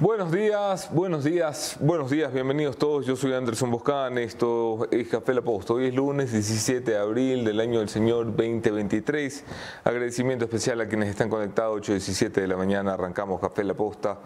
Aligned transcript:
Buenos 0.00 0.32
días, 0.32 0.88
buenos 0.94 1.24
días, 1.24 1.76
buenos 1.78 2.10
días, 2.10 2.32
bienvenidos 2.32 2.78
todos. 2.78 3.04
Yo 3.04 3.16
soy 3.16 3.34
Anderson 3.34 3.70
Boscán, 3.70 4.16
esto 4.16 4.88
es 4.90 5.06
Café 5.08 5.34
La 5.34 5.42
Posta. 5.42 5.74
Hoy 5.74 5.88
es 5.88 5.94
lunes 5.94 6.32
17 6.32 6.92
de 6.92 6.96
abril 6.96 7.44
del 7.44 7.60
año 7.60 7.80
del 7.80 7.90
Señor 7.90 8.34
2023. 8.34 9.44
Agradecimiento 9.84 10.46
especial 10.46 10.80
a 10.80 10.88
quienes 10.88 11.10
están 11.10 11.28
conectados, 11.28 11.82
8.17 11.82 12.30
de 12.30 12.48
la 12.48 12.56
mañana 12.56 12.94
arrancamos 12.94 13.42
Café 13.42 13.62
La 13.62 13.74
Posta. 13.74 14.16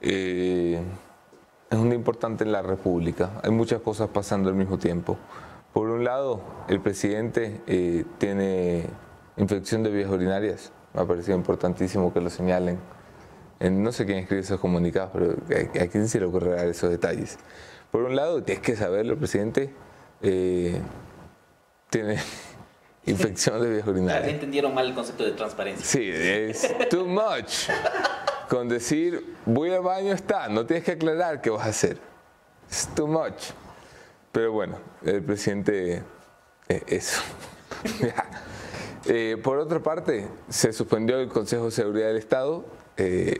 Eh, 0.00 0.80
es 1.68 1.78
un 1.78 1.90
día 1.90 1.98
importante 1.98 2.44
en 2.44 2.52
la 2.52 2.62
República, 2.62 3.38
hay 3.42 3.50
muchas 3.50 3.82
cosas 3.82 4.08
pasando 4.08 4.48
al 4.48 4.54
mismo 4.54 4.78
tiempo. 4.78 5.18
Por 5.74 5.90
un 5.90 6.04
lado, 6.04 6.40
el 6.68 6.80
presidente 6.80 7.60
eh, 7.66 8.06
tiene 8.16 8.86
infección 9.36 9.82
de 9.82 9.90
vías 9.90 10.10
urinarias, 10.10 10.72
me 10.94 11.02
ha 11.02 11.04
parecido 11.04 11.36
importantísimo 11.36 12.14
que 12.14 12.22
lo 12.22 12.30
señalen 12.30 13.01
no 13.70 13.92
sé 13.92 14.06
quién 14.06 14.18
escribe 14.18 14.42
esos 14.42 14.60
comunicados, 14.60 15.10
pero 15.12 15.36
¿a, 15.80 15.86
quién 15.86 16.08
se 16.08 16.18
le 16.18 16.26
ocurrirá 16.26 16.64
esos 16.64 16.90
detalles? 16.90 17.38
Por 17.90 18.02
un 18.02 18.16
lado, 18.16 18.42
tienes 18.42 18.62
que 18.62 18.74
saberlo, 18.74 19.12
el 19.12 19.18
presidente 19.18 19.70
eh, 20.22 20.80
tiene 21.90 22.18
infección 23.06 23.62
de 23.62 23.70
vías 23.70 23.86
urinarias. 23.86 24.28
entendieron 24.32 24.74
mal 24.74 24.86
el 24.86 24.94
concepto 24.94 25.24
de 25.24 25.32
transparencia. 25.32 25.84
Sí, 25.84 26.10
es 26.10 26.74
too 26.88 27.06
much. 27.06 27.68
Con 28.48 28.68
decir, 28.68 29.36
voy 29.46 29.70
al 29.70 29.82
baño, 29.82 30.12
está, 30.12 30.48
no 30.48 30.66
tienes 30.66 30.84
que 30.84 30.92
aclarar 30.92 31.40
qué 31.40 31.50
vas 31.50 31.66
a 31.66 31.70
hacer. 31.70 31.98
Es 32.70 32.88
too 32.94 33.06
much. 33.06 33.50
Pero 34.32 34.52
bueno, 34.52 34.78
el 35.04 35.22
presidente, 35.22 36.02
eh, 36.68 36.82
eso. 36.86 37.20
Eh, 39.06 39.36
por 39.42 39.58
otra 39.58 39.80
parte, 39.80 40.28
se 40.48 40.72
suspendió 40.72 41.18
el 41.18 41.28
Consejo 41.28 41.64
de 41.64 41.70
Seguridad 41.72 42.06
del 42.06 42.18
Estado 42.18 42.64
eh, 42.96 43.38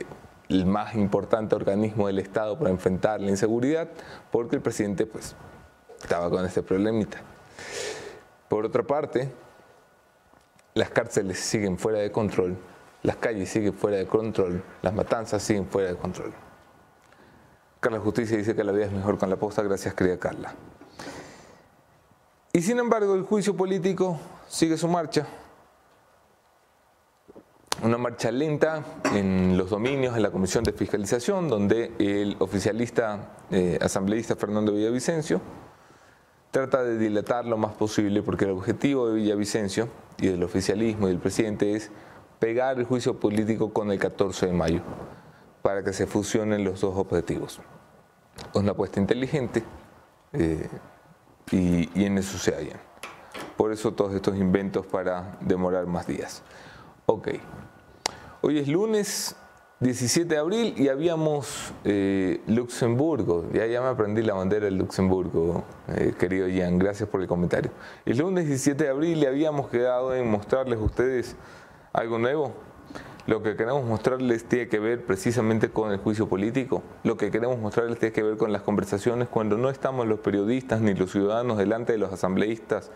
el 0.49 0.65
más 0.65 0.95
importante 0.95 1.55
organismo 1.55 2.07
del 2.07 2.19
Estado 2.19 2.57
para 2.57 2.69
enfrentar 2.69 3.21
la 3.21 3.29
inseguridad, 3.29 3.89
porque 4.31 4.55
el 4.55 4.61
presidente 4.61 5.05
pues 5.05 5.35
estaba 6.01 6.29
con 6.29 6.45
este 6.45 6.61
problemita. 6.61 7.19
Por 8.49 8.65
otra 8.65 8.83
parte, 8.83 9.31
las 10.73 10.89
cárceles 10.89 11.39
siguen 11.39 11.77
fuera 11.77 11.99
de 11.99 12.11
control, 12.11 12.57
las 13.03 13.15
calles 13.17 13.49
siguen 13.49 13.73
fuera 13.73 13.97
de 13.97 14.05
control, 14.05 14.63
las 14.81 14.93
matanzas 14.93 15.41
siguen 15.41 15.67
fuera 15.67 15.89
de 15.89 15.95
control. 15.95 16.33
Carla 17.79 17.99
Justicia 17.99 18.37
dice 18.37 18.55
que 18.55 18.63
la 18.63 18.71
vida 18.71 18.85
es 18.85 18.91
mejor 18.91 19.17
con 19.17 19.29
la 19.29 19.35
posta, 19.35 19.61
gracias 19.61 19.93
querida 19.93 20.17
Carla. 20.17 20.53
Y 22.53 22.61
sin 22.61 22.79
embargo, 22.79 23.15
el 23.15 23.23
juicio 23.23 23.57
político 23.57 24.19
sigue 24.47 24.77
su 24.77 24.87
marcha 24.87 25.25
una 27.81 27.97
marcha 27.97 28.31
lenta 28.31 28.83
en 29.13 29.57
los 29.57 29.69
dominios 29.69 30.13
de 30.13 30.21
la 30.21 30.31
Comisión 30.31 30.63
de 30.63 30.73
Fiscalización, 30.73 31.47
donde 31.47 31.91
el 31.99 32.35
oficialista 32.39 33.35
eh, 33.51 33.77
asambleísta 33.81 34.35
Fernando 34.35 34.73
Villavicencio 34.73 35.41
trata 36.51 36.83
de 36.83 36.97
dilatar 36.97 37.45
lo 37.45 37.57
más 37.57 37.73
posible, 37.73 38.21
porque 38.21 38.45
el 38.45 38.51
objetivo 38.51 39.09
de 39.09 39.15
Villavicencio 39.15 39.89
y 40.19 40.27
del 40.27 40.43
oficialismo 40.43 41.07
y 41.07 41.11
del 41.11 41.19
presidente 41.19 41.75
es 41.75 41.89
pegar 42.39 42.77
el 42.77 42.85
juicio 42.85 43.19
político 43.19 43.73
con 43.73 43.91
el 43.91 43.97
14 43.97 44.47
de 44.47 44.53
mayo, 44.53 44.81
para 45.61 45.83
que 45.83 45.93
se 45.93 46.05
fusionen 46.05 46.63
los 46.63 46.81
dos 46.81 46.95
objetivos. 46.95 47.59
Es 48.53 48.55
una 48.59 48.71
apuesta 48.71 48.99
inteligente 48.99 49.63
eh, 50.31 50.69
y, 51.51 51.89
y 51.99 52.05
en 52.05 52.19
eso 52.19 52.37
se 52.37 52.53
hallan. 52.53 52.79
Por 53.57 53.71
eso 53.71 53.93
todos 53.93 54.13
estos 54.13 54.37
inventos 54.37 54.85
para 54.85 55.37
demorar 55.41 55.87
más 55.87 56.05
días. 56.05 56.43
Ok. 57.05 57.29
Hoy 58.45 58.59
es 58.59 58.67
lunes 58.67 59.37
17 59.79 60.27
de 60.27 60.37
abril 60.37 60.73
y 60.75 60.89
habíamos 60.89 61.73
eh, 61.85 62.41
Luxemburgo. 62.45 63.45
Ya, 63.53 63.65
ya 63.67 63.79
me 63.79 63.87
aprendí 63.87 64.21
la 64.21 64.33
bandera 64.33 64.65
del 64.65 64.75
Luxemburgo, 64.75 65.63
eh, 65.87 66.13
querido 66.19 66.49
Ian. 66.49 66.77
Gracias 66.77 67.07
por 67.07 67.21
el 67.21 67.27
comentario. 67.27 67.71
El 68.05 68.17
lunes 68.17 68.45
17 68.45 68.83
de 68.83 68.89
abril 68.89 69.19
y 69.19 69.27
habíamos 69.27 69.69
quedado 69.69 70.13
en 70.13 70.29
mostrarles 70.29 70.77
a 70.77 70.81
ustedes 70.81 71.37
algo 71.93 72.19
nuevo. 72.19 72.51
Lo 73.27 73.41
que 73.41 73.55
queremos 73.55 73.85
mostrarles 73.85 74.43
tiene 74.43 74.67
que 74.67 74.79
ver 74.79 75.05
precisamente 75.05 75.69
con 75.69 75.93
el 75.93 75.99
juicio 75.99 76.27
político. 76.27 76.83
Lo 77.05 77.15
que 77.15 77.31
queremos 77.31 77.57
mostrarles 77.59 77.97
tiene 77.97 78.11
que 78.11 78.23
ver 78.23 78.35
con 78.35 78.51
las 78.51 78.63
conversaciones 78.63 79.29
cuando 79.29 79.57
no 79.57 79.69
estamos 79.69 80.05
los 80.05 80.19
periodistas 80.19 80.81
ni 80.81 80.93
los 80.93 81.13
ciudadanos 81.13 81.57
delante 81.57 81.93
de 81.93 81.97
los 81.97 82.11
asambleístas 82.11 82.91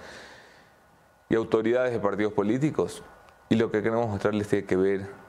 y 1.30 1.36
autoridades 1.36 1.94
de 1.94 2.02
partidos 2.02 2.34
políticos. 2.34 3.02
Y 3.48 3.56
lo 3.56 3.72
que 3.72 3.82
queremos 3.82 4.10
mostrarles 4.10 4.50
tiene 4.50 4.66
que 4.66 4.76
ver 4.76 5.27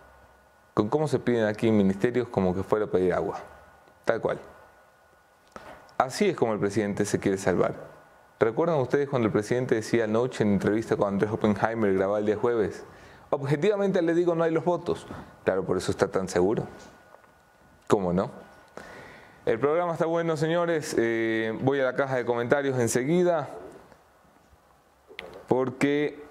con 0.78 0.89
cómo 0.89 1.09
se 1.09 1.19
piden 1.19 1.47
aquí 1.47 1.72
ministerios 1.72 2.28
como 2.28 2.55
que 2.55 2.62
fuera 2.62 2.84
a 2.84 2.89
pedir 2.89 3.12
agua. 3.12 3.41
Tal 4.05 4.21
cual. 4.21 4.39
Así 5.99 6.28
es 6.28 6.37
como 6.37 6.53
el 6.53 6.61
presidente 6.61 7.05
se 7.05 7.19
quiere 7.19 7.37
salvar. 7.37 7.75
¿Recuerdan 8.39 8.78
ustedes 8.78 9.09
cuando 9.09 9.27
el 9.27 9.33
presidente 9.33 9.75
decía 9.75 10.05
anoche 10.05 10.44
en 10.44 10.53
entrevista 10.53 10.97
con 10.97 11.09
Andrés 11.09 11.33
Oppenheimer 11.33 11.93
grabado 11.94 12.19
el 12.19 12.27
día 12.27 12.37
jueves? 12.37 12.84
Objetivamente 13.31 14.00
le 14.03 14.15
digo 14.15 14.37
no 14.37 14.44
hay 14.44 14.53
los 14.53 14.65
votos. 14.65 15.05
Claro, 15.43 15.65
por 15.65 15.77
eso 15.77 15.91
está 15.91 16.06
tan 16.06 16.28
seguro. 16.28 16.69
¿Cómo 17.89 18.12
no? 18.12 18.31
El 19.47 19.59
programa 19.59 19.95
está 19.95 20.06
bueno, 20.06 20.37
señores. 20.37 20.95
Eh, 20.97 21.59
voy 21.60 21.81
a 21.81 21.87
la 21.87 21.97
caja 21.97 22.15
de 22.15 22.25
comentarios 22.25 22.78
enseguida. 22.78 23.49
Porque 25.49 26.28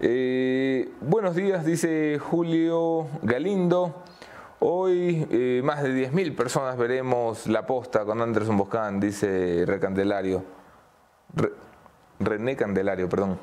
eh, 0.00 0.92
buenos 1.00 1.34
días, 1.34 1.64
dice 1.64 2.18
Julio 2.18 3.06
Galindo. 3.22 4.02
Hoy 4.58 5.26
eh, 5.30 5.60
más 5.64 5.82
de 5.82 6.10
10.000 6.10 6.34
personas 6.34 6.76
veremos 6.76 7.46
la 7.46 7.66
posta 7.66 8.04
con 8.04 8.20
Anderson 8.20 8.56
Boscán, 8.56 9.00
dice 9.00 9.64
Recandelario. 9.66 10.44
René 12.18 12.56
Candelario, 12.56 13.08
perdón. 13.08 13.38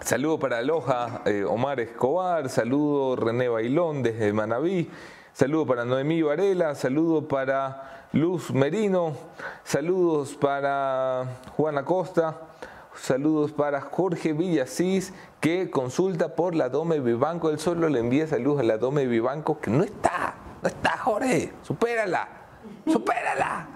Saludo 0.00 0.38
para 0.38 0.62
Loja, 0.62 1.22
eh, 1.24 1.44
Omar 1.44 1.80
Escobar, 1.80 2.48
saludo 2.48 3.16
René 3.16 3.48
Bailón 3.48 4.02
desde 4.02 4.32
Manabí, 4.32 4.90
saludo 5.32 5.66
para 5.66 5.84
Noemí 5.84 6.22
Varela, 6.22 6.74
saludo 6.74 7.26
para 7.26 8.08
Luz 8.12 8.52
Merino, 8.52 9.14
saludos 9.64 10.34
para 10.34 11.24
Juana 11.56 11.84
Costa. 11.84 12.36
Saludos 13.00 13.52
para 13.52 13.80
Jorge 13.80 14.32
Villasís, 14.32 15.12
que 15.40 15.70
consulta 15.70 16.34
por 16.34 16.54
la 16.54 16.68
Dome 16.68 17.00
Vivanco. 17.00 17.50
Él 17.50 17.58
solo 17.58 17.88
le 17.88 18.00
envía 18.00 18.26
saludos 18.26 18.60
a 18.60 18.62
la 18.62 18.78
Dome 18.78 19.06
Vivanco, 19.06 19.60
que 19.60 19.70
no 19.70 19.84
está, 19.84 20.34
no 20.62 20.68
está, 20.68 20.96
Jorge. 20.98 21.52
Supérala, 21.62 22.28
supérala. 22.86 23.68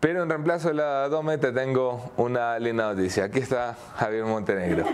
Pero 0.00 0.22
en 0.22 0.28
reemplazo 0.28 0.68
de 0.68 0.74
la 0.74 1.08
Dome 1.08 1.38
te 1.38 1.52
tengo 1.52 2.12
una 2.16 2.58
linda 2.58 2.94
noticia. 2.94 3.24
Aquí 3.24 3.40
está 3.40 3.76
Javier 3.96 4.24
Montenegro. 4.24 4.84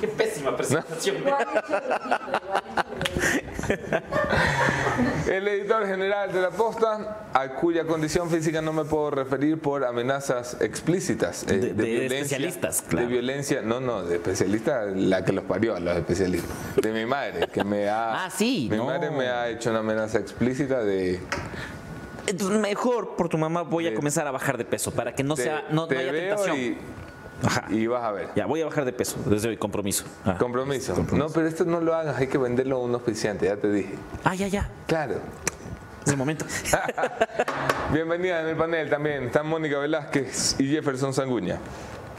Qué 0.00 0.08
pésima 0.08 0.56
presentación. 0.56 1.16
El 5.28 5.48
editor 5.48 5.86
general 5.86 6.32
de 6.32 6.40
la 6.40 6.50
posta, 6.50 7.28
a 7.32 7.48
cuya 7.54 7.84
condición 7.84 8.30
física 8.30 8.62
no 8.62 8.72
me 8.72 8.84
puedo 8.84 9.10
referir 9.10 9.60
por 9.60 9.84
amenazas 9.84 10.56
explícitas. 10.60 11.44
Eh, 11.44 11.58
de, 11.58 11.72
violencia, 11.72 12.36
especialistas, 12.36 12.88
De 12.88 13.06
violencia, 13.06 13.62
no, 13.62 13.80
no, 13.80 14.04
de 14.04 14.16
especialista, 14.16 14.84
la 14.84 15.24
que 15.24 15.32
los 15.32 15.44
parió 15.44 15.76
a 15.76 15.80
los 15.80 15.96
especialistas. 15.96 16.50
De 16.80 16.92
mi 16.92 17.04
madre, 17.06 17.48
que 17.48 17.64
me 17.64 17.88
ha. 17.88 18.06
Ah, 18.26 18.30
sí. 18.30 18.68
Mi 18.70 18.78
madre 18.78 19.10
me 19.10 19.28
ha 19.28 19.48
hecho 19.48 19.70
una 19.70 19.80
amenaza 19.80 20.18
explícita 20.18 20.82
de. 20.82 21.20
Entonces, 22.26 22.58
mejor 22.58 23.14
por 23.16 23.28
tu 23.28 23.36
mamá 23.36 23.62
voy 23.62 23.86
a 23.88 23.94
comenzar 23.94 24.26
a 24.26 24.30
bajar 24.30 24.56
de 24.56 24.64
peso 24.64 24.90
para 24.90 25.14
que 25.14 25.22
no 25.22 25.36
sea 25.36 25.66
no, 25.70 25.84
haya 25.84 26.12
tentación. 26.12 26.56
Y 26.56 26.78
vas 27.42 28.04
a 28.04 28.12
ver. 28.12 28.28
Ya, 28.34 28.46
voy 28.46 28.62
a 28.62 28.66
bajar 28.66 28.84
de 28.84 28.92
peso 28.92 29.16
desde 29.26 29.48
hoy, 29.48 29.56
compromiso. 29.56 30.04
compromiso. 30.38 30.94
No, 31.12 31.28
pero 31.28 31.46
esto 31.46 31.64
no 31.64 31.80
lo 31.80 31.94
hagas, 31.94 32.16
hay 32.16 32.26
que 32.26 32.38
venderlo 32.38 32.76
a 32.76 32.80
un 32.80 32.94
oficiante, 32.94 33.46
ya 33.46 33.56
te 33.56 33.70
dije. 33.70 33.94
Ah, 34.24 34.34
ya, 34.34 34.48
ya. 34.48 34.68
Claro. 34.86 35.16
Es 36.04 36.12
el 36.12 36.18
momento. 36.18 36.44
Bienvenida 37.92 38.40
en 38.40 38.48
el 38.48 38.56
panel 38.56 38.88
también. 38.88 39.24
Están 39.24 39.48
Mónica 39.48 39.78
Velázquez 39.78 40.54
y 40.60 40.68
Jefferson 40.68 41.12
Sanguña. 41.12 41.58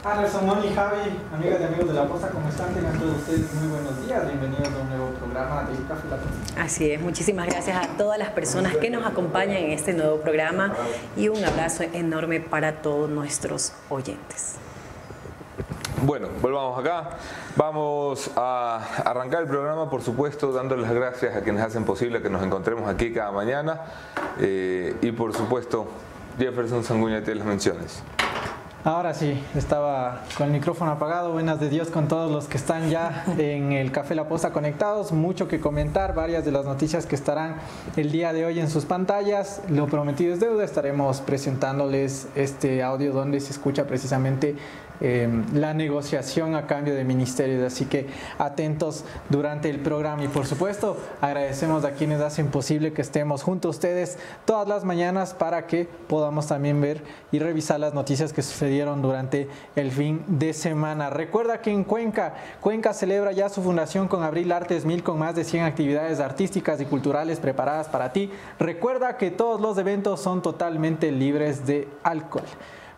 Anderson, 0.04 0.46
Moni, 0.46 0.68
Javi, 0.74 1.10
amigas 1.34 1.60
y 1.60 1.64
amigos 1.64 1.88
de 1.88 1.94
la 1.94 2.06
Posta, 2.06 2.28
¿cómo 2.28 2.48
están? 2.48 2.72
Tengan 2.72 2.96
todos 2.98 3.16
ustedes 3.16 3.52
muy 3.54 3.68
buenos 3.68 4.06
días. 4.06 4.24
Bienvenidos 4.26 4.68
a 4.68 4.80
un 4.80 4.88
nuevo 4.90 5.10
programa 5.14 5.62
de 5.62 5.76
Café 5.88 6.08
La 6.08 6.16
Posta. 6.16 6.62
Así 6.62 6.90
es, 6.92 7.00
muchísimas 7.00 7.46
gracias 7.46 7.76
a 7.76 7.88
todas 7.96 8.18
las 8.18 8.30
personas 8.30 8.76
que 8.76 8.90
nos 8.90 9.04
acompañan 9.04 9.56
en 9.56 9.72
este 9.72 9.94
nuevo 9.94 10.20
programa 10.20 10.72
y 11.16 11.28
un 11.28 11.44
abrazo 11.44 11.82
enorme 11.82 12.40
para 12.40 12.80
todos 12.80 13.10
nuestros 13.10 13.72
oyentes. 13.88 14.56
Bueno, 16.02 16.28
volvamos 16.40 16.78
acá. 16.78 17.10
Vamos 17.56 18.30
a 18.36 18.80
arrancar 19.04 19.42
el 19.42 19.48
programa, 19.48 19.90
por 19.90 20.02
supuesto, 20.02 20.52
dándoles 20.52 20.86
las 20.86 20.94
gracias 20.94 21.36
a 21.36 21.40
quienes 21.40 21.62
hacen 21.62 21.84
posible 21.84 22.22
que 22.22 22.30
nos 22.30 22.42
encontremos 22.42 22.88
aquí 22.88 23.12
cada 23.12 23.32
mañana. 23.32 23.80
Eh, 24.38 24.94
y 25.02 25.10
por 25.10 25.34
supuesto, 25.34 25.88
Jefferson 26.38 26.84
Sanguña 26.84 27.22
tiene 27.22 27.40
las 27.40 27.48
menciones. 27.48 28.02
Ahora 28.84 29.12
sí, 29.12 29.42
estaba 29.56 30.22
con 30.36 30.46
el 30.46 30.52
micrófono 30.52 30.92
apagado. 30.92 31.32
Buenas 31.32 31.58
de 31.58 31.68
Dios 31.68 31.88
con 31.88 32.06
todos 32.06 32.30
los 32.30 32.46
que 32.46 32.56
están 32.56 32.88
ya 32.90 33.24
en 33.36 33.72
el 33.72 33.90
Café 33.90 34.14
La 34.14 34.28
Posta 34.28 34.52
conectados. 34.52 35.10
Mucho 35.10 35.48
que 35.48 35.58
comentar, 35.58 36.14
varias 36.14 36.44
de 36.44 36.52
las 36.52 36.64
noticias 36.64 37.04
que 37.06 37.16
estarán 37.16 37.56
el 37.96 38.12
día 38.12 38.32
de 38.32 38.46
hoy 38.46 38.60
en 38.60 38.70
sus 38.70 38.84
pantallas. 38.84 39.62
Lo 39.68 39.88
prometido 39.88 40.32
es 40.32 40.38
deuda. 40.38 40.62
Estaremos 40.62 41.20
presentándoles 41.20 42.28
este 42.36 42.84
audio 42.84 43.12
donde 43.12 43.40
se 43.40 43.50
escucha 43.50 43.84
precisamente 43.84 44.56
Em, 45.00 45.44
la 45.54 45.74
negociación 45.74 46.56
a 46.56 46.66
cambio 46.66 46.94
de 46.94 47.04
ministerios. 47.04 47.62
Así 47.62 47.84
que 47.84 48.08
atentos 48.38 49.04
durante 49.28 49.70
el 49.70 49.78
programa 49.78 50.24
y 50.24 50.28
por 50.28 50.46
supuesto 50.46 50.96
agradecemos 51.20 51.84
a 51.84 51.92
quienes 51.92 52.20
hacen 52.20 52.48
posible 52.48 52.92
que 52.92 53.02
estemos 53.02 53.44
junto 53.44 53.68
a 53.68 53.70
ustedes 53.70 54.18
todas 54.44 54.66
las 54.66 54.84
mañanas 54.84 55.34
para 55.34 55.66
que 55.66 55.88
podamos 56.08 56.48
también 56.48 56.80
ver 56.80 57.02
y 57.30 57.38
revisar 57.38 57.78
las 57.78 57.94
noticias 57.94 58.32
que 58.32 58.42
sucedieron 58.42 59.00
durante 59.00 59.48
el 59.76 59.92
fin 59.92 60.24
de 60.26 60.52
semana. 60.52 61.10
Recuerda 61.10 61.60
que 61.60 61.70
en 61.70 61.84
Cuenca, 61.84 62.34
Cuenca 62.60 62.92
celebra 62.92 63.30
ya 63.30 63.48
su 63.48 63.62
fundación 63.62 64.08
con 64.08 64.24
Abril 64.24 64.50
Artes 64.50 64.84
Mil 64.84 65.04
con 65.04 65.18
más 65.18 65.36
de 65.36 65.44
100 65.44 65.64
actividades 65.64 66.18
artísticas 66.18 66.80
y 66.80 66.86
culturales 66.86 67.38
preparadas 67.38 67.88
para 67.88 68.12
ti. 68.12 68.30
Recuerda 68.58 69.16
que 69.16 69.30
todos 69.30 69.60
los 69.60 69.78
eventos 69.78 70.20
son 70.20 70.42
totalmente 70.42 71.12
libres 71.12 71.66
de 71.66 71.86
alcohol. 72.02 72.42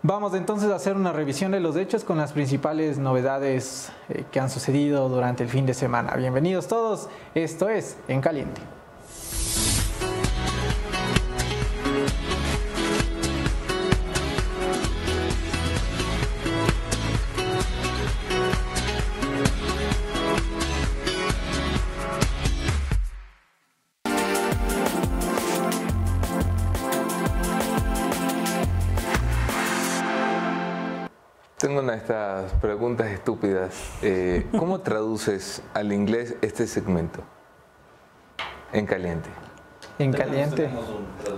Vamos 0.02 0.32
entonces 0.32 0.70
a 0.70 0.76
hacer 0.76 0.97
una 0.97 1.12
revisión 1.12 1.52
de 1.52 1.61
los 1.61 1.76
hechos 1.76 2.05
con 2.05 2.17
las 2.17 2.32
principales 2.32 2.97
novedades 2.97 3.93
eh, 4.08 4.25
que 4.32 4.41
han 4.41 4.49
sucedido 4.49 5.11
durante 5.11 5.43
el 5.43 5.50
fin 5.50 5.67
de 5.67 5.75
semana. 5.75 6.17
Bienvenidos 6.17 6.69
todos, 6.69 7.11
esto 7.35 7.69
es 7.69 7.99
En 8.08 8.23
Caliente. 8.23 8.62
Tengo 31.90 32.04
una 32.04 32.06
de 32.06 32.46
estas 32.46 32.60
preguntas 32.60 33.08
estúpidas. 33.08 33.75
Eh, 34.00 34.46
¿Cómo 34.56 34.81
traduces 34.81 35.60
al 35.75 35.92
inglés 35.92 36.37
este 36.40 36.69
segmento? 36.69 37.25
En 38.72 38.87
caliente. 38.87 39.28
En 39.98 40.12
caliente. 40.12 40.70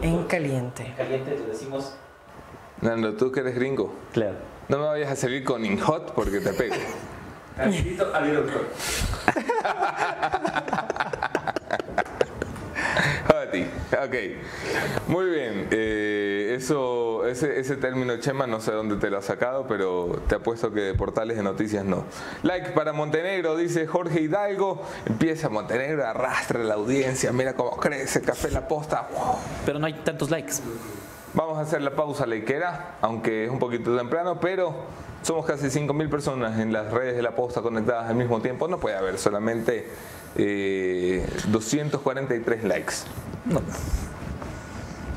En 0.02 0.24
caliente. 0.24 0.84
En 0.84 0.92
caliente 0.92 1.30
te 1.32 1.46
decimos. 1.46 1.94
Nando, 2.82 3.14
tú 3.14 3.32
que 3.32 3.40
eres 3.40 3.54
gringo. 3.54 3.94
Claro. 4.12 4.36
No 4.68 4.76
me 4.76 4.84
vayas 4.84 5.12
a 5.12 5.16
salir 5.16 5.42
con 5.42 5.64
in 5.64 5.80
hot 5.80 6.12
porque 6.12 6.40
te 6.40 6.52
pego. 6.52 6.74
Calientito 7.56 8.14
al 8.14 8.44
Ok, 13.92 14.14
muy 15.06 15.26
bien. 15.26 15.68
Eh, 15.70 16.11
eso, 16.54 17.26
ese, 17.26 17.58
ese, 17.58 17.76
término 17.76 18.16
Chema 18.18 18.46
no 18.46 18.60
sé 18.60 18.72
dónde 18.72 18.96
te 18.96 19.10
lo 19.10 19.18
has 19.18 19.24
sacado, 19.24 19.66
pero 19.66 20.20
te 20.28 20.36
apuesto 20.36 20.72
que 20.72 20.80
de 20.80 20.94
portales 20.94 21.36
de 21.36 21.42
noticias 21.42 21.84
no. 21.84 22.04
Like 22.42 22.70
para 22.70 22.92
Montenegro, 22.92 23.56
dice 23.56 23.86
Jorge 23.86 24.20
Hidalgo. 24.20 24.82
Empieza 25.06 25.48
Montenegro, 25.48 26.06
arrastra 26.06 26.62
la 26.62 26.74
audiencia, 26.74 27.32
mira 27.32 27.54
cómo 27.54 27.76
crece 27.78 28.22
Café 28.22 28.50
La 28.50 28.68
Posta. 28.68 29.08
Pero 29.64 29.78
no 29.78 29.86
hay 29.86 29.94
tantos 29.94 30.30
likes. 30.30 30.56
Vamos 31.34 31.56
a 31.56 31.62
hacer 31.62 31.80
la 31.80 31.92
pausa 31.92 32.26
likeera, 32.26 32.98
aunque 33.00 33.46
es 33.46 33.50
un 33.50 33.58
poquito 33.58 33.96
temprano, 33.96 34.38
pero 34.38 34.74
somos 35.22 35.46
casi 35.46 35.68
5.000 35.68 36.10
personas 36.10 36.60
en 36.60 36.74
las 36.74 36.92
redes 36.92 37.16
de 37.16 37.22
La 37.22 37.34
Posta 37.34 37.62
conectadas 37.62 38.10
al 38.10 38.16
mismo 38.16 38.42
tiempo. 38.42 38.68
No 38.68 38.78
puede 38.78 38.96
haber 38.96 39.16
solamente 39.18 39.88
243 40.36 42.64
eh, 42.64 42.68
likes. 42.68 42.92
No. 43.46 43.62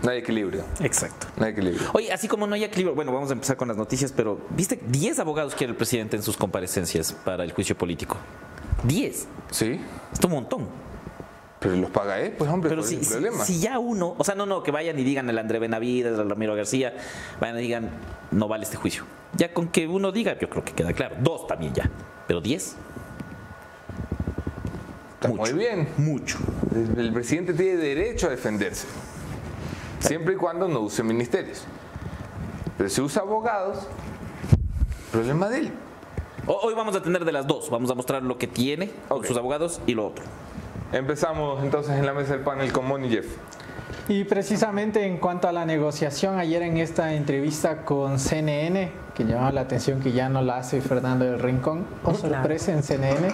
No 0.06 0.12
hay 0.12 0.20
equilibrio. 0.20 0.64
Exacto. 0.82 1.28
No 1.36 1.46
hay 1.46 1.52
equilibrio. 1.52 1.90
Oye, 1.94 2.14
así 2.14 2.28
como 2.28 2.48
no 2.48 2.56
hay 2.56 2.64
equilibrio, 2.64 2.96
bueno, 2.96 3.12
vamos 3.12 3.30
a 3.30 3.34
empezar 3.34 3.58
con 3.58 3.68
las 3.68 3.76
noticias, 3.76 4.14
pero 4.16 4.40
¿viste? 4.52 4.80
10 4.88 5.20
abogados 5.20 5.56
quiere 5.56 5.72
el 5.72 5.78
presidente 5.78 6.16
en 6.16 6.24
sus 6.24 6.38
comparecencias 6.38 7.12
para 7.12 7.44
el 7.44 7.52
juicio 7.52 7.78
político. 7.78 8.18
10. 8.84 9.28
Sí. 9.52 9.82
Es 10.14 10.24
un 10.24 10.32
montón. 10.32 10.68
Pero 11.60 11.76
los 11.76 11.90
paga 11.90 12.20
él, 12.20 12.34
pues 12.38 12.52
hombre, 12.52 12.70
pero 12.70 12.84
si, 12.84 12.98
problema. 12.98 13.44
Si, 13.44 13.60
ya 13.60 13.80
uno, 13.80 14.14
o 14.18 14.24
sea, 14.24 14.36
no, 14.36 14.46
no, 14.46 14.62
que 14.62 14.70
vayan 14.70 15.00
y 15.00 15.04
digan 15.04 15.28
el 15.30 15.38
André 15.40 15.58
Benavides, 15.58 16.20
el 16.20 16.30
Ramiro 16.30 16.54
García, 16.54 16.94
vayan 17.40 17.58
y 17.58 17.62
digan, 17.62 17.90
no 18.30 18.48
vale 18.48 18.66
este 18.66 18.78
juicio. 18.78 19.04
Ya 19.36 19.52
con 19.52 19.70
que 19.70 19.88
uno 19.88 20.12
diga, 20.12 20.38
yo 20.38 20.50
creo 20.50 20.64
que 20.64 20.74
queda 20.74 20.94
claro. 20.94 21.16
Dos 21.22 21.48
también 21.48 21.74
ya, 21.74 21.90
pero 22.28 22.42
10 22.42 22.76
muy 25.34 25.54
bien. 25.54 25.88
Mucho. 25.98 26.38
El, 26.98 27.12
presidente 27.14 27.54
tiene 27.54 27.78
derecho 27.78 28.28
a 28.28 28.32
defenderse. 28.32 28.88
Siempre 30.06 30.36
y 30.36 30.38
cuando 30.38 30.68
no 30.68 30.82
use 30.82 31.02
ministerios. 31.02 31.64
Pero 32.78 32.90
si 32.90 33.02
usa 33.02 33.24
abogados, 33.24 33.88
problema 35.12 35.50
de 35.50 35.60
él. 35.60 35.72
Hoy 36.46 36.76
vamos 36.76 36.96
a 36.96 37.02
tener 37.02 37.26
de 37.26 37.32
las 37.32 37.48
dos. 37.48 37.72
Vamos 37.72 37.90
a 37.90 37.96
mostrar 37.96 38.22
lo 38.22 38.38
que 38.38 38.46
tiene 38.46 38.92
con 39.08 39.26
sus 39.26 39.36
abogados 39.36 39.82
y 39.88 39.96
lo 39.96 40.06
otro. 40.06 40.24
Empezamos 40.92 41.64
entonces 41.64 41.94
en 41.98 42.06
la 42.06 42.14
mesa 42.14 42.34
del 42.34 42.42
panel 42.42 42.72
con 42.72 42.88
Moni 42.88 43.10
Jeff. 43.10 43.26
Y 44.08 44.26
precisamente 44.26 45.08
en 45.08 45.18
cuanto 45.18 45.48
a 45.48 45.52
la 45.52 45.66
negociación, 45.66 46.38
ayer 46.38 46.62
en 46.62 46.78
esta 46.78 47.16
entrevista 47.16 47.82
con 47.82 48.20
CNN, 48.20 48.92
que 49.16 49.24
llamaba 49.24 49.52
la 49.52 49.62
atención 49.62 50.02
que 50.02 50.12
ya 50.12 50.30
no 50.30 50.44
la 50.44 50.58
hace 50.58 50.82
Fernando 50.82 51.26
del 51.26 51.40
Rincón, 51.40 51.88
o 52.04 52.14
sorpresa 52.14 52.72
en 52.72 52.84
CNN, 52.84 53.30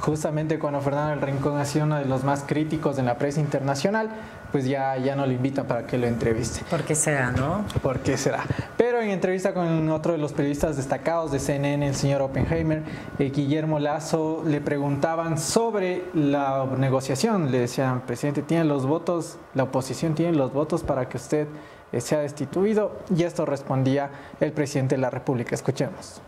justamente 0.00 0.58
cuando 0.58 0.80
Fernando 0.80 1.10
del 1.10 1.20
Rincón 1.20 1.58
ha 1.58 1.66
sido 1.66 1.84
uno 1.84 1.96
de 1.96 2.06
los 2.06 2.24
más 2.24 2.44
críticos 2.44 2.98
en 2.98 3.04
la 3.04 3.18
prensa 3.18 3.40
internacional, 3.40 4.08
pues 4.56 4.64
ya, 4.64 4.96
ya 4.96 5.14
no 5.14 5.26
lo 5.26 5.32
invitan 5.32 5.66
para 5.66 5.86
que 5.86 5.98
lo 5.98 6.06
entreviste. 6.06 6.64
¿Por 6.70 6.82
qué 6.82 6.94
será, 6.94 7.30
no? 7.30 7.66
¿Por 7.82 8.00
qué 8.00 8.16
será? 8.16 8.42
Pero 8.78 9.02
en 9.02 9.10
entrevista 9.10 9.52
con 9.52 9.90
otro 9.90 10.12
de 10.12 10.18
los 10.18 10.32
periodistas 10.32 10.78
destacados 10.78 11.30
de 11.30 11.40
CNN, 11.40 11.86
el 11.86 11.94
señor 11.94 12.22
Oppenheimer, 12.22 12.82
eh, 13.18 13.28
Guillermo 13.28 13.78
Lazo, 13.78 14.42
le 14.46 14.62
preguntaban 14.62 15.36
sobre 15.36 16.04
la 16.14 16.64
negociación. 16.78 17.50
Le 17.52 17.58
decían, 17.58 18.06
presidente, 18.06 18.40
¿tiene 18.40 18.64
los 18.64 18.86
votos, 18.86 19.38
la 19.52 19.64
oposición 19.64 20.14
tiene 20.14 20.32
los 20.32 20.54
votos 20.54 20.82
para 20.82 21.06
que 21.06 21.18
usted 21.18 21.48
eh, 21.92 22.00
sea 22.00 22.20
destituido? 22.20 22.98
Y 23.14 23.24
esto 23.24 23.44
respondía 23.44 24.10
el 24.40 24.52
presidente 24.52 24.94
de 24.94 25.02
la 25.02 25.10
República. 25.10 25.54
Escuchemos. 25.54 26.22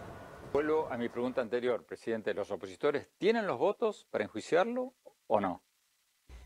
Vuelvo 0.52 0.86
a 0.90 0.98
mi 0.98 1.08
pregunta 1.08 1.40
anterior, 1.40 1.82
presidente. 1.86 2.34
¿Los 2.34 2.50
opositores 2.50 3.08
tienen 3.16 3.46
los 3.46 3.56
votos 3.56 4.06
para 4.10 4.24
enjuiciarlo 4.24 4.92
o 5.28 5.40
no? 5.40 5.62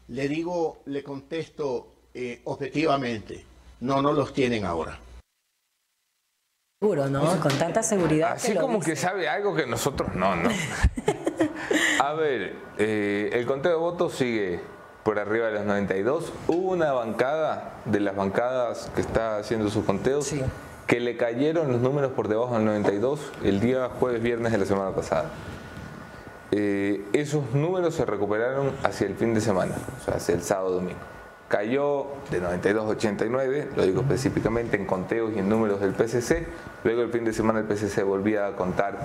Le 0.09 0.29
digo, 0.29 0.83
le 0.87 1.03
contesto 1.03 1.89
eh, 2.15 2.41
objetivamente, 2.45 3.45
no, 3.81 4.03
no 4.03 4.13
los 4.13 4.33
tienen 4.33 4.65
ahora. 4.65 4.99
Seguro, 6.81 7.09
¿no? 7.09 7.41
Con 7.41 7.53
tanta 7.59 7.83
seguridad. 7.83 8.33
Así 8.33 8.55
como 8.55 8.81
que 8.81 8.97
sabe 8.97 9.29
algo 9.29 9.55
que 9.55 9.67
nosotros 9.67 10.15
no, 10.15 10.35
¿no? 10.35 10.51
A 12.01 12.13
ver, 12.15 12.57
eh, 12.79 13.31
el 13.33 13.47
conteo 13.47 13.73
de 13.73 13.79
votos 13.79 14.15
sigue 14.15 14.61
por 15.05 15.19
arriba 15.21 15.47
de 15.47 15.53
los 15.53 15.65
92. 15.65 16.33
Hubo 16.49 16.73
una 16.73 16.93
bancada 16.93 17.81
de 17.85 18.01
las 18.01 18.17
bancadas 18.17 18.91
que 18.95 19.01
está 19.01 19.39
haciendo 19.39 19.71
sus 19.71 19.85
conteos. 19.85 20.27
Sí 20.27 20.43
que 20.93 21.01
le 21.01 21.17
cayeron 21.17 21.73
los 21.73 21.81
números 21.81 22.13
por 22.13 22.29
debajo 22.29 22.55
del 22.55 22.67
92 22.67 23.19
el 23.45 23.61
día 23.61 23.89
jueves, 23.99 24.23
viernes 24.23 24.53
de 24.53 24.59
la 24.59 24.67
semana 24.67 24.95
pasada. 24.95 25.31
Eh, 26.55 27.03
esos 27.15 27.55
números 27.55 27.95
se 27.95 28.05
recuperaron 28.05 28.73
hacia 28.83 29.07
el 29.07 29.15
fin 29.15 29.33
de 29.33 29.41
semana, 29.41 29.75
o 30.01 30.05
sea, 30.05 30.15
hacia 30.17 30.35
el 30.35 30.43
sábado 30.43 30.73
domingo. 30.73 31.01
Cayó 31.49 32.07
de 32.31 32.41
92 32.41 32.85
a 32.85 32.89
89, 32.89 33.69
lo 33.75 33.87
digo 33.87 34.03
específicamente 34.03 34.77
en 34.77 34.87
conteos 34.87 35.33
y 35.35 35.39
en 35.39 35.49
números 35.49 35.81
del 35.81 35.93
PCC. 35.93 36.47
Luego 36.85 37.03
el 37.03 37.11
fin 37.11 37.25
de 37.25 37.33
semana 37.33 37.61
el 37.61 37.67
PCC 37.67 38.05
volvía 38.05 38.47
a 38.47 38.57
contar 38.57 38.99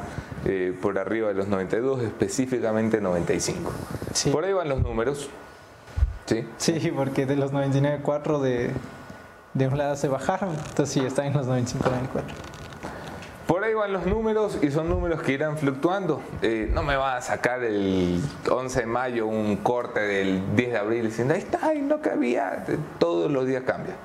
eh, 0.45 0.77
por 0.81 0.97
arriba 0.99 1.29
de 1.29 1.35
los 1.35 1.47
92, 1.47 2.03
específicamente 2.03 3.01
95. 3.01 3.71
Por 4.31 4.43
ahí 4.43 4.53
van 4.53 4.69
los 4.69 4.81
números. 4.81 5.29
Sí, 6.25 6.45
sí 6.57 6.91
porque 6.95 7.25
de 7.25 7.37
los 7.37 7.53
99.4 7.53 8.41
de, 8.41 8.71
de 9.53 9.67
un 9.67 9.77
lado 9.77 9.95
se 9.95 10.09
bajaron, 10.09 10.49
entonces 10.49 10.89
sí, 10.89 11.05
están 11.05 11.27
en 11.27 11.33
los 11.33 11.47
95, 11.47 11.89
94. 11.89 12.56
Por 13.47 13.63
ahí 13.63 13.73
van 13.73 13.93
los 13.93 14.05
números 14.05 14.59
y 14.61 14.71
son 14.71 14.89
números 14.89 15.21
que 15.21 15.31
irán 15.31 15.57
fluctuando. 15.57 16.21
Eh, 16.41 16.69
no 16.73 16.83
me 16.83 16.97
va 16.97 17.15
a 17.15 17.21
sacar 17.21 17.63
el 17.63 18.21
11 18.49 18.81
de 18.81 18.85
mayo 18.85 19.25
un 19.25 19.55
corte 19.57 20.01
del 20.01 20.55
10 20.57 20.71
de 20.71 20.77
abril 20.77 21.05
diciendo, 21.05 21.33
ahí 21.33 21.39
está, 21.39 21.73
y 21.73 21.81
no 21.81 22.01
cabía. 22.01 22.65
Todos 22.99 23.31
los 23.31 23.47
días 23.47 23.63
cambia. 23.65 23.95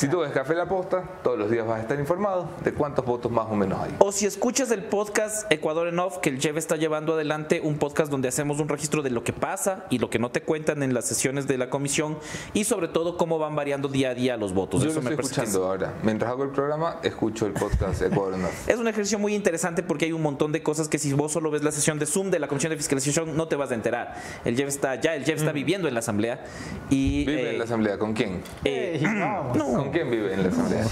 Si 0.00 0.08
tú 0.08 0.20
ves 0.20 0.30
Café 0.32 0.54
La 0.54 0.66
Posta, 0.66 1.02
todos 1.22 1.38
los 1.38 1.50
días 1.50 1.66
vas 1.66 1.76
a 1.78 1.82
estar 1.82 2.00
informado 2.00 2.48
de 2.64 2.72
cuántos 2.72 3.04
votos 3.04 3.30
más 3.30 3.44
o 3.50 3.54
menos 3.54 3.78
hay. 3.82 3.94
O 3.98 4.12
si 4.12 4.24
escuchas 4.24 4.70
el 4.70 4.84
podcast 4.84 5.44
Ecuador 5.52 5.88
en 5.88 5.98
Off, 5.98 6.16
que 6.22 6.30
el 6.30 6.40
Jeff 6.40 6.56
está 6.56 6.76
llevando 6.76 7.12
adelante, 7.12 7.60
un 7.62 7.76
podcast 7.76 8.10
donde 8.10 8.26
hacemos 8.28 8.60
un 8.60 8.70
registro 8.70 9.02
de 9.02 9.10
lo 9.10 9.22
que 9.24 9.34
pasa 9.34 9.84
y 9.90 9.98
lo 9.98 10.08
que 10.08 10.18
no 10.18 10.30
te 10.30 10.40
cuentan 10.40 10.82
en 10.82 10.94
las 10.94 11.04
sesiones 11.04 11.46
de 11.46 11.58
la 11.58 11.68
comisión 11.68 12.16
y 12.54 12.64
sobre 12.64 12.88
todo 12.88 13.18
cómo 13.18 13.38
van 13.38 13.54
variando 13.54 13.88
día 13.88 14.08
a 14.08 14.14
día 14.14 14.38
los 14.38 14.54
votos. 14.54 14.82
Yo 14.82 14.88
Eso 14.88 15.00
lo 15.00 15.02
me 15.04 15.10
estoy 15.10 15.26
es- 15.26 15.32
escuchando 15.32 15.66
ahora. 15.68 15.92
Mientras 16.02 16.30
hago 16.30 16.44
el 16.44 16.50
programa, 16.50 16.96
escucho 17.02 17.44
el 17.44 17.52
podcast 17.52 18.00
Ecuador 18.00 18.32
en 18.36 18.44
Off. 18.46 18.52
Es 18.70 18.78
un 18.78 18.88
ejercicio 18.88 19.18
muy 19.18 19.34
interesante 19.34 19.82
porque 19.82 20.06
hay 20.06 20.12
un 20.12 20.22
montón 20.22 20.50
de 20.50 20.62
cosas 20.62 20.88
que 20.88 20.96
si 20.96 21.12
vos 21.12 21.30
solo 21.30 21.50
ves 21.50 21.62
la 21.62 21.72
sesión 21.72 21.98
de 21.98 22.06
Zoom 22.06 22.30
de 22.30 22.38
la 22.38 22.48
Comisión 22.48 22.70
de 22.70 22.78
Fiscalización 22.78 23.36
no 23.36 23.48
te 23.48 23.56
vas 23.56 23.70
a 23.70 23.74
enterar. 23.74 24.14
El 24.46 24.56
Jeff 24.56 24.68
está 24.68 24.94
ya, 24.94 25.14
el 25.14 25.26
Jeff 25.26 25.40
está 25.40 25.52
viviendo 25.52 25.88
en 25.88 25.92
la 25.94 26.00
asamblea 26.00 26.42
y 26.88 27.26
¿Vive 27.26 27.42
eh, 27.42 27.50
en 27.50 27.58
la 27.58 27.64
asamblea? 27.64 27.98
¿Con 27.98 28.14
quién? 28.14 28.40
eh, 28.64 28.98
vamos. 29.02 29.58
¿Con 29.58 29.89
quién 29.90 30.10
vive 30.10 30.34
en 30.34 30.42
la 30.44 30.48
asamblea? 30.48 30.84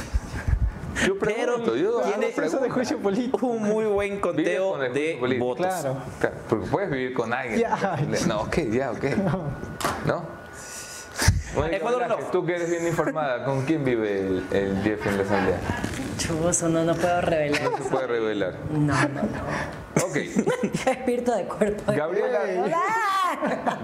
Yo 1.06 1.16
pero 1.18 1.18
pregunto, 1.18 1.76
yo 1.76 2.00
hago 2.00 2.10
tiene 2.10 2.34
Eso 2.46 2.58
de 2.58 2.70
juicio 2.70 2.98
político. 2.98 3.46
un 3.46 3.62
muy 3.62 3.84
buen 3.86 4.18
conteo 4.20 4.70
con 4.72 4.80
de 4.92 5.16
político. 5.20 5.44
votos. 5.44 5.66
Claro. 5.66 5.96
Claro, 6.18 6.36
porque 6.48 6.66
puedes 6.66 6.90
vivir 6.90 7.14
con 7.14 7.32
alguien. 7.32 7.60
Ya. 7.60 7.96
No, 8.26 8.40
ok, 8.42 8.56
ya, 8.70 8.90
ok. 8.90 9.04
¿No? 10.06 10.24
Mónica 11.54 11.76
Ecuador 11.76 12.08
no. 12.08 12.16
Tú 12.30 12.44
que 12.44 12.56
eres 12.56 12.68
bien 12.70 12.86
informada, 12.86 13.44
¿con 13.44 13.64
quién 13.64 13.84
vive 13.84 14.20
el, 14.20 14.44
el 14.52 14.82
Jeff 14.82 15.06
en 15.06 15.16
la 15.18 15.22
asamblea? 15.22 15.58
Chuboso, 16.18 16.68
no, 16.68 16.82
no 16.84 16.94
puedo 16.94 17.20
revelar. 17.20 17.62
No 17.70 17.76
se 17.78 17.84
puede 17.84 18.06
revelar. 18.08 18.54
No, 18.72 18.78
no, 18.94 19.22
no. 19.22 20.04
Ok. 20.04 20.16
Espíritu 20.86 21.32
de 21.32 21.44
cuerpo. 21.44 21.90
de- 21.92 21.96
Gabriela. 21.96 22.40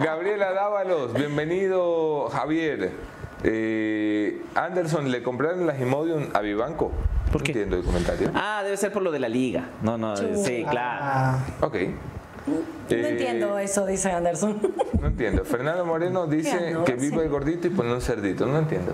Gabriela 0.00 0.52
Dávalos, 0.52 1.12
bienvenido 1.14 2.28
Javier. 2.30 2.90
Eh, 3.44 4.40
Anderson, 4.54 5.10
¿le 5.10 5.22
compraron 5.22 5.66
las 5.66 5.78
Imodium 5.80 6.24
a 6.32 6.40
Vivanco? 6.40 6.92
¿Por 7.30 7.40
No 7.40 7.44
qué? 7.44 7.52
entiendo 7.52 7.76
el 7.76 7.82
comentario. 7.84 8.30
Ah, 8.34 8.62
debe 8.64 8.76
ser 8.76 8.90
por 8.92 9.02
lo 9.02 9.12
de 9.12 9.18
la 9.20 9.28
liga. 9.28 9.66
No, 9.82 9.98
no, 9.98 10.16
sí, 10.16 10.64
claro. 10.68 10.98
Ah, 11.02 11.38
Ok. 11.60 11.74
No 12.46 12.54
Eh, 12.90 13.08
entiendo 13.08 13.58
eso, 13.58 13.86
dice 13.86 14.10
Anderson. 14.10 14.60
No 15.00 15.06
entiendo. 15.06 15.44
Fernando 15.44 15.84
Moreno 15.86 16.26
dice 16.26 16.72
no, 16.72 16.84
que 16.84 16.98
sí. 16.98 17.10
viva 17.10 17.22
el 17.22 17.28
gordito 17.30 17.66
y 17.66 17.70
pone 17.70 17.92
un 17.92 18.00
cerdito. 18.02 18.44
No 18.46 18.58
entiendo. 18.58 18.92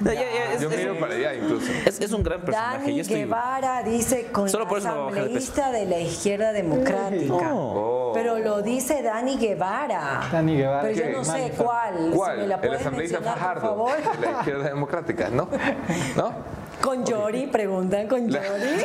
No, 0.04 0.12
ya, 0.12 0.20
ya, 0.22 0.52
es, 0.54 0.60
Yo 0.62 0.70
es 0.70 0.76
miro 0.78 0.92
un, 0.94 0.98
para 1.00 1.14
allá 1.14 1.34
incluso. 1.34 1.70
es- 1.86 2.00
es 2.00 2.12
un 2.12 2.22
gran 2.22 2.40
personaje. 2.40 2.78
Dani 2.78 2.94
Yo 2.96 3.02
estoy- 3.02 3.16
Guevara 3.18 3.82
dice 3.82 4.26
con 4.32 4.48
Solo 4.48 4.66
por 4.66 4.78
eso 4.78 4.88
me 4.88 4.94
voy 4.94 5.00
a 5.02 5.04
bajar 5.04 5.14
de 5.14 5.20
asambleísta 5.38 5.70
de 5.72 5.86
la 5.86 5.98
izquierda 6.00 6.52
democrática. 6.52 7.50
Oh. 7.54 8.12
Pero 8.14 8.38
lo 8.38 8.62
dice 8.62 9.02
Dani 9.02 9.36
Guevara. 9.36 10.22
Dani 10.32 10.56
Guevara. 10.56 10.80
Pero 10.82 10.94
yo 10.94 11.02
¿Qué? 11.04 11.12
no 11.12 11.24
sé 11.24 11.30
Manifestante. 11.32 11.64
cuál. 11.64 12.10
¿Cuál? 12.14 12.34
Si 12.36 12.40
me 12.40 12.46
la 12.48 12.54
el 12.56 12.74
asambleísta 12.74 13.20
mencionar, 13.20 13.34
por 13.34 13.60
Fajardo, 13.62 13.68
favor. 13.68 14.18
de 14.20 14.26
la 14.26 14.32
izquierda 14.38 14.64
democrática, 14.68 15.28
¿no? 15.30 15.48
¿No? 16.16 16.32
Con 16.80 17.04
Yori, 17.04 17.46
preguntan 17.46 18.08
con 18.08 18.30
La- 18.30 18.42
Yori. 18.46 18.84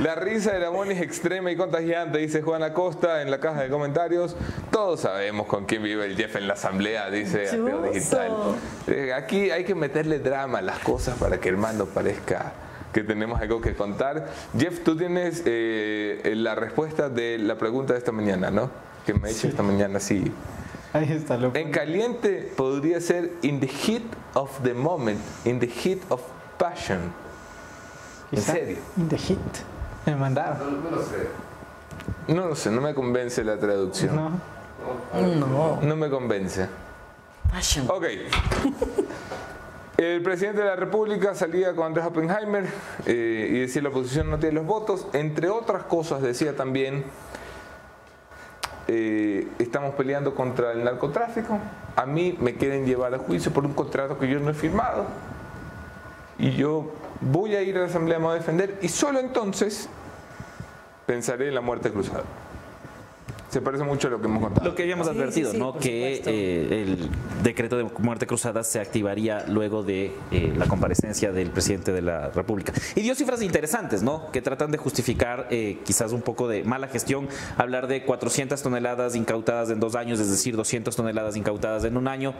La 0.00 0.14
risa 0.16 0.52
de 0.52 0.58
Ramón 0.60 0.90
es 0.90 1.00
extrema 1.00 1.50
y 1.50 1.56
contagiante, 1.56 2.18
dice 2.18 2.42
Juana 2.42 2.72
Costa 2.74 3.22
en 3.22 3.30
la 3.30 3.38
caja 3.40 3.62
de 3.62 3.68
comentarios. 3.68 4.36
Todos 4.70 5.00
sabemos 5.00 5.46
con 5.46 5.64
quién 5.64 5.82
vive 5.82 6.04
el 6.04 6.16
Jeff 6.16 6.36
en 6.36 6.48
la 6.48 6.54
asamblea, 6.54 7.08
dice 7.10 7.48
Ateo. 7.48 7.82
Digital. 7.82 8.32
Eh, 8.88 9.12
Aquí 9.14 9.50
hay 9.50 9.64
que 9.64 9.74
meterle 9.74 10.18
drama 10.18 10.58
a 10.58 10.62
las 10.62 10.78
cosas 10.80 11.16
para 11.18 11.38
que 11.38 11.48
hermano 11.48 11.86
parezca 11.86 12.52
que 12.92 13.02
tenemos 13.02 13.40
algo 13.40 13.60
que 13.60 13.74
contar. 13.74 14.26
Jeff, 14.58 14.80
tú 14.82 14.96
tienes 14.96 15.42
eh, 15.46 16.32
la 16.36 16.54
respuesta 16.54 17.08
de 17.08 17.38
la 17.38 17.56
pregunta 17.56 17.92
de 17.94 17.98
esta 18.00 18.12
mañana, 18.12 18.50
¿no? 18.50 18.70
Que 19.06 19.14
me 19.14 19.28
he 19.28 19.32
hecho 19.32 19.48
esta 19.48 19.62
mañana, 19.62 20.00
sí. 20.00 20.30
Ahí 20.92 21.12
está. 21.12 21.36
Lo 21.36 21.54
En 21.54 21.70
caliente 21.70 22.52
podría 22.56 23.00
ser 23.00 23.32
in 23.42 23.60
the 23.60 23.66
heat 23.66 24.02
of 24.34 24.62
the 24.62 24.74
moment, 24.74 25.20
in 25.44 25.58
the 25.58 25.66
heat 25.66 26.00
of 26.08 26.20
passion. 26.58 27.12
¿En 28.30 28.40
serio? 28.40 28.78
In 28.96 29.08
the 29.08 29.18
hit. 29.18 29.38
Me 30.06 30.16
mandaron. 30.16 30.82
No 32.28 32.48
lo 32.48 32.54
sé, 32.54 32.70
no 32.70 32.80
me 32.80 32.94
convence 32.94 33.44
la 33.44 33.58
traducción. 33.58 34.16
No. 34.16 34.30
No. 35.36 35.80
No 35.82 35.96
me 35.96 36.08
convence. 36.08 36.68
Passion. 37.50 37.86
Ok. 37.90 38.04
El 39.98 40.22
presidente 40.22 40.62
de 40.62 40.66
la 40.66 40.76
República 40.76 41.34
salía 41.34 41.76
con 41.76 41.86
Andrés 41.86 42.06
Oppenheimer 42.06 42.66
eh, 43.06 43.48
y 43.52 43.60
decía 43.60 43.82
la 43.82 43.90
oposición 43.90 44.30
no 44.30 44.38
tiene 44.38 44.56
los 44.56 44.66
votos. 44.66 45.06
Entre 45.12 45.48
otras 45.48 45.84
cosas 45.84 46.22
decía 46.22 46.56
también, 46.56 47.04
eh, 48.94 49.48
estamos 49.58 49.94
peleando 49.94 50.34
contra 50.34 50.72
el 50.72 50.84
narcotráfico. 50.84 51.58
A 51.96 52.04
mí 52.04 52.36
me 52.38 52.56
quieren 52.56 52.84
llevar 52.84 53.14
a 53.14 53.18
juicio 53.18 53.50
por 53.50 53.64
un 53.64 53.72
contrato 53.72 54.18
que 54.18 54.28
yo 54.28 54.38
no 54.38 54.50
he 54.50 54.54
firmado. 54.54 55.06
Y 56.38 56.50
yo 56.50 56.92
voy 57.22 57.54
a 57.56 57.62
ir 57.62 57.78
a 57.78 57.80
la 57.80 57.86
Asamblea 57.86 58.18
a 58.18 58.34
defender 58.34 58.78
y 58.82 58.88
solo 58.88 59.18
entonces 59.18 59.88
pensaré 61.06 61.48
en 61.48 61.54
la 61.54 61.62
muerte 61.62 61.90
cruzada. 61.90 62.24
Se 63.52 63.60
parece 63.60 63.84
mucho 63.84 64.08
a 64.08 64.10
lo 64.12 64.18
que 64.18 64.28
hemos 64.28 64.42
contado. 64.42 64.66
Lo 64.66 64.74
que 64.74 64.82
habíamos 64.82 65.06
Sí, 65.06 65.12
sí, 65.12 65.18
advertido, 65.18 65.50
sí, 65.52 65.58
¿no? 65.58 65.72
por 65.72 65.82
Que 65.82 66.22
eh, 66.24 66.82
el 66.84 67.10
decreto 67.42 67.76
de 67.76 67.84
muerte 67.98 68.26
cruzada 68.26 68.64
se 68.64 68.80
activaría 68.80 69.44
luego 69.46 69.82
de 69.82 70.10
eh, 70.30 70.54
la 70.56 70.64
comparecencia 70.66 71.32
del 71.32 71.50
presidente 71.50 71.92
de 71.92 72.00
la 72.00 72.30
República. 72.30 72.72
Y 72.96 73.02
dio 73.02 73.14
cifras 73.14 73.42
interesantes, 73.42 74.02
¿no? 74.02 74.30
Que 74.30 74.40
tratan 74.40 74.70
de 74.70 74.78
justificar 74.78 75.48
eh, 75.50 75.78
quizás 75.84 76.12
un 76.12 76.22
poco 76.22 76.48
de 76.48 76.64
mala 76.64 76.88
gestión. 76.88 77.28
Hablar 77.58 77.88
de 77.88 78.04
400 78.06 78.62
toneladas 78.62 79.14
incautadas 79.16 79.68
en 79.68 79.80
dos 79.80 79.96
años, 79.96 80.18
es 80.18 80.30
decir, 80.30 80.56
200 80.56 80.96
toneladas 80.96 81.36
incautadas 81.36 81.84
en 81.84 81.98
un 81.98 82.08
año, 82.08 82.32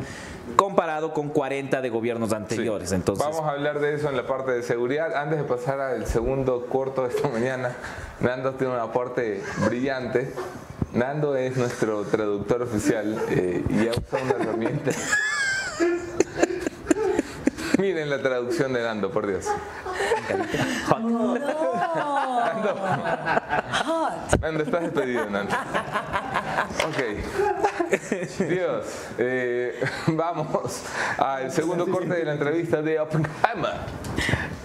comparado 0.57 1.12
con 1.12 1.28
40 1.28 1.83
de 1.83 1.90
gobiernos 1.90 2.31
Sí. 2.31 2.37
anteriores. 2.37 2.90
Entonces, 2.92 3.23
Vamos 3.26 3.42
a 3.42 3.50
hablar 3.50 3.81
de 3.81 3.97
eso 3.97 4.09
en 4.09 4.16
la 4.16 4.26
parte 4.26 4.52
de 4.52 4.62
seguridad. 4.62 5.14
Antes 5.14 5.37
de 5.37 5.45
pasar 5.45 5.78
al 5.78 6.07
segundo 6.07 6.64
corto 6.71 7.02
de 7.02 7.11
esta 7.14 7.28
mañana, 7.28 7.76
Nando 8.21 8.52
tiene 8.54 8.73
un 8.73 8.81
aporte 8.81 9.42
brillante. 9.66 10.33
Nando 10.93 11.37
es 11.37 11.57
nuestro 11.57 12.05
traductor 12.05 12.63
oficial 12.63 13.19
eh, 13.31 13.65
y 13.71 13.89
ha 13.89 13.93
usado 13.93 14.25
una 14.25 14.45
herramienta. 14.45 14.91
Miren 17.83 18.09
la 18.09 18.23
traducción 18.23 18.73
de 18.73 18.81
Nando, 18.81 19.11
por 19.11 19.27
Dios. 19.27 19.47
Hot. 20.87 21.01
Nando, 24.41 24.62
estás 24.62 24.83
despedido, 24.83 25.29
Nando. 25.29 25.53
Ok. 26.87 26.99
Dios, 28.49 28.87
eh, 29.19 29.81
vamos 30.07 30.83
al 31.19 31.51
segundo 31.51 31.89
corte 31.89 32.15
de 32.15 32.25
la 32.25 32.35
entrevista 32.35 32.81
de 32.83 33.01
Oppenheimer. 33.01 33.75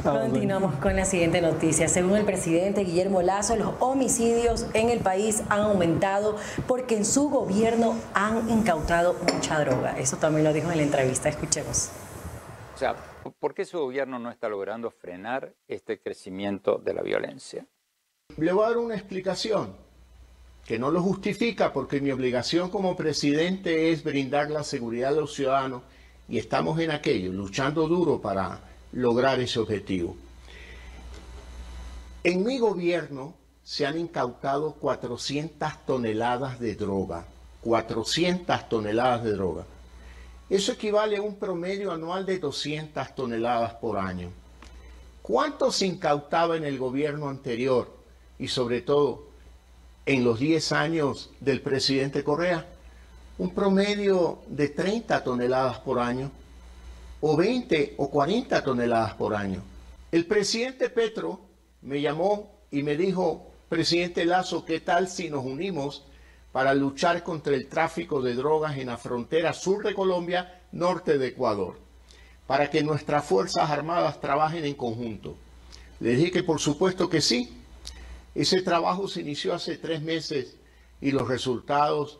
Continuamos 0.04 0.76
con 0.76 0.96
la 0.96 1.06
siguiente 1.06 1.42
noticia. 1.42 1.88
Según 1.88 2.18
el 2.18 2.24
presidente 2.24 2.82
Guillermo 2.82 3.24
Lazo, 3.24 3.56
los 3.56 3.74
homicidios 3.80 4.68
en 4.76 4.92
el 4.92 5.00
país 5.00 5.42
han 5.50 5.62
aumentado 5.62 6.36
porque 6.68 6.96
en 6.96 7.04
su 7.04 7.32
gobierno 7.32 7.96
han 8.14 8.48
incautado 8.48 9.16
mucha 9.34 9.60
droga. 9.60 9.98
Eso 9.98 10.18
también 10.18 10.44
lo 10.44 10.54
dijo 10.54 10.70
en 10.70 10.78
la 10.78 10.84
entrevista. 10.84 11.30
Escuchemos. 11.30 11.90
O 12.78 12.80
sea, 12.80 12.96
¿por 13.40 13.56
qué 13.56 13.66
su 13.66 13.80
gobierno 13.80 14.20
no 14.20 14.30
está 14.30 14.48
logrando 14.50 14.92
frenar 14.92 15.52
este 15.68 16.00
crecimiento 16.00 16.78
de 16.78 16.94
la 16.94 17.02
violencia? 17.02 17.66
Le 18.38 18.52
voy 18.52 18.66
a 18.66 18.68
dar 18.68 18.78
una 18.78 18.94
explicación 18.94 19.76
que 20.64 20.78
no 20.78 20.92
lo 20.92 21.02
justifica 21.02 21.74
porque 21.74 22.00
mi 22.02 22.12
obligación 22.12 22.70
como 22.70 22.96
presidente 22.96 23.90
es 23.92 24.04
brindar 24.04 24.52
la 24.52 24.64
seguridad 24.64 25.14
a 25.14 25.22
los 25.22 25.34
ciudadanos 25.34 25.82
y 26.30 26.38
estamos 26.38 26.80
en 26.80 26.92
aquello, 26.92 27.32
luchando 27.32 27.88
duro 27.88 28.22
para 28.22 28.60
lograr 28.92 29.40
ese 29.40 29.58
objetivo. 29.58 30.16
En 32.24 32.44
mi 32.44 32.60
gobierno 32.60 33.34
se 33.64 33.88
han 33.88 33.98
incautado 33.98 34.74
400 34.74 35.84
toneladas 35.88 36.60
de 36.60 36.76
droga, 36.76 37.26
400 37.62 38.70
toneladas 38.70 39.24
de 39.24 39.32
droga. 39.32 39.66
Eso 40.50 40.72
equivale 40.72 41.18
a 41.18 41.22
un 41.22 41.36
promedio 41.36 41.92
anual 41.92 42.26
de 42.26 42.40
200 42.40 43.16
toneladas 43.16 43.74
por 43.76 43.98
año. 43.98 44.30
¿Cuánto 45.22 45.72
se 45.74 45.86
incautaba 45.86 46.56
en 46.56 46.64
el 46.64 46.78
gobierno 46.78 47.28
anterior 47.28 47.94
y 48.40 48.48
sobre 48.48 48.82
todo 48.82 49.28
en 50.06 50.24
los 50.24 50.40
10 50.40 50.72
años 50.72 51.32
del 51.42 51.62
presidente 51.62 52.24
Correa? 52.24 52.66
Un 53.38 53.54
promedio 53.54 54.40
de 54.48 54.70
30 54.70 55.22
toneladas 55.22 55.80
por 55.80 56.00
año 56.00 56.32
o 57.20 57.36
20 57.36 57.96
o 57.98 58.10
40 58.10 58.64
toneladas 58.64 59.16
por 59.16 59.36
año. 59.36 59.62
El 60.14 60.26
presidente 60.26 60.90
Petro 60.90 61.42
me 61.82 62.00
llamó 62.00 62.54
y 62.72 62.84
me 62.84 62.96
dijo, 62.96 63.52
presidente 63.68 64.24
Lazo, 64.24 64.64
¿qué 64.64 64.80
tal 64.80 65.10
si 65.10 65.30
nos 65.30 65.44
unimos 65.44 66.06
para 66.52 66.74
luchar 66.74 67.24
contra 67.24 67.54
el 67.56 67.68
tráfico 67.68 68.22
de 68.22 68.36
drogas 68.36 68.78
en 68.78 68.88
la 68.88 68.98
frontera 68.98 69.54
sur 69.54 69.84
de 69.84 69.94
Colombia, 69.94 70.62
norte 70.72 71.18
de 71.18 71.28
Ecuador? 71.28 71.78
Para 72.46 72.70
que 72.70 72.84
nuestras 72.84 73.26
Fuerzas 73.26 73.70
Armadas 73.70 74.22
trabajen 74.22 74.66
en 74.66 74.74
conjunto. 74.74 75.36
Le 76.00 76.16
dije 76.16 76.32
que 76.32 76.44
por 76.44 76.60
supuesto 76.60 77.10
que 77.10 77.22
sí. 77.22 77.54
Ese 78.36 78.62
trabajo 78.62 79.08
se 79.08 79.22
inició 79.22 79.54
hace 79.54 79.78
tres 79.78 80.02
meses 80.02 80.56
y 81.02 81.12
los 81.12 81.28
resultados 81.28 82.20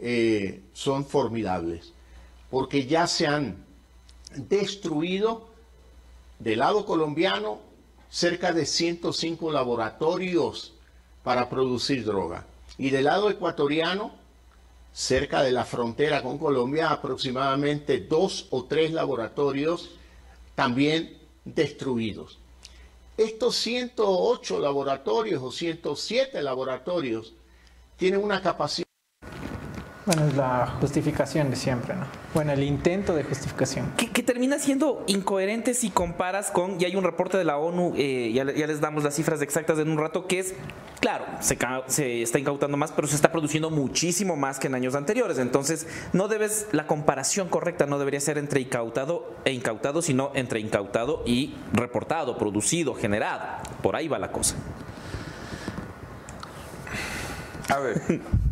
eh, 0.00 0.62
son 0.72 1.04
formidables, 1.04 1.92
porque 2.50 2.86
ya 2.86 3.06
se 3.06 3.26
han 3.26 3.64
destruido 4.34 5.48
del 6.38 6.60
lado 6.60 6.84
colombiano 6.84 7.58
cerca 8.10 8.52
de 8.52 8.66
105 8.66 9.50
laboratorios 9.50 10.74
para 11.24 11.48
producir 11.48 12.04
droga. 12.04 12.46
Y 12.78 12.90
del 12.90 13.04
lado 13.04 13.30
ecuatoriano, 13.30 14.12
cerca 14.92 15.42
de 15.42 15.52
la 15.52 15.64
frontera 15.64 16.22
con 16.22 16.38
Colombia, 16.38 16.90
aproximadamente 16.90 18.00
dos 18.00 18.46
o 18.50 18.64
tres 18.64 18.92
laboratorios 18.92 19.90
también 20.54 21.18
destruidos. 21.44 22.38
Estos 23.16 23.56
108 23.56 24.60
laboratorios 24.60 25.42
o 25.42 25.50
107 25.50 26.42
laboratorios 26.42 27.34
tienen 27.96 28.22
una 28.22 28.42
capacidad 28.42 28.85
bueno, 30.06 30.24
es 30.24 30.36
la 30.36 30.76
justificación 30.80 31.50
de 31.50 31.56
siempre, 31.56 31.96
¿no? 31.96 32.06
Bueno, 32.32 32.52
el 32.52 32.62
intento 32.62 33.12
de 33.12 33.24
justificación. 33.24 33.92
Que, 33.96 34.22
termina 34.22 34.58
siendo 34.60 35.02
incoherente 35.08 35.74
si 35.74 35.90
comparas 35.90 36.52
con, 36.52 36.80
y 36.80 36.84
hay 36.84 36.94
un 36.94 37.02
reporte 37.02 37.36
de 37.36 37.44
la 37.44 37.58
ONU, 37.58 37.92
eh, 37.96 38.30
ya, 38.32 38.44
les 38.44 38.80
damos 38.80 39.02
las 39.02 39.16
cifras 39.16 39.42
exactas 39.42 39.80
en 39.80 39.90
un 39.90 39.98
rato, 39.98 40.28
que 40.28 40.38
es, 40.38 40.54
claro, 41.00 41.24
se, 41.40 41.58
se, 41.88 42.22
está 42.22 42.38
incautando 42.38 42.76
más, 42.76 42.92
pero 42.92 43.08
se 43.08 43.16
está 43.16 43.32
produciendo 43.32 43.68
muchísimo 43.70 44.36
más 44.36 44.60
que 44.60 44.68
en 44.68 44.76
años 44.76 44.94
anteriores. 44.94 45.38
Entonces, 45.38 45.88
no 46.12 46.28
debes, 46.28 46.68
la 46.70 46.86
comparación 46.86 47.48
correcta 47.48 47.86
no 47.86 47.98
debería 47.98 48.20
ser 48.20 48.38
entre 48.38 48.60
incautado 48.60 49.34
e 49.44 49.52
incautado, 49.52 50.02
sino 50.02 50.30
entre 50.34 50.60
incautado 50.60 51.24
y 51.26 51.56
reportado, 51.72 52.38
producido, 52.38 52.94
generado. 52.94 53.42
Por 53.82 53.96
ahí 53.96 54.06
va 54.06 54.20
la 54.20 54.30
cosa. 54.30 54.54
A 57.68 57.80
ver. 57.80 58.20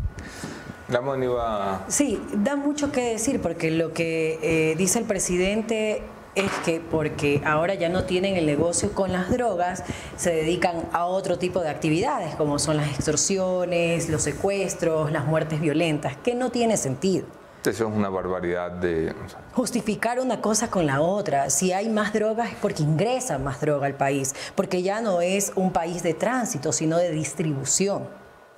Sí, 1.89 2.21
da 2.35 2.57
mucho 2.57 2.93
que 2.93 3.13
decir 3.13 3.41
porque 3.41 3.71
lo 3.71 3.93
que 3.93 4.39
eh, 4.43 4.75
dice 4.77 4.99
el 4.99 5.05
presidente 5.05 6.03
es 6.35 6.51
que 6.65 6.81
porque 6.81 7.43
ahora 7.45 7.75
ya 7.75 7.89
no 7.89 8.05
tienen 8.05 8.37
el 8.37 8.47
negocio 8.47 8.93
con 8.93 9.13
las 9.13 9.31
drogas, 9.31 9.85
se 10.17 10.35
dedican 10.35 10.83
a 10.93 11.07
otro 11.07 11.39
tipo 11.39 11.61
de 11.61 11.69
actividades, 11.69 12.35
como 12.35 12.59
son 12.59 12.77
las 12.77 12.89
extorsiones, 12.89 14.09
los 14.09 14.23
secuestros, 14.23 15.13
las 15.13 15.27
muertes 15.27 15.61
violentas, 15.61 16.17
que 16.17 16.35
no 16.35 16.51
tiene 16.51 16.77
sentido. 16.77 17.27
Eso 17.61 17.89
es 17.89 17.97
una 17.97 18.11
barbaridad 18.11 18.73
de... 18.73 19.15
Justificar 19.53 20.21
una 20.21 20.43
cosa 20.43 20.71
con 20.71 20.85
la 20.85 21.01
otra. 21.01 21.49
Si 21.49 21.73
hay 21.73 21.89
más 21.89 22.13
drogas 22.13 22.51
es 22.51 22.57
porque 22.61 22.83
ingresa 22.83 23.39
más 23.39 23.61
droga 23.61 23.87
al 23.87 23.95
país, 23.95 24.35
porque 24.55 24.83
ya 24.83 25.01
no 25.01 25.23
es 25.23 25.53
un 25.55 25.73
país 25.73 26.03
de 26.03 26.13
tránsito, 26.13 26.73
sino 26.73 26.99
de 26.99 27.11
distribución. 27.11 28.07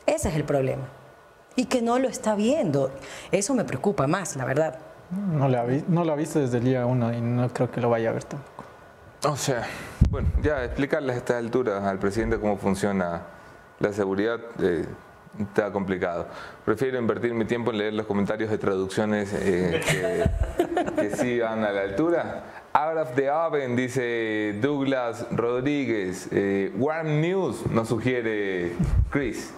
Ese 0.07 0.29
es 0.29 0.35
el 0.35 0.45
problema 0.45 0.89
y 1.57 1.65
que 1.65 1.83
no 1.83 1.99
lo 1.99 2.09
está 2.09 2.35
viendo. 2.35 2.91
Eso 3.33 3.55
me 3.55 3.65
preocupa 3.65 4.07
más, 4.07 4.37
la 4.37 4.45
verdad. 4.45 4.79
No 5.11 5.49
lo 5.49 5.61
ha, 5.61 5.65
no 5.89 6.05
lo 6.05 6.13
ha 6.13 6.17
visto 6.17 6.39
desde 6.39 6.59
el 6.59 6.65
día 6.65 6.87
uno 6.87 7.13
y 7.13 7.21
no 7.21 7.49
creo 7.49 7.71
que 7.71 7.81
lo 7.81 7.91
vaya 7.91 8.11
a 8.11 8.13
ver 8.13 8.25
tampoco. 8.25 8.65
O 9.25 9.37
sea, 9.37 9.67
bueno, 10.11 10.29
ya 10.43 10.65
explicarle 10.65 11.13
a 11.13 11.17
esta 11.17 11.39
altura 11.39 11.89
al 11.89 11.99
presidente 11.99 12.39
cómo 12.39 12.57
funciona 12.57 13.23
la 13.81 13.93
seguridad 13.93 14.39
eh, 14.61 14.85
está 15.41 15.71
complicado. 15.73 16.29
Prefiero 16.65 16.99
invertir 16.99 17.35
mi 17.35 17.45
tiempo 17.45 17.71
en 17.71 17.79
leer 17.79 17.95
los 17.95 18.07
comentarios 18.07 18.51
de 18.51 18.59
traducciones 18.59 19.33
eh, 19.33 19.81
que, 19.85 20.93
que 20.97 21.17
sí 21.17 21.39
van 21.41 21.65
a 21.65 21.73
la 21.73 21.83
altura. 21.83 22.45
Out 22.73 22.99
of 22.99 23.15
the 23.15 23.31
oven, 23.31 23.75
dice 23.75 24.59
Douglas 24.61 25.27
Rodríguez. 25.31 26.29
Eh, 26.31 26.73
warm 26.77 27.21
News 27.21 27.67
nos 27.71 27.89
sugiere 27.89 28.73
Chris. 29.11 29.53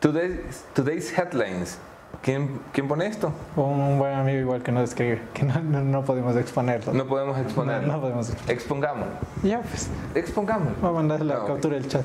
Today's, 0.00 0.64
today's 0.74 1.10
headlines. 1.10 1.76
¿Quién, 2.22 2.60
¿Quién, 2.72 2.86
pone 2.86 3.06
esto? 3.06 3.32
Un 3.56 3.98
buen 3.98 4.14
amigo 4.14 4.38
igual 4.38 4.62
que 4.62 4.70
nos 4.70 4.90
escribe, 4.90 5.20
que 5.34 5.42
no, 5.42 5.60
no, 5.60 6.04
podemos 6.04 6.36
exponerlo. 6.36 6.92
No 6.92 7.06
podemos 7.06 7.36
exponerlo. 7.38 7.92
No, 7.92 8.00
podemos 8.00 8.32
Expongamos. 8.48 9.08
Ya, 9.42 9.60
pues. 9.60 9.88
Expongamos. 10.14 10.72
Vamos 10.80 10.90
a 10.90 10.92
mandar 10.92 11.20
la 11.24 11.44
captura 11.44 11.74
del 11.74 11.88
chat. 11.88 12.04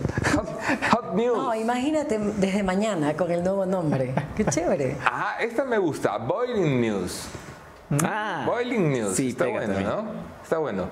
Hot, 0.91 1.13
news. 1.13 1.37
No, 1.37 1.53
imagínate 1.53 2.17
desde 2.17 2.63
mañana 2.63 3.13
con 3.15 3.31
el 3.31 3.43
nuevo 3.43 3.65
nombre. 3.65 4.13
Qué 4.35 4.43
chévere. 4.49 4.97
Ajá, 5.05 5.39
esta 5.39 5.63
me 5.63 5.77
gusta. 5.77 6.17
Boiling 6.17 6.81
News. 6.81 7.27
Ah. 8.03 8.43
Boiling 8.47 8.91
News. 8.91 9.15
Sí, 9.15 9.29
Está 9.29 9.47
bueno, 9.47 9.79
¿no? 9.79 10.05
Está 10.41 10.57
bueno. 10.57 10.87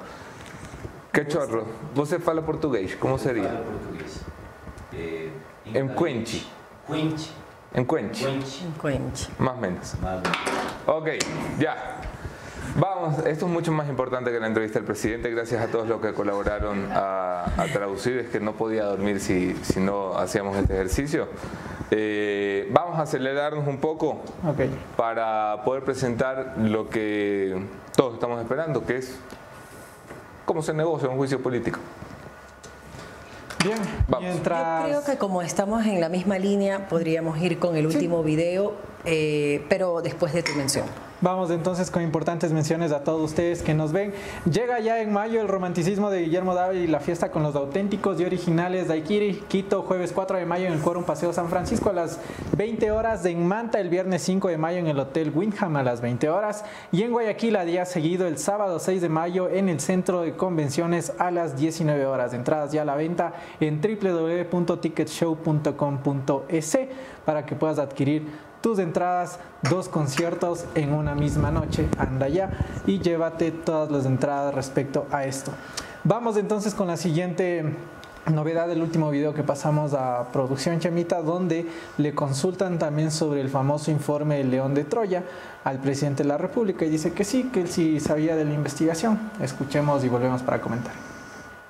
Qué 1.11 1.27
chorro. 1.27 1.65
Você 1.95 2.19
fala 2.19 2.43
portugués. 2.43 2.95
¿Cómo 2.95 3.17
sería? 3.17 3.61
portugués. 3.63 4.21
Eh, 4.93 5.31
en 5.73 5.89
Cuenchi. 6.87 7.31
En 7.73 7.85
Cuenchi. 7.85 8.25
En 8.25 8.71
Cuenchi. 8.73 9.27
Más 9.39 9.53
o 9.53 9.57
menos. 9.57 9.95
Ok, 10.87 11.09
ya. 11.59 12.01
Vamos, 12.75 13.19
esto 13.25 13.45
es 13.45 13.51
mucho 13.51 13.71
más 13.71 13.89
importante 13.89 14.31
que 14.31 14.39
la 14.39 14.47
entrevista 14.47 14.79
del 14.79 14.85
presidente. 14.85 15.29
Gracias 15.29 15.61
a 15.61 15.67
todos 15.67 15.87
los 15.87 15.99
que 16.01 16.13
colaboraron 16.13 16.87
a, 16.91 17.45
traducir. 17.73 18.17
Es 18.19 18.29
que 18.29 18.39
no 18.39 18.53
podía 18.53 18.85
dormir 18.85 19.19
si, 19.19 19.53
si 19.63 19.79
no 19.79 20.17
hacíamos 20.17 20.55
este 20.57 20.73
ejercicio. 20.73 21.27
Eh, 21.93 22.69
vamos 22.71 22.97
a 22.97 23.01
acelerarnos 23.01 23.67
un 23.67 23.79
poco 23.79 24.21
para 24.95 25.63
poder 25.65 25.83
presentar 25.83 26.55
lo 26.57 26.89
que 26.89 27.61
todos 27.97 28.13
estamos 28.13 28.41
esperando, 28.41 28.85
que 28.85 28.97
es 28.97 29.19
cómo 30.45 30.61
se 30.61 30.73
negocia 30.73 31.09
un 31.09 31.17
juicio 31.17 31.41
político. 31.41 31.79
Bien, 33.63 33.77
mientras... 34.19 34.83
Yo 34.83 34.87
creo 34.87 35.03
que 35.03 35.17
como 35.17 35.41
estamos 35.41 35.85
en 35.85 36.01
la 36.01 36.09
misma 36.09 36.39
línea, 36.39 36.87
podríamos 36.87 37.39
ir 37.39 37.59
con 37.59 37.75
el 37.75 37.85
último 37.85 38.23
video, 38.23 38.73
eh, 39.05 39.65
pero 39.69 40.01
después 40.01 40.33
de 40.33 40.43
tu 40.43 40.53
mención. 40.53 40.85
Vamos 41.21 41.51
entonces 41.51 41.91
con 41.91 42.01
importantes 42.01 42.51
menciones 42.51 42.91
a 42.91 43.03
todos 43.03 43.21
ustedes 43.21 43.61
que 43.61 43.75
nos 43.75 43.91
ven. 43.91 44.11
Llega 44.51 44.79
ya 44.79 44.99
en 45.01 45.13
mayo 45.13 45.39
el 45.39 45.47
romanticismo 45.47 46.09
de 46.09 46.23
Guillermo 46.23 46.55
Dávila 46.55 46.81
y 46.81 46.87
la 46.87 46.99
fiesta 46.99 47.29
con 47.29 47.43
los 47.43 47.55
auténticos 47.55 48.19
y 48.19 48.25
originales 48.25 48.87
de 48.87 48.95
Aikiri, 48.95 49.43
Quito, 49.47 49.83
jueves 49.83 50.13
4 50.13 50.39
de 50.39 50.47
mayo 50.47 50.65
en 50.65 50.73
el 50.73 50.79
Quórum 50.79 51.03
Paseo 51.03 51.31
San 51.31 51.49
Francisco 51.49 51.91
a 51.91 51.93
las 51.93 52.19
20 52.57 52.89
horas, 52.89 53.23
en 53.25 53.47
Manta 53.47 53.79
el 53.79 53.89
viernes 53.89 54.23
5 54.23 54.47
de 54.47 54.57
mayo 54.57 54.79
en 54.79 54.87
el 54.87 54.97
Hotel 54.97 55.31
Windham 55.33 55.75
a 55.75 55.83
las 55.83 56.01
20 56.01 56.27
horas 56.27 56.65
y 56.91 57.03
en 57.03 57.11
Guayaquil 57.11 57.55
a 57.55 57.65
día 57.65 57.85
seguido 57.85 58.25
el 58.25 58.39
sábado 58.39 58.79
6 58.79 58.99
de 58.99 59.09
mayo 59.09 59.47
en 59.47 59.69
el 59.69 59.79
Centro 59.79 60.21
de 60.21 60.35
Convenciones 60.35 61.13
a 61.19 61.29
las 61.29 61.55
19 61.55 62.03
horas. 62.07 62.33
Entradas 62.33 62.71
ya 62.71 62.81
a 62.81 62.85
la 62.85 62.95
venta 62.95 63.33
en 63.59 63.79
www.ticketshow.com.es 63.79 66.79
para 67.25 67.45
que 67.45 67.55
puedas 67.55 67.77
adquirir 67.77 68.50
tus 68.61 68.79
entradas, 68.79 69.39
dos 69.69 69.89
conciertos 69.89 70.65
en 70.75 70.93
una 70.93 71.15
misma 71.15 71.51
noche. 71.51 71.89
Anda 71.97 72.27
ya 72.29 72.51
y 72.85 72.99
llévate 72.99 73.51
todas 73.51 73.91
las 73.91 74.05
entradas 74.05 74.53
respecto 74.53 75.07
a 75.11 75.25
esto. 75.25 75.51
Vamos 76.03 76.37
entonces 76.37 76.73
con 76.73 76.87
la 76.87 76.97
siguiente 76.97 77.75
novedad 78.31 78.67
del 78.67 78.81
último 78.81 79.09
video 79.09 79.33
que 79.33 79.43
pasamos 79.43 79.93
a 79.93 80.31
producción 80.31 80.79
Chamita, 80.79 81.21
donde 81.21 81.67
le 81.97 82.13
consultan 82.13 82.77
también 82.77 83.11
sobre 83.11 83.41
el 83.41 83.49
famoso 83.49 83.91
informe 83.91 84.37
del 84.37 84.51
León 84.51 84.73
de 84.73 84.83
Troya 84.83 85.23
al 85.63 85.79
presidente 85.79 86.23
de 86.23 86.29
la 86.29 86.37
República 86.37 86.85
y 86.85 86.89
dice 86.89 87.13
que 87.13 87.23
sí, 87.23 87.49
que 87.51 87.61
él 87.61 87.67
sí 87.67 87.99
sabía 87.99 88.35
de 88.35 88.45
la 88.45 88.53
investigación. 88.53 89.31
Escuchemos 89.41 90.03
y 90.03 90.09
volvemos 90.09 90.43
para 90.43 90.61
comentar. 90.61 90.93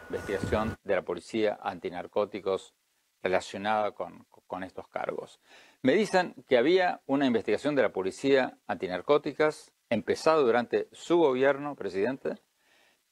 Investigación 0.10 0.76
de 0.84 0.96
la 0.96 1.02
policía 1.02 1.58
antinarcóticos 1.62 2.74
relacionada 3.24 3.92
con 3.92 4.64
estos 4.64 4.88
cargos. 4.88 5.40
Me 5.84 5.94
dicen 5.94 6.36
que 6.48 6.60
había 6.60 7.02
una 7.08 7.26
investigación 7.26 7.76
de 7.76 7.82
la 7.82 7.92
policía 7.92 8.60
antinarcóticas 8.68 9.72
empezada 9.90 10.38
durante 10.38 10.88
su 10.92 11.18
gobierno, 11.18 11.76
presidente, 11.76 12.36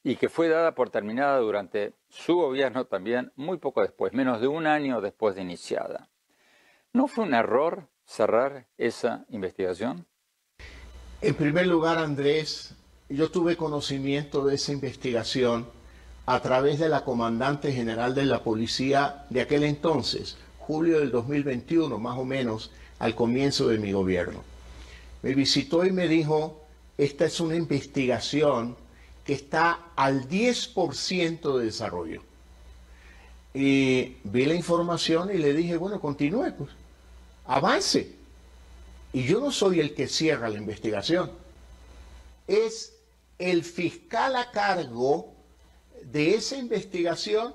y 0.04 0.14
que 0.14 0.28
fue 0.28 0.48
dada 0.48 0.76
por 0.76 0.88
terminada 0.88 1.38
durante 1.38 1.94
su 2.08 2.36
gobierno 2.36 2.86
también 2.86 3.32
muy 3.34 3.58
poco 3.58 3.82
después, 3.82 4.12
menos 4.12 4.40
de 4.40 4.46
un 4.46 4.68
año 4.68 5.00
después 5.00 5.34
de 5.34 5.42
iniciada. 5.42 6.10
¿No 6.92 7.08
fue 7.08 7.24
un 7.24 7.34
error 7.34 7.88
cerrar 8.04 8.68
esa 8.78 9.26
investigación? 9.30 10.06
En 11.22 11.34
primer 11.34 11.66
lugar, 11.66 11.98
Andrés, 11.98 12.76
yo 13.08 13.32
tuve 13.32 13.56
conocimiento 13.56 14.44
de 14.44 14.54
esa 14.54 14.70
investigación 14.70 15.68
a 16.24 16.40
través 16.40 16.78
de 16.78 16.88
la 16.88 17.04
comandante 17.04 17.72
general 17.72 18.14
de 18.14 18.26
la 18.26 18.44
policía 18.44 19.26
de 19.28 19.40
aquel 19.40 19.64
entonces, 19.64 20.38
julio 20.70 21.00
del 21.00 21.10
2021, 21.10 21.98
más 21.98 22.16
o 22.16 22.24
menos 22.24 22.70
al 23.00 23.16
comienzo 23.16 23.66
de 23.66 23.78
mi 23.78 23.90
gobierno. 23.90 24.44
Me 25.20 25.34
visitó 25.34 25.84
y 25.84 25.90
me 25.90 26.06
dijo, 26.06 26.62
esta 26.96 27.24
es 27.24 27.40
una 27.40 27.56
investigación 27.56 28.76
que 29.24 29.32
está 29.32 29.90
al 29.96 30.28
10% 30.28 31.58
de 31.58 31.64
desarrollo. 31.64 32.22
Y 33.52 34.18
vi 34.22 34.46
la 34.46 34.54
información 34.54 35.34
y 35.34 35.38
le 35.38 35.54
dije, 35.54 35.76
bueno, 35.76 36.00
continúe, 36.00 36.54
pues, 36.56 36.70
avance. 37.46 38.14
Y 39.12 39.24
yo 39.24 39.40
no 39.40 39.50
soy 39.50 39.80
el 39.80 39.92
que 39.92 40.06
cierra 40.06 40.48
la 40.48 40.58
investigación. 40.58 41.32
Es 42.46 42.92
el 43.40 43.64
fiscal 43.64 44.36
a 44.36 44.52
cargo 44.52 45.34
de 46.04 46.36
esa 46.36 46.56
investigación 46.56 47.54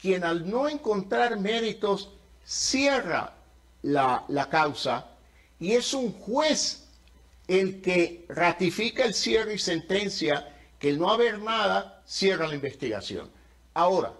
quien 0.00 0.24
al 0.24 0.50
no 0.50 0.68
encontrar 0.68 1.38
méritos 1.38 2.10
cierra 2.50 3.32
la, 3.82 4.48
causa 4.50 5.06
y 5.60 5.72
es 5.72 5.94
un 5.94 6.12
juez 6.12 6.82
el 7.46 7.80
que 7.80 8.26
ratifica 8.28 9.04
el 9.04 9.14
cierre 9.14 9.54
y 9.54 9.58
sentencia 9.58 10.52
que 10.80 10.92
no 10.94 11.10
haber 11.10 11.38
nada, 11.38 12.02
cierra 12.04 12.48
la 12.48 12.56
investigación. 12.56 13.30
Ahora, 13.72 14.14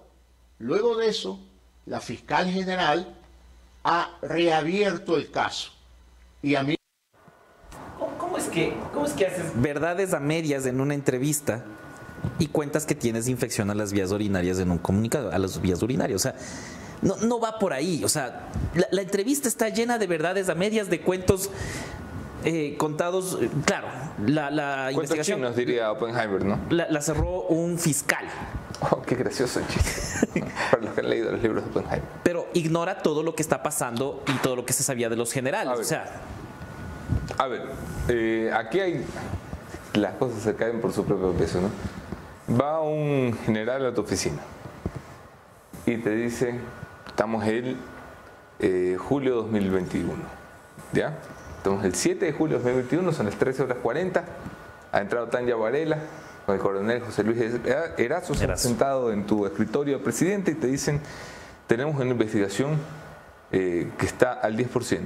luego 0.61 0.97
de 0.97 1.09
eso, 1.09 1.40
la 1.87 2.01
fiscal 2.01 2.49
general 2.49 3.16
ha 3.83 4.16
reabierto 4.23 5.16
el 5.16 5.33
caso. 5.33 5.73
Y 6.40 6.55
a 6.55 6.62
mí 6.62 6.77
¿Cómo, 8.16 8.37
es 8.37 8.45
que, 8.45 8.77
¿Cómo 8.93 9.07
es 9.07 9.12
que 9.12 9.27
haces 9.27 9.61
verdades 9.61 10.14
a 10.14 10.21
medias 10.21 10.66
en 10.66 10.81
una 10.81 10.95
entrevista 10.95 11.64
y 12.38 12.47
cuentas 12.47 12.87
que 12.87 12.95
tienes 12.95 13.27
infección 13.27 13.71
a 13.71 13.75
las 13.75 13.93
vías 13.93 14.12
urinarias 14.12 14.61
en 14.61 14.71
un 14.71 14.79
comunicado, 14.79 15.33
a 15.33 15.38
las 15.38 15.61
vías 15.61 15.83
urinarias? 15.83 16.16
O 16.16 16.23
sea, 16.23 16.37
no, 17.03 17.17
no 17.17 17.41
va 17.41 17.59
por 17.59 17.73
ahí. 17.73 18.03
O 18.05 18.09
sea, 18.09 18.49
la, 18.91 19.03
entrevista 19.03 19.49
está 19.49 19.69
llena 19.69 19.99
de 19.99 20.07
verdades 20.07 20.49
a 20.49 20.55
medias, 20.55 20.91
de 20.91 21.01
cuentos 21.01 21.51
eh, 22.45 22.77
contados. 22.79 23.39
Claro, 23.65 23.89
la, 24.27 24.51
la 24.51 24.93
investigación. 24.93 25.41
nos 25.41 25.57
diría 25.57 25.91
Oppenheimer, 25.93 26.45
¿no? 26.45 26.59
La, 26.71 27.01
cerró 27.01 27.43
un 27.43 27.79
fiscal. 27.79 28.25
Oh, 28.91 29.03
qué 29.03 29.15
gracioso 29.15 29.61
chiste. 29.69 30.43
Para 30.71 30.83
los 30.83 30.95
que 30.95 31.01
han 31.01 31.11
leído 31.11 31.33
los 31.33 31.43
libros 31.43 31.65
de 31.65 31.71
Oppenheimer. 31.71 32.09
Pero 32.23 32.47
ignora 32.55 33.03
todo 33.03 33.23
lo 33.23 33.35
que 33.35 33.43
está 33.43 33.63
pasando 33.63 34.23
y 34.27 34.33
todo 34.39 34.57
lo 34.57 34.65
que 34.65 34.73
se 34.73 34.83
sabía 34.83 35.09
de 35.09 35.17
los 35.17 35.33
generales. 35.33 35.79
O 35.79 35.85
sea. 35.85 36.07
A 37.39 37.47
ver, 37.47 37.63
eh, 38.09 38.51
aquí 38.55 38.81
hay. 38.81 39.05
Las 39.95 40.15
cosas 40.15 40.43
se 40.43 40.55
caen 40.55 40.81
por 40.81 40.93
su 40.93 41.05
propio 41.05 41.33
peso, 41.33 41.61
¿no? 41.61 41.71
Va 42.57 42.81
un 42.81 43.37
general 43.45 43.87
a 43.87 43.95
tu 43.95 44.03
oficina 44.03 44.39
y 45.85 45.97
te 45.97 46.15
dice: 46.15 46.61
Estamos 47.20 47.44
el 47.44 47.76
eh, 48.61 48.96
julio 48.98 49.35
2021. 49.42 50.11
¿Ya? 50.94 51.18
Estamos 51.59 51.85
el 51.85 51.94
7 51.94 52.24
de 52.24 52.33
julio 52.33 52.56
2021, 52.56 53.12
son 53.12 53.26
las 53.26 53.35
13 53.35 53.64
horas 53.64 53.76
40. 53.83 54.24
Ha 54.90 55.00
entrado 55.02 55.26
Tanya 55.26 55.54
Varela 55.54 55.98
con 56.46 56.54
el 56.54 56.62
coronel 56.62 57.02
José 57.02 57.22
Luis 57.22 57.38
Erazo, 57.98 58.33
sentado 58.56 59.12
en 59.12 59.26
tu 59.26 59.44
escritorio 59.44 60.02
presidente 60.02 60.52
y 60.52 60.54
te 60.54 60.66
dicen, 60.66 60.98
tenemos 61.66 61.94
una 61.96 62.11
investigación 62.11 62.78
eh, 63.52 63.90
que 63.98 64.06
está 64.06 64.33
al 64.33 64.56
10%. 64.56 65.00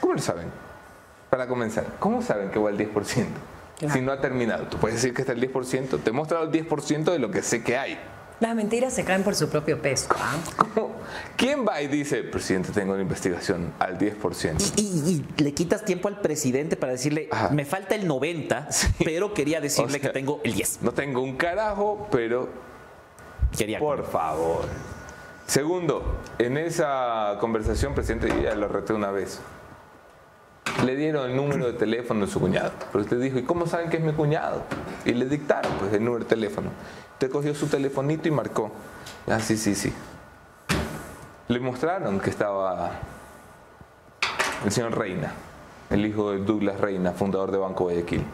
¿Cómo 0.00 0.14
lo 0.14 0.18
saben? 0.18 0.48
Para 1.30 1.46
comenzar, 1.46 1.84
¿cómo 2.00 2.20
saben 2.20 2.50
que 2.50 2.58
va 2.58 2.70
al 2.70 2.78
10%? 2.78 3.26
Si 3.92 4.00
no 4.00 4.10
ha 4.10 4.20
terminado, 4.20 4.64
tú 4.64 4.78
puedes 4.78 4.96
decir 4.96 5.14
que 5.14 5.22
está 5.22 5.34
al 5.34 5.40
10%, 5.40 6.00
te 6.02 6.10
he 6.10 6.12
mostrado 6.12 6.46
el 6.46 6.50
10% 6.50 7.12
de 7.12 7.20
lo 7.20 7.30
que 7.30 7.42
sé 7.42 7.62
que 7.62 7.78
hay. 7.78 7.96
Las 8.40 8.54
mentiras 8.54 8.92
se 8.92 9.04
caen 9.04 9.22
por 9.22 9.34
su 9.34 9.48
propio 9.48 9.80
peso. 9.80 10.08
¿ah? 10.18 10.36
¿Quién 11.36 11.66
va 11.66 11.80
y 11.80 11.86
dice, 11.86 12.22
presidente, 12.22 12.72
tengo 12.72 12.92
una 12.92 13.02
investigación 13.02 13.72
al 13.78 13.98
10%? 13.98 14.72
Y, 14.76 15.24
le 15.42 15.54
quitas 15.54 15.84
tiempo 15.84 16.08
al 16.08 16.20
presidente 16.20 16.76
para 16.76 16.92
decirle, 16.92 17.28
me 17.52 17.64
falta 17.64 17.94
el 17.94 18.08
90%, 18.08 18.94
pero 19.04 19.32
quería 19.32 19.60
decirle 19.60 20.00
que 20.00 20.08
tengo 20.08 20.40
el 20.44 20.54
10%. 20.54 20.78
No 20.80 20.92
tengo 20.92 21.22
un 21.22 21.36
carajo, 21.36 22.08
pero... 22.10 22.48
Quería. 23.56 23.78
Por 23.78 24.04
favor. 24.04 24.64
Segundo, 25.46 26.20
en 26.38 26.56
esa 26.56 27.36
conversación, 27.38 27.94
presidente, 27.94 28.28
ya 28.42 28.54
lo 28.56 28.66
reté 28.66 28.94
una 28.94 29.12
vez. 29.12 29.40
Le 30.84 30.96
dieron 30.96 31.30
el 31.30 31.36
número 31.36 31.66
de 31.66 31.72
teléfono 31.74 32.26
de 32.26 32.32
su 32.32 32.40
cuñado. 32.40 32.72
Pero 32.92 33.04
usted 33.04 33.20
dijo, 33.20 33.38
¿y 33.38 33.42
cómo 33.42 33.66
saben 33.66 33.90
que 33.90 33.98
es 33.98 34.02
mi 34.02 34.12
cuñado? 34.12 34.62
Y 35.04 35.12
le 35.12 35.26
dictaron 35.26 35.72
pues, 35.78 35.92
el 35.92 36.04
número 36.04 36.24
de 36.24 36.28
teléfono. 36.28 36.70
Usted 37.12 37.30
cogió 37.30 37.54
su 37.54 37.66
telefonito 37.68 38.28
y 38.28 38.30
marcó. 38.30 38.70
Ah, 39.26 39.40
sí, 39.40 39.56
sí, 39.56 39.74
sí. 39.74 39.92
Le 41.48 41.60
mostraron 41.60 42.20
que 42.20 42.30
estaba 42.30 42.92
el 44.64 44.72
señor 44.72 44.98
Reina, 44.98 45.32
el 45.90 46.04
hijo 46.06 46.32
de 46.32 46.38
Douglas 46.38 46.80
Reina, 46.80 47.12
fundador 47.12 47.50
de 47.50 47.58
Banco 47.58 47.84
Guayaquil. 47.84 48.24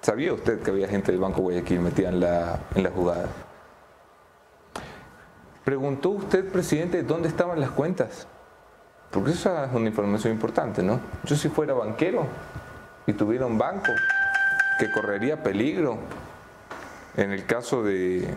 ¿Sabía 0.00 0.32
usted 0.32 0.60
que 0.60 0.70
había 0.70 0.88
gente 0.88 1.12
del 1.12 1.20
Banco 1.20 1.42
Guayaquil 1.42 1.80
metida 1.80 2.08
en 2.08 2.20
la, 2.20 2.60
en 2.74 2.82
la 2.82 2.90
jugada? 2.90 3.26
¿Preguntó 5.64 6.10
usted, 6.10 6.50
presidente, 6.50 7.02
dónde 7.02 7.28
estaban 7.28 7.60
las 7.60 7.70
cuentas? 7.70 8.26
Porque 9.10 9.30
esa 9.30 9.64
es 9.64 9.72
una 9.72 9.88
información 9.88 10.32
importante, 10.32 10.82
¿no? 10.82 11.00
Yo 11.24 11.34
si 11.36 11.48
fuera 11.48 11.72
banquero 11.72 12.26
y 13.06 13.12
tuviera 13.14 13.46
un 13.46 13.56
banco 13.56 13.92
que 14.78 14.90
correría 14.90 15.42
peligro 15.42 15.98
en 17.16 17.32
el 17.32 17.46
caso 17.46 17.82
de, 17.82 18.28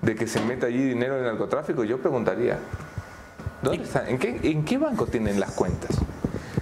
de 0.00 0.14
que 0.14 0.26
se 0.26 0.40
meta 0.40 0.66
allí 0.66 0.82
dinero 0.82 1.18
en 1.18 1.24
narcotráfico, 1.24 1.84
yo 1.84 1.98
preguntaría, 1.98 2.58
¿dónde 3.60 3.82
están? 3.82 4.08
¿En 4.08 4.18
qué, 4.18 4.40
¿En 4.42 4.64
qué 4.64 4.78
banco 4.78 5.06
tienen 5.06 5.40
las 5.40 5.52
cuentas? 5.52 5.90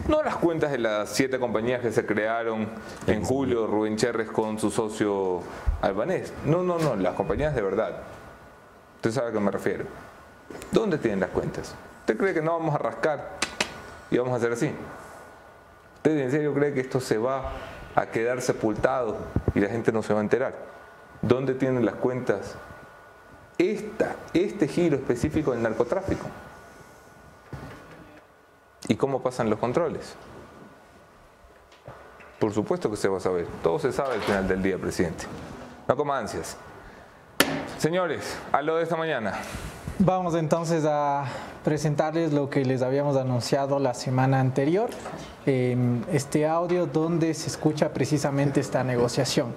No 0.09 0.23
las 0.23 0.37
cuentas 0.37 0.73
de 0.73 0.79
las 0.79 1.11
siete 1.11 1.39
compañías 1.39 1.81
que 1.81 1.93
se 1.93 2.05
crearon 2.05 2.69
en 3.07 3.23
julio, 3.23 3.67
Rubén 3.67 3.97
Cherres 3.97 4.29
con 4.31 4.59
su 4.59 4.71
socio 4.71 5.41
albanés. 5.81 6.33
No, 6.45 6.63
no, 6.63 6.79
no, 6.79 6.97
las 6.97 7.15
compañías 7.15 7.55
de 7.55 7.63
verdad. 7.63 8.01
Usted 8.97 9.13
sabe 9.13 9.29
a 9.29 9.33
qué 9.33 9.41
me 9.41 9.51
refiero. 9.51 9.85
¿Dónde 10.71 10.99
tienen 10.99 11.21
las 11.21 11.31
cuentas? 11.31 11.75
¿Usted 12.01 12.17
cree 12.17 12.35
que 12.35 12.43
no 12.43 12.53
vamos 12.53 12.75
a 12.75 12.79
rascar 12.79 13.39
y 14.11 14.19
vamos 14.19 14.33
a 14.33 14.37
hacer 14.37 14.53
así? 14.53 14.73
¿Usted 15.97 16.19
en 16.19 16.31
serio 16.31 16.55
cree 16.55 16.73
que 16.73 16.81
esto 16.81 17.01
se 17.01 17.19
va 17.19 17.53
a 17.95 18.07
quedar 18.07 18.41
sepultado 18.41 19.17
y 19.55 19.61
la 19.61 19.69
gente 19.69 19.93
no 19.93 20.03
se 20.03 20.13
va 20.13 20.21
a 20.21 20.23
enterar. 20.23 20.55
¿Dónde 21.21 21.55
tienen 21.55 21.85
las 21.85 21.97
cuentas 21.97 22.55
esta, 23.59 24.17
este 24.33 24.67
giro 24.67 24.97
específico 24.97 25.53
del 25.53 25.63
narcotráfico? 25.63 26.27
¿Y 28.89 28.97
cómo 28.97 29.23
pasan 29.23 29.49
los 29.49 29.59
controles? 29.59 30.15
Por 32.39 32.53
supuesto 32.53 32.91
que 32.91 32.97
se 32.97 33.09
va 33.09 33.19
a 33.19 33.21
saber. 33.21 33.47
Todo 33.63 33.79
se 33.79 33.93
sabe 33.93 34.15
al 34.15 34.23
final 34.23 34.49
del 34.49 34.63
día, 34.63 34.79
presidente. 34.79 35.27
No 35.87 35.97
coma 35.97 36.19
ansias. 36.19 36.57
Señores, 37.79 38.37
a 38.51 38.63
lo 38.63 38.77
de 38.77 38.83
esta 38.83 38.97
mañana. 38.97 39.35
Vamos 40.05 40.35
entonces 40.35 40.85
a 40.85 41.27
presentarles 41.63 42.33
lo 42.33 42.51
que 42.51 42.65
les 42.65 42.83
habíamos 42.83 43.17
anunciado 43.17 43.79
la 43.79 43.95
semana 43.95 44.41
anterior, 44.41 44.91
em, 45.47 46.03
este 46.13 46.45
audio 46.45 46.87
donde 46.87 47.33
se 47.35 47.47
escucha 47.47 47.93
precisamente 47.93 48.59
esta 48.59 48.83
negociación. 48.83 49.55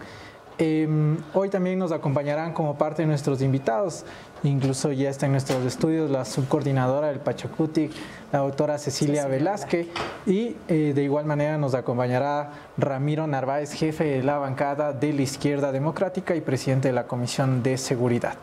Em, 0.60 1.17
hoy 1.34 1.49
también 1.49 1.79
nos 1.79 1.91
acompañarán 1.91 2.53
como 2.53 2.77
parte 2.77 3.01
de 3.01 3.08
nuestros 3.08 3.41
invitados, 3.41 4.05
incluso 4.43 4.91
ya 4.91 5.10
está 5.10 5.25
en 5.25 5.31
nuestros 5.31 5.65
estudios 5.65 6.12
la 6.12 6.25
subcoordinadora 6.25 7.08
del 7.08 7.21
Pachacutic, 7.21 7.91
la 8.31 8.39
doctora 8.39 8.77
Cecilia 8.77 9.25
Velázquez, 9.25 9.88
y 10.27 10.55
eh, 10.67 10.93
de 10.93 11.03
igual 11.03 11.25
manera 11.25 11.58
nos 11.58 11.73
acompañará 11.73 12.51
Ramiro 12.77 13.25
Narváez, 13.25 13.73
jefe 13.73 14.03
de 14.03 14.21
la 14.21 14.38
bancada 14.38 14.93
de 14.93 15.12
la 15.12 15.23
Izquierda 15.23 15.71
Democrática 15.71 16.36
y 16.36 16.41
presidente 16.41 16.89
de 16.89 16.93
la 16.93 17.08
Comisión 17.08 17.63
de 17.63 17.79
Seguridad. 17.79 18.36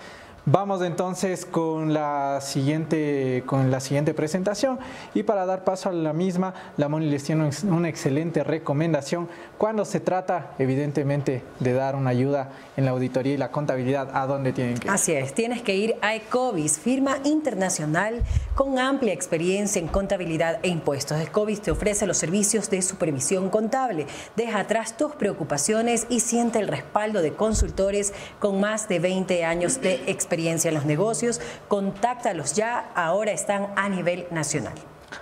Vamos 0.44 0.83
entonces 0.83 1.46
con 1.46 1.94
la 1.94 2.40
siguiente, 2.40 3.44
con 3.46 3.70
la 3.70 3.78
siguiente 3.78 4.12
presentación 4.12 4.81
y 5.14 5.22
para 5.22 5.46
dar 5.46 5.62
paso 5.62 5.88
a 5.88 5.92
la 5.92 6.12
misma, 6.12 6.52
la 6.76 6.88
Moni 6.88 7.07
les 7.09 7.22
tiene 7.22 7.48
una 7.68 7.88
excelente 7.88 8.42
recomendación 8.42 9.28
cuando 9.57 9.85
se 9.85 10.00
trata 10.00 10.55
evidentemente 10.59 11.44
de 11.61 11.72
dar 11.74 11.94
una 11.94 12.11
ayuda 12.11 12.50
en 12.76 12.87
la 12.87 12.90
auditoría 12.90 13.35
y 13.35 13.37
la 13.37 13.52
contabilidad, 13.52 14.11
¿a 14.14 14.26
dónde 14.26 14.52
tienen 14.52 14.78
que 14.78 14.88
ir? 14.88 14.90
Así 14.90 15.12
es, 15.12 15.33
tienes 15.33 15.62
que 15.62 15.76
ir 15.76 15.94
a 16.02 16.16
Ecovis, 16.16 16.81
firma 16.81 17.18
internacional 17.22 18.24
con 18.57 18.81
amplia 18.81 19.12
experiencia 19.12 19.81
en 19.81 19.87
contabilidad 19.87 20.59
e 20.64 20.70
impuestos. 20.70 21.20
Ecovis 21.20 21.62
te 21.62 21.70
ofrece 21.70 22.05
los 22.05 22.16
servicios 22.16 22.68
de 22.68 22.83
supervisión 22.83 23.48
contable. 23.48 24.09
Deja 24.35 24.59
atrás 24.59 24.96
tus 24.96 25.12
preocupaciones 25.12 26.09
y 26.09 26.18
siente 26.18 26.59
el 26.59 26.66
respaldo 26.66 27.22
de 27.22 27.33
consultores 27.33 28.12
con 28.40 28.59
más 28.59 28.88
de 28.88 28.98
20 28.98 29.44
años 29.44 29.81
de 29.81 30.02
experiencia 30.11 30.32
experiencia 30.33 30.71
en 30.71 30.77
los 30.77 30.87
negocios, 30.87 31.42
contáctalos 31.68 32.55
ya, 32.55 32.90
ahora 32.95 33.33
están 33.33 33.68
a 33.77 33.87
nivel 33.90 34.27
nacional. 34.31 34.73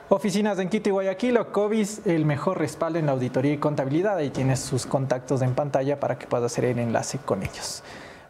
Oficinas 0.08 0.56
en 0.60 0.68
Quito 0.68 0.88
y 0.88 0.92
Guayaquil, 0.92 1.36
Ocovis, 1.36 2.06
el 2.06 2.24
mejor 2.24 2.58
respaldo 2.58 3.00
en 3.00 3.06
la 3.06 3.12
auditoría 3.12 3.52
y 3.52 3.58
contabilidad. 3.58 4.18
Ahí 4.18 4.30
tienes 4.30 4.60
sus 4.60 4.86
contactos 4.86 5.42
en 5.42 5.56
pantalla 5.56 5.98
para 5.98 6.16
que 6.16 6.28
puedas 6.28 6.52
hacer 6.52 6.64
el 6.66 6.78
enlace 6.78 7.18
con 7.18 7.42
ellos. 7.42 7.82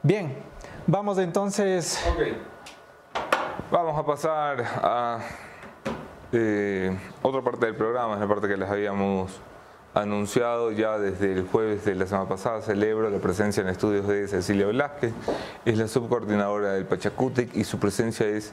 Bien, 0.02 0.34
vamos 0.86 1.18
entonces. 1.18 2.02
Vamos 3.70 3.98
a 3.98 4.06
pasar 4.06 4.64
a 4.82 5.18
eh, 6.32 6.96
otra 7.20 7.42
parte 7.42 7.66
del 7.66 7.76
programa, 7.76 8.14
es 8.14 8.20
la 8.20 8.26
parte 8.26 8.48
que 8.48 8.56
les 8.56 8.70
habíamos 8.70 9.38
anunciado 9.94 10.70
ya 10.70 10.98
desde 10.98 11.32
el 11.32 11.46
jueves 11.46 11.84
de 11.84 11.94
la 11.94 12.06
semana 12.06 12.28
pasada, 12.28 12.62
celebro 12.62 13.10
la 13.10 13.18
presencia 13.18 13.62
en 13.62 13.68
estudios 13.68 14.06
de 14.06 14.28
Cecilia 14.28 14.66
Velázquez, 14.66 15.12
es 15.64 15.78
la 15.78 15.88
subcoordinadora 15.88 16.72
del 16.72 16.84
Pachacutic 16.84 17.56
y 17.56 17.64
su 17.64 17.78
presencia 17.78 18.26
es 18.26 18.52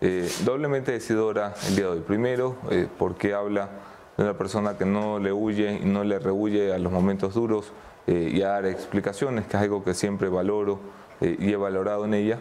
eh, 0.00 0.30
doblemente 0.44 0.92
decidora 0.92 1.54
el 1.68 1.76
día 1.76 1.84
de 1.84 1.90
hoy. 1.90 2.00
Primero, 2.00 2.56
eh, 2.70 2.88
porque 2.98 3.34
habla 3.34 3.68
de 4.16 4.24
una 4.24 4.36
persona 4.36 4.78
que 4.78 4.86
no 4.86 5.18
le 5.18 5.32
huye 5.32 5.80
y 5.82 5.84
no 5.84 6.04
le 6.04 6.18
rehuye 6.18 6.72
a 6.72 6.78
los 6.78 6.90
momentos 6.90 7.34
duros 7.34 7.72
eh, 8.06 8.30
y 8.32 8.42
a 8.42 8.48
dar 8.48 8.66
explicaciones, 8.66 9.46
que 9.46 9.56
es 9.56 9.62
algo 9.62 9.84
que 9.84 9.94
siempre 9.94 10.28
valoro 10.28 10.78
y 11.20 11.52
he 11.52 11.56
valorado 11.56 12.06
en 12.06 12.14
ella, 12.14 12.38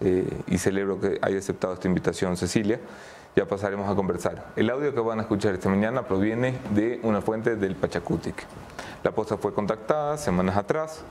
y 0.00 0.56
celebro 0.56 0.98
que 0.98 1.18
haya 1.20 1.36
aceptado 1.36 1.74
esta 1.74 1.88
invitación 1.88 2.38
Cecilia 2.38 2.80
ya 3.36 3.46
pasaremos 3.46 3.88
a 3.90 3.94
conversar. 3.94 4.52
El 4.56 4.70
audio 4.70 4.94
que 4.94 5.00
van 5.00 5.18
a 5.18 5.22
escuchar 5.22 5.54
esta 5.54 5.68
mañana 5.68 6.02
proviene 6.02 6.58
de 6.70 7.00
una 7.02 7.20
fuente 7.20 7.56
del 7.56 7.74
Pachacutic. 7.74 8.46
La 9.02 9.10
Posta 9.10 9.36
fue 9.36 9.52
contactada 9.52 10.16
semanas 10.16 10.56
atrás 10.56 11.02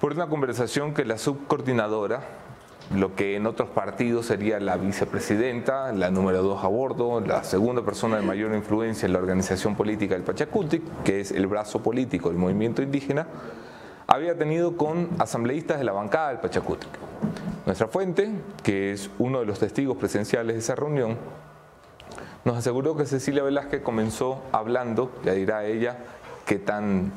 por 0.00 0.12
una 0.12 0.26
conversación 0.26 0.92
que 0.92 1.04
la 1.04 1.16
subcoordinadora, 1.16 2.20
lo 2.94 3.14
que 3.14 3.36
en 3.36 3.46
otros 3.46 3.70
partidos 3.70 4.26
sería 4.26 4.60
la 4.60 4.76
vicepresidenta, 4.76 5.92
la 5.92 6.10
número 6.10 6.42
dos 6.42 6.62
a 6.62 6.68
bordo, 6.68 7.20
la 7.20 7.44
segunda 7.44 7.82
persona 7.82 8.16
de 8.16 8.22
mayor 8.22 8.54
influencia 8.54 9.06
en 9.06 9.14
la 9.14 9.18
organización 9.18 9.74
política 9.74 10.14
del 10.14 10.24
Pachacutic, 10.24 10.82
que 11.04 11.20
es 11.20 11.30
el 11.30 11.46
brazo 11.46 11.82
político 11.82 12.28
del 12.28 12.38
movimiento 12.38 12.82
indígena, 12.82 13.26
había 14.12 14.36
tenido 14.36 14.76
con 14.76 15.08
asambleístas 15.18 15.78
de 15.78 15.84
la 15.84 15.92
bancada 15.92 16.28
del 16.28 16.38
Pachacutic. 16.38 16.90
Nuestra 17.64 17.88
fuente, 17.88 18.30
que 18.62 18.92
es 18.92 19.08
uno 19.18 19.40
de 19.40 19.46
los 19.46 19.58
testigos 19.58 19.96
presenciales 19.96 20.54
de 20.54 20.60
esa 20.60 20.74
reunión, 20.74 21.16
nos 22.44 22.58
aseguró 22.58 22.94
que 22.94 23.06
Cecilia 23.06 23.42
Velázquez 23.42 23.80
comenzó 23.80 24.42
hablando, 24.52 25.12
ya 25.24 25.32
dirá 25.32 25.64
ella 25.64 25.96
qué 26.44 26.58
tan 26.58 27.10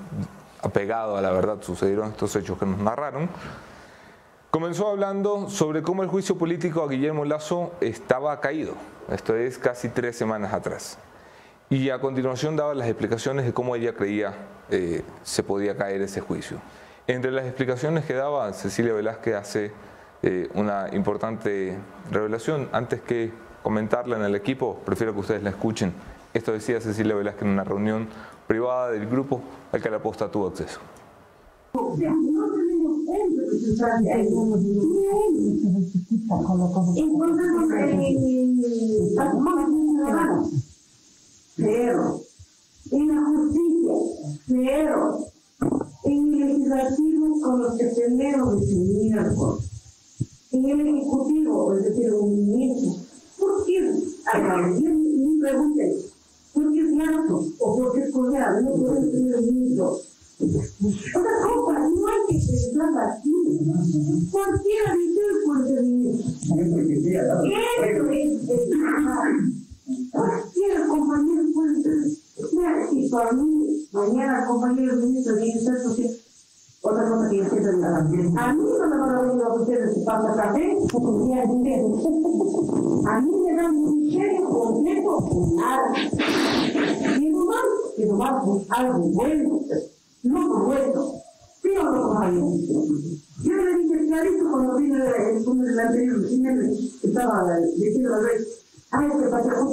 apegado 0.62 1.17
a 1.17 1.21
la 1.21 1.31
verdad 1.31 1.62
sucedieron 1.62 2.12
estos 2.12 2.34
hechos 2.38 2.58
que 2.58 2.65
nos 2.65 2.77
narraron, 2.77 3.27
comenzó 4.49 4.88
hablando 4.88 5.49
sobre 5.49 5.84
cómo 5.84 6.01
el 6.01 6.08
juicio 6.08 6.38
político 6.38 6.81
a 6.81 6.88
Guillermo 6.88 7.25
Lazo 7.25 7.73
estaba 7.81 8.39
caído, 8.39 8.75
esto 9.12 9.36
es 9.36 9.58
casi 9.58 9.89
tres 9.89 10.15
semanas 10.15 10.53
atrás. 10.53 10.97
Y 11.69 11.89
a 11.89 11.99
continuación 11.99 12.55
daba 12.55 12.73
las 12.73 12.88
explicaciones 12.88 13.43
de 13.43 13.51
cómo 13.51 13.75
ella 13.75 13.93
creía 13.95 14.34
eh, 14.69 15.03
se 15.23 15.43
podía 15.43 15.75
caer 15.75 16.01
ese 16.01 16.21
juicio. 16.21 16.62
Entre 17.08 17.32
las 17.32 17.46
explicaciones 17.46 18.04
que 18.06 18.15
daba 18.15 18.52
Cecilia 18.54 18.94
Velázquez 18.94 19.36
hace 19.36 19.72
eh, 20.24 20.50
una 20.56 20.88
importante 20.91 21.78
revelación. 22.10 22.68
Antes 22.72 23.02
que 23.02 23.32
comentarla 23.62 24.18
en 24.18 24.24
el 24.24 24.34
equipo, 24.34 24.80
prefiero 24.84 25.13
que 25.13 25.20
ustedes 25.20 25.44
la 25.44 25.52
escuchen. 25.52 25.94
Esto 26.34 26.52
decía 26.52 26.82
Cecilia 26.82 27.13
Velázquez 27.13 27.44
en 27.44 27.50
una 27.50 27.63
reunión 27.63 28.08
privada 28.48 28.89
del 28.89 29.08
grupo 29.08 29.39
al 29.72 29.84
que 29.84 29.89
la 29.91 30.00
posta 30.00 30.32
tuvo 30.32 30.48
acceso. 30.48 30.80
Cero. 41.56 42.20
En 42.91 43.08
la 43.08 43.22
justicia, 43.22 43.94
cero. 44.48 45.20
En 46.06 46.34
el 46.34 46.39
legislativo 46.39 47.41
con 47.41 47.63
los 47.63 47.78
que 47.78 47.86
tenemos 47.86 48.62
miércoles. 48.68 49.63
En 50.52 50.65
el 50.65 50.88
ejecutivo, 50.88 51.74
es 51.74 51.84
decir, 51.84 52.13
un 52.13 52.36
ministro. 52.36 52.94
¿Por 53.39 53.65
qué? 53.65 53.82
Mi 53.82 55.39
pregunta 55.39 55.84
es, 55.84 56.13
¿por 56.54 56.72
qué 56.72 56.89
cierto? 56.91 57.46
¿O 57.60 57.78
por 57.78 57.94
qué 57.94 58.12
colgado? 58.12 58.62
No 58.62 58.72
pueden 58.76 59.12
tener 59.12 59.36
un 59.39 59.46
ministro. 59.46 59.98
Otra 60.38 61.36
cosa, 61.44 61.80
no 61.80 62.08
hay 62.08 62.22
que 62.28 62.34
pensar 62.46 62.94
así. 63.10 63.32
Cualquiera 64.32 64.96
dice 64.96 65.22
puede 65.46 65.68
ser 65.68 65.84
ministro. 65.84 66.30
Eso 67.84 68.12
es. 68.12 68.28
Cualquier 70.12 70.88
compañero 70.88 71.44
puede 71.54 71.84
ser. 71.84 72.14
Y 72.91 73.10
para 73.10 73.31
mí, 73.31 73.88
mañana 73.91 74.41
el 74.41 74.47
compañero 74.47 74.95
ministro 74.97 75.36
de 75.36 75.41
Bienestar 75.41 75.77
Social, 75.79 76.12
otra 76.81 77.10
cosa 77.10 77.29
que 77.29 77.38
yo 77.38 77.49
siempre 77.49 77.71
me 77.77 77.88
A 77.88 78.53
mí 78.53 78.63
no 78.63 78.89
me 78.89 78.97
van 78.97 79.15
a 79.15 79.21
venir 79.21 79.43
a 79.43 79.53
ustedes 79.53 79.95
si 79.95 80.01
pasa 80.01 80.36
café 80.36 80.77
con 80.91 81.27
día 81.27 81.43
dinero. 81.45 81.88
A 83.08 83.21
mí 83.21 83.31
me 83.45 83.55
dan 83.55 83.75
un 83.75 84.10
cheque 84.10 84.43
completo 84.43 85.17
con 85.17 85.55
nada. 85.55 85.93
Y 87.19 87.29
nomás, 87.29 87.65
y 87.97 88.05
nomás 88.05 88.43
algo 88.69 88.99
bueno, 88.99 89.60
no 90.23 90.65
bueno. 90.65 91.12
¿Sí 91.62 91.69
o 91.77 91.84
no, 91.84 92.01
compañero? 92.03 92.51
Yo 93.43 93.53
le 93.53 93.77
dije 93.77 94.08
clarito 94.08 94.51
cuando 94.51 94.77
vine 94.77 94.97
el 94.97 95.79
anterior, 95.79 96.25
estaba 97.03 97.60
diciendo 97.75 98.10
la 98.10 98.19
vez 98.19 98.64
ay, 98.97 99.08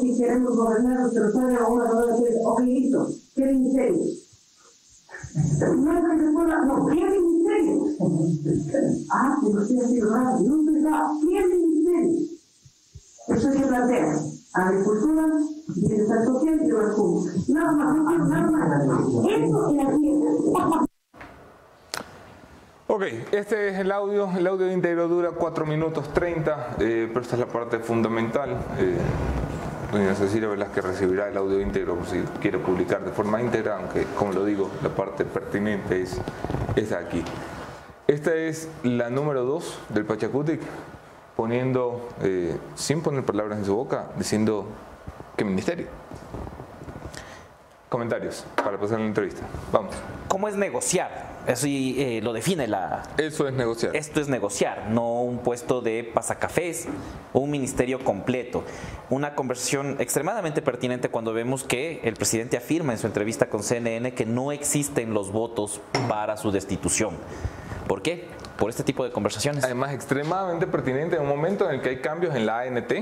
que 0.00 0.16
queremos 0.18 0.56
gobernar, 0.56 1.11
pero 1.12 1.32
sabe 1.32 1.56
ahora 1.56 1.90
ok, 2.44 2.61
listo, 2.61 3.08
¿quieren 3.35 3.62
misterio? 3.62 4.04
No 5.76 5.98
es 5.98 6.04
que 6.04 6.26
se 6.26 6.32
pueda, 6.32 6.64
no, 6.64 6.87
¿quieren 6.87 7.26
misterio? 7.26 7.87
Ah, 9.11 9.37
pero 9.42 9.62
estoy 9.62 9.80
haciendo 9.80 10.14
raro, 10.14 10.40
no 10.40 10.61
es 10.61 10.82
verdad, 10.82 11.00
¿quieren 11.20 11.70
misterio? 11.70 12.32
Eso 13.28 13.48
es 13.48 13.56
que 13.56 13.64
agricultura. 14.54 15.22
Nada 17.48 17.72
más, 17.72 18.28
nada 18.28 18.50
más. 18.50 19.08
Eso 19.26 19.70
y 19.70 19.76
la. 19.76 20.91
Ok, 22.94 23.05
este 23.33 23.70
es 23.70 23.78
el 23.78 23.90
audio. 23.90 24.31
El 24.37 24.46
audio 24.46 24.70
íntegro 24.70 25.09
dura 25.09 25.31
4 25.31 25.64
minutos 25.64 26.12
30, 26.12 26.76
eh, 26.78 27.09
pero 27.09 27.22
esta 27.22 27.37
es 27.37 27.40
la 27.40 27.46
parte 27.46 27.78
fundamental. 27.78 28.50
Eh, 28.78 28.98
doña 29.90 30.14
Cecilia 30.14 30.48
Velázquez 30.48 30.85
recibirá 30.85 31.26
el 31.26 31.38
audio 31.38 31.59
íntegro 31.59 31.96
si 32.05 32.20
quiere 32.42 32.59
publicar 32.59 33.02
de 33.02 33.11
forma 33.11 33.40
íntegra, 33.40 33.78
aunque, 33.78 34.05
como 34.18 34.33
lo 34.33 34.44
digo, 34.44 34.70
la 34.83 34.90
parte 34.90 35.24
pertinente 35.24 36.02
es 36.02 36.20
esta 36.76 36.98
aquí. 36.98 37.24
Esta 38.07 38.35
es 38.35 38.68
la 38.83 39.09
número 39.09 39.44
2 39.44 39.78
del 39.88 40.05
Pachacutic, 40.05 40.61
poniendo, 41.35 42.11
eh, 42.20 42.55
sin 42.74 43.00
poner 43.00 43.24
palabras 43.24 43.59
en 43.59 43.64
su 43.64 43.74
boca, 43.74 44.11
diciendo 44.18 44.66
qué 45.35 45.46
ministerio. 45.46 45.87
Comentarios 47.88 48.44
para 48.62 48.76
pasar 48.76 49.00
la 49.00 49.07
entrevista. 49.07 49.46
Vamos. 49.72 49.94
¿Cómo 50.28 50.46
es 50.46 50.57
negociar? 50.57 51.32
Eso 51.46 51.66
eh, 51.68 52.20
lo 52.22 52.33
define 52.33 52.68
la... 52.68 53.02
Eso 53.18 53.48
es 53.48 53.55
negociar. 53.55 53.96
Esto 53.96 54.20
es 54.20 54.28
negociar, 54.28 54.90
no 54.90 55.22
un 55.22 55.38
puesto 55.38 55.81
de 55.81 56.05
pasacafés 56.05 56.87
o 57.33 57.40
un 57.40 57.50
ministerio 57.50 58.05
completo. 58.05 58.62
Una 59.11 59.35
conversación 59.35 59.96
extremadamente 59.98 60.62
pertinente 60.62 61.09
cuando 61.09 61.33
vemos 61.33 61.64
que 61.64 62.00
el 62.05 62.14
presidente 62.14 62.57
afirma 62.57 62.92
en 62.92 62.98
su 62.98 63.07
entrevista 63.07 63.46
con 63.48 63.62
CNN 63.62 64.14
que 64.14 64.24
no 64.24 64.52
existen 64.52 65.14
los 65.14 65.33
votos 65.33 65.81
para 66.09 66.37
su 66.37 66.52
destitución. 66.52 67.16
¿Por 67.88 68.02
qué? 68.02 68.28
Por 68.59 68.70
este 68.70 68.85
tipo 68.85 69.05
de 69.05 69.11
conversaciones. 69.11 69.64
Además, 69.64 69.92
extremadamente 69.92 70.66
pertinente 70.66 71.16
en 71.16 71.22
un 71.22 71.28
momento 71.28 71.68
en 71.68 71.76
el 71.76 71.83
que 71.83 71.90
hay 71.90 72.00
cambios 72.00 72.35
en 72.37 72.46
la 72.46 72.61
ANT 72.61 72.92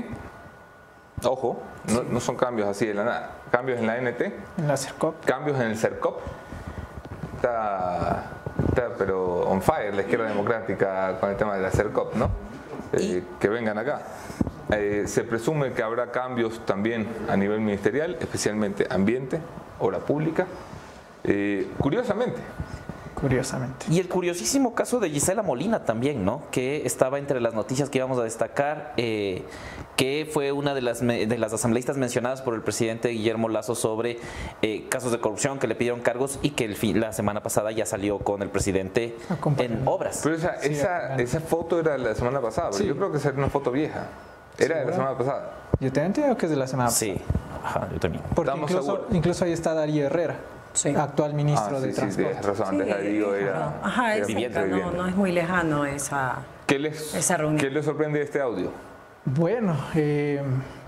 Ojo, 1.23 1.61
no, 2.09 2.19
son 2.19 2.35
cambios 2.35 2.67
así 2.67 2.85
de 2.85 2.93
la 2.93 3.03
nada. 3.03 3.31
Cambios 3.51 3.79
en 3.79 3.87
la 3.87 3.93
ANT. 3.93 4.21
En 4.21 4.67
la 4.67 4.77
CERCOP. 4.77 5.23
Cambios 5.25 5.59
en 5.59 5.67
el 5.67 5.77
CERCOP. 5.77 6.19
Está, 7.41 8.23
pero 8.99 9.49
on 9.49 9.63
fire 9.63 9.95
la 9.95 10.03
izquierda 10.03 10.27
democrática 10.27 11.19
con 11.19 11.31
el 11.31 11.37
tema 11.37 11.55
de 11.55 11.61
la 11.63 11.71
CERCOP, 11.71 12.13
¿no? 12.13 12.29
Eh, 12.93 13.23
que 13.39 13.49
vengan 13.49 13.79
acá. 13.79 14.03
Eh, 14.69 15.05
se 15.07 15.23
presume 15.23 15.73
que 15.73 15.81
habrá 15.81 16.11
cambios 16.11 16.63
también 16.67 17.07
a 17.27 17.35
nivel 17.35 17.59
ministerial, 17.61 18.15
especialmente 18.19 18.85
ambiente, 18.91 19.41
obra 19.79 19.97
pública. 19.97 20.45
Eh, 21.23 21.67
curiosamente, 21.79 22.41
Curiosamente. 23.21 23.85
Y 23.89 23.99
el 23.99 24.09
curiosísimo 24.09 24.73
caso 24.73 24.99
de 24.99 25.11
Gisela 25.11 25.43
Molina 25.43 25.85
también, 25.85 26.25
¿no? 26.25 26.41
Que 26.49 26.87
estaba 26.87 27.19
entre 27.19 27.39
las 27.39 27.53
noticias 27.53 27.89
que 27.89 27.99
íbamos 27.99 28.17
a 28.17 28.23
destacar, 28.23 28.93
eh, 28.97 29.43
que 29.95 30.27
fue 30.31 30.51
una 30.51 30.73
de 30.73 30.81
las, 30.81 31.01
de 31.01 31.37
las 31.37 31.53
asambleístas 31.53 31.97
mencionadas 31.97 32.41
por 32.41 32.55
el 32.55 32.61
presidente 32.61 33.09
Guillermo 33.09 33.47
Lazo 33.47 33.75
sobre 33.75 34.17
eh, 34.63 34.87
casos 34.89 35.11
de 35.11 35.19
corrupción 35.19 35.59
que 35.59 35.67
le 35.67 35.75
pidieron 35.75 36.01
cargos 36.01 36.39
y 36.41 36.51
que 36.51 36.65
el 36.65 36.75
fin, 36.75 36.99
la 36.99 37.13
semana 37.13 37.43
pasada 37.43 37.71
ya 37.71 37.85
salió 37.85 38.17
con 38.17 38.41
el 38.41 38.49
presidente 38.49 39.15
en 39.57 39.87
obras. 39.87 40.21
Pero 40.23 40.35
esa, 40.35 40.55
esa, 40.55 41.15
esa, 41.17 41.41
foto 41.41 41.79
era 41.79 41.91
de 41.91 41.99
la 41.99 42.15
semana 42.15 42.41
pasada, 42.41 42.71
pero 42.71 42.85
yo 42.85 42.95
creo 42.95 43.11
que 43.11 43.19
era 43.19 43.37
una 43.37 43.49
foto 43.49 43.71
vieja. 43.71 44.07
Era 44.57 44.79
de 44.79 44.85
la 44.85 44.93
semana 44.93 45.15
pasada. 45.15 45.51
Yo 45.79 45.87
también 45.91 46.07
entiendo 46.07 46.35
que 46.37 46.47
es 46.47 46.49
de 46.49 46.57
la 46.57 46.67
semana 46.67 46.89
pasada. 46.89 47.13
Sí, 47.13 47.21
Ajá, 47.63 47.87
yo 47.93 47.99
también. 47.99 48.23
Porque 48.33 48.51
incluso, 48.57 49.05
incluso 49.11 49.45
ahí 49.45 49.51
está 49.51 49.75
Darío 49.75 50.07
Herrera 50.07 50.37
actual 50.95 51.33
ministro 51.33 51.77
ah, 51.77 51.79
de 51.79 51.93
Transporte. 51.93 52.35
Sí, 52.35 52.47
razón, 52.47 52.81
antes 52.81 53.03
digo 53.03 53.33
era, 53.33 53.79
Ajá, 53.83 54.17
no, 54.67 54.91
no, 54.91 55.07
es 55.07 55.15
muy 55.15 55.31
lejano 55.31 55.85
esa, 55.85 56.39
¿Qué 56.67 56.79
les, 56.79 57.13
esa 57.15 57.37
reunión. 57.37 57.59
¿Qué 57.59 57.69
les 57.69 57.85
sorprende 57.85 58.19
de 58.19 58.25
este 58.25 58.39
audio? 58.41 58.71
Bueno, 59.25 59.75
eh, 59.95 60.41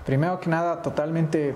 primero 0.04 0.40
que 0.40 0.50
nada, 0.50 0.82
totalmente 0.82 1.54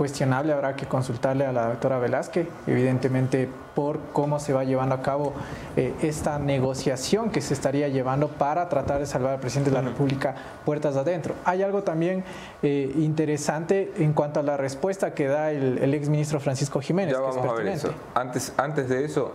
cuestionable, 0.00 0.54
habrá 0.54 0.76
que 0.76 0.86
consultarle 0.86 1.44
a 1.44 1.52
la 1.52 1.68
doctora 1.68 1.98
Velázquez, 1.98 2.46
evidentemente 2.66 3.48
por 3.74 3.98
cómo 4.14 4.40
se 4.40 4.54
va 4.54 4.64
llevando 4.64 4.94
a 4.94 5.02
cabo 5.02 5.34
eh, 5.76 5.92
esta 6.00 6.38
negociación 6.38 7.30
que 7.30 7.42
se 7.42 7.52
estaría 7.52 7.88
llevando 7.88 8.28
para 8.28 8.70
tratar 8.70 8.98
de 8.98 9.04
salvar 9.04 9.34
al 9.34 9.40
presidente 9.40 9.68
de 9.68 9.76
la 9.76 9.82
República 9.82 10.34
puertas 10.64 10.96
adentro. 10.96 11.34
Hay 11.44 11.62
algo 11.62 11.82
también 11.82 12.24
eh, 12.62 12.90
interesante 12.96 13.92
en 13.98 14.14
cuanto 14.14 14.40
a 14.40 14.42
la 14.42 14.56
respuesta 14.56 15.12
que 15.12 15.26
da 15.26 15.50
el, 15.50 15.76
el 15.76 15.92
ex 15.92 16.08
ministro 16.08 16.40
Francisco 16.40 16.80
Jiménez. 16.80 17.14
Ya 17.14 17.20
vamos 17.20 17.36
a 17.36 17.52
ver 17.52 17.66
eso. 17.68 17.90
Antes, 18.14 18.54
antes 18.56 18.88
de 18.88 19.04
eso, 19.04 19.32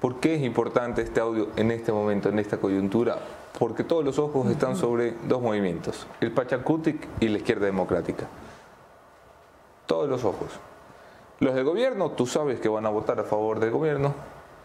¿por 0.00 0.18
qué 0.18 0.34
es 0.34 0.42
importante 0.42 1.02
este 1.02 1.20
audio 1.20 1.48
en 1.56 1.70
este 1.70 1.92
momento, 1.92 2.30
en 2.30 2.38
esta 2.38 2.56
coyuntura? 2.56 3.18
Porque 3.58 3.84
todos 3.84 4.02
los 4.02 4.18
ojos 4.18 4.50
están 4.50 4.76
sobre 4.76 5.14
dos 5.28 5.42
movimientos, 5.42 6.06
el 6.22 6.32
Pachacutic 6.32 7.06
y 7.20 7.28
la 7.28 7.36
izquierda 7.36 7.66
democrática 7.66 8.28
todos 9.90 10.08
los 10.08 10.24
ojos. 10.24 10.50
Los 11.40 11.52
del 11.56 11.64
gobierno, 11.64 12.12
tú 12.12 12.24
sabes 12.24 12.60
que 12.60 12.68
van 12.68 12.86
a 12.86 12.90
votar 12.90 13.18
a 13.18 13.24
favor 13.24 13.58
del 13.58 13.72
gobierno. 13.72 14.14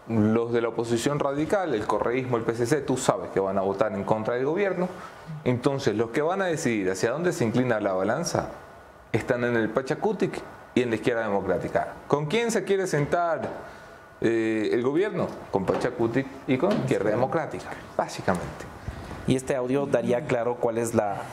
Los 0.07 0.53
de 0.53 0.61
la 0.61 0.67
oposición 0.67 1.17
radical, 1.17 1.73
el 1.73 1.87
correísmo, 1.87 2.37
el 2.37 2.43
PCC, 2.43 2.85
tú 2.85 2.95
sabes 2.95 3.31
que 3.31 3.39
van 3.39 3.57
a 3.57 3.61
votar 3.61 3.91
en 3.93 4.03
contra 4.03 4.35
del 4.35 4.45
gobierno. 4.45 4.87
Entonces, 5.43 5.95
los 5.95 6.11
que 6.11 6.21
van 6.21 6.43
a 6.43 6.45
decidir 6.45 6.91
hacia 6.91 7.09
dónde 7.09 7.33
se 7.33 7.43
inclina 7.43 7.79
la 7.79 7.93
balanza 7.93 8.49
están 9.11 9.43
en 9.45 9.55
el 9.55 9.71
Pachacutic 9.71 10.43
y 10.75 10.83
en 10.83 10.91
la 10.91 10.97
izquierda 10.97 11.23
democrática. 11.23 11.93
¿Con 12.07 12.27
quién 12.27 12.51
se 12.51 12.63
quiere 12.63 12.85
sentar 12.85 13.49
eh, 14.21 14.69
el 14.73 14.83
gobierno? 14.83 15.25
Con 15.49 15.65
Pachacutic 15.65 16.27
y 16.45 16.59
con 16.59 16.71
izquierda 16.71 17.09
democrática, 17.09 17.71
básicamente. 17.97 18.65
Y 19.25 19.35
este 19.35 19.55
audio 19.55 19.87
daría 19.87 20.27
claro 20.27 20.57
cuál 20.57 20.77
es 20.77 20.93
la 20.93 21.23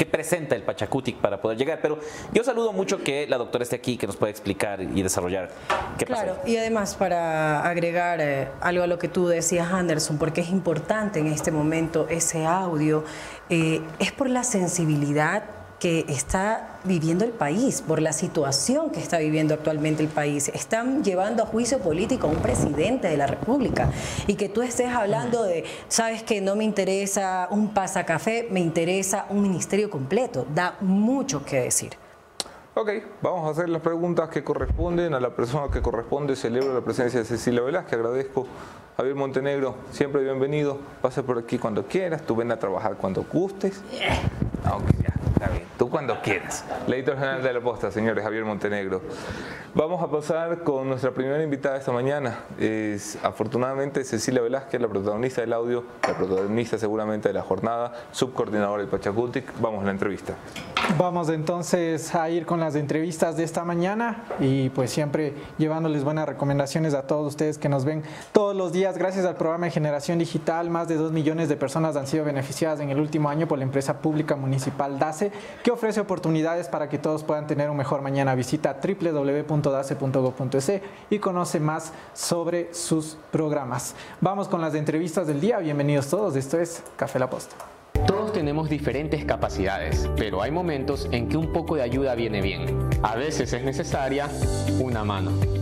qué 0.00 0.06
presenta 0.06 0.56
el 0.56 0.62
Pachacutic 0.62 1.16
para 1.16 1.42
poder 1.42 1.58
llegar. 1.58 1.80
Pero 1.82 1.98
yo 2.32 2.42
saludo 2.42 2.72
mucho 2.72 3.04
que 3.04 3.26
la 3.26 3.36
doctora 3.36 3.64
esté 3.64 3.76
aquí, 3.76 3.98
que 3.98 4.06
nos 4.06 4.16
pueda 4.16 4.30
explicar 4.30 4.80
y 4.80 5.02
desarrollar 5.02 5.50
qué 5.98 6.06
pasa. 6.06 6.24
Claro, 6.24 6.40
y 6.46 6.56
además 6.56 6.94
para 6.94 7.62
agregar 7.68 8.18
eh, 8.22 8.48
algo 8.62 8.82
a 8.82 8.86
lo 8.86 8.98
que 8.98 9.08
tú 9.08 9.28
decías, 9.28 9.70
Anderson, 9.70 10.16
porque 10.16 10.40
es 10.40 10.48
importante 10.48 11.18
en 11.18 11.26
este 11.26 11.50
momento 11.50 12.06
ese 12.08 12.46
audio, 12.46 13.04
eh, 13.50 13.82
es 13.98 14.10
por 14.10 14.30
la 14.30 14.42
sensibilidad 14.42 15.59
que 15.80 16.04
está 16.08 16.78
viviendo 16.84 17.24
el 17.24 17.30
país, 17.30 17.82
por 17.82 18.00
la 18.00 18.12
situación 18.12 18.90
que 18.90 19.00
está 19.00 19.18
viviendo 19.18 19.54
actualmente 19.54 20.02
el 20.02 20.08
país. 20.08 20.48
Están 20.48 21.02
llevando 21.02 21.42
a 21.42 21.46
juicio 21.46 21.78
político 21.78 22.28
a 22.28 22.30
un 22.30 22.36
presidente 22.36 23.08
de 23.08 23.16
la 23.16 23.26
República 23.26 23.90
y 24.26 24.34
que 24.34 24.48
tú 24.50 24.62
estés 24.62 24.90
hablando 24.90 25.42
de, 25.42 25.64
sabes 25.88 26.22
que 26.22 26.40
no 26.42 26.54
me 26.54 26.64
interesa 26.64 27.48
un 27.50 27.72
pasacafé, 27.72 28.46
me 28.50 28.60
interesa 28.60 29.26
un 29.30 29.40
ministerio 29.42 29.90
completo. 29.90 30.46
Da 30.54 30.76
mucho 30.80 31.44
que 31.44 31.60
decir. 31.62 31.96
Ok, 32.74 32.90
vamos 33.22 33.48
a 33.48 33.50
hacer 33.50 33.68
las 33.68 33.82
preguntas 33.82 34.28
que 34.28 34.44
corresponden 34.44 35.14
a 35.14 35.20
la 35.20 35.34
persona 35.34 35.72
que 35.72 35.82
corresponde. 35.82 36.36
Celebro 36.36 36.72
la 36.74 36.82
presencia 36.82 37.20
de 37.20 37.26
Cecilia 37.26 37.62
Velázquez, 37.62 37.94
agradezco. 37.94 38.46
Javier 38.96 39.16
Montenegro, 39.16 39.76
siempre 39.92 40.22
bienvenido. 40.22 40.78
Pase 41.00 41.22
por 41.22 41.38
aquí 41.38 41.58
cuando 41.58 41.86
quieras, 41.86 42.22
tú 42.22 42.36
ven 42.36 42.52
a 42.52 42.58
trabajar 42.58 42.96
cuando 42.96 43.24
gustes. 43.24 43.82
Aunque 44.64 44.92
ya, 45.02 45.09
está 45.40 45.52
bien. 45.52 45.64
Tú 45.78 45.88
cuando 45.88 46.20
quieras. 46.20 46.64
La 46.86 46.96
editor 46.96 47.14
general 47.14 47.42
de 47.42 47.52
la 47.52 47.60
posta, 47.60 47.90
señores, 47.90 48.22
Javier 48.22 48.44
Montenegro. 48.44 49.00
Vamos 49.74 50.02
a 50.02 50.10
pasar 50.10 50.62
con 50.62 50.88
nuestra 50.88 51.12
primera 51.12 51.42
invitada 51.42 51.76
esta 51.76 51.92
mañana. 51.92 52.40
Es 52.58 53.16
afortunadamente 53.22 54.04
Cecilia 54.04 54.42
Velázquez, 54.42 54.80
la 54.80 54.88
protagonista 54.88 55.40
del 55.40 55.52
audio, 55.52 55.84
la 56.06 56.14
protagonista 56.14 56.76
seguramente 56.76 57.28
de 57.28 57.34
la 57.34 57.42
jornada, 57.42 57.92
subcoordinadora 58.12 58.82
del 58.82 58.90
Pachacutic. 58.90 59.52
Vamos 59.60 59.82
a 59.82 59.86
la 59.86 59.92
entrevista. 59.92 60.34
Vamos 60.98 61.28
entonces 61.28 62.14
a 62.14 62.28
ir 62.30 62.46
con 62.46 62.58
las 62.58 62.74
entrevistas 62.74 63.36
de 63.36 63.44
esta 63.44 63.64
mañana 63.64 64.24
y 64.40 64.70
pues 64.70 64.90
siempre 64.90 65.34
llevándoles 65.56 66.02
buenas 66.02 66.26
recomendaciones 66.26 66.94
a 66.94 67.06
todos 67.06 67.28
ustedes 67.28 67.58
que 67.58 67.68
nos 67.68 67.84
ven 67.84 68.02
todos 68.32 68.56
los 68.56 68.72
días. 68.72 68.98
Gracias 68.98 69.24
al 69.24 69.36
programa 69.36 69.66
de 69.66 69.70
Generación 69.70 70.18
Digital, 70.18 70.68
más 70.68 70.88
de 70.88 70.96
2 70.96 71.12
millones 71.12 71.48
de 71.48 71.56
personas 71.56 71.96
han 71.96 72.08
sido 72.08 72.24
beneficiadas 72.24 72.80
en 72.80 72.90
el 72.90 72.98
último 72.98 73.28
año 73.28 73.46
por 73.46 73.58
la 73.58 73.64
empresa 73.64 74.00
pública 74.00 74.34
municipal 74.34 74.98
DACE, 74.98 75.29
que 75.62 75.70
ofrece 75.70 76.00
oportunidades 76.00 76.68
para 76.68 76.88
que 76.88 76.98
todos 76.98 77.22
puedan 77.24 77.46
tener 77.46 77.70
un 77.70 77.76
mejor 77.76 78.02
mañana. 78.02 78.34
Visita 78.34 78.78
www.dace.gov.es 78.82 80.72
y 81.10 81.18
conoce 81.18 81.60
más 81.60 81.92
sobre 82.12 82.72
sus 82.74 83.16
programas. 83.30 83.94
Vamos 84.20 84.48
con 84.48 84.60
las 84.60 84.74
entrevistas 84.74 85.26
del 85.26 85.40
día. 85.40 85.58
Bienvenidos 85.58 86.08
todos. 86.08 86.36
Esto 86.36 86.58
es 86.58 86.82
Café 86.96 87.18
La 87.18 87.30
Posta. 87.30 87.56
Todos 88.06 88.32
tenemos 88.32 88.68
diferentes 88.68 89.24
capacidades, 89.24 90.08
pero 90.16 90.42
hay 90.42 90.50
momentos 90.50 91.08
en 91.12 91.28
que 91.28 91.36
un 91.36 91.52
poco 91.52 91.76
de 91.76 91.82
ayuda 91.82 92.14
viene 92.14 92.40
bien. 92.40 92.88
A 93.02 93.14
veces 93.14 93.52
es 93.52 93.62
necesaria 93.62 94.28
una 94.80 95.04
mano. 95.04 95.59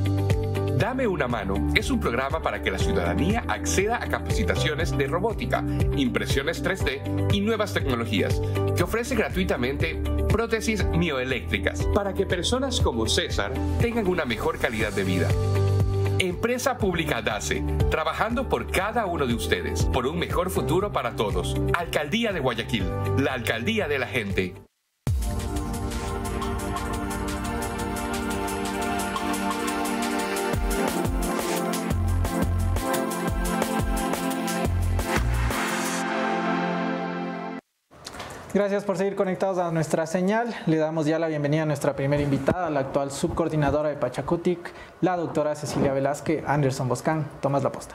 Dame 0.79 1.09
una 1.09 1.27
mano 1.27 1.73
es 1.75 1.91
un 1.91 1.99
programa 1.99 2.41
para 2.41 2.63
que 2.63 2.71
la 2.71 2.79
ciudadanía 2.79 3.43
acceda 3.49 3.97
a 3.97 4.07
capacitaciones 4.07 4.97
de 4.97 5.09
robótica, 5.09 5.65
impresiones 5.97 6.63
3D 6.63 7.35
y 7.35 7.41
nuevas 7.41 7.75
tecnologías, 7.75 8.41
que 8.77 8.85
ofrece 8.85 9.17
gratuitamente 9.17 10.01
prótesis 10.29 10.85
mioeléctricas 10.85 11.85
para 11.93 12.15
que 12.15 12.27
personas 12.27 12.81
como 12.81 13.09
César 13.09 13.53
tengan 13.81 14.07
una 14.07 14.25
mejor 14.25 14.61
calidad 14.61 14.93
de 14.93 15.03
vida. 15.03 15.29
Empresa 16.21 16.79
Pública 16.79 17.23
DACE, 17.23 17.65
trabajando 17.91 18.49
por 18.49 18.71
cada 18.71 19.05
uno 19.07 19.27
de 19.27 19.35
ustedes, 19.35 19.85
por 19.87 20.07
un 20.07 20.17
mejor 20.17 20.49
futuro 20.49 20.93
para 20.93 21.17
todos. 21.17 21.57
Alcaldía 21.75 22.33
de 22.33 22.39
Guayaquil, 22.39 22.85
la 23.19 23.33
alcaldía 23.33 23.89
de 23.89 23.99
la 23.99 24.07
gente. 24.07 24.68
Gracias 38.59 38.83
por 38.83 38.99
seguir 38.99 39.15
conectados 39.15 39.59
a 39.59 39.71
nuestra 39.71 40.05
señal. 40.05 40.53
Le 40.67 40.79
damos 40.79 41.07
ya 41.07 41.21
la 41.21 41.29
bienvenida 41.29 41.63
a 41.63 41.67
nuestra 41.67 41.95
primera 41.95 42.21
invitada, 42.25 42.69
la 42.71 42.81
actual 42.81 43.13
subcoordinadora 43.13 43.89
de 43.89 43.95
Pachacutic, 43.95 44.73
la 45.01 45.17
doctora 45.17 45.55
Cecilia 45.55 45.93
Velázquez, 45.93 46.43
Anderson 46.45 46.89
Boscán. 46.89 47.25
Tomas 47.41 47.63
la 47.63 47.71
posta. 47.71 47.95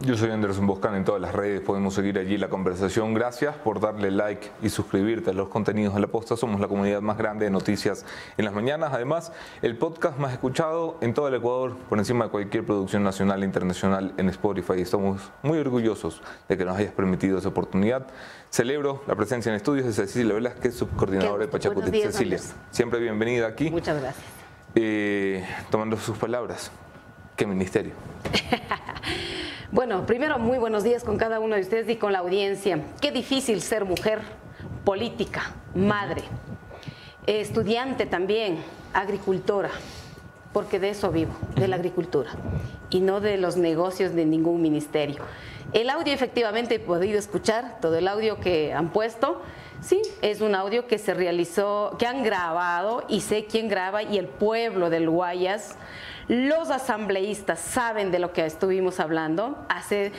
Yo 0.00 0.16
soy 0.16 0.30
Anderson 0.30 0.66
Boscan 0.66 0.96
en 0.96 1.04
todas 1.04 1.20
las 1.20 1.32
redes, 1.32 1.60
podemos 1.60 1.94
seguir 1.94 2.18
allí 2.18 2.36
la 2.36 2.48
conversación. 2.48 3.14
Gracias 3.14 3.54
por 3.56 3.78
darle 3.78 4.10
like 4.10 4.50
y 4.60 4.68
suscribirte 4.68 5.30
a 5.30 5.32
los 5.32 5.48
contenidos 5.48 5.94
de 5.94 6.00
la 6.00 6.06
posta. 6.08 6.36
Somos 6.36 6.60
la 6.60 6.66
comunidad 6.66 7.02
más 7.02 7.18
grande 7.18 7.44
de 7.44 7.50
noticias 7.52 8.04
en 8.36 8.46
las 8.46 8.54
mañanas. 8.54 8.92
Además, 8.92 9.32
el 9.60 9.76
podcast 9.76 10.18
más 10.18 10.32
escuchado 10.32 10.96
en 11.02 11.14
todo 11.14 11.28
el 11.28 11.34
Ecuador, 11.34 11.76
por 11.88 11.98
encima 11.98 12.24
de 12.24 12.30
cualquier 12.30 12.64
producción 12.64 13.04
nacional 13.04 13.42
e 13.42 13.46
internacional 13.46 14.12
en 14.16 14.28
Spotify. 14.30 14.80
Estamos 14.80 15.30
muy 15.42 15.58
orgullosos 15.58 16.22
de 16.48 16.56
que 16.56 16.64
nos 16.64 16.78
hayas 16.78 16.94
permitido 16.94 17.38
esa 17.38 17.50
oportunidad. 17.50 18.06
Celebro 18.50 19.04
la 19.06 19.14
presencia 19.14 19.50
en 19.50 19.56
estudios 19.56 19.86
de 19.86 19.92
Cecilia 19.92 20.34
Velázquez, 20.34 20.74
subcoordinadora 20.74 21.44
de 21.44 21.48
Pachacuti. 21.48 22.00
Cecilia, 22.00 22.40
siempre 22.70 22.98
bienvenida 22.98 23.46
aquí. 23.46 23.70
Muchas 23.70 24.00
gracias. 24.00 24.24
Eh, 24.74 25.46
tomando 25.70 25.96
sus 25.98 26.16
palabras, 26.16 26.72
¿qué 27.36 27.46
ministerio? 27.46 27.92
Bueno, 29.72 30.04
primero, 30.04 30.38
muy 30.38 30.58
buenos 30.58 30.84
días 30.84 31.02
con 31.02 31.16
cada 31.16 31.40
uno 31.40 31.54
de 31.54 31.62
ustedes 31.62 31.88
y 31.88 31.96
con 31.96 32.12
la 32.12 32.18
audiencia. 32.18 32.78
Qué 33.00 33.10
difícil 33.10 33.62
ser 33.62 33.86
mujer, 33.86 34.20
política, 34.84 35.54
madre, 35.74 36.24
estudiante 37.26 38.04
también, 38.04 38.58
agricultora, 38.92 39.70
porque 40.52 40.78
de 40.78 40.90
eso 40.90 41.10
vivo, 41.10 41.32
de 41.56 41.68
la 41.68 41.76
agricultura, 41.76 42.32
y 42.90 43.00
no 43.00 43.22
de 43.22 43.38
los 43.38 43.56
negocios 43.56 44.14
de 44.14 44.26
ningún 44.26 44.60
ministerio. 44.60 45.22
El 45.72 45.88
audio 45.88 46.12
efectivamente 46.12 46.74
he 46.74 46.78
podido 46.78 47.18
escuchar, 47.18 47.78
todo 47.80 47.96
el 47.96 48.08
audio 48.08 48.40
que 48.40 48.74
han 48.74 48.90
puesto. 48.90 49.40
Sí, 49.80 50.02
es 50.20 50.42
un 50.42 50.54
audio 50.54 50.86
que 50.86 50.98
se 50.98 51.14
realizó, 51.14 51.96
que 51.98 52.06
han 52.06 52.22
grabado 52.22 53.04
y 53.08 53.22
sé 53.22 53.46
quién 53.46 53.68
graba 53.68 54.02
y 54.02 54.18
el 54.18 54.26
pueblo 54.26 54.90
del 54.90 55.08
Guayas 55.08 55.78
los 56.28 56.70
asambleístas 56.70 57.60
saben 57.60 58.10
de 58.10 58.18
lo 58.18 58.32
que 58.32 58.46
estuvimos 58.46 59.00
hablando. 59.00 59.64
Hace 59.68 60.12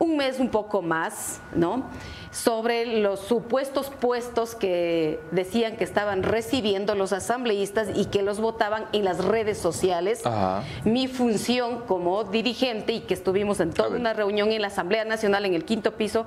un 0.00 0.16
mes, 0.16 0.40
un 0.40 0.48
poco 0.48 0.80
más, 0.80 1.40
¿no? 1.54 1.84
Sobre 2.32 3.00
los 3.00 3.20
supuestos 3.20 3.90
puestos 3.90 4.54
que 4.54 5.20
decían 5.30 5.76
que 5.76 5.84
estaban 5.84 6.22
recibiendo 6.22 6.94
los 6.94 7.12
asambleístas 7.12 7.88
y 7.94 8.06
que 8.06 8.22
los 8.22 8.40
votaban 8.40 8.86
en 8.92 9.04
las 9.04 9.22
redes 9.22 9.58
sociales. 9.58 10.24
Ajá. 10.24 10.62
Mi 10.84 11.06
función 11.06 11.80
como 11.86 12.24
dirigente 12.24 12.92
y 12.92 13.00
que 13.00 13.14
estuvimos 13.14 13.60
en 13.60 13.72
toda 13.72 13.90
una 13.90 14.14
reunión 14.14 14.52
en 14.52 14.62
la 14.62 14.68
Asamblea 14.68 15.04
Nacional 15.04 15.44
en 15.44 15.54
el 15.54 15.64
quinto 15.64 15.92
piso, 15.96 16.24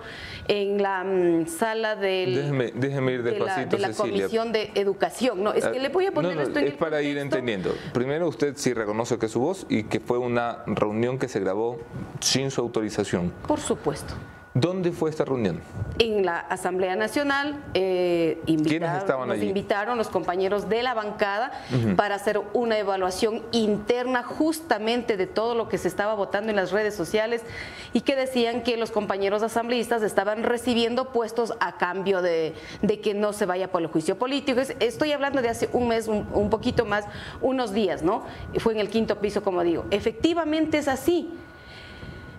en 0.48 0.82
la 0.82 1.04
mm, 1.04 1.48
sala 1.48 1.96
del, 1.96 2.36
Déjeme, 2.36 2.72
déjeme 2.76 3.12
ir 3.14 3.24
de 3.24 3.40
la, 3.40 3.66
de 3.66 3.80
la. 3.80 3.94
Comisión 3.94 4.52
de 4.52 4.72
Educación. 4.76 5.44
No, 5.44 5.54
es 5.54 5.66
que 5.66 5.80
le 5.80 5.90
voy 5.90 6.06
a 6.06 6.12
poner 6.12 6.36
No, 6.36 6.42
no, 6.42 6.48
esto 6.48 6.60
en 6.60 6.66
es 6.66 6.72
el 6.74 6.78
para 6.78 7.02
ir 7.02 7.18
entendiendo. 7.18 7.74
Primero, 7.94 8.28
usted 8.28 8.54
sí 8.56 8.74
reconoce 8.74 9.18
que 9.18 9.26
es 9.26 9.32
su 9.32 9.40
voz 9.40 9.66
y 9.70 9.84
que 9.84 10.00
fue 10.00 10.20
una 10.20 10.60
reunión 10.68 11.18
que 11.18 11.28
se 11.28 11.40
grabó 11.40 11.80
sin 12.20 12.52
su 12.52 12.62
autorización. 12.62 13.34
Por 13.48 13.63
supuesto. 13.64 14.14
¿Dónde 14.56 14.92
fue 14.92 15.10
esta 15.10 15.26
reunión? 15.26 15.62
En 15.98 16.24
la 16.28 16.38
Asamblea 16.38 16.96
Nacional 16.96 17.56
eh, 17.74 18.40
invitaron- 18.46 18.98
estaban 19.00 19.28
nos 19.30 19.38
allí? 19.38 19.48
invitaron 19.48 19.98
los 19.98 20.10
compañeros 20.10 20.70
de 20.70 20.84
la 20.84 20.94
bancada 20.94 21.52
para 21.96 22.14
hacer 22.14 22.40
una 22.54 22.78
evaluación 22.78 23.42
interna 23.52 24.22
justamente 24.22 25.18
de 25.18 25.26
todo 25.26 25.56
lo 25.56 25.70
que 25.70 25.80
se 25.80 25.88
estaba 25.88 26.14
votando 26.14 26.52
en 26.52 26.56
las 26.56 26.72
redes 26.72 26.94
sociales 26.94 27.42
y 27.94 28.02
que 28.02 28.16
decían 28.16 28.62
que 28.62 28.78
los 28.78 28.92
compañeros 28.92 29.42
asambleístas 29.42 30.04
estaban 30.04 30.44
recibiendo 30.44 31.12
puestos 31.12 31.56
a 31.60 31.78
cambio 31.78 32.22
de, 32.22 32.54
de 32.84 33.00
que 33.02 33.16
no 33.16 33.34
se 33.34 33.48
vaya 33.48 33.72
por 33.72 33.82
el 33.82 33.88
juicio 33.88 34.20
político. 34.20 34.60
Es- 34.60 34.76
Estoy 34.80 35.14
hablando 35.14 35.42
de 35.42 35.50
hace 35.50 35.68
un 35.74 35.88
mes, 35.88 36.08
un, 36.08 36.28
un 36.32 36.52
poquito 36.52 36.86
más, 36.86 37.06
unos 37.42 37.74
días, 37.74 38.04
¿no? 38.04 38.22
Fue 38.60 38.74
en 38.74 38.80
el 38.82 38.90
quinto 38.90 39.18
piso, 39.18 39.42
como 39.42 39.64
digo. 39.64 39.86
Efectivamente 39.90 40.78
es 40.78 40.88
así. 40.88 41.34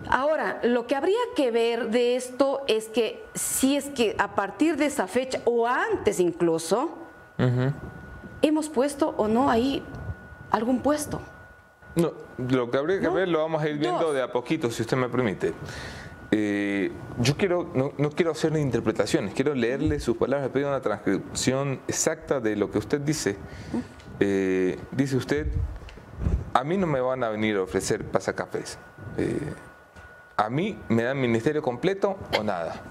Ahora, 0.09 0.59
lo 0.63 0.87
que 0.87 0.95
habría 0.95 1.19
que 1.35 1.51
ver 1.51 1.89
de 1.89 2.15
esto 2.15 2.63
es 2.67 2.87
que 2.87 3.23
si 3.33 3.75
es 3.75 3.85
que 3.89 4.15
a 4.17 4.35
partir 4.35 4.77
de 4.77 4.85
esa 4.85 5.07
fecha 5.07 5.39
o 5.45 5.67
antes 5.67 6.19
incluso, 6.19 6.91
hemos 8.41 8.69
puesto 8.69 9.09
o 9.17 9.27
no 9.27 9.49
ahí 9.49 9.83
algún 10.51 10.81
puesto. 10.81 11.21
No, 11.95 12.11
lo 12.37 12.69
que 12.69 12.77
habría 12.77 12.99
que 12.99 13.05
¿No? 13.05 13.13
ver 13.13 13.27
lo 13.29 13.39
vamos 13.39 13.61
a 13.63 13.69
ir 13.69 13.77
viendo 13.77 14.03
Dos. 14.03 14.13
de 14.13 14.21
a 14.21 14.31
poquito, 14.31 14.69
si 14.69 14.81
usted 14.81 14.97
me 14.97 15.07
permite. 15.09 15.53
Eh, 16.31 16.91
yo 17.19 17.37
quiero, 17.37 17.69
no, 17.73 17.93
no 17.97 18.09
quiero 18.09 18.31
hacer 18.31 18.55
interpretaciones, 18.57 19.33
quiero 19.33 19.53
leerle 19.53 19.99
sus 19.99 20.17
palabras, 20.17 20.49
pedir 20.49 20.67
una 20.67 20.81
transcripción 20.81 21.79
exacta 21.87 22.39
de 22.41 22.55
lo 22.55 22.69
que 22.69 22.79
usted 22.79 22.99
dice. 22.99 23.37
Eh, 24.19 24.77
dice 24.91 25.15
usted, 25.15 25.47
a 26.53 26.63
mí 26.63 26.77
no 26.77 26.87
me 26.87 26.99
van 26.99 27.23
a 27.23 27.29
venir 27.29 27.55
a 27.57 27.61
ofrecer 27.63 28.03
pasacafés. 28.03 28.77
Eh, 29.17 29.39
a 30.37 30.49
mí 30.49 30.77
me 30.89 31.03
dan 31.03 31.19
ministerio 31.19 31.61
completo 31.61 32.17
o 32.37 32.43
nada. 32.43 32.81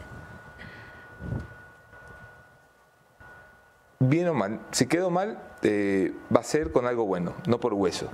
Bien 4.00 4.28
o 4.28 4.34
mal, 4.34 4.60
si 4.70 4.86
quedo 4.86 5.10
mal, 5.10 5.38
eh, 5.62 6.12
va 6.34 6.40
a 6.40 6.44
ser 6.44 6.72
con 6.72 6.86
algo 6.86 7.04
bueno, 7.06 7.32
no 7.46 7.58
por 7.58 7.74
hueso. 7.74 8.08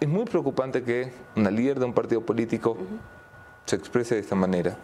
Es 0.00 0.08
muy 0.08 0.24
preocupante 0.24 0.82
que 0.82 1.12
una 1.36 1.50
líder 1.50 1.78
de 1.78 1.84
un 1.84 1.92
partido 1.92 2.22
político 2.22 2.76
se 3.66 3.76
exprese 3.76 4.16
de 4.16 4.20
esta 4.20 4.34
manera. 4.34 4.76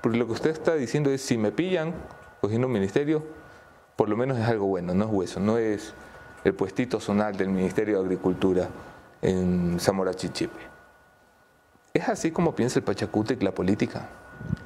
Porque 0.00 0.16
lo 0.16 0.26
que 0.26 0.32
usted 0.32 0.50
está 0.50 0.74
diciendo 0.74 1.10
es, 1.10 1.22
si 1.22 1.36
me 1.36 1.50
pillan 1.50 1.92
cogiendo 2.40 2.68
un 2.68 2.72
ministerio, 2.72 3.24
por 3.96 4.08
lo 4.08 4.16
menos 4.16 4.38
es 4.38 4.46
algo 4.46 4.66
bueno, 4.66 4.94
no 4.94 5.06
es 5.06 5.10
hueso, 5.10 5.40
no 5.40 5.58
es 5.58 5.92
el 6.44 6.54
puestito 6.54 7.00
zonal 7.00 7.36
del 7.36 7.48
Ministerio 7.48 7.98
de 7.98 8.04
Agricultura 8.04 8.68
en 9.22 9.78
Zamora 9.80 10.14
Chichipe. 10.14 10.58
¿Es 11.94 12.08
así 12.08 12.30
como 12.30 12.54
piensa 12.54 12.78
el 12.78 12.84
Pachacútec 12.84 13.42
la 13.42 13.52
política? 13.52 14.08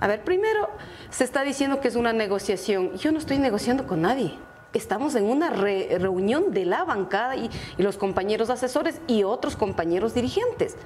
A 0.00 0.06
ver, 0.06 0.22
primero 0.22 0.68
se 1.10 1.24
está 1.24 1.42
diciendo 1.42 1.80
que 1.80 1.88
es 1.88 1.96
una 1.96 2.12
negociación. 2.12 2.94
Yo 2.96 3.12
no 3.12 3.18
estoy 3.18 3.38
negociando 3.38 3.86
con 3.86 4.02
nadie. 4.02 4.38
Estamos 4.74 5.14
en 5.14 5.24
una 5.24 5.50
re- 5.50 5.98
reunión 5.98 6.52
de 6.52 6.64
la 6.64 6.84
bancada 6.84 7.36
y, 7.36 7.50
y 7.78 7.82
los 7.82 7.96
compañeros 7.96 8.50
asesores 8.50 9.00
y 9.06 9.22
otros 9.22 9.56
compañeros 9.56 10.14
dirigentes. 10.14 10.76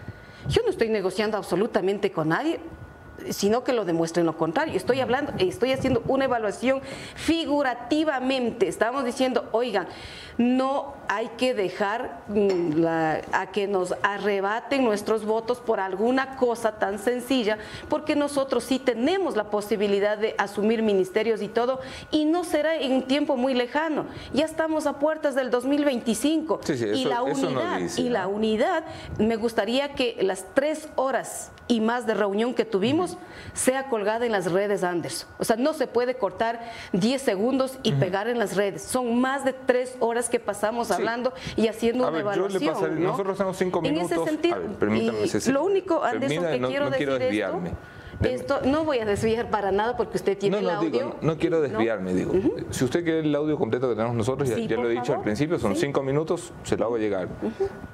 Yo 0.48 0.62
no 0.62 0.70
estoy 0.70 0.88
negociando 0.88 1.36
absolutamente 1.36 2.12
con 2.12 2.28
nadie 2.28 2.60
sino 3.30 3.64
que 3.64 3.72
lo 3.72 3.86
demuestren 3.86 4.26
lo 4.26 4.36
contrario. 4.36 4.74
Estoy 4.76 5.00
hablando, 5.00 5.32
estoy 5.38 5.72
haciendo 5.72 6.02
una 6.06 6.26
evaluación 6.26 6.82
figurativamente. 7.14 8.68
Estamos 8.68 9.06
diciendo, 9.06 9.48
oigan, 9.52 9.88
no 10.36 10.95
hay 11.08 11.28
que 11.36 11.54
dejar 11.54 12.20
mm, 12.28 12.72
la- 12.80 13.20
a 13.32 13.46
que 13.52 13.66
nos 13.66 13.94
arrebaten 14.02 14.84
nuestros 14.84 15.24
votos 15.24 15.58
por 15.60 15.80
alguna 15.80 16.36
cosa 16.36 16.72
tan 16.78 16.98
sencilla, 16.98 17.58
porque 17.88 18.16
nosotros 18.16 18.64
sí 18.64 18.78
tenemos 18.78 19.36
la 19.36 19.44
posibilidad 19.44 20.18
de 20.18 20.34
asumir 20.38 20.82
ministerios 20.82 21.42
y 21.42 21.48
todo, 21.48 21.80
y 22.10 22.24
no 22.24 22.44
será 22.44 22.76
en 22.76 22.92
un 22.92 23.02
tiempo 23.02 23.36
muy 23.36 23.54
lejano. 23.54 24.06
Ya 24.32 24.44
estamos 24.44 24.86
a 24.86 24.98
puertas 24.98 25.34
del 25.34 25.50
2025 25.50 26.60
Sí, 26.64 26.76
sí, 26.76 26.84
y 26.86 27.04
la 27.04 27.22
unidad 27.22 27.78
dice, 27.78 28.00
y 28.00 28.08
la 28.08 28.26
unidad, 28.26 28.84
me 29.18 29.36
gustaría 29.36 29.94
que 29.94 30.16
las 30.20 30.44
tres 30.54 30.88
horas 30.96 31.50
y 31.68 31.80
más 31.80 32.06
de 32.06 32.14
reunión 32.14 32.54
que 32.54 32.64
tuvimos 32.64 33.16
sea 33.52 33.88
colgada 33.88 34.24
en 34.24 34.32
las 34.32 34.52
redes 34.52 34.84
Anderson. 34.84 35.28
O 35.38 35.44
sea, 35.44 35.56
no 35.56 35.72
se 35.74 35.86
puede 35.88 36.14
cortar 36.16 36.60
10 36.92 37.20
segundos 37.20 37.78
y 37.82 37.92
pegar 37.92 38.28
en 38.28 38.38
las 38.38 38.54
redes. 38.56 38.82
Son 38.82 39.20
más 39.20 39.44
de 39.44 39.52
tres 39.52 39.96
horas 39.98 40.28
que 40.28 40.38
pasamos 40.38 40.90
hablando 40.96 41.32
y 41.56 41.68
haciendo 41.68 42.04
A 42.06 42.08
una 42.10 42.16
ver, 42.18 42.24
yo 42.36 42.48
le 42.48 42.56
evaluación. 42.56 42.74
pasaré- 42.74 42.94
¿no? 43.00 43.10
nosotros 43.10 43.36
tenemos 43.36 43.56
cinco 43.56 43.80
En 43.84 43.94
minutos. 43.94 44.12
ese 44.12 44.24
sentido, 44.30 44.54
A 44.56 44.58
ver, 44.58 44.70
permítame, 44.72 45.22
y 45.24 45.28
Ceci. 45.28 45.52
lo 45.52 45.64
único, 45.64 46.02
Anderson, 46.04 46.44
que 46.46 46.58
no- 46.60 46.68
quiero 46.68 46.84
no 46.86 46.90
decir 46.90 47.06
quiero 47.06 47.18
desviarme. 47.18 47.68
esto, 47.70 47.80
esto, 48.22 48.60
no 48.64 48.84
voy 48.84 48.98
a 48.98 49.04
desviar 49.04 49.50
para 49.50 49.70
nada 49.72 49.96
porque 49.96 50.16
usted 50.16 50.36
tiene 50.38 50.56
No, 50.56 50.62
no, 50.62 50.68
el 50.70 50.76
audio. 50.76 50.90
digo, 50.90 51.16
no, 51.20 51.32
no 51.32 51.38
quiero 51.38 51.60
desviarme, 51.60 52.14
digo. 52.14 52.32
Si 52.70 52.84
usted 52.84 53.04
quiere 53.04 53.20
el 53.20 53.34
audio 53.34 53.56
completo 53.58 53.88
que 53.88 53.94
tenemos 53.94 54.16
nosotros, 54.16 54.48
ya, 54.48 54.56
Sí, 54.56 54.66
ya 54.66 54.76
lo 54.76 54.86
he 54.86 54.90
dicho 54.92 55.04
favor. 55.06 55.18
al 55.18 55.24
principio, 55.24 55.58
son 55.58 55.74
Sí. 55.74 55.82
cinco 55.82 56.02
minutos, 56.02 56.52
se 56.64 56.76
lo 56.76 56.86
hago 56.86 56.98
llegar. 56.98 57.28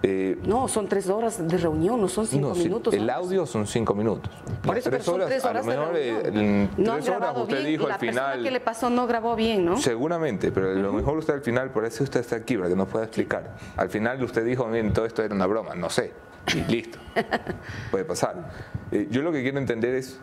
Eh, 0.02 0.38
No, 0.44 0.68
son 0.68 0.88
tres 0.88 1.08
horas 1.08 1.46
de 1.46 1.58
reunión, 1.58 2.00
no 2.00 2.08
son 2.08 2.26
cinco 2.26 2.54
minutos. 2.54 2.94
el 2.94 3.08
audio 3.10 3.46
son 3.46 3.66
cinco 3.66 3.94
minutos. 3.94 4.30
Por 4.62 4.80
son 4.80 4.90
tres 4.92 5.44
a 5.44 5.50
horas 5.50 5.64
lo 5.66 5.72
de 5.72 5.78
mejor 5.78 5.96
eh, 5.96 6.20
en 6.28 6.70
tres 6.74 7.08
horas 7.08 7.36
usted 7.36 7.56
bien 7.58 7.66
dijo 7.66 7.86
al 7.86 7.98
final. 7.98 8.42
que 8.42 8.50
le 8.50 8.60
pasó 8.60 8.90
no 8.90 9.06
grabó 9.06 9.34
bien, 9.36 9.64
¿no? 9.64 9.76
Seguramente, 9.78 10.52
pero 10.52 10.70
a 10.70 10.74
lo 10.74 10.92
mejor 10.92 11.18
usted 11.18 11.34
al 11.34 11.42
final, 11.42 11.70
por 11.70 11.84
eso 11.84 12.04
usted 12.04 12.20
está 12.20 12.36
aquí, 12.36 12.56
para 12.56 12.68
que 12.68 12.76
nos 12.76 12.88
pueda 12.88 13.04
explicar. 13.04 13.56
Al 13.76 13.88
final 13.90 14.22
usted 14.22 14.44
dijo, 14.44 14.66
miren, 14.66 14.92
todo 14.92 15.06
esto 15.06 15.22
era 15.22 15.34
una 15.34 15.46
broma, 15.46 15.74
no 15.74 15.90
sé, 15.90 16.12
y 16.48 16.60
listo. 16.70 16.98
Puede 17.90 18.04
pasar. 18.04 18.50
Eh, 18.90 19.08
yo 19.10 19.22
lo 19.22 19.32
que 19.32 19.42
quiero 19.42 19.58
entender 19.58 19.94
es 19.94 20.18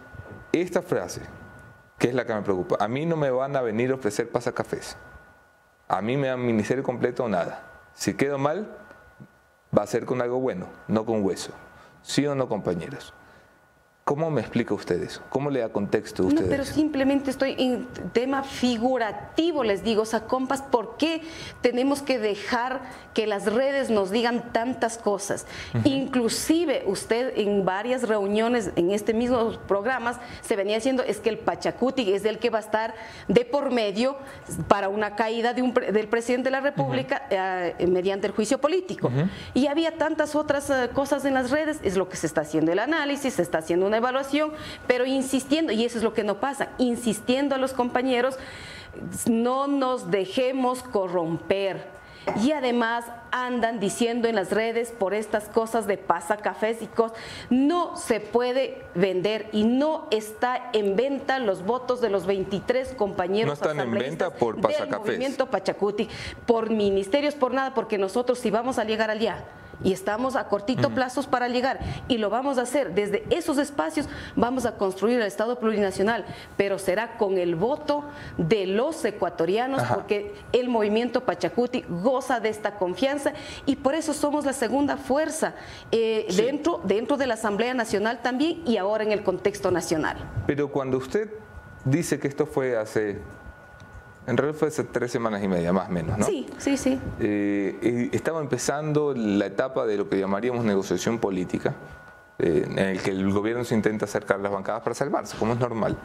esta 0.52 0.82
frase, 0.82 1.22
que 1.98 2.10
es 2.10 2.16
la 2.16 2.26
que 2.26 2.34
me 2.34 2.42
preocupa. 2.42 2.78
A 2.80 2.88
mí 2.88 3.06
no 3.06 3.16
me 3.16 3.30
van 3.30 3.56
a 3.56 3.62
venir 3.62 3.92
a 3.92 3.96
ofrecer 3.96 4.30
pasacafés. 4.30 4.98
A 5.88 6.02
mí 6.02 6.18
me 6.18 6.28
dan 6.28 6.46
ministerio 6.46 6.84
completo 6.84 7.24
o 7.24 7.30
nada. 7.30 7.64
Si 7.94 8.14
quedo 8.14 8.38
mal, 8.38 8.68
va 9.78 9.84
a 9.84 9.88
ser 9.88 10.06
con 10.06 10.22
algo 10.22 10.40
bueno, 10.40 10.68
no 10.88 11.06
con 11.06 11.24
hueso. 11.24 11.52
¿Sí 12.02 12.26
o 12.26 12.36
no, 12.36 12.48
compañeros? 12.48 13.14
¿Cómo 14.10 14.32
me 14.32 14.42
explica 14.42 14.74
usted 14.74 15.04
eso? 15.04 15.22
¿Cómo 15.30 15.52
le 15.52 15.60
da 15.60 15.70
contexto 15.70 16.24
a 16.24 16.26
No, 16.26 16.30
usted 16.30 16.50
pero 16.50 16.64
eso? 16.64 16.74
simplemente 16.74 17.30
estoy 17.30 17.54
en 17.60 17.86
tema 18.12 18.42
figurativo, 18.42 19.64
les 19.64 19.84
digo, 19.84 20.02
o 20.02 20.06
sea, 20.06 20.22
compas, 20.22 20.64
¿por 20.64 20.98
qué 20.98 21.22
tenemos 21.62 22.02
que 22.02 22.18
dejar 22.18 22.82
que 23.14 23.28
las 23.28 23.46
redes 23.46 23.92
nos 23.92 24.10
digan 24.10 24.52
tantas 24.52 24.98
cosas? 24.98 25.46
Inclusive 25.84 26.86
usted 26.88 27.34
en 27.38 27.66
varias 27.66 28.08
reuniones 28.08 28.72
en 28.76 28.90
este 28.90 29.14
mismo 29.14 29.52
programas 29.68 30.18
se 30.42 30.56
venía 30.56 30.78
diciendo 30.78 31.04
es 31.06 31.20
que 31.20 31.30
el 31.30 31.38
Pachacuti 31.38 32.12
es 32.12 32.26
el 32.26 32.40
que 32.40 32.50
va 32.50 32.58
a 32.58 32.62
estar 32.62 32.96
de 33.28 33.46
por 33.46 33.70
medio 33.72 34.18
para 34.68 34.90
una 34.90 35.16
caída 35.16 35.54
de 35.54 35.62
un 35.62 35.72
pre- 35.72 35.92
del 35.92 36.08
presidente 36.08 36.46
de 36.48 36.52
la 36.52 36.62
República 36.62 37.28
eh, 37.30 37.86
mediante 37.88 38.26
el 38.26 38.34
juicio 38.34 38.58
político. 38.60 39.12
Y 39.54 39.68
había 39.68 40.00
tantas 40.00 40.34
otras 40.36 40.68
eh, 40.72 40.90
cosas 40.96 41.26
en 41.26 41.36
las 41.36 41.52
redes, 41.52 41.80
es 41.84 41.96
lo 41.96 42.10
que 42.10 42.16
se 42.18 42.26
está 42.26 42.42
haciendo 42.42 42.72
el 42.72 42.80
análisis, 42.80 43.36
se 43.36 43.44
está 43.44 43.60
haciendo 43.60 43.86
una 43.86 43.99
evaluación, 44.00 44.52
pero 44.88 45.06
insistiendo, 45.06 45.72
y 45.72 45.86
eso 45.86 45.98
es 45.98 46.04
lo 46.04 46.14
que 46.14 46.24
no 46.24 46.40
pasa, 46.40 46.70
insistiendo 46.78 47.56
a 47.56 47.58
los 47.58 47.74
compañeros, 47.74 48.38
no 49.30 49.68
nos 49.68 50.12
dejemos 50.12 50.84
corromper. 50.84 51.88
Y 52.44 52.52
además 52.52 53.06
andan 53.32 53.80
diciendo 53.80 54.28
en 54.28 54.36
las 54.36 54.52
redes 54.52 54.92
por 54.92 55.14
estas 55.14 55.46
cosas 55.46 55.88
de 55.88 55.98
pasacafés 55.98 56.82
y 56.82 56.88
cosas, 56.88 57.18
no 57.50 57.96
se 57.98 58.20
puede 58.20 58.84
vender 58.96 59.50
y 59.52 59.64
no 59.64 60.08
está 60.12 60.70
en 60.74 60.96
venta 60.96 61.40
los 61.40 61.64
votos 61.64 62.02
de 62.02 62.10
los 62.10 62.26
23 62.26 62.94
compañeros 62.96 63.48
No 63.48 63.54
están 63.54 63.80
en 63.80 63.92
venta 63.92 64.30
por 64.32 64.56
del 64.56 64.64
pasacafés. 64.64 65.00
movimiento 65.00 65.46
Pachacuti, 65.48 66.10
por 66.46 66.70
ministerios, 66.70 67.36
por 67.36 67.54
nada, 67.54 67.74
porque 67.74 67.98
nosotros 67.98 68.40
si 68.40 68.50
vamos 68.52 68.80
a 68.80 68.84
llegar 68.84 69.10
allá 69.10 69.44
y 69.82 69.94
estamos 69.94 70.36
a 70.36 70.50
cortito 70.50 70.90
plazos 70.90 71.26
para 71.26 71.48
llegar 71.48 71.80
y 72.10 72.18
lo 72.18 72.30
vamos 72.30 72.58
a 72.58 72.64
hacer 72.64 72.94
desde 72.94 73.24
esos 73.30 73.58
espacios, 73.58 74.10
vamos 74.36 74.66
a 74.66 74.74
construir 74.76 75.20
el 75.22 75.26
Estado 75.26 75.58
plurinacional, 75.58 76.26
pero 76.58 76.78
será 76.80 77.18
con 77.18 77.38
el 77.38 77.56
voto 77.56 78.04
de 78.38 78.66
los 78.66 79.04
ecuatorianos, 79.06 79.82
Ajá. 79.82 79.96
porque 79.96 80.36
el 80.52 80.68
movimiento 80.68 81.24
Pachacuti 81.24 81.86
goza 81.88 82.40
de 82.42 82.50
esta 82.50 82.76
confianza 82.76 83.19
y 83.66 83.76
por 83.78 83.96
eso 83.96 84.14
somos 84.14 84.46
la 84.46 84.54
segunda 84.54 84.98
fuerza 84.98 85.56
eh, 85.92 86.28
dentro, 86.36 86.82
dentro 86.84 87.18
de 87.18 87.28
la 87.28 87.34
Asamblea 87.36 87.74
Nacional 87.74 88.22
también 88.22 88.62
y 88.66 88.78
ahora 88.78 89.04
en 89.04 89.12
el 89.12 89.24
contexto 89.24 89.72
nacional. 89.72 90.18
Pero 90.48 90.70
cuando 90.70 90.98
usted 90.98 91.30
dice 91.86 92.20
que 92.20 92.28
esto 92.28 92.46
fue 92.46 92.78
hace, 92.78 93.20
en 94.28 94.38
realidad 94.38 94.58
fue 94.58 94.68
hace 94.68 94.84
tres 94.84 95.12
semanas 95.12 95.44
y 95.44 95.48
media, 95.48 95.74
más 95.74 95.90
o 95.90 95.92
menos, 95.92 96.18
¿no? 96.18 96.26
Sí, 96.26 96.46
sí, 96.58 96.78
sí. 96.78 97.00
Eh, 97.20 98.10
y 98.12 98.16
estaba 98.16 98.42
empezando 98.42 99.14
la 99.16 99.46
etapa 99.46 99.86
de 99.86 99.98
lo 99.98 100.10
que 100.10 100.20
llamaríamos 100.20 100.64
negociación 100.66 101.20
política, 101.20 101.76
eh, 102.38 102.66
en 102.70 102.80
el 102.80 103.02
que 103.02 103.12
el 103.12 103.32
gobierno 103.32 103.64
se 103.64 103.76
intenta 103.76 104.06
acercar 104.06 104.40
a 104.40 104.44
las 104.44 104.52
bancadas 104.52 104.82
para 104.82 104.96
salvarse, 104.96 105.38
como 105.38 105.54
es 105.54 105.60
normal. 105.60 105.98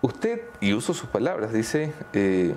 Usted, 0.00 0.42
y 0.60 0.72
uso 0.72 0.94
sus 0.94 1.08
palabras, 1.08 1.52
dice, 1.52 1.92
eh, 2.12 2.54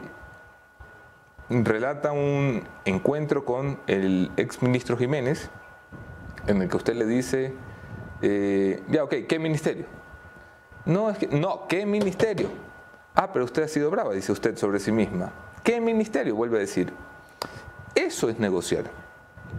relata 1.50 2.12
un 2.12 2.64
encuentro 2.86 3.46
con 3.46 3.80
el 3.88 4.32
exministro 4.38 4.98
Jiménez, 4.98 5.50
en 6.48 6.62
el 6.62 6.70
que 6.70 6.78
usted 6.78 6.96
le 6.96 7.06
dice, 7.06 7.54
eh, 8.22 8.82
ya, 8.90 9.04
ok, 9.04 9.16
¿qué 9.28 9.40
ministerio? 9.40 9.86
No, 10.86 11.10
es 11.10 11.18
que, 11.18 11.28
no, 11.28 11.68
¿qué 11.68 11.86
ministerio? 11.86 12.50
Ah, 13.16 13.32
pero 13.32 13.46
usted 13.46 13.64
ha 13.64 13.68
sido 13.68 13.90
brava, 13.90 14.14
dice 14.14 14.32
usted 14.32 14.58
sobre 14.58 14.80
sí 14.80 14.92
misma. 14.92 15.32
¿Qué 15.64 15.82
ministerio? 15.82 16.36
Vuelve 16.36 16.58
a 16.58 16.60
decir. 16.60 16.92
Eso 17.96 18.30
es 18.30 18.40
negociar. 18.40 18.84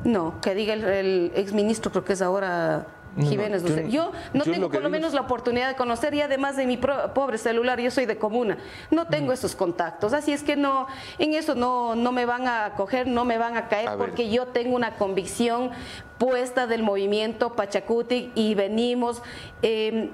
No, 0.05 0.41
que 0.41 0.55
diga 0.55 0.75
el, 0.75 0.85
el 0.85 1.33
exministro, 1.35 1.91
creo 1.91 2.05
que 2.05 2.13
es 2.13 2.23
ahora 2.23 2.87
Jiménez. 3.19 3.63
yo- 3.63 3.77
Yo, 3.77 3.87
yo 3.89 4.13
no 4.35 4.45
yo 4.45 4.53
tengo 4.53 4.71
por 4.71 4.83
lo 4.83 4.89
menos 4.91 5.09
es- 5.09 5.15
la 5.15 5.23
oportunidad 5.23 5.69
de 5.69 5.75
conocer 5.77 6.15
y 6.15 6.21
además 6.21 6.57
de 6.57 6.67
mi 6.67 6.77
pro- 6.77 7.13
pobre 7.15 7.39
celular, 7.39 7.81
yo 7.81 7.91
soy 7.91 8.07
de 8.07 8.17
comuna, 8.19 8.59
no 8.91 9.07
tengo 9.07 9.33
esos 9.33 9.55
contactos. 9.57 10.13
Así 10.13 10.33
es 10.33 10.43
que 10.43 10.57
no, 10.57 10.87
en 11.19 11.35
eso 11.35 11.55
no, 11.55 11.95
no 11.95 12.13
me 12.13 12.27
van 12.27 12.47
a 12.49 12.73
coger, 12.77 13.07
no 13.07 13.25
me 13.25 13.39
van 13.39 13.57
a 13.57 13.69
caer 13.69 13.89
A 13.89 13.97
ver. 13.97 13.99
porque 14.07 14.29
yo 14.31 14.47
tengo 14.47 14.77
una 14.77 14.97
convicción 14.97 15.71
puesta 16.19 16.67
del 16.67 16.83
movimiento 16.83 17.55
Pachacuti 17.55 18.33
y 18.35 18.55
venimos... 18.55 19.23
eh, 19.63 20.11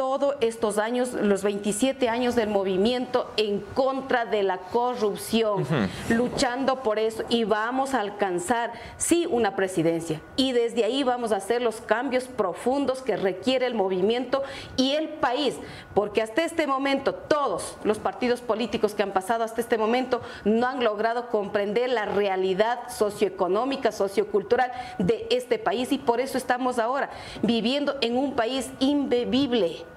todos 0.00 0.36
estos 0.40 0.78
años, 0.78 1.12
los 1.12 1.42
27 1.42 2.08
años 2.08 2.34
del 2.34 2.48
movimiento 2.48 3.30
en 3.36 3.60
contra 3.60 4.24
de 4.24 4.42
la 4.42 4.56
corrupción, 4.56 5.66
luchando 6.08 6.82
por 6.82 6.98
eso 6.98 7.22
y 7.28 7.44
vamos 7.44 7.92
a 7.92 8.00
alcanzar, 8.00 8.72
sí, 8.96 9.26
una 9.30 9.56
presidencia. 9.56 10.22
Y 10.36 10.52
desde 10.52 10.84
ahí 10.84 11.02
vamos 11.02 11.32
a 11.32 11.36
hacer 11.36 11.60
los 11.60 11.82
cambios 11.82 12.24
profundos 12.24 13.02
que 13.02 13.18
requiere 13.18 13.66
el 13.66 13.74
movimiento 13.74 14.42
y 14.78 14.92
el 14.92 15.10
país, 15.10 15.56
porque 15.92 16.22
hasta 16.22 16.44
este 16.44 16.66
momento 16.66 17.14
todos 17.14 17.76
los 17.84 17.98
partidos 17.98 18.40
políticos 18.40 18.94
que 18.94 19.02
han 19.02 19.12
pasado 19.12 19.44
hasta 19.44 19.60
este 19.60 19.76
momento 19.76 20.22
no 20.46 20.66
han 20.66 20.82
logrado 20.82 21.28
comprender 21.28 21.90
la 21.90 22.06
realidad 22.06 22.88
socioeconómica, 22.88 23.92
sociocultural 23.92 24.72
de 24.98 25.26
este 25.28 25.58
país 25.58 25.92
y 25.92 25.98
por 25.98 26.22
eso 26.22 26.38
estamos 26.38 26.78
ahora 26.78 27.10
viviendo 27.42 27.98
en 28.00 28.16
un 28.16 28.32
país 28.32 28.70
imbebible 28.78 29.89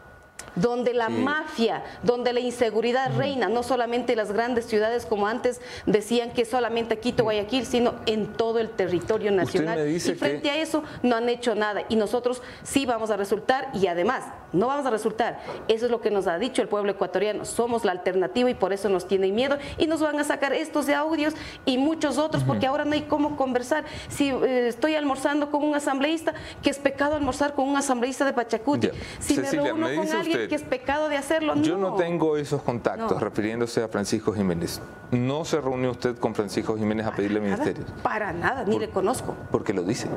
donde 0.55 0.93
la 0.93 1.09
mafia, 1.09 1.83
donde 2.03 2.33
la 2.33 2.39
inseguridad 2.39 3.15
reina, 3.17 3.49
no 3.49 3.63
solamente 3.63 4.13
en 4.13 4.17
las 4.17 4.31
grandes 4.31 4.65
ciudades 4.65 5.05
como 5.05 5.27
antes 5.27 5.61
decían 5.85 6.31
que 6.31 6.45
solamente 6.45 6.99
Quito, 6.99 7.23
Guayaquil, 7.23 7.65
sino 7.65 7.95
en 8.05 8.33
todo 8.33 8.59
el 8.59 8.69
territorio 8.69 9.31
nacional. 9.31 9.87
y 9.89 9.99
frente 9.99 10.49
a 10.49 10.57
eso 10.57 10.83
no 11.01 11.15
han 11.15 11.29
hecho 11.29 11.55
nada 11.55 11.83
y 11.89 11.95
nosotros 11.95 12.41
sí 12.63 12.85
vamos 12.85 13.09
a 13.09 13.17
resultar 13.17 13.69
y 13.73 13.87
además 13.87 14.23
no 14.51 14.67
vamos 14.67 14.85
a 14.85 14.91
resultar. 14.91 15.39
Eso 15.67 15.85
es 15.85 15.91
lo 15.91 15.99
que 15.99 16.11
nos 16.11 16.27
ha 16.27 16.37
dicho 16.37 16.61
el 16.61 16.67
pueblo 16.67 16.91
ecuatoriano. 16.91 17.43
Somos 17.45 17.83
la 17.85 17.91
alternativa 17.91 18.49
y 18.49 18.53
por 18.53 18.71
eso 18.71 18.87
nos 18.89 19.07
tienen 19.07 19.33
miedo 19.33 19.57
y 19.77 19.87
nos 19.87 20.01
van 20.01 20.19
a 20.19 20.23
sacar 20.23 20.53
estos 20.53 20.85
de 20.85 20.93
audios 20.93 21.33
y 21.65 21.77
muchos 21.77 22.17
otros 22.17 22.43
porque 22.43 22.67
ahora 22.67 22.85
no 22.85 22.93
hay 22.93 23.03
cómo 23.03 23.35
conversar. 23.35 23.85
Si 24.09 24.29
eh, 24.29 24.67
estoy 24.67 24.95
almorzando 24.95 25.49
con 25.49 25.63
un 25.63 25.75
asambleísta, 25.75 26.33
que 26.61 26.69
es 26.69 26.77
pecado 26.77 27.15
almorzar 27.15 27.53
con 27.55 27.67
un 27.67 27.75
asambleísta 27.75 28.25
de 28.25 28.33
Pachacuti. 28.33 28.89
Si 29.19 29.37
me 29.37 29.49
reúno 29.49 29.87
con 29.95 30.11
alguien 30.11 30.42
que 30.47 30.55
es 30.55 30.63
pecado 30.63 31.09
de 31.09 31.17
hacerlo. 31.17 31.55
Yo 31.55 31.77
no, 31.77 31.95
tengo 31.95 32.37
esos 32.37 32.61
contactos, 32.61 33.21
refiriéndose 33.21 33.83
a 33.83 33.87
Francisco 33.87 34.33
Jiménez. 34.33 34.81
¿No 35.11 35.45
se 35.45 35.61
reunió 35.61 35.91
usted 35.91 36.17
con 36.17 36.33
Francisco 36.33 36.77
Jiménez 36.77 37.05
a 37.05 37.11
pedirle 37.11 37.39
ministerio? 37.39 37.85
Para 38.01 38.33
nada, 38.33 38.63
ni 38.65 38.79
le 38.79 38.89
conozco. 38.89 39.35
Porque 39.51 39.73
lo 39.73 39.83
dice. 39.83 40.07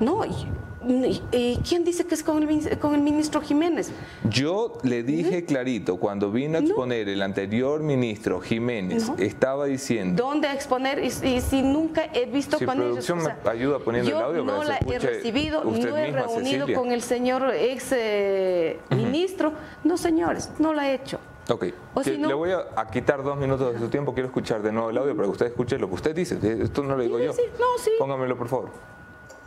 No, 0.00 0.24
y, 0.24 1.60
¿quién 1.68 1.84
dice 1.84 2.06
que 2.06 2.14
es 2.14 2.22
con 2.22 2.42
el, 2.42 2.78
con 2.78 2.94
el, 2.94 3.00
ministro 3.00 3.40
Jiménez? 3.40 3.90
Yo 4.28 4.78
le 4.82 5.02
dije 5.02 5.44
clarito, 5.44 5.96
cuando 5.96 6.30
vino 6.30 6.58
a 6.58 6.60
exponer 6.60 7.08
el 7.08 7.22
anterior 7.22 7.82
ministro 7.82 8.40
Jiménez, 8.40 9.10
estaba 9.18 9.66
diciendo... 9.66 10.22
¿Dónde 10.22 10.48
a 10.48 10.54
exponer? 10.54 11.02
Y, 11.02 11.10
si 11.10 11.62
nunca 11.62 12.08
he 12.12 12.26
visto 12.26 12.58
si 12.58 12.66
con 12.66 12.76
producción 12.76 13.20
ellos. 13.20 13.32
me 13.44 13.50
ayuda 13.50 13.78
poniendo 13.78 14.10
el 14.10 14.16
audio 14.16 14.44
no 14.44 14.62
la 14.62 14.78
he 14.78 14.98
recibido, 14.98 15.64
no 15.64 15.96
he 15.96 16.12
reunido 16.12 16.66
con 16.74 16.92
el 16.92 17.02
señor 17.02 17.52
ex 17.54 17.92
eh, 17.92 18.78
ministro. 18.90 19.52
No, 19.82 19.96
señores, 19.96 20.50
no 20.58 20.72
la 20.72 20.90
he 20.90 20.94
hecho. 20.94 21.18
Ok, 21.48 21.66
le 22.04 22.34
voy 22.34 22.50
a, 22.50 22.86
quitar 22.90 23.22
dos 23.22 23.36
minutos 23.36 23.72
de 23.72 23.78
su 23.78 23.88
tiempo, 23.88 24.12
quiero 24.12 24.28
escuchar 24.28 24.62
de 24.62 24.72
nuevo 24.72 24.90
el 24.90 24.98
audio 24.98 25.14
para 25.14 25.26
que 25.26 25.32
usted 25.32 25.46
escuche 25.46 25.78
lo 25.78 25.88
que 25.88 25.94
usted 25.94 26.14
dice. 26.14 26.38
Esto 26.60 26.82
no 26.82 26.96
lo 26.96 27.02
digo 27.02 27.18
yo. 27.20 27.32
no, 27.32 27.78
sí. 27.78 27.90
Póngamelo, 27.98 28.36
por 28.36 28.48
favor. 28.48 28.95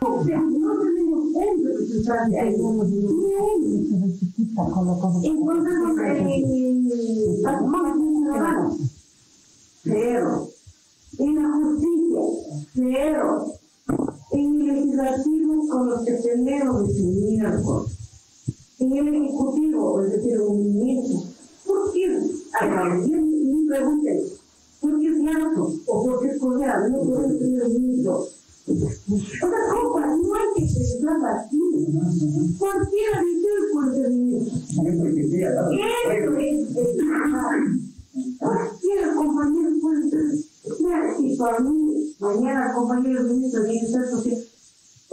O 0.02 0.24
sea, 0.24 0.40
no 0.40 0.78
tenemos 0.78 1.36
el 1.36 1.64
representante 1.64 2.40
ahí. 2.40 2.54
Entonces, 2.54 3.04
eh, 3.04 3.60
ciudadanos, 8.30 8.76
cero. 9.84 10.48
En 11.18 11.34
la 11.34 11.52
justicia, 11.52 12.20
cero. 12.74 13.46
En 14.32 14.40
el 14.40 14.66
legislativo, 14.66 15.68
con 15.68 15.90
los 15.90 16.02
que 16.04 16.12
tenemos 16.12 16.94
de 16.94 17.02
miércoles. 17.02 17.96
En 18.78 18.92
el 18.92 19.08
ejecutivo, 19.14 20.02
es 20.02 20.12
decir, 20.12 20.40
un 20.40 20.62
ministro. 20.62 21.20
¿Por 21.66 21.92
qué? 21.92 22.08
Mi 22.08 23.66
pregunta 23.66 24.10
es, 24.10 24.40
¿por 24.80 24.98
qué 24.98 25.08
es 25.08 25.24
gato 25.24 25.72
o 25.86 26.04
por 26.04 26.20
qué 26.20 26.28
es 26.28 26.38
correa? 26.38 26.88
No 26.88 27.02
puede 27.02 27.38
ser 27.38 27.62
el 27.62 27.80
ministro. 27.80 28.39
Otra 28.70 29.60
cosa, 29.72 30.06
no 30.06 30.34
hay 30.34 30.48
que 30.54 30.60
pensar 30.60 31.18
así. 31.34 31.58
Cualquiera 32.58 33.20
dice 33.22 33.48
el 33.58 33.64
contenido. 33.72 34.38
Eso 36.06 36.28
es. 36.38 36.54
Cualquier 38.38 39.14
compañero 39.14 39.70
puede 39.80 40.10
ser. 40.10 40.26
Y 41.18 41.36
para 41.36 41.58
mí, 41.60 42.14
mañana 42.20 42.72
compañero 42.74 43.22
ministro 43.24 43.62
de 43.62 43.70
Bienestar 43.70 44.06
Social. 44.10 44.38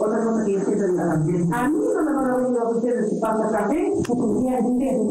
Otra 0.00 0.24
cosa 0.24 0.44
que 0.44 0.52
yo 0.52 0.60
siempre 0.60 0.86
digo, 0.86 1.00
a 1.00 1.68
mí 1.68 1.78
no 1.78 2.04
me 2.04 2.12
van 2.12 2.30
a 2.30 2.36
venir 2.36 2.58
a 2.58 2.68
ustedes 2.68 3.10
si 3.10 3.16
pasa 3.16 3.50
café, 3.50 3.92
porque 4.06 4.44
ya 4.44 4.60
dinero. 4.60 5.02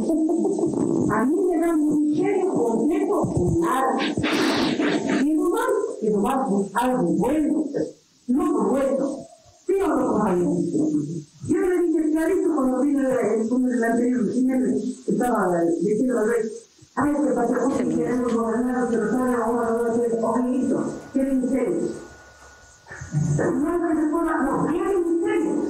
A 1.11 1.25
mí 1.25 1.35
me 1.49 1.59
dan 1.59 1.79
un 1.81 2.13
cheque 2.13 2.47
completo, 2.47 3.15
nada. 3.59 3.97
Y 5.25 5.33
nomás, 5.33 5.71
y 6.01 6.09
nomás, 6.09 6.71
algo 6.73 7.03
bueno 7.03 7.65
no 8.27 8.69
bueno, 8.69 9.25
pero 9.65 9.87
no 9.87 10.35
Yo 10.35 11.57
le 11.57 11.81
dije 11.81 12.11
clarito 12.11 12.55
cuando 12.55 12.81
vino 12.81 13.09
el, 13.09 13.73
el 13.73 13.83
anterior 13.83 14.23
presidente, 14.23 14.83
estaba 15.07 15.61
diciendo 15.81 16.13
la 16.13 16.23
vez, 16.23 16.69
ay, 16.95 17.13
que 17.13 17.33
pasa 17.33 17.57
con 17.59 17.77
que 17.77 17.95
queremos 17.95 18.33
lo 18.33 19.11
saben 19.11 19.35
ahora, 19.35 19.71
no 19.71 19.83
va 19.83 20.39
a 20.39 20.43
quieren 21.13 21.41
miserios. 21.41 21.91
No 23.37 23.79
se 23.79 23.93
responda, 23.93 24.37
no, 24.43 24.65
quieren 24.67 25.15
miserios. 25.15 25.65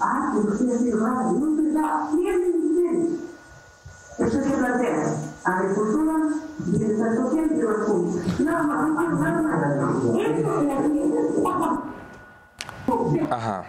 Ah, 0.00 0.34
que 0.34 0.40
no 0.46 0.98
nada, 0.98 1.32
no 1.32 1.56
se 1.56 1.72
da, 1.72 2.10
quieren 2.12 2.68
miserios. 2.68 3.20
Eso 4.18 4.42
se 4.42 4.50
plantea, 4.50 5.19
agricultura, 5.44 6.14
bienestar 6.66 7.16
social 7.16 7.48
y 7.52 7.60
los 7.60 8.40
Nada 8.40 8.62
más, 8.62 9.20
nada 9.20 9.42
más. 9.42 9.96
Eso 10.04 10.60
es 10.60 10.66
la 11.42 13.36
Ajá. 13.36 13.64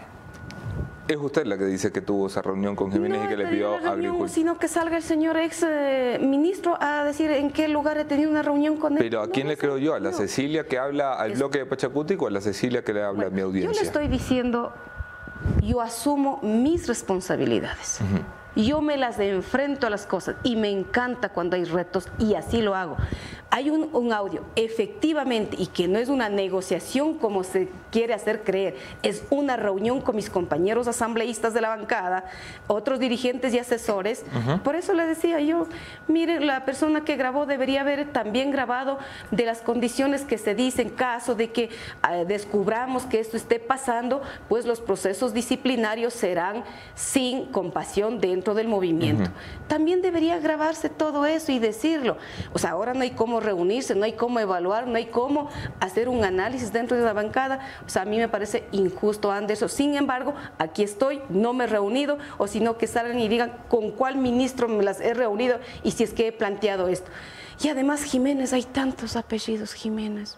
Es 1.08 1.18
usted 1.18 1.46
la 1.46 1.58
que 1.58 1.66
dice 1.66 1.92
que 1.92 2.02
tuvo 2.02 2.28
esa 2.28 2.42
reunión 2.42 2.76
con 2.76 2.92
Jiménez 2.92 3.26
y 3.26 3.28
que 3.28 3.36
le 3.36 3.48
pidió 3.48 3.76
agricultura. 3.76 4.30
Sino 4.30 4.58
que 4.58 4.68
salga 4.70 4.96
el 4.98 5.04
señor 5.04 5.36
ex 5.36 5.66
eh, 5.68 6.20
ministro 6.22 6.78
a 6.80 7.04
decir 7.04 7.32
en 7.32 7.52
qué 7.52 7.68
lugar 7.68 7.98
he 7.98 8.06
tenido 8.06 8.30
una 8.30 8.42
reunión 8.42 8.78
con 8.78 8.94
él. 8.94 9.00
Pero 9.00 9.22
¿a 9.22 9.28
quién 9.28 9.48
le 9.50 9.58
creo 9.58 9.78
yo? 9.78 9.94
¿A 9.94 10.00
la 10.00 10.14
Cecilia 10.14 10.66
que 10.66 10.80
habla 10.80 11.16
al 11.16 11.34
bloque 11.34 11.60
de 11.60 11.66
Pachacuti 11.66 12.16
o 12.18 12.28
a 12.28 12.32
la 12.32 12.40
Cecilia 12.40 12.84
que 12.84 12.94
le 12.94 13.04
habla 13.04 13.28
a 13.28 13.30
mi 13.30 13.42
audiencia? 13.42 13.74
Yo 13.74 13.80
le 13.82 13.86
estoy 13.86 14.08
diciendo, 14.08 14.72
yo 15.62 15.82
asumo 15.82 16.40
mis 16.44 16.88
responsabilidades. 16.88 18.00
Yo 18.56 18.82
me 18.82 18.98
las 18.98 19.20
enfrento 19.20 19.88
a 19.88 19.90
las 19.90 20.06
cosas. 20.06 20.36
Y 20.44 20.56
me 20.56 20.70
encanta 20.70 21.30
cuando 21.30 21.56
hay 21.56 21.66
retos 21.66 22.08
y 22.20 22.36
así 22.36 22.62
lo 22.62 22.76
hago. 22.76 22.98
Hay 23.54 23.70
un, 23.70 24.14
audio, 24.14 24.46
efectivamente, 24.56 25.58
y 25.60 25.68
que 25.68 25.90
no 25.90 26.00
es 26.00 26.08
una 26.08 26.30
negociación 26.30 27.16
como 27.16 27.44
se 27.44 27.68
quiere 27.92 28.14
hacer 28.14 28.44
creer, 28.44 28.78
es 29.04 29.26
una 29.30 29.58
reunión 29.58 30.00
con 30.00 30.16
mis 30.16 30.30
compañeros 30.30 30.88
asambleístas 30.88 31.54
de 31.54 31.60
la 31.60 31.68
bancada, 31.68 32.24
otros 32.68 32.98
dirigentes 33.00 33.54
y 33.54 33.60
asesores. 33.60 34.24
Por 34.64 34.78
eso 34.78 34.94
le 34.94 35.06
decía 35.06 35.42
yo, 35.42 35.68
mire, 36.08 36.40
la 36.40 36.64
persona 36.64 37.04
que 37.04 37.18
grabó 37.18 37.46
debería 37.46 37.82
haber 37.82 38.14
también 38.14 38.52
grabado 38.52 39.00
de 39.32 39.46
las 39.46 39.60
condiciones 39.60 40.24
que 40.24 40.38
se 40.38 40.56
dicen, 40.56 40.90
caso 40.90 41.36
de 41.36 41.52
que 41.52 41.70
ah, 42.04 42.24
descubramos 42.24 43.04
que 43.04 43.20
esto 43.20 43.36
esté 43.36 43.60
pasando, 43.60 44.22
pues 44.48 44.66
los 44.66 44.80
procesos 44.80 45.34
disciplinarios 45.34 46.14
serán 46.14 46.64
sin 46.96 47.48
compasión 47.48 48.22
dentro 48.22 48.41
del 48.42 48.68
movimiento. 48.68 49.30
También 49.68 50.02
debería 50.02 50.40
grabarse 50.40 50.90
todo 50.90 51.26
eso 51.26 51.52
y 51.52 51.60
decirlo. 51.60 52.18
O 52.54 52.60
sea, 52.60 52.72
ahora 52.72 52.94
no 52.94 53.02
hay 53.02 53.12
cómo 53.12 53.40
reunirse, 53.40 53.96
no 53.96 54.04
hay 54.04 54.14
cómo 54.14 54.40
evaluar, 54.40 54.88
no 54.88 54.96
hay 54.96 55.06
cómo 55.06 55.50
hacer 55.80 56.10
un 56.10 56.24
análisis 56.24 56.74
dentro 56.74 56.98
de 56.98 57.04
la 57.04 57.14
bancada. 57.14 57.60
O 57.86 57.90
sea, 57.90 58.02
a 58.02 58.06
mí 58.06 58.18
me 58.18 58.28
parece 58.28 58.66
injusto, 58.72 59.32
Anderson. 59.32 59.70
Sin 59.70 59.96
embargo, 59.96 60.34
aquí 60.58 60.84
estoy, 60.84 61.22
no 61.30 61.54
me 61.54 61.66
he 61.66 61.68
reunido, 61.68 62.18
o 62.38 62.48
sino 62.48 62.78
que 62.78 62.88
salgan 62.88 63.20
y 63.20 63.28
digan 63.28 63.54
con 63.70 63.92
cuál 63.92 64.18
ministro 64.18 64.68
me 64.68 64.84
las 64.84 65.00
he 65.00 65.14
reunido 65.14 65.60
y 65.84 65.92
si 65.92 66.04
es 66.04 66.14
que 66.14 66.28
he 66.28 66.32
planteado 66.32 66.88
esto. 66.88 67.12
Y 67.64 67.70
además, 67.70 68.04
Jiménez, 68.04 68.54
hay 68.54 68.64
tantos 68.64 69.16
apellidos, 69.16 69.74
Jiménez. 69.74 70.38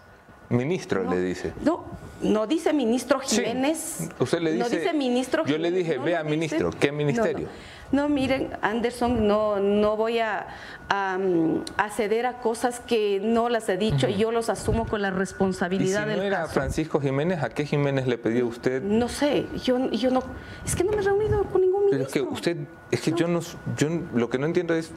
Ministro 0.50 1.08
le 1.08 1.20
dice. 1.20 1.52
No, 1.64 1.84
no 2.22 2.46
dice 2.46 2.72
ministro 2.72 3.18
Jiménez. 3.20 4.08
Usted 4.18 4.40
le 4.40 4.52
dice. 4.52 4.64
No 4.64 4.68
dice 4.68 4.92
ministro 4.92 5.44
Yo 5.46 5.58
le 5.58 5.70
dije, 5.70 5.98
vea 5.98 6.22
ministro, 6.22 6.70
¿qué 6.78 6.92
ministerio? 6.92 7.46
No, 7.46 7.73
miren, 8.08 8.50
Anderson, 8.60 9.26
no, 9.26 9.60
no 9.60 9.96
voy 9.96 10.18
a, 10.18 10.46
a, 10.88 11.90
ceder 11.90 12.26
a 12.26 12.38
cosas 12.38 12.80
que 12.80 13.20
no 13.22 13.48
las 13.48 13.68
he 13.68 13.76
dicho 13.76 14.08
y 14.08 14.16
yo 14.16 14.32
los 14.32 14.48
asumo 14.48 14.86
con 14.86 15.00
la 15.00 15.10
responsabilidad 15.10 16.06
¿Y 16.08 16.10
si 16.12 16.16
no 16.16 16.22
era 16.22 16.46
Francisco 16.46 17.00
Jiménez, 17.00 17.42
¿a 17.42 17.50
qué 17.50 17.64
Jiménez 17.64 18.06
le 18.06 18.18
pidió 18.18 18.46
usted? 18.46 18.82
No 18.82 19.08
sé, 19.08 19.46
yo, 19.62 19.90
yo 19.90 20.10
no, 20.10 20.22
es 20.64 20.74
que 20.74 20.84
no 20.84 20.92
me 20.92 20.98
he 20.98 21.02
reunido 21.02 21.44
con 21.44 21.60
ningún 21.60 21.86
ministro. 21.86 21.90
Pero 21.90 22.04
es 22.04 22.12
que 22.12 22.20
usted, 22.22 22.56
es 22.90 23.00
que 23.00 23.12
yo 23.12 23.28
no, 23.28 23.40
yo 23.76 23.88
lo 24.12 24.28
que 24.28 24.38
no 24.38 24.46
entiendo 24.46 24.74
es 24.74 24.92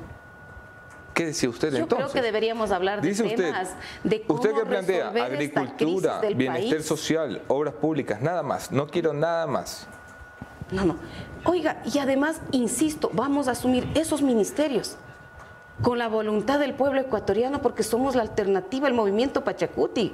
¿Qué 1.17 1.25
decía 1.25 1.49
usted 1.49 1.71
Yo 1.71 1.79
entonces? 1.79 2.11
creo 2.11 2.13
que 2.13 2.21
deberíamos 2.21 2.69
hablar 2.69 3.01
de 3.01 3.07
Dice 3.07 3.23
temas 3.23 3.73
de 4.03 4.21
cómo 4.21 4.39
Usted 4.39 4.53
que 4.53 4.65
plantea 4.67 5.07
agricultura, 5.07 6.21
bienestar 6.35 6.83
social, 6.83 7.41
obras 7.47 7.73
públicas, 7.73 8.21
nada 8.21 8.43
más. 8.43 8.71
No 8.71 8.85
quiero 8.85 9.13
nada 9.13 9.47
más. 9.47 9.87
No, 10.69 10.85
no. 10.85 10.97
Oiga, 11.49 11.77
y 11.85 11.99
además, 11.99 12.41
insisto, 12.51 13.09
vamos 13.13 13.47
a 13.47 13.51
asumir 13.51 13.87
esos 13.95 14.21
ministerios 14.21 14.97
con 15.81 15.97
la 15.97 16.09
voluntad 16.09 16.59
del 16.59 16.73
pueblo 16.73 16.99
ecuatoriano 16.99 17.61
porque 17.61 17.83
somos 17.83 18.15
la 18.15 18.23
alternativa 18.23 18.85
al 18.85 18.93
movimiento 18.93 19.45
Pachacuti 19.45 20.13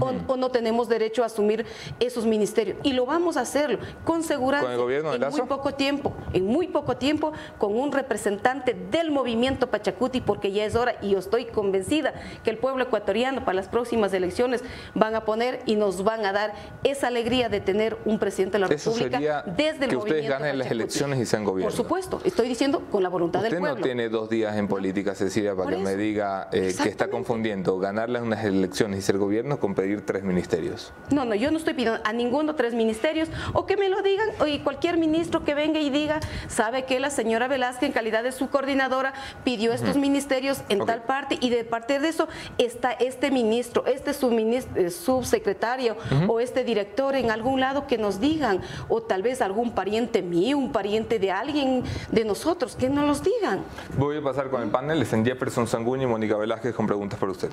o, 0.00 0.36
no 0.36 0.50
tenemos 0.50 0.88
derecho 0.88 1.22
a 1.22 1.26
asumir 1.26 1.64
esos 2.00 2.26
ministerios. 2.26 2.78
Y 2.82 2.92
lo 2.92 3.06
vamos 3.06 3.36
a 3.36 3.42
hacerlo 3.42 3.78
con 4.04 4.22
seguridad 4.22 4.62
¿Con 4.62 4.72
el 4.72 4.78
gobierno 4.78 5.14
en 5.14 5.28
muy 5.30 5.42
poco 5.42 5.74
tiempo, 5.74 6.14
en 6.32 6.46
muy 6.46 6.68
poco 6.68 6.96
tiempo, 6.96 7.32
con 7.58 7.76
un 7.76 7.92
representante 7.92 8.74
del 8.90 9.10
movimiento 9.10 9.68
Pachacuti, 9.68 10.20
porque 10.20 10.52
ya 10.52 10.64
es 10.64 10.74
hora 10.74 10.96
y 11.02 11.10
yo 11.10 11.18
estoy 11.18 11.46
convencida 11.46 12.14
que 12.44 12.50
el 12.50 12.58
pueblo 12.58 12.84
ecuatoriano 12.84 13.44
para 13.44 13.54
las 13.54 13.68
próximas 13.68 14.12
elecciones 14.12 14.62
van 14.94 15.14
a 15.14 15.24
poner 15.24 15.60
y 15.66 15.76
nos 15.76 16.04
van 16.04 16.24
a 16.24 16.32
dar 16.32 16.54
esa 16.84 17.08
alegría 17.08 17.48
de 17.48 17.60
tener 17.60 17.96
un 18.04 18.18
presidente 18.18 18.52
de 18.52 18.60
la 18.60 18.66
República 18.68 19.44
desde 19.56 19.84
el 19.84 19.90
que 19.90 19.96
ustedes 19.96 20.28
ganen 20.28 20.58
las 20.58 20.70
elecciones 20.70 21.18
y 21.18 21.26
sean 21.26 21.44
gobierno. 21.44 21.70
Por 21.70 21.76
supuesto, 21.76 22.20
estoy 22.24 22.48
diciendo 22.48 22.82
con 22.90 23.02
la 23.02 23.08
voluntad 23.08 23.42
del 23.42 23.52
pueblo. 23.52 23.70
Usted 23.70 23.80
no 23.80 23.84
tiene 23.84 24.08
dos 24.08 24.28
días 24.28 24.56
en 24.56 24.68
política, 24.68 25.14
Cecilia, 25.14 25.54
para 25.54 25.70
que 25.70 25.82
me 25.82 25.96
diga 25.96 26.48
eh, 26.52 26.74
que 26.82 26.88
está 26.88 27.08
confundiendo 27.08 27.78
ganarle 27.78 28.20
unas 28.20 28.44
elecciones 28.44 28.98
y 28.98 29.02
ser 29.02 29.18
gobierno 29.18 29.58
con 29.58 29.74
pedir 29.78 30.04
tres 30.04 30.24
ministerios. 30.24 30.92
No, 31.10 31.24
no, 31.24 31.36
yo 31.36 31.52
no 31.52 31.56
estoy 31.56 31.72
pidiendo 31.72 32.00
a 32.02 32.12
ninguno 32.12 32.56
tres 32.56 32.74
ministerios 32.74 33.28
o 33.52 33.64
que 33.64 33.76
me 33.76 33.88
lo 33.88 34.02
digan, 34.02 34.28
o 34.40 34.64
cualquier 34.64 34.96
ministro 34.96 35.44
que 35.44 35.54
venga 35.54 35.78
y 35.78 35.88
diga, 35.88 36.18
sabe 36.48 36.84
que 36.84 36.98
la 36.98 37.10
señora 37.10 37.46
Velázquez 37.46 37.84
en 37.84 37.92
calidad 37.92 38.24
de 38.24 38.32
su 38.32 38.50
coordinadora 38.50 39.12
pidió 39.44 39.72
estos 39.72 39.96
ministerios 39.96 40.62
en 40.68 40.84
tal 40.84 41.02
parte 41.02 41.38
y 41.40 41.50
de 41.50 41.62
parte 41.62 42.00
de 42.00 42.08
eso 42.08 42.26
está 42.58 42.90
este 42.90 43.30
ministro, 43.30 43.86
este 43.86 44.10
eh, 44.10 44.90
subsecretario 44.90 45.96
o 46.26 46.40
este 46.40 46.64
director 46.64 47.14
en 47.14 47.30
algún 47.30 47.60
lado 47.60 47.86
que 47.86 47.98
nos 47.98 48.18
digan, 48.18 48.60
o 48.88 49.00
tal 49.00 49.22
vez 49.22 49.40
algún 49.40 49.76
pariente 49.76 50.22
mío, 50.22 50.58
un 50.58 50.72
pariente 50.72 51.20
de 51.20 51.30
alguien 51.30 51.84
de 52.10 52.24
nosotros, 52.24 52.74
que 52.74 52.90
nos 52.90 53.06
los 53.06 53.22
digan. 53.22 53.62
Voy 53.96 54.16
a 54.16 54.22
pasar 54.22 54.50
con 54.50 54.60
el 54.60 54.70
panel, 54.70 55.06
en 55.08 55.24
Jefferson 55.24 55.68
Sanguñi 55.68 56.02
y 56.02 56.06
Mónica 56.08 56.36
Velázquez 56.36 56.74
con 56.74 56.88
preguntas 56.88 57.16
para 57.20 57.30
usted. 57.30 57.50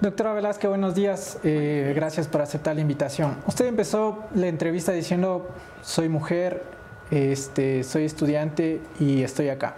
Doctora 0.00 0.32
Velázquez, 0.32 0.66
buenos 0.66 0.94
días. 0.94 1.38
Eh, 1.44 1.92
gracias 1.94 2.26
por 2.26 2.40
aceptar 2.40 2.74
la 2.74 2.80
invitación. 2.80 3.36
Usted 3.46 3.66
empezó 3.66 4.24
la 4.34 4.46
entrevista 4.46 4.92
diciendo, 4.92 5.50
soy 5.82 6.08
mujer, 6.08 6.62
este, 7.10 7.84
soy 7.84 8.06
estudiante 8.06 8.80
y 8.98 9.22
estoy 9.22 9.50
acá. 9.50 9.74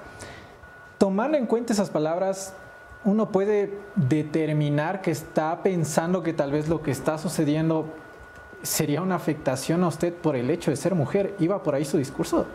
Tomando 0.96 1.36
en 1.36 1.46
cuenta 1.46 1.72
esas 1.72 1.90
palabras, 1.90 2.54
uno 3.04 3.32
puede 3.32 3.76
determinar 3.96 5.00
que 5.00 5.10
está 5.10 5.60
pensando 5.64 6.22
que 6.22 6.32
tal 6.32 6.52
vez 6.52 6.68
lo 6.68 6.82
que 6.82 6.92
está 6.92 7.18
sucediendo 7.18 7.86
sería 8.62 9.02
una 9.02 9.16
afectación 9.16 9.82
a 9.82 9.88
usted 9.88 10.14
por 10.14 10.36
el 10.36 10.50
hecho 10.50 10.70
de 10.70 10.76
ser 10.76 10.94
mujer. 10.94 11.34
¿Iba 11.40 11.64
por 11.64 11.74
ahí 11.74 11.84
su 11.84 11.98
discurso? 11.98 12.46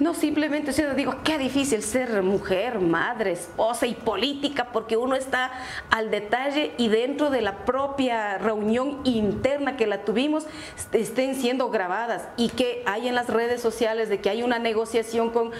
No, 0.00 0.12
simplemente 0.12 0.72
yo 0.72 0.92
digo, 0.94 1.14
qué 1.22 1.38
difícil 1.38 1.80
ser 1.80 2.20
mujer, 2.24 2.80
madre, 2.80 3.30
esposa 3.30 3.86
y 3.86 3.94
política, 3.94 4.68
porque 4.72 4.96
uno 4.96 5.14
está 5.14 5.52
al 5.88 6.10
detalle 6.10 6.72
y 6.78 6.88
dentro 6.88 7.30
de 7.30 7.40
la 7.42 7.64
propia 7.64 8.38
reunión 8.38 9.00
interna 9.04 9.76
que 9.76 9.86
la 9.86 10.02
tuvimos 10.02 10.48
estén 10.92 11.36
siendo 11.36 11.70
grabadas 11.70 12.28
y 12.36 12.48
que 12.48 12.82
hay 12.86 13.06
en 13.06 13.14
las 13.14 13.28
redes 13.28 13.62
sociales 13.62 14.08
de 14.08 14.20
que 14.20 14.30
hay 14.30 14.42
una 14.42 14.58
negociación 14.58 15.30
con, 15.30 15.52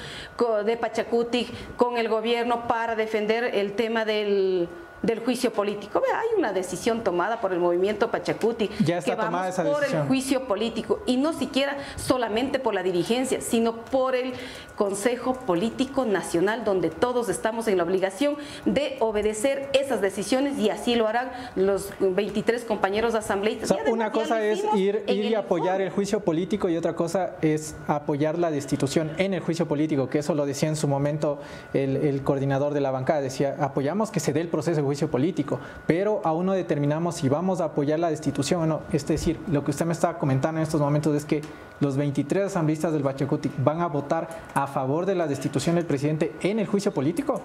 de 0.64 0.76
Pachacuti 0.76 1.48
con 1.76 1.96
el 1.96 2.08
gobierno 2.08 2.66
para 2.66 2.96
defender 2.96 3.44
el 3.54 3.74
tema 3.74 4.04
del 4.04 4.68
del 5.04 5.20
juicio 5.20 5.52
político. 5.52 6.02
hay 6.14 6.38
una 6.38 6.52
decisión 6.52 7.04
tomada 7.04 7.40
por 7.40 7.52
el 7.52 7.58
movimiento 7.58 8.10
Pachacuti 8.10 8.70
ya 8.84 8.98
está 8.98 9.16
que 9.16 9.20
vamos 9.20 9.46
esa 9.46 9.64
por 9.64 9.84
el 9.84 10.02
juicio 10.06 10.46
político 10.46 11.00
y 11.06 11.18
no 11.18 11.32
siquiera 11.32 11.76
solamente 11.96 12.58
por 12.58 12.74
la 12.74 12.82
dirigencia, 12.82 13.40
sino 13.40 13.76
por 13.84 14.14
el 14.14 14.32
Consejo 14.76 15.34
Político 15.34 16.04
Nacional, 16.04 16.64
donde 16.64 16.90
todos 16.90 17.28
estamos 17.28 17.68
en 17.68 17.76
la 17.76 17.84
obligación 17.84 18.36
de 18.64 18.96
obedecer 19.00 19.68
esas 19.72 20.00
decisiones 20.00 20.58
y 20.58 20.70
así 20.70 20.94
lo 20.94 21.06
harán 21.06 21.30
los 21.54 21.92
23 22.00 22.64
compañeros 22.64 23.14
asambleístas. 23.14 23.76
una 23.86 24.10
cosa 24.10 24.42
es 24.42 24.64
ir, 24.74 25.04
y 25.06 25.34
apoyar 25.34 25.80
el 25.80 25.90
juicio 25.90 26.20
político 26.20 26.68
y 26.68 26.76
otra 26.76 26.94
cosa 26.94 27.36
es 27.42 27.76
apoyar 27.86 28.38
la 28.38 28.50
destitución 28.50 29.12
en 29.18 29.34
el 29.34 29.40
juicio 29.40 29.68
político, 29.68 30.08
que 30.08 30.20
eso 30.20 30.34
lo 30.34 30.46
decía 30.46 30.68
en 30.68 30.76
su 30.76 30.88
momento 30.88 31.40
el, 31.74 31.96
el 31.96 32.22
coordinador 32.22 32.72
de 32.72 32.80
la 32.80 32.90
bancada, 32.90 33.20
decía, 33.20 33.56
apoyamos 33.60 34.10
que 34.10 34.20
se 34.20 34.32
dé 34.32 34.40
el 34.40 34.48
proceso 34.48 34.76
de 34.76 34.82
juicio 34.82 34.93
político, 35.10 35.58
pero 35.86 36.20
aún 36.24 36.46
no 36.46 36.52
determinamos 36.52 37.16
si 37.16 37.28
vamos 37.28 37.60
a 37.60 37.64
apoyar 37.64 37.98
la 37.98 38.10
destitución 38.10 38.62
o 38.62 38.66
no. 38.66 38.80
Es 38.92 39.06
decir, 39.06 39.38
lo 39.48 39.64
que 39.64 39.70
usted 39.70 39.86
me 39.86 39.92
estaba 39.92 40.18
comentando 40.18 40.60
en 40.60 40.62
estos 40.62 40.80
momentos 40.80 41.14
es 41.14 41.24
que 41.24 41.42
los 41.80 41.96
23 41.96 42.46
asambleístas 42.46 42.92
del 42.92 43.02
Bachacuti 43.02 43.50
van 43.58 43.80
a 43.80 43.88
votar 43.88 44.28
a 44.54 44.66
favor 44.66 45.06
de 45.06 45.14
la 45.14 45.26
destitución 45.26 45.76
del 45.76 45.86
presidente 45.86 46.34
en 46.40 46.58
el 46.58 46.66
juicio 46.66 46.92
político. 46.92 47.42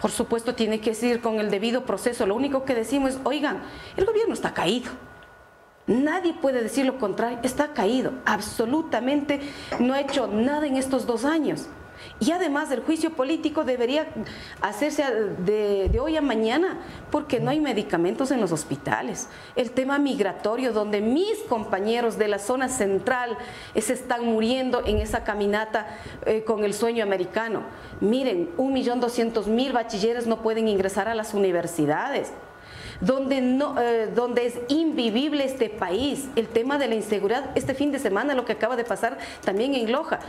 Por 0.00 0.10
supuesto, 0.10 0.54
tiene 0.54 0.80
que 0.80 0.94
seguir 0.94 1.20
con 1.20 1.40
el 1.40 1.50
debido 1.50 1.86
proceso. 1.86 2.26
Lo 2.26 2.36
único 2.36 2.64
que 2.64 2.74
decimos 2.74 3.10
es, 3.10 3.20
oigan, 3.24 3.62
el 3.96 4.04
gobierno 4.04 4.34
está 4.34 4.52
caído. 4.52 4.90
Nadie 5.86 6.34
puede 6.34 6.62
decir 6.62 6.86
lo 6.86 6.98
contrario, 6.98 7.38
está 7.42 7.72
caído. 7.72 8.12
Absolutamente 8.24 9.40
no 9.80 9.94
ha 9.94 10.00
hecho 10.00 10.26
nada 10.26 10.66
en 10.66 10.76
estos 10.76 11.06
dos 11.06 11.24
años. 11.24 11.68
Y 12.20 12.30
además 12.30 12.70
el 12.70 12.80
juicio 12.80 13.10
político 13.10 13.64
debería 13.64 14.06
hacerse 14.60 15.04
de, 15.38 15.98
hoy 16.00 16.16
a 16.16 16.22
mañana 16.22 16.78
porque 17.10 17.40
no 17.40 17.50
hay 17.50 17.60
medicamentos 17.60 18.30
en 18.30 18.40
los 18.40 18.52
hospitales. 18.52 19.28
El 19.56 19.72
tema 19.72 19.98
migratorio, 19.98 20.72
donde 20.72 21.00
mis 21.00 21.38
compañeros 21.48 22.16
de 22.16 22.28
la 22.28 22.38
zona 22.38 22.68
central 22.68 23.36
se 23.76 23.92
están 23.92 24.24
muriendo 24.24 24.86
en 24.86 24.98
esa 24.98 25.24
caminata 25.24 25.86
eh, 26.24 26.44
con 26.44 26.64
el 26.64 26.72
sueño 26.72 27.02
americano. 27.02 27.62
Miren, 28.00 28.50
un 28.56 28.72
millón 28.72 29.00
doscientos 29.00 29.48
mil 29.48 29.72
bachilleres 29.72 30.26
no 30.26 30.40
pueden 30.40 30.68
ingresar 30.68 31.08
a 31.08 31.14
las 31.14 31.34
universidades 31.34 32.32
donde, 33.00 33.40
no, 33.40 33.80
eh, 33.80 34.10
donde 34.14 34.46
es 34.46 34.58
invivible 34.68 35.44
este 35.44 35.68
país. 35.70 36.28
El 36.36 36.48
tema 36.48 36.78
de 36.78 36.88
la 36.88 36.94
inseguridad, 36.94 37.50
este 37.54 37.74
fin 37.74 37.92
de 37.92 37.98
semana, 37.98 38.34
lo 38.34 38.44
que 38.44 38.52
acaba 38.52 38.76
de 38.76 38.84
pasar 38.84 39.18
también 39.44 39.74
en 39.74 39.90
Loja. 39.92 40.20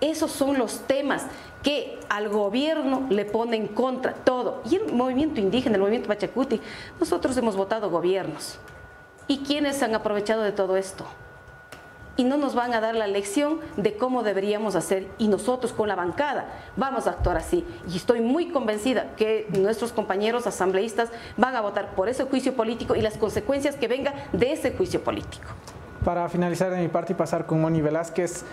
Esos 0.00 0.30
son 0.30 0.58
los 0.58 0.80
temas 0.86 1.26
que 1.62 1.98
al 2.08 2.28
gobierno 2.28 3.06
le 3.08 3.24
ponen 3.24 3.68
contra 3.68 4.12
todo. 4.12 4.62
Y 4.68 4.76
el 4.76 4.92
movimiento 4.92 5.40
indígena, 5.40 5.76
el 5.76 5.80
movimiento 5.80 6.08
Pachacuti, 6.08 6.60
nosotros 6.98 7.36
hemos 7.36 7.56
votado 7.56 7.90
gobiernos. 7.90 8.58
¿Y 9.28 9.38
quiénes 9.38 9.82
han 9.82 9.94
aprovechado 9.94 10.42
de 10.42 10.52
todo 10.52 10.76
esto? 10.76 11.06
Y 12.16 12.24
no 12.24 12.36
nos 12.36 12.54
van 12.54 12.74
a 12.74 12.80
dar 12.80 12.94
la 12.94 13.06
lección 13.06 13.60
de 13.76 13.96
cómo 13.96 14.22
deberíamos 14.22 14.74
hacer 14.74 15.08
y 15.18 15.28
nosotros 15.28 15.72
con 15.72 15.88
la 15.88 15.94
bancada 15.94 16.46
vamos 16.76 17.06
a 17.06 17.10
actuar 17.10 17.36
así. 17.36 17.66
Y 17.88 17.96
estoy 17.96 18.20
muy 18.20 18.50
convencida 18.50 19.14
que 19.16 19.46
nuestros 19.58 19.92
compañeros 19.92 20.46
asambleístas 20.46 21.10
van 21.36 21.56
a 21.56 21.60
votar 21.60 21.94
por 21.94 22.08
ese 22.08 22.24
juicio 22.24 22.54
político 22.54 22.94
y 22.94 23.00
las 23.00 23.16
consecuencias 23.16 23.76
que 23.76 23.88
venga 23.88 24.14
de 24.32 24.52
ese 24.52 24.72
juicio 24.72 25.02
político. 25.02 25.48
Para 26.04 26.28
finalizar 26.28 26.70
de 26.70 26.80
mi 26.80 26.88
parte 26.88 27.12
y 27.12 27.16
pasar 27.16 27.46
con 27.46 27.60
Moni 27.60 27.80
Velázquez, 27.80 28.44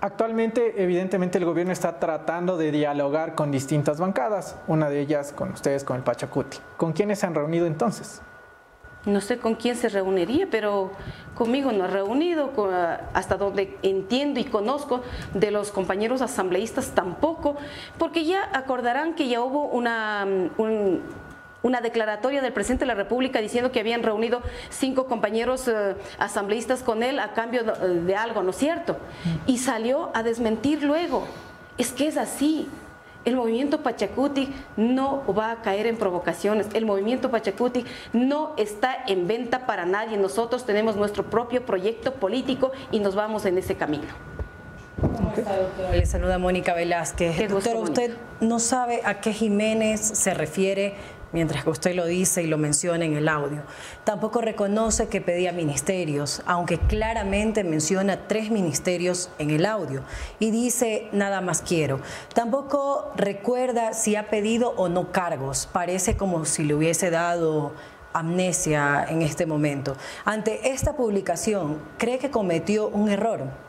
actualmente 0.00 0.82
evidentemente 0.82 1.38
el 1.38 1.46
gobierno 1.46 1.72
está 1.72 1.98
tratando 1.98 2.58
de 2.58 2.70
dialogar 2.70 3.34
con 3.34 3.50
distintas 3.50 3.98
bancadas, 3.98 4.56
una 4.66 4.90
de 4.90 5.00
ellas 5.00 5.32
con 5.32 5.52
ustedes, 5.52 5.84
con 5.84 5.96
el 5.96 6.02
Pachacuti. 6.02 6.58
¿Con 6.76 6.92
quiénes 6.92 7.20
se 7.20 7.26
han 7.26 7.34
reunido 7.34 7.66
entonces? 7.66 8.20
No 9.06 9.20
sé 9.20 9.38
con 9.38 9.54
quién 9.54 9.76
se 9.76 9.88
reuniría, 9.88 10.48
pero 10.50 10.92
conmigo 11.34 11.72
no 11.72 11.84
ha 11.84 11.88
reunido, 11.88 12.50
hasta 13.12 13.36
donde 13.36 13.76
entiendo 13.82 14.40
y 14.40 14.44
conozco 14.44 15.02
de 15.34 15.50
los 15.50 15.70
compañeros 15.70 16.22
asambleístas 16.22 16.92
tampoco, 16.94 17.56
porque 17.98 18.24
ya 18.24 18.48
acordarán 18.52 19.14
que 19.14 19.28
ya 19.28 19.42
hubo 19.42 19.66
una, 19.66 20.26
una 21.62 21.80
declaratoria 21.80 22.40
del 22.40 22.52
presidente 22.52 22.84
de 22.84 22.88
la 22.88 22.94
República 22.94 23.40
diciendo 23.40 23.72
que 23.72 23.80
habían 23.80 24.02
reunido 24.02 24.42
cinco 24.70 25.06
compañeros 25.06 25.66
eh, 25.66 25.96
asambleístas 26.18 26.82
con 26.82 27.02
él 27.02 27.18
a 27.18 27.32
cambio 27.32 27.64
de 27.64 28.16
algo, 28.16 28.42
¿no 28.42 28.50
es 28.50 28.56
cierto? 28.56 28.96
Y 29.46 29.58
salió 29.58 30.10
a 30.14 30.22
desmentir 30.22 30.82
luego. 30.82 31.26
Es 31.76 31.90
que 31.90 32.06
es 32.06 32.16
así. 32.16 32.68
El 33.24 33.36
movimiento 33.36 33.82
Pachacuti 33.82 34.52
no 34.76 35.22
va 35.34 35.50
a 35.50 35.62
caer 35.62 35.86
en 35.86 35.96
provocaciones. 35.96 36.66
El 36.74 36.84
movimiento 36.84 37.30
Pachacuti 37.30 37.84
no 38.12 38.52
está 38.56 38.96
en 39.06 39.26
venta 39.26 39.66
para 39.66 39.86
nadie. 39.86 40.18
Nosotros 40.18 40.66
tenemos 40.66 40.96
nuestro 40.96 41.24
propio 41.24 41.64
proyecto 41.64 42.14
político 42.14 42.72
y 42.90 43.00
nos 43.00 43.14
vamos 43.14 43.46
en 43.46 43.58
ese 43.58 43.76
camino. 43.76 44.08
Le 45.90 46.06
saluda 46.06 46.38
Mónica 46.38 46.74
Velázquez. 46.74 47.48
Doctor, 47.48 47.76
usted 47.76 48.16
no 48.40 48.58
sabe 48.58 49.00
a 49.04 49.20
qué 49.20 49.32
Jiménez 49.32 50.00
se 50.00 50.32
refiere 50.34 50.94
mientras 51.34 51.64
que 51.64 51.70
usted 51.70 51.94
lo 51.94 52.06
dice 52.06 52.44
y 52.44 52.46
lo 52.46 52.56
menciona 52.56 53.04
en 53.04 53.14
el 53.16 53.28
audio. 53.28 53.62
Tampoco 54.04 54.40
reconoce 54.40 55.08
que 55.08 55.20
pedía 55.20 55.52
ministerios, 55.52 56.42
aunque 56.46 56.78
claramente 56.78 57.64
menciona 57.64 58.28
tres 58.28 58.50
ministerios 58.50 59.30
en 59.38 59.50
el 59.50 59.66
audio 59.66 60.02
y 60.38 60.52
dice 60.52 61.08
nada 61.12 61.40
más 61.40 61.60
quiero. 61.60 62.00
Tampoco 62.32 63.12
recuerda 63.16 63.92
si 63.94 64.14
ha 64.14 64.30
pedido 64.30 64.74
o 64.76 64.88
no 64.88 65.10
cargos. 65.10 65.68
Parece 65.70 66.16
como 66.16 66.44
si 66.44 66.62
le 66.62 66.74
hubiese 66.74 67.10
dado 67.10 67.72
amnesia 68.12 69.04
en 69.08 69.22
este 69.22 69.44
momento. 69.44 69.96
Ante 70.24 70.70
esta 70.70 70.96
publicación, 70.96 71.80
¿cree 71.98 72.18
que 72.18 72.30
cometió 72.30 72.88
un 72.88 73.08
error? 73.08 73.64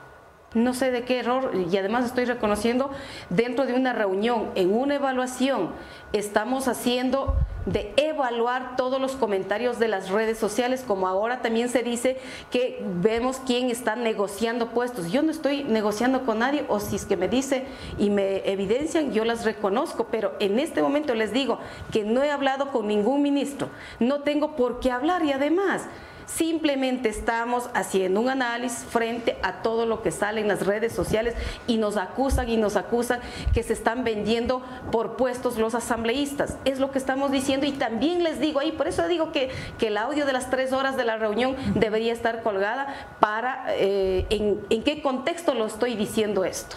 no 0.55 0.73
sé 0.73 0.89
de 0.89 1.03
qué 1.03 1.19
error, 1.19 1.51
y 1.69 1.77
además 1.77 2.05
estoy 2.05 2.25
reconociendo, 2.25 2.89
dentro 3.29 3.65
de 3.65 3.73
una 3.73 3.93
reunión, 3.93 4.51
en 4.55 4.73
una 4.73 4.95
evaluación, 4.95 5.71
estamos 6.13 6.67
haciendo 6.67 7.35
de 7.65 7.93
evaluar 7.97 8.75
todos 8.75 9.01
los 9.01 9.13
comentarios 9.13 9.79
de 9.79 9.87
las 9.87 10.09
redes 10.09 10.37
sociales, 10.37 10.83
como 10.85 11.07
ahora 11.07 11.41
también 11.41 11.69
se 11.69 11.83
dice 11.83 12.17
que 12.51 12.83
vemos 13.01 13.41
quién 13.45 13.69
está 13.69 13.95
negociando 13.95 14.69
puestos. 14.69 15.11
Yo 15.11 15.23
no 15.23 15.31
estoy 15.31 15.63
negociando 15.63 16.25
con 16.25 16.39
nadie, 16.39 16.65
o 16.67 16.79
si 16.79 16.95
es 16.95 17.05
que 17.05 17.17
me 17.17 17.27
dice 17.27 17.65
y 17.97 18.09
me 18.09 18.49
evidencian, 18.49 19.11
yo 19.11 19.25
las 19.25 19.45
reconozco, 19.45 20.07
pero 20.11 20.33
en 20.39 20.59
este 20.59 20.81
momento 20.81 21.15
les 21.15 21.33
digo 21.33 21.59
que 21.91 22.03
no 22.03 22.23
he 22.23 22.31
hablado 22.31 22.71
con 22.71 22.87
ningún 22.87 23.21
ministro, 23.21 23.69
no 23.99 24.21
tengo 24.21 24.55
por 24.55 24.79
qué 24.79 24.91
hablar 24.91 25.23
y 25.23 25.31
además 25.31 25.83
Simplemente 26.25 27.09
estamos 27.09 27.69
haciendo 27.73 28.19
un 28.19 28.29
análisis 28.29 28.85
frente 28.85 29.37
a 29.43 29.61
todo 29.61 29.85
lo 29.85 30.01
que 30.01 30.11
sale 30.11 30.41
en 30.41 30.47
las 30.47 30.65
redes 30.65 30.93
sociales 30.93 31.35
y 31.67 31.77
nos 31.77 31.97
acusan 31.97 32.49
y 32.49 32.57
nos 32.57 32.75
acusan 32.75 33.19
que 33.53 33.63
se 33.63 33.73
están 33.73 34.03
vendiendo 34.03 34.61
por 34.91 35.17
puestos 35.17 35.57
los 35.57 35.75
asambleístas. 35.75 36.57
Es 36.65 36.79
lo 36.79 36.91
que 36.91 36.97
estamos 36.97 37.31
diciendo 37.31 37.65
y 37.65 37.73
también 37.73 38.23
les 38.23 38.39
digo 38.39 38.59
ahí, 38.59 38.71
por 38.71 38.87
eso 38.87 39.07
digo 39.07 39.31
que, 39.31 39.49
que 39.77 39.87
el 39.87 39.97
audio 39.97 40.25
de 40.25 40.33
las 40.33 40.49
tres 40.49 40.73
horas 40.73 40.97
de 40.97 41.05
la 41.05 41.17
reunión 41.17 41.55
debería 41.75 42.13
estar 42.13 42.41
colgada 42.41 42.87
para 43.19 43.65
eh, 43.69 44.25
en, 44.29 44.83
qué 44.83 45.01
contexto 45.01 45.53
lo 45.53 45.65
estoy 45.65 45.95
diciendo 45.95 46.45
esto. 46.45 46.75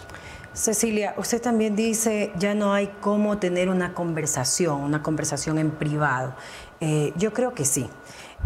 Cecilia, 0.53 1.13
usted 1.17 1.41
también 1.41 1.75
dice 1.75 2.31
ya 2.37 2.53
no 2.53 2.73
hay 2.73 2.87
cómo 3.01 3.37
tener 3.37 3.69
una 3.69 3.93
conversación, 3.93 4.81
una 4.81 5.01
conversación 5.03 5.57
en 5.57 5.71
privado. 5.71 6.33
Eh, 6.81 7.13
yo 7.17 7.33
creo 7.33 7.53
que 7.53 7.65
sí. 7.65 7.89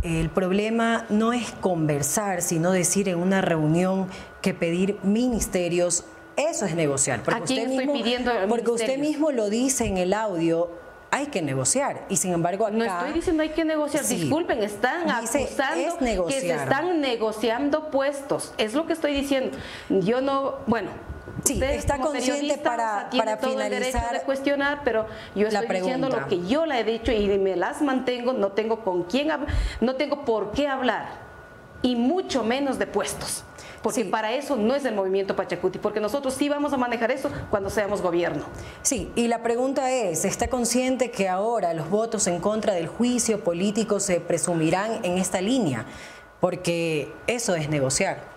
El 0.01 0.29
problema 0.29 1.05
no 1.09 1.31
es 1.31 1.51
conversar, 1.51 2.41
sino 2.41 2.71
decir 2.71 3.07
en 3.07 3.19
una 3.19 3.41
reunión 3.41 4.07
que 4.41 4.53
pedir 4.53 4.97
ministerios, 5.03 6.03
eso 6.35 6.65
es 6.65 6.75
negociar. 6.75 7.23
Porque 7.23 7.41
usted 7.41 7.67
mismo, 7.67 7.93
pidiendo 7.93 8.31
Porque 8.49 8.71
usted 8.71 8.97
mismo 8.97 9.31
lo 9.31 9.49
dice 9.49 9.85
en 9.85 9.97
el 9.97 10.13
audio, 10.13 10.69
hay 11.11 11.27
que 11.27 11.41
negociar. 11.41 12.05
Y 12.09 12.17
sin 12.17 12.33
embargo 12.33 12.65
acá... 12.65 12.75
No 12.75 12.83
estoy 12.83 13.13
diciendo 13.13 13.43
hay 13.43 13.49
que 13.49 13.63
negociar, 13.63 14.05
disculpen, 14.05 14.63
están 14.63 15.09
acusando 15.09 16.27
que 16.27 16.41
se 16.41 16.53
están 16.53 16.99
negociando 17.01 17.91
puestos. 17.91 18.53
Es 18.57 18.73
lo 18.73 18.87
que 18.87 18.93
estoy 18.93 19.13
diciendo. 19.13 19.57
Yo 19.89 20.21
no, 20.21 20.55
bueno, 20.65 20.89
Sí, 21.43 21.61
está 21.61 21.97
consciente 21.97 22.57
para, 22.57 23.09
para 23.15 23.37
todo 23.37 23.51
finalizar. 23.51 23.83
El 23.85 23.91
derecho 23.93 24.13
de 24.13 24.21
cuestionar, 24.21 24.81
pero 24.83 25.05
yo 25.35 25.47
estoy 25.47 25.67
diciendo 25.67 26.09
lo 26.09 26.27
que 26.27 26.45
yo 26.45 26.65
le 26.65 26.79
he 26.79 26.83
dicho 26.83 27.11
y 27.11 27.27
me 27.37 27.55
las 27.55 27.81
mantengo, 27.81 28.33
no 28.33 28.51
tengo 28.53 28.83
con 28.83 29.03
quién, 29.03 29.29
no 29.81 29.95
tengo 29.95 30.25
por 30.25 30.51
qué 30.51 30.67
hablar 30.67 31.23
y 31.81 31.95
mucho 31.95 32.43
menos 32.43 32.79
de 32.79 32.87
puestos. 32.87 33.43
Porque 33.83 34.05
para 34.05 34.31
eso 34.31 34.55
no 34.55 34.73
es 34.73 34.85
el 34.85 34.95
movimiento 34.95 35.35
Pachacuti, 35.35 35.77
porque 35.77 35.99
nosotros 35.99 36.33
sí 36.33 36.47
vamos 36.47 36.71
a 36.71 36.77
manejar 36.77 37.11
eso 37.11 37.29
cuando 37.49 37.69
seamos 37.69 38.01
gobierno. 38.01 38.45
Sí, 38.81 39.11
y 39.13 39.27
la 39.27 39.43
pregunta 39.43 39.91
es, 39.91 40.23
¿está 40.23 40.47
consciente 40.47 41.11
que 41.11 41.27
ahora 41.27 41.73
los 41.73 41.89
votos 41.89 42.25
en 42.27 42.39
contra 42.39 42.73
del 42.73 42.87
juicio 42.87 43.43
político 43.43 43.99
se 43.99 44.21
presumirán 44.21 45.03
en 45.03 45.17
esta 45.17 45.41
línea? 45.41 45.85
Porque 46.39 47.11
eso 47.27 47.55
es 47.55 47.69
negociar. 47.69 48.32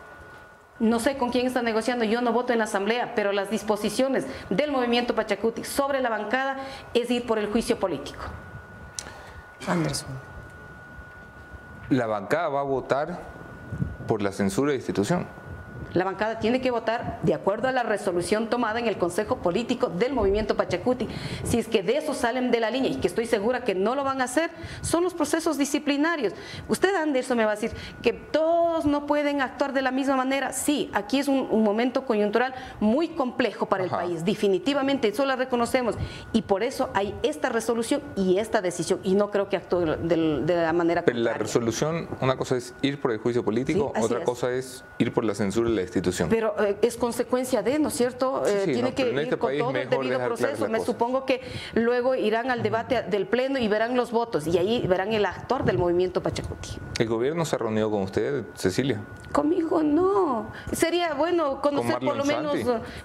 No 0.79 1.01
sé 1.01 1.17
con 1.17 1.31
quién 1.31 1.47
está 1.47 1.63
negociando, 1.63 2.05
yo 2.05 2.21
no 2.21 2.33
voto 2.33 2.53
en 2.53 2.59
la 2.59 2.65
asamblea, 2.65 3.15
pero 3.15 3.33
las 3.33 3.51
disposiciones 3.51 4.27
del 4.51 4.71
movimiento 4.71 5.15
Pachacuti 5.15 5.65
sobre 5.65 6.01
la 6.01 6.11
bancada 6.11 6.59
es 6.93 7.11
ir 7.11 7.27
por 7.27 7.39
el 7.39 7.47
juicio 7.47 7.79
político. 7.79 8.25
Anderson. 9.67 10.09
La 11.89 12.07
bancada 12.07 12.49
va 12.49 12.61
a 12.61 12.65
votar 12.65 13.21
por 14.07 14.21
la 14.21 14.33
censura 14.33 14.73
de 14.73 14.77
institución. 14.77 15.27
La 15.97 16.05
bancada 16.05 16.39
tiene 16.39 16.61
que 16.61 16.71
votar 16.71 17.21
de 17.23 17.33
acuerdo 17.33 17.69
a 17.69 17.73
la 17.73 17.83
resolución 17.83 18.51
tomada 18.51 18.79
en 18.79 18.87
el 18.87 18.99
Consejo 18.99 19.39
Político 19.39 19.89
del 19.89 20.13
Movimiento 20.13 20.55
Pachacuti. 20.55 21.09
Si 21.43 21.59
es 21.59 21.69
que 21.69 21.83
de 21.83 21.97
eso 21.97 22.13
salen 22.13 22.51
de 22.51 22.61
la 22.61 22.71
línea 22.71 22.91
y 22.91 22.97
que 22.97 23.07
estoy 23.07 23.25
segura 23.25 23.65
que 23.65 23.75
no 23.75 23.95
lo 23.95 24.05
van 24.05 24.21
a 24.21 24.25
hacer, 24.25 24.51
son 24.83 25.05
los 25.05 25.15
procesos 25.15 25.57
disciplinarios. 25.57 26.35
Usted, 26.69 26.95
Anderson, 26.95 27.39
me 27.39 27.47
va 27.47 27.53
a 27.53 27.55
decir 27.55 27.73
que 28.03 28.13
todos 28.13 28.85
no 28.85 29.07
pueden 29.07 29.41
actuar 29.41 29.73
de 29.73 29.81
la 29.81 29.91
misma 29.91 30.17
manera. 30.17 30.53
Sí, 30.53 30.91
aquí 30.93 31.19
es 31.19 31.29
un, 31.29 31.65
momento 31.65 32.05
coyuntural 32.05 32.55
muy 32.79 33.09
complejo 33.09 33.65
para 33.65 33.83
el 33.85 33.91
país, 33.91 34.23
definitivamente, 34.23 35.09
eso 35.09 35.25
lo 35.25 35.35
reconocemos. 35.35 35.95
Y 36.35 36.43
por 36.43 36.63
eso 36.63 36.91
hay 36.93 37.15
esta 37.23 37.49
resolución 37.49 38.03
y 38.17 38.37
esta 38.37 38.61
decisión. 38.61 39.01
Y 39.03 39.15
no 39.15 39.31
creo 39.31 39.49
que 39.49 39.57
actúe 39.57 39.81
de, 39.81 40.45
la 40.47 40.75
manera 40.75 41.07
Pero 41.07 41.19
la 41.21 41.33
resolución, 41.33 42.07
una 42.21 42.37
cosa 42.37 42.59
es 42.59 42.75
ir 42.83 43.01
por 43.01 43.13
el 43.13 43.19
juicio 43.19 43.43
político, 43.43 43.95
otra 43.99 44.23
cosa 44.25 44.53
es 44.53 44.85
ir 44.99 45.15
por 45.15 45.25
la 45.25 45.35
censura 45.35 45.71
de 45.71 45.77
la 45.77 45.86
institución. 45.87 46.29
Pero 46.29 46.55
eh, 46.63 46.77
es 46.83 46.97
consecuencia 46.97 47.63
de, 47.63 47.79
¿no 47.79 47.89
es 47.89 47.95
cierto? 47.95 48.43
Eh, 48.47 48.65
tiene 48.65 48.95
que 48.95 49.09
ir 49.09 49.19
este 49.19 49.37
con 49.37 49.57
todo 49.57 49.71
el 49.71 49.89
debido 49.89 50.19
proceso. 50.21 50.69
Me 50.69 50.81
supongo 50.81 51.25
que 51.25 51.41
luego 51.75 52.15
irán 52.15 52.51
al 52.51 52.63
debate 52.63 53.03
del 53.03 53.27
Pleno 53.27 53.59
y 53.59 53.69
verán 53.69 53.97
los 53.97 54.11
votos 54.13 54.47
y 54.47 54.59
ahí 54.59 54.87
verán 54.87 55.13
el 55.13 55.25
actor 55.25 55.65
del 55.65 55.79
movimiento 55.79 56.23
Pachacuti. 56.23 56.71
¿El 56.99 57.09
gobierno 57.09 57.45
se 57.45 57.57
ha 57.57 57.59
reunido 57.59 57.91
con 57.91 58.03
usted, 58.03 58.45
Cecilia? 58.55 59.01
Conmigo 59.33 59.83
no. 59.83 60.51
Sería 60.73 61.15
bueno 61.15 61.61
conocer 61.61 61.99
por 62.01 62.17
lo 62.17 62.25
menos, 62.25 62.57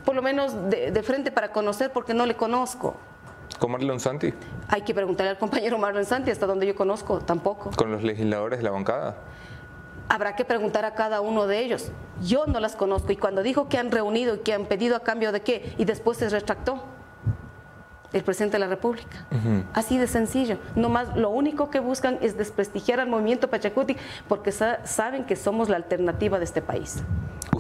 por 0.06 0.16
lo 0.16 0.22
menos 0.22 0.54
de, 0.70 1.04
frente 1.04 1.32
para 1.32 1.52
conocer 1.52 1.92
porque 1.92 2.14
no 2.14 2.26
le 2.26 2.36
conozco. 2.36 2.96
¿Con 3.60 3.72
Marlon 3.72 4.00
Santi? 4.00 4.34
Hay 4.70 4.82
que 4.82 4.94
preguntarle 4.94 5.32
al 5.32 5.38
compañero 5.38 5.78
Marlon 5.78 6.06
Santi, 6.06 6.32
hasta 6.32 6.48
donde 6.48 6.66
yo 6.66 6.76
conozco, 6.76 7.20
tampoco. 7.20 7.72
¿Con 7.76 7.92
los 7.92 8.02
legisladores 8.02 8.60
de 8.60 8.64
la 8.64 8.72
bancada? 8.72 9.18
Habrá 10.10 10.36
que 10.36 10.46
preguntar 10.46 10.86
a 10.86 10.94
cada 10.94 11.22
uno 11.22 11.48
de 11.48 11.60
ellos. 11.60 11.92
Yo 12.22 12.46
no 12.46 12.60
las 12.60 12.76
conozco 12.76 13.12
y 13.12 13.18
cuando 13.18 13.44
dijo 13.44 13.70
que 13.70 13.78
han 13.78 13.92
reunido 13.92 14.36
y 14.36 14.40
que 14.40 14.54
han 14.54 14.66
pedido 14.66 14.96
a 14.96 15.02
cambio 15.02 15.32
de 15.32 15.42
qué 15.42 15.74
y 15.78 15.86
después 15.86 16.18
se 16.18 16.30
retractó 16.30 16.84
el 18.14 18.24
presidente 18.24 18.56
de 18.56 18.60
la 18.60 18.68
República. 18.68 19.26
Así 19.74 19.98
de 19.98 20.08
sencillo. 20.08 20.58
No 20.76 20.90
más, 20.90 21.16
lo 21.16 21.30
único 21.30 21.70
que 21.70 21.80
buscan 21.80 22.18
es 22.22 22.38
desprestigiar 22.38 23.00
al 23.00 23.08
movimiento 23.08 23.50
Pachacuti 23.50 23.96
porque 24.28 24.52
saben 24.52 25.24
que 25.26 25.36
somos 25.36 25.70
la 25.70 25.78
alternativa 25.78 26.38
de 26.38 26.46
este 26.46 26.62
país. 26.62 27.04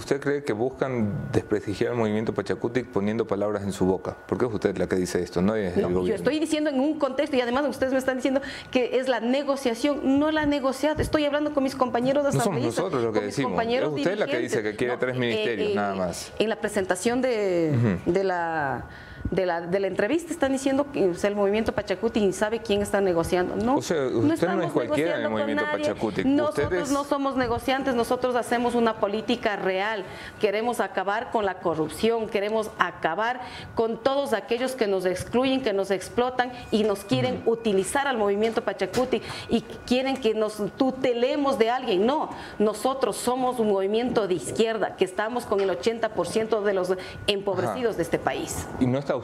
¿Usted 0.01 0.19
cree 0.19 0.43
que 0.43 0.51
buscan 0.51 1.29
desprestigiar 1.31 1.91
al 1.91 1.97
movimiento 1.97 2.33
Pachacuti 2.33 2.81
poniendo 2.81 3.27
palabras 3.27 3.61
en 3.61 3.71
su 3.71 3.85
boca? 3.85 4.17
Porque 4.25 4.45
es 4.47 4.51
usted 4.51 4.75
la 4.75 4.87
que 4.87 4.95
dice 4.95 5.21
esto, 5.21 5.43
no 5.43 5.55
es 5.55 5.77
el 5.77 5.83
gobierno. 5.83 6.07
Yo 6.07 6.15
estoy 6.15 6.39
diciendo 6.39 6.71
en 6.71 6.79
un 6.79 6.97
contexto 6.97 7.37
y 7.37 7.41
además 7.41 7.65
ustedes 7.69 7.93
me 7.93 7.99
están 7.99 8.15
diciendo 8.15 8.41
que 8.71 8.97
es 8.97 9.07
la 9.07 9.19
negociación, 9.19 10.19
no 10.19 10.31
la 10.31 10.47
negociada. 10.47 10.99
Estoy 11.03 11.25
hablando 11.25 11.53
con 11.53 11.63
mis 11.63 11.75
compañeros 11.75 12.23
de 12.23 12.35
No 12.35 12.43
somos 12.43 12.63
nosotros 12.63 13.03
lo 13.03 13.13
que 13.13 13.21
decimos. 13.21 13.63
Es 13.63 13.85
usted 13.85 14.17
la 14.17 14.25
que 14.25 14.39
dice 14.39 14.63
que 14.63 14.75
quiere 14.75 14.97
tres 14.97 15.15
ministerios, 15.15 15.75
nada 15.75 15.93
más. 15.93 16.33
En 16.39 16.49
la 16.49 16.55
presentación 16.55 17.21
de, 17.21 17.99
de 18.03 18.23
la 18.23 18.87
de 19.31 19.45
la, 19.45 19.61
de 19.61 19.79
la 19.79 19.87
entrevista 19.87 20.33
están 20.33 20.51
diciendo 20.51 20.87
que 20.91 21.09
el 21.23 21.35
movimiento 21.35 21.71
Pachacuti 21.71 22.31
sabe 22.33 22.59
quién 22.59 22.81
está 22.81 22.99
negociando. 22.99 23.55
No, 23.55 23.77
o 23.77 23.81
sea, 23.81 24.07
usted 24.07 24.49
no, 24.49 24.61
es 24.61 24.71
cualquiera 24.71 25.17
en 25.17 25.23
el 25.23 25.29
movimiento 25.29 25.63
Pachacuti. 25.71 26.25
Nosotros 26.25 26.91
no 26.91 27.05
somos 27.05 27.37
negociantes, 27.37 27.95
nosotros 27.95 28.35
hacemos 28.35 28.75
una 28.75 28.95
política 28.99 29.55
real. 29.55 30.03
Queremos 30.41 30.81
acabar 30.81 31.31
con 31.31 31.45
la 31.45 31.59
corrupción, 31.59 32.27
queremos 32.27 32.69
acabar 32.77 33.39
con 33.73 34.03
todos 34.03 34.33
aquellos 34.33 34.73
que 34.73 34.87
nos 34.87 35.05
excluyen, 35.05 35.61
que 35.61 35.71
nos 35.71 35.91
explotan 35.91 36.51
y 36.69 36.83
nos 36.83 37.05
quieren 37.05 37.41
utilizar 37.45 38.07
al 38.07 38.17
movimiento 38.17 38.63
Pachacuti 38.63 39.21
y 39.49 39.61
quieren 39.61 40.17
que 40.17 40.33
nos 40.33 40.61
tutelemos 40.75 41.57
de 41.57 41.69
alguien. 41.69 42.05
No, 42.05 42.29
nosotros 42.59 43.15
somos 43.15 43.59
un 43.59 43.69
movimiento 43.69 44.27
de 44.27 44.33
izquierda 44.33 44.97
que 44.97 45.05
estamos 45.05 45.45
con 45.45 45.61
el 45.61 45.69
80% 45.69 46.63
de 46.63 46.73
los 46.73 46.93
empobrecidos 47.27 47.95
de 47.95 48.03
este 48.03 48.19
país. 48.19 48.67
Y 48.81 48.85
no 48.85 48.99
está 48.99 49.20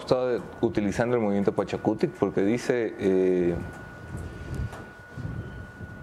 utilizando 0.61 1.15
el 1.15 1.21
movimiento 1.21 1.51
Pachacutic 1.51 2.11
porque 2.11 2.41
dice 2.41 2.95
eh, 2.99 3.55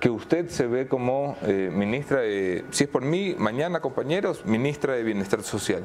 que 0.01 0.11
usted 0.11 0.49
se 0.49 0.67
ve 0.67 0.87
como 0.87 1.37
eh, 1.43 1.71
ministra 1.73 2.21
de, 2.21 2.65
si 2.71 2.85
es 2.85 2.91
por 2.91 3.03
mí, 3.03 3.35
mañana 3.39 3.81
compañeros, 3.81 4.45
ministra 4.45 4.95
de 4.95 5.03
Bienestar 5.03 5.43
Social. 5.43 5.83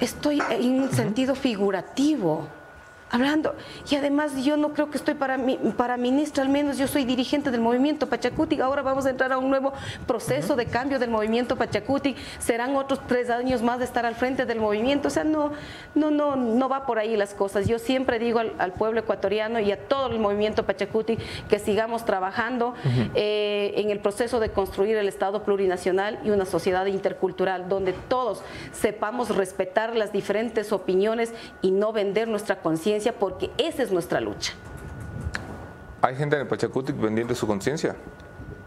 Estoy 0.00 0.40
en 0.50 0.80
un 0.80 0.92
sentido 0.92 1.34
figurativo 1.34 2.46
hablando. 3.12 3.54
Y 3.88 3.94
además 3.94 4.42
yo 4.42 4.56
no 4.56 4.72
creo 4.72 4.90
que 4.90 4.96
estoy 4.96 5.14
para, 5.14 5.38
para 5.76 5.96
ministra, 5.96 6.42
al 6.42 6.48
menos 6.48 6.78
yo 6.78 6.88
soy 6.88 7.04
dirigente 7.04 7.50
del 7.50 7.60
movimiento 7.60 8.08
Pachacuti. 8.08 8.58
Ahora 8.60 8.82
vamos 8.82 9.06
a 9.06 9.10
entrar 9.10 9.32
a 9.32 9.38
un 9.38 9.50
nuevo 9.50 9.72
proceso 10.06 10.56
de 10.56 10.66
cambio 10.66 10.98
del 10.98 11.10
movimiento 11.10 11.54
Pachacuti. 11.56 12.16
Serán 12.38 12.74
otros 12.74 13.00
tres 13.06 13.28
años 13.30 13.62
más 13.62 13.78
de 13.78 13.84
estar 13.84 14.06
al 14.06 14.14
frente 14.14 14.46
del 14.46 14.58
movimiento. 14.58 15.08
O 15.08 15.10
sea, 15.10 15.24
no, 15.24 15.52
no, 15.94 16.10
no, 16.10 16.36
no 16.36 16.68
va 16.68 16.86
por 16.86 16.98
ahí 16.98 17.16
las 17.16 17.34
cosas. 17.34 17.68
Yo 17.68 17.78
siempre 17.78 18.18
digo 18.18 18.40
al, 18.40 18.72
pueblo 18.72 19.00
ecuatoriano 19.00 19.60
y 19.60 19.70
a 19.70 19.76
todo 19.88 20.06
el 20.10 20.18
movimiento 20.18 20.64
Pachacuti 20.64 21.18
que 21.50 21.58
sigamos 21.58 22.06
trabajando 22.06 22.74
eh, 23.14 23.74
en 23.76 23.90
el 23.90 24.00
proceso 24.00 24.40
de 24.40 24.50
construir 24.50 24.96
el 24.96 25.06
Estado 25.06 25.44
plurinacional 25.44 26.18
y 26.24 26.30
una 26.30 26.46
sociedad 26.46 26.86
intercultural 26.86 27.68
donde 27.68 27.92
todos 27.92 28.42
sepamos 28.72 29.36
respetar 29.36 29.94
las 29.94 30.12
diferentes 30.12 30.72
opiniones 30.72 31.34
y 31.60 31.70
no 31.70 31.92
vender 31.92 32.26
nuestra 32.26 32.56
conciencia 32.60 33.01
porque 33.10 33.50
esa 33.58 33.82
es 33.82 33.90
nuestra 33.90 34.20
lucha. 34.20 34.52
¿Hay 36.02 36.14
gente 36.16 36.36
en 36.36 36.42
el 36.42 36.48
Pachacutic 36.48 36.96
vendiendo 36.96 37.34
su 37.34 37.46
conciencia? 37.46 37.96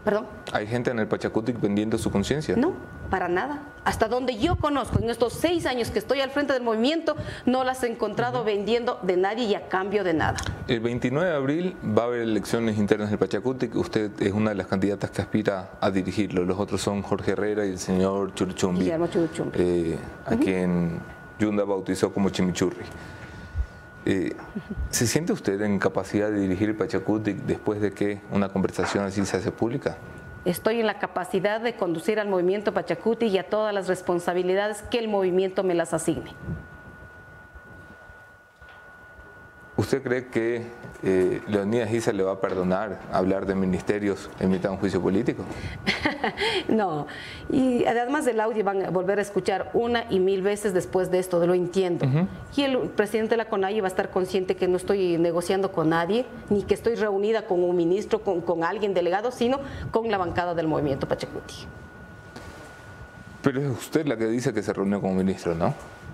¿Perdón? 0.04 0.26
¿Hay 0.52 0.66
gente 0.66 0.90
en 0.90 0.98
el 1.00 1.08
Pachacutic 1.08 1.60
vendiendo 1.60 1.98
su 1.98 2.10
conciencia? 2.10 2.54
No. 2.56 2.74
para 3.10 3.28
nada. 3.28 3.60
Hasta 3.84 4.08
donde 4.08 4.36
yo 4.38 4.56
conozco, 4.56 4.98
en 5.00 5.10
estos 5.10 5.32
seis 5.32 5.64
años 5.66 5.90
que 5.90 5.98
estoy 6.00 6.20
al 6.20 6.30
frente 6.30 6.52
del 6.52 6.62
movimiento, 6.62 7.14
no 7.44 7.62
las 7.64 7.82
he 7.84 7.88
encontrado 7.90 8.42
vendiendo 8.44 8.98
de 9.02 9.16
nadie 9.16 9.44
y 9.44 9.54
a 9.54 9.68
cambio 9.68 10.02
de 10.04 10.12
nada. 10.14 10.38
El 10.66 10.80
29 10.80 11.28
de 11.30 11.36
abril 11.36 11.76
va 11.96 12.02
a 12.02 12.06
haber 12.06 12.20
elecciones 12.22 12.78
internas 12.78 13.10
del 13.10 13.18
Pachacuti. 13.18 13.70
Usted 13.74 14.10
es 14.20 14.32
una 14.32 14.50
de 14.50 14.56
las 14.56 14.66
candidatas 14.68 15.10
que 15.10 15.22
aspira 15.22 15.70
a 15.80 15.90
dirigirlo. 15.90 16.44
Los 16.44 16.58
otros 16.58 16.80
son 16.80 17.02
Jorge 17.02 17.32
Herrera 17.32 17.64
y 17.66 17.70
el 17.70 17.78
señor 17.78 18.32
Churchumbi, 18.34 18.80
Guillermo 18.80 19.06
Churchumbi. 19.08 19.58
eh, 19.60 19.98
a 20.24 20.36
quien 20.36 21.00
Yunda 21.38 21.64
bautizó 21.64 22.12
como 22.12 22.30
Chimichurri. 22.30 22.84
Eh, 24.06 24.36
¿Se 24.90 25.04
siente 25.08 25.32
usted 25.32 25.60
en 25.62 25.80
capacidad 25.80 26.30
de 26.30 26.38
dirigir 26.38 26.68
el 26.68 26.76
Pachacuti 26.76 27.32
después 27.32 27.80
de 27.80 27.90
que 27.90 28.20
una 28.30 28.48
conversación 28.48 29.04
así 29.04 29.26
se 29.26 29.36
hace 29.36 29.50
pública? 29.50 29.96
Estoy 30.44 30.78
en 30.78 30.86
la 30.86 31.00
capacidad 31.00 31.60
de 31.60 31.74
conducir 31.74 32.20
al 32.20 32.28
movimiento 32.28 32.72
Pachacuti 32.72 33.26
y 33.26 33.38
a 33.38 33.48
todas 33.48 33.74
las 33.74 33.88
responsabilidades 33.88 34.82
que 34.82 35.00
el 35.00 35.08
movimiento 35.08 35.64
me 35.64 35.74
las 35.74 35.92
asigne. 35.92 36.30
¿Usted 39.76 40.02
cree 40.02 40.26
que 40.28 40.62
eh, 41.02 41.42
Leonidas 41.48 42.14
le 42.14 42.22
va 42.22 42.32
a 42.32 42.40
perdonar 42.40 42.98
hablar 43.12 43.44
de 43.44 43.54
ministerios 43.54 44.30
en 44.40 44.50
mitad 44.50 44.70
de 44.70 44.74
un 44.74 44.80
juicio 44.80 45.00
político? 45.02 45.42
No, 46.68 47.06
y 47.50 47.84
además 47.84 48.24
del 48.24 48.40
audio 48.40 48.64
van 48.64 48.84
a 48.84 48.90
volver 48.90 49.18
a 49.20 49.22
escuchar 49.22 49.70
una 49.74 50.06
y 50.10 50.18
mil 50.18 50.42
veces 50.42 50.74
después 50.74 51.10
de 51.10 51.20
esto, 51.20 51.38
de 51.38 51.46
lo 51.46 51.54
entiendo. 51.54 52.04
Y 52.56 52.62
el 52.62 52.78
presidente 52.90 53.30
de 53.30 53.36
la 53.36 53.48
CONAI 53.48 53.80
va 53.80 53.86
a 53.86 53.88
estar 53.88 54.10
consciente 54.10 54.56
que 54.56 54.66
no 54.66 54.76
estoy 54.76 55.18
negociando 55.18 55.70
con 55.70 55.90
nadie, 55.90 56.26
ni 56.50 56.64
que 56.64 56.74
estoy 56.74 56.96
reunida 56.96 57.46
con 57.46 57.62
un 57.62 57.76
ministro, 57.76 58.22
con, 58.22 58.40
con 58.40 58.64
alguien 58.64 58.94
delegado, 58.94 59.30
sino 59.30 59.60
con 59.92 60.10
la 60.10 60.18
bancada 60.18 60.54
del 60.54 60.66
movimiento 60.66 61.06
Pachacuti. 61.06 61.54
Pero 63.42 63.60
es 63.60 63.68
usted 63.68 64.06
la 64.06 64.16
que 64.16 64.26
dice 64.26 64.52
que 64.52 64.62
se 64.62 64.72
reunió 64.72 65.00
con 65.00 65.10
un 65.10 65.18
ministro, 65.18 65.54
¿no? 65.54 65.72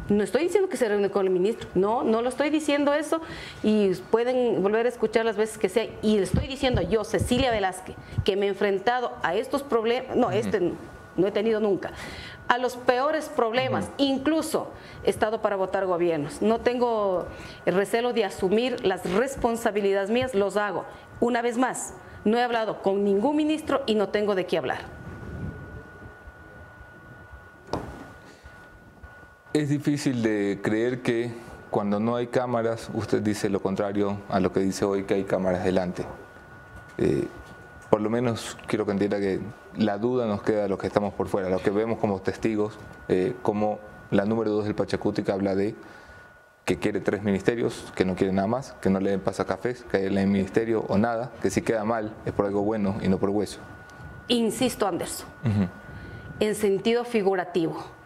No 0.09 0.23
estoy 0.25 0.43
diciendo 0.43 0.69
que 0.69 0.77
se 0.77 0.89
reúne 0.89 1.11
con 1.11 1.27
el 1.27 1.33
ministro, 1.33 1.69
no, 1.75 2.03
no 2.03 2.23
lo 2.23 2.29
estoy 2.29 2.51
diciendo 2.51 2.93
eso 2.93 3.21
y 3.63 3.95
pueden 4.11 4.63
volver 4.63 4.87
a 4.87 4.89
escuchar 4.89 5.25
las 5.25 5.37
veces 5.37 5.59
que 5.59 5.69
sea. 5.69 5.87
Y 6.03 6.17
le 6.17 6.25
estoy 6.25 6.49
diciendo 6.49 6.83
yo, 6.83 7.05
Cecilia 7.05 7.51
Velázquez, 7.51 7.97
que 8.25 8.37
me 8.37 8.47
he 8.47 8.49
enfrentado 8.49 9.13
a 9.23 9.35
estos 9.35 9.63
problemas, 9.63 10.17
no, 10.17 10.31
este 10.31 10.73
no 11.17 11.27
he 11.27 11.31
tenido 11.33 11.61
nunca, 11.61 11.93
a 12.49 12.59
los 12.59 12.77
peores 12.77 13.29
problemas, 13.29 13.91
incluso 13.99 14.73
he 15.05 15.11
estado 15.11 15.41
para 15.41 15.57
votar 15.57 15.87
gobiernos. 15.87 16.43
No 16.43 16.61
tengo 16.61 17.27
el 17.65 17.75
recelo 17.75 18.13
de 18.13 18.25
asumir 18.25 18.85
las 18.85 19.11
responsabilidades 19.13 20.11
mías, 20.11 20.35
los 20.35 20.57
hago. 20.57 20.85
Una 21.21 21.43
vez 21.43 21.59
más, 21.59 21.95
no 22.25 22.39
he 22.39 22.43
hablado 22.43 22.83
con 22.83 23.05
ningún 23.05 23.37
ministro 23.37 23.83
y 23.87 23.95
no 23.95 24.09
tengo 24.09 24.35
de 24.35 24.47
qué 24.47 24.59
hablar. 24.59 25.02
Es 29.55 29.69
difícil 29.69 30.23
de 30.23 30.61
creer 30.63 31.03
que 31.03 31.31
cuando 31.71 32.01
no 32.01 32.17
hay 32.17 32.29
cámaras, 32.29 32.89
usted 32.95 33.21
dice 33.21 33.51
lo 33.51 33.61
contrario 33.61 34.17
a 34.31 34.41
lo 34.41 34.51
que 34.51 34.61
dice 34.61 34.87
hoy 34.87 35.05
que 35.05 35.13
hay 35.13 35.25
cámaras 35.25 35.63
delante. 35.63 36.07
Eh, 36.97 37.29
por 37.91 38.01
lo 38.01 38.09
menos 38.09 38.57
quiero 38.67 38.87
que 38.87 38.93
entienda 38.93 39.21
que 39.21 39.41
la 39.77 39.99
duda 39.99 40.27
nos 40.27 40.43
queda 40.43 40.65
a 40.65 40.69
los 40.69 40.79
que 40.79 40.87
estamos 40.87 41.13
por 41.13 41.29
fuera, 41.29 41.49
a 41.49 41.51
los 41.51 41.61
que 41.61 41.69
vemos 41.69 41.99
como 41.99 42.23
testigos, 42.23 42.79
eh, 43.09 43.35
como 43.43 43.79
la 44.11 44.25
número 44.25 44.51
dos 44.51 44.65
del 44.65 44.75
Pachacuti 44.75 45.23
que 45.23 45.33
habla 45.33 45.55
de 45.55 45.75
que 46.65 46.79
quiere 46.79 47.01
tres 47.01 47.23
ministerios, 47.23 47.93
que 47.95 48.07
no 48.07 48.15
quiere 48.15 48.33
nada 48.33 48.49
más, 48.49 48.73
que 48.81 48.89
no 48.89 49.01
le 49.01 49.11
den 49.11 49.21
pasacafés, 49.21 49.85
que 49.91 50.09
le 50.09 50.21
den 50.21 50.33
ministerio 50.33 50.87
o 50.89 50.97
nada, 50.97 51.31
que 51.43 51.51
si 51.51 51.61
queda 51.61 51.85
mal 51.85 52.15
es 52.25 52.33
por 52.33 52.47
algo 52.47 52.63
bueno 52.63 52.97
y 53.03 53.09
no 53.09 53.19
por 53.19 53.29
hueso. 53.29 53.61
Insisto, 54.29 54.87
Anderson, 54.87 55.29
en 56.41 56.55
sentido 56.55 57.05
figurativo. 57.05 58.02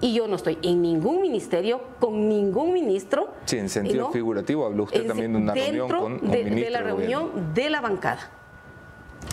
Y 0.00 0.14
yo 0.14 0.28
no 0.28 0.36
estoy 0.36 0.58
en 0.62 0.80
ningún 0.80 1.20
ministerio, 1.20 1.80
con 1.98 2.28
ningún 2.28 2.72
ministro. 2.72 3.30
Sí, 3.46 3.58
en 3.58 3.68
sentido 3.68 4.06
¿no? 4.06 4.12
figurativo 4.12 4.64
habló 4.66 4.84
usted 4.84 5.06
también 5.06 5.32
de 5.32 5.38
una 5.38 5.54
reunión 5.54 5.76
dentro 5.78 6.00
con 6.00 6.12
un 6.12 6.30
de, 6.30 6.44
ministro 6.44 6.64
de 6.64 6.70
la 6.70 6.92
gobierno. 6.92 7.18
reunión 7.20 7.54
de 7.54 7.70
la 7.70 7.80
bancada. 7.80 8.30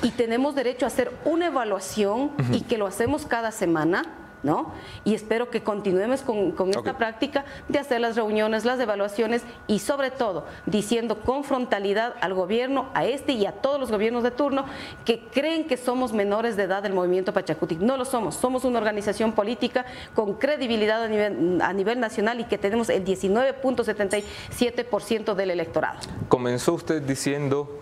Y 0.01 0.09
tenemos 0.11 0.55
derecho 0.55 0.85
a 0.85 0.87
hacer 0.87 1.11
una 1.23 1.47
evaluación 1.47 2.31
y 2.51 2.61
que 2.61 2.77
lo 2.77 2.87
hacemos 2.87 3.25
cada 3.25 3.51
semana, 3.51 4.03
¿no? 4.45 4.71
Y 5.03 5.13
espero 5.15 5.49
que 5.49 5.63
continuemos 5.63 6.21
con, 6.21 6.51
con 6.51 6.69
esta 6.69 6.95
práctica 6.97 7.43
de 7.67 7.79
hacer 7.79 7.99
las 7.99 8.15
reuniones, 8.15 8.63
las 8.63 8.79
evaluaciones 8.79 9.41
y 9.67 9.79
sobre 9.79 10.11
todo 10.11 10.45
diciendo 10.67 11.21
con 11.21 11.43
frontalidad 11.43 12.13
al 12.21 12.35
gobierno, 12.35 12.89
a 12.93 13.05
este 13.05 13.31
y 13.33 13.47
a 13.47 13.53
todos 13.53 13.79
los 13.79 13.89
gobiernos 13.91 14.21
de 14.23 14.29
turno 14.29 14.65
que 15.03 15.27
creen 15.33 15.65
que 15.65 15.77
somos 15.77 16.13
menores 16.13 16.55
de 16.55 16.61
edad 16.63 16.83
del 16.83 16.93
movimiento 16.93 17.33
Pachacutic. 17.33 17.79
No 17.79 17.97
lo 17.97 18.05
somos, 18.05 18.35
somos 18.35 18.65
una 18.65 18.77
organización 18.77 19.31
política 19.33 19.87
con 20.13 20.35
credibilidad 20.35 21.03
a 21.03 21.07
nivel, 21.07 21.59
a 21.61 21.73
nivel 21.73 21.99
nacional 21.99 22.39
y 22.39 22.43
que 22.43 22.59
tenemos 22.59 22.89
el 22.89 23.03
19.77% 23.03 25.33
del 25.33 25.49
electorado. 25.49 25.97
Comenzó 26.29 26.73
usted 26.73 27.01
diciendo, 27.01 27.81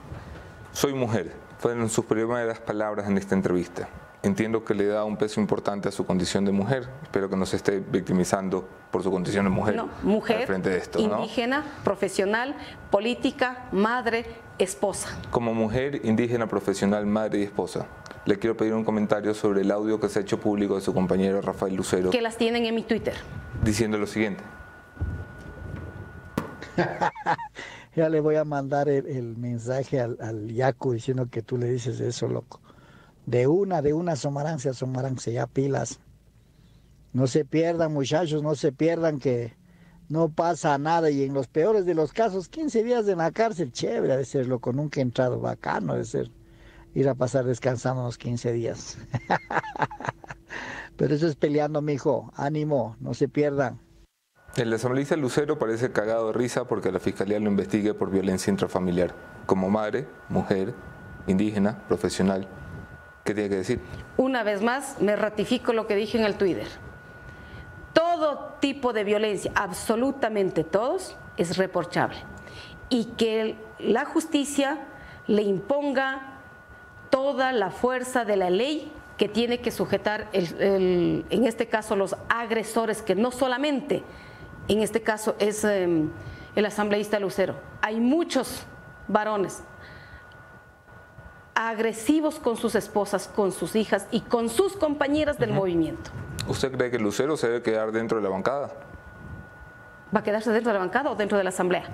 soy 0.72 0.94
mujer. 0.94 1.34
Fueron 1.60 1.90
sus 1.90 2.06
primeras 2.06 2.60
palabras 2.60 3.08
en 3.08 3.18
esta 3.18 3.36
entrevista. 3.36 3.90
Entiendo 4.24 4.64
que 4.64 4.74
le 4.74 4.86
da 4.86 5.04
un 5.04 5.18
peso 5.18 5.42
importante 5.42 5.90
a 5.90 5.92
su 5.92 6.06
condición 6.06 6.46
de 6.46 6.54
mujer. 6.54 6.88
Espero 7.04 7.30
que 7.30 7.36
no 7.36 7.46
se 7.46 7.58
esté 7.58 7.82
victimizando 7.82 8.66
por 8.90 9.04
su 9.04 9.12
condición 9.12 9.44
de 9.44 9.52
mujer. 9.52 9.76
No, 9.76 9.90
mujer, 10.02 10.38
al 10.38 10.48
frente 10.48 10.70
de 10.70 10.78
esto, 10.78 10.98
¿no? 11.06 11.18
indígena, 11.18 11.66
profesional, 11.84 12.56
política, 12.90 13.68
madre, 13.74 14.26
esposa. 14.60 15.10
Como 15.30 15.54
mujer 15.54 16.00
indígena, 16.06 16.48
profesional, 16.48 17.06
madre 17.06 17.40
y 17.40 17.44
esposa, 17.44 17.86
le 18.26 18.40
quiero 18.40 18.56
pedir 18.56 18.74
un 18.74 18.86
comentario 18.86 19.34
sobre 19.34 19.60
el 19.60 19.72
audio 19.72 20.00
que 20.00 20.08
se 20.08 20.20
ha 20.20 20.22
hecho 20.22 20.40
público 20.40 20.76
de 20.76 20.82
su 20.82 20.94
compañero 20.94 21.42
Rafael 21.42 21.76
Lucero, 21.76 22.10
que 22.10 22.22
las 22.22 22.38
tienen 22.38 22.66
en 22.66 22.76
mi 22.76 22.84
Twitter. 22.84 23.16
diciendo 23.62 23.98
lo 23.98 24.08
siguiente. 24.08 24.44
Ya 27.96 28.10
le 28.10 28.22
voy 28.22 28.38
a 28.38 28.44
mandar 28.44 28.90
el, 28.90 29.06
el 29.06 29.38
mensaje 29.38 30.00
al, 30.02 30.18
al 30.20 30.48
Yaku 30.48 30.94
diciendo 30.94 31.28
que 31.30 31.44
tú 31.44 31.58
le 31.60 31.70
dices 31.70 32.00
eso, 32.00 32.28
loco. 32.28 32.60
De 33.26 33.48
una, 33.48 33.82
de 33.82 33.94
una 33.94 34.14
asomaranse, 34.14 34.70
asomaranse, 34.70 35.34
ya 35.34 35.48
pilas. 35.48 36.00
No 37.14 37.28
se 37.28 37.46
pierdan, 37.46 37.94
muchachos, 37.94 38.42
no 38.42 38.56
se 38.56 38.72
pierdan 38.72 39.20
que 39.20 39.56
no 40.10 40.30
pasa 40.30 40.78
nada. 40.78 41.10
Y 41.10 41.24
en 41.24 41.34
los 41.34 41.48
peores 41.48 41.86
de 41.86 41.94
los 41.94 42.12
casos, 42.12 42.50
15 42.50 42.84
días 42.84 43.08
en 43.08 43.20
la 43.20 43.32
cárcel, 43.32 43.72
chévere, 43.72 44.18
de 44.18 44.26
ser, 44.26 44.48
loco. 44.48 44.74
Nunca 44.74 45.00
he 45.00 45.04
entrado, 45.04 45.40
bacano 45.40 45.96
de 45.96 46.06
ser. 46.06 46.32
Ir 46.96 47.08
a 47.10 47.16
pasar 47.16 47.46
descansando 47.46 48.02
unos 48.02 48.18
15 48.18 48.52
días. 48.52 48.98
Pero 50.98 51.16
eso 51.16 51.28
es 51.28 51.36
peleando, 51.36 51.82
mijo. 51.82 52.32
Ánimo, 52.36 52.96
no 53.00 53.14
se 53.14 53.28
pierdan. 53.28 53.80
El 54.56 54.72
asambleísta 54.72 55.16
Lucero 55.16 55.58
parece 55.58 55.92
cagado 55.92 56.28
de 56.28 56.34
risa 56.34 56.68
porque 56.68 56.92
la 56.92 57.00
fiscalía 57.00 57.40
lo 57.40 57.50
investigue 57.50 57.96
por 57.96 58.12
violencia 58.12 58.52
intrafamiliar. 58.52 59.16
Como 59.48 59.72
madre, 59.72 60.08
mujer, 60.30 60.76
indígena, 61.26 61.88
profesional, 61.88 62.48
¿qué 63.24 63.34
tiene 63.34 63.50
que 63.50 63.56
decir? 63.58 63.80
Una 64.18 64.44
vez 64.44 64.62
más, 64.62 65.02
me 65.02 65.16
ratifico 65.16 65.74
lo 65.74 65.88
que 65.88 65.96
dije 65.96 66.18
en 66.18 66.26
el 66.26 66.36
Twitter. 66.36 66.68
Todo 67.94 68.56
tipo 68.60 68.94
de 68.94 69.04
violencia, 69.04 69.52
absolutamente 69.56 70.64
todos, 70.64 71.16
es 71.38 71.58
reprochable. 71.58 72.18
Y 72.90 73.06
que 73.18 73.56
la 73.80 74.06
justicia 74.06 74.80
le 75.28 75.44
imponga 75.44 76.42
toda 77.10 77.52
la 77.52 77.70
fuerza 77.70 78.26
de 78.26 78.38
la 78.38 78.50
ley 78.50 78.92
que 79.18 79.30
tiene 79.30 79.60
que 79.60 79.72
sujetar, 79.72 80.28
en 80.34 81.46
este 81.46 81.68
caso, 81.68 81.96
los 81.96 82.16
agresores, 82.30 83.02
que 83.02 83.16
no 83.16 83.32
solamente, 83.32 84.04
en 84.68 84.82
este 84.82 85.02
caso, 85.02 85.36
es 85.40 85.64
em, 85.64 86.10
el 86.56 86.66
asambleísta 86.66 87.20
Lucero. 87.20 87.56
Hay 87.82 88.00
muchos 88.00 88.66
varones 89.08 89.64
agresivos 91.56 92.40
con 92.40 92.58
sus 92.58 92.76
esposas, 92.76 93.28
con 93.28 93.52
sus 93.52 93.76
hijas 93.76 94.08
y 94.12 94.22
con 94.22 94.50
sus 94.50 94.76
compañeras 94.76 95.38
del 95.38 95.54
movimiento. 95.54 96.12
¿Usted 96.48 96.72
cree 96.72 96.92
que 96.92 97.00
Lucero 97.00 97.38
se 97.38 97.48
debe 97.48 97.62
quedar 97.62 97.92
dentro 97.92 98.18
de 98.18 98.24
la 98.24 98.30
bancada? 98.30 98.72
¿Va 100.14 100.20
a 100.20 100.24
quedarse 100.24 100.52
dentro 100.52 100.72
de 100.72 100.80
la 100.80 100.86
bancada 100.86 101.12
o 101.12 101.16
dentro 101.16 101.38
de 101.38 101.44
la 101.44 101.50
asamblea? 101.50 101.86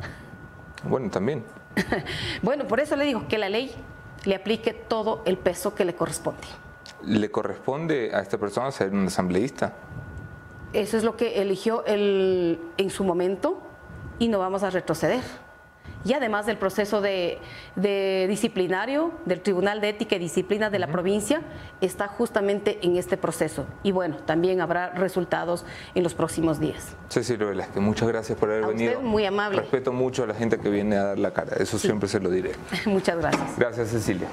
Bueno, 0.84 1.10
también. 1.10 1.44
Bueno, 2.42 2.68
por 2.68 2.80
eso 2.80 2.96
le 2.96 3.06
digo 3.06 3.28
que 3.28 3.38
la 3.38 3.50
ley 3.50 3.74
le 4.26 4.36
aplique 4.36 4.74
todo 4.74 5.22
el 5.26 5.38
peso 5.38 5.76
que 5.76 5.86
le 5.86 5.94
corresponde. 5.94 6.48
¿Le 7.04 7.32
corresponde 7.32 8.12
a 8.14 8.20
esta 8.22 8.38
persona 8.38 8.72
ser 8.72 8.92
un 8.92 9.08
asambleísta? 9.08 9.74
Eso 10.74 10.98
es 10.98 11.04
lo 11.04 11.16
que 11.16 11.42
eligió 11.42 11.86
él 11.86 12.60
en 12.78 12.90
su 12.90 13.04
momento 13.04 13.62
y 14.20 14.28
no 14.28 14.40
vamos 14.40 14.64
a 14.64 14.70
retroceder. 14.70 15.22
Y 16.06 16.14
además 16.14 16.46
del 16.46 16.58
proceso 16.58 17.02
de, 17.02 17.40
de 17.76 18.26
disciplinario 18.30 19.12
del 19.26 19.42
Tribunal 19.42 19.82
de 19.82 19.90
Ética 19.90 20.16
y 20.16 20.20
Disciplina 20.20 20.70
de 20.70 20.80
la 20.80 20.88
provincia 20.88 21.42
está 21.82 22.08
justamente 22.08 22.80
en 22.82 22.96
este 22.96 23.18
proceso. 23.18 23.66
Y 23.84 23.92
bueno, 23.92 24.18
también 24.26 24.62
habrá 24.62 24.92
resultados 24.92 25.66
en 25.96 26.04
los 26.04 26.14
próximos 26.14 26.60
días. 26.60 26.96
Cecilio 27.10 27.48
Velázquez, 27.48 27.82
muchas 27.82 28.08
gracias 28.08 28.38
por 28.38 28.50
haber 28.50 28.64
A 28.64 28.68
usted, 28.68 28.80
venido. 28.80 29.02
muy 29.02 29.26
amable. 29.26 29.60
Respeto 29.60 29.92
mucho 29.92 30.24
a 30.24 30.28
la 30.28 30.34
gente 30.36 30.58
que 30.60 30.70
viene 30.70 30.96
a 30.96 31.04
dar 31.04 31.20
la 31.20 31.32
cara, 31.32 31.58
eso 31.58 31.78
siempre 31.78 32.08
se 32.08 32.20
lo 32.20 32.30
diré. 32.30 32.52
Muchas 32.86 33.18
gracias. 33.18 33.58
Gracias, 33.58 33.90
Cecilia. 33.90 34.28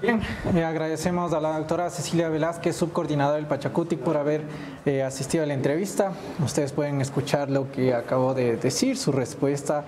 Bien, 0.00 0.20
eh, 0.54 0.62
agradecemos 0.62 1.32
a 1.32 1.40
la 1.40 1.56
doctora 1.56 1.88
Cecilia 1.88 2.28
Velázquez, 2.28 2.76
subcoordinadora 2.76 3.36
del 3.36 3.46
Pachacutic, 3.46 4.00
por 4.00 4.18
haber 4.18 4.42
eh, 4.84 5.02
asistido 5.02 5.44
a 5.44 5.46
la 5.46 5.54
entrevista. 5.54 6.12
Ustedes 6.44 6.72
pueden 6.72 7.00
escuchar 7.00 7.48
lo 7.48 7.72
que 7.72 7.94
acabó 7.94 8.34
de 8.34 8.56
decir, 8.58 8.98
su 8.98 9.10
respuesta 9.10 9.84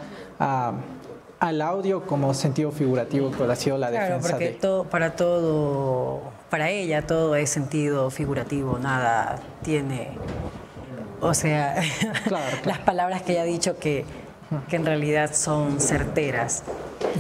al 1.41 1.62
audio 1.62 2.05
como 2.07 2.34
sentido 2.34 2.72
figurativo 2.72 3.30
que 3.30 3.45
ha 3.45 3.57
sido 3.57 3.78
la 3.78 3.91
claro, 3.91 4.05
defensa 4.07 4.30
porque 4.30 4.45
de... 4.45 4.55
todo, 4.55 4.84
para 4.84 5.14
todo, 5.14 6.20
para 6.51 6.70
ella 6.70 7.07
todo 7.07 7.36
es 7.36 7.51
sentido 7.51 8.11
figurativo, 8.11 8.78
nada 8.78 9.39
tiene, 9.62 10.11
o 11.20 11.34
sea, 11.34 11.76
las 12.64 12.78
palabras 12.80 13.22
que 13.22 13.32
ella 13.32 13.43
ha 13.43 13.45
dicho 13.45 13.78
que, 13.78 14.05
que 14.68 14.76
en 14.76 14.86
realidad 14.86 15.32
son 15.32 15.80
certeras. 15.80 16.64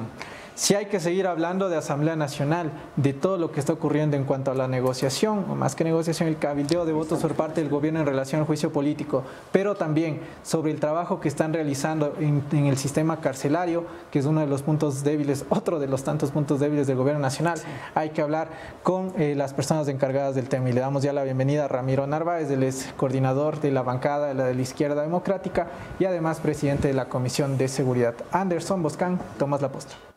Si 0.56 0.74
hay 0.74 0.86
que 0.86 1.01
seguir 1.01 1.28
hablando 1.28 1.68
de 1.68 1.76
Asamblea 1.76 2.16
Nacional, 2.16 2.72
de 2.95 3.12
todo 3.12 3.38
lo 3.38 3.51
que 3.51 3.60
está 3.60 3.74
ocurriendo 3.74 4.16
en 4.16 4.24
cuanto 4.24 4.51
a 4.51 4.53
la 4.53 4.70
negociación, 4.70 5.45
o 5.49 5.56
más 5.56 5.76
que 5.76 5.84
negociación, 5.84 6.30
el 6.30 6.38
cabildeo 6.38 6.86
de 6.86 6.93
votos 6.93 7.20
por 7.20 7.34
parte 7.34 7.60
del 7.60 7.70
gobierno 7.70 7.99
en 7.99 8.06
relación 8.06 8.39
al 8.39 8.47
juicio 8.47 8.72
político, 8.72 9.24
pero 9.51 9.76
también 9.76 10.22
sobre 10.43 10.72
el 10.72 10.80
trabajo 10.80 11.20
que 11.20 11.28
están 11.28 11.51
realizando 11.51 12.16
en, 12.22 12.41
el 12.53 12.78
sistema 12.78 13.20
carcelario, 13.20 13.84
que 14.12 14.20
es 14.20 14.26
uno 14.26 14.39
de 14.39 14.47
los 14.47 14.62
puntos 14.62 15.03
débiles, 15.03 15.43
otro 15.49 15.78
de 15.78 15.88
los 15.88 16.06
tantos 16.06 16.32
puntos 16.32 16.62
débiles 16.62 16.88
del 16.88 16.95
gobierno 16.95 17.20
nacional. 17.20 17.60
Hay 17.93 18.12
que 18.12 18.22
hablar 18.22 18.47
con 18.82 19.12
eh, 19.18 19.36
las 19.36 19.53
personas 19.53 19.89
encargadas 19.89 20.36
del 20.36 20.47
tema 20.47 20.70
y 20.70 20.74
le 20.74 20.80
damos 20.80 21.03
ya 21.03 21.12
la 21.12 21.24
bienvenida 21.24 21.66
a 21.66 21.68
Ramiro 21.68 22.08
Narváez, 22.08 22.49
el 22.49 22.64
ex 22.64 22.93
coordinador 22.95 23.60
de 23.60 23.72
la 23.72 23.82
bancada 23.82 24.28
de 24.28 24.34
la, 24.34 24.45
de 24.45 24.56
la 24.56 24.62
Izquierda 24.62 25.01
Democrática 25.01 25.68
y 25.99 26.06
además 26.06 26.39
presidente 26.39 26.88
de 26.88 26.93
la 26.93 27.10
Comisión 27.10 27.58
de 27.58 27.68
Seguridad. 27.68 28.16
Anderson 28.32 28.82
Boscán, 28.82 29.20
tomas 29.38 29.62
la 29.62 29.70
posta. 29.70 30.14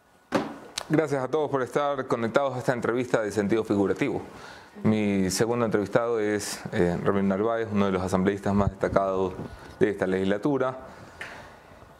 Gracias 0.90 1.22
a 1.22 1.28
todos 1.28 1.50
por 1.50 1.60
estar 1.60 2.06
conectados 2.06 2.54
a 2.54 2.60
esta 2.60 2.72
entrevista 2.72 3.20
de 3.20 3.30
sentido 3.30 3.62
figurativo. 3.62 4.22
Mi 4.84 5.30
segundo 5.30 5.66
entrevistado 5.66 6.18
es 6.18 6.62
eh, 6.72 6.96
Ramiro 7.04 7.24
Narváez, 7.26 7.68
uno 7.70 7.84
de 7.84 7.92
los 7.92 8.00
asambleístas 8.00 8.54
más 8.54 8.70
destacados 8.70 9.34
de 9.78 9.90
esta 9.90 10.06
legislatura, 10.06 10.78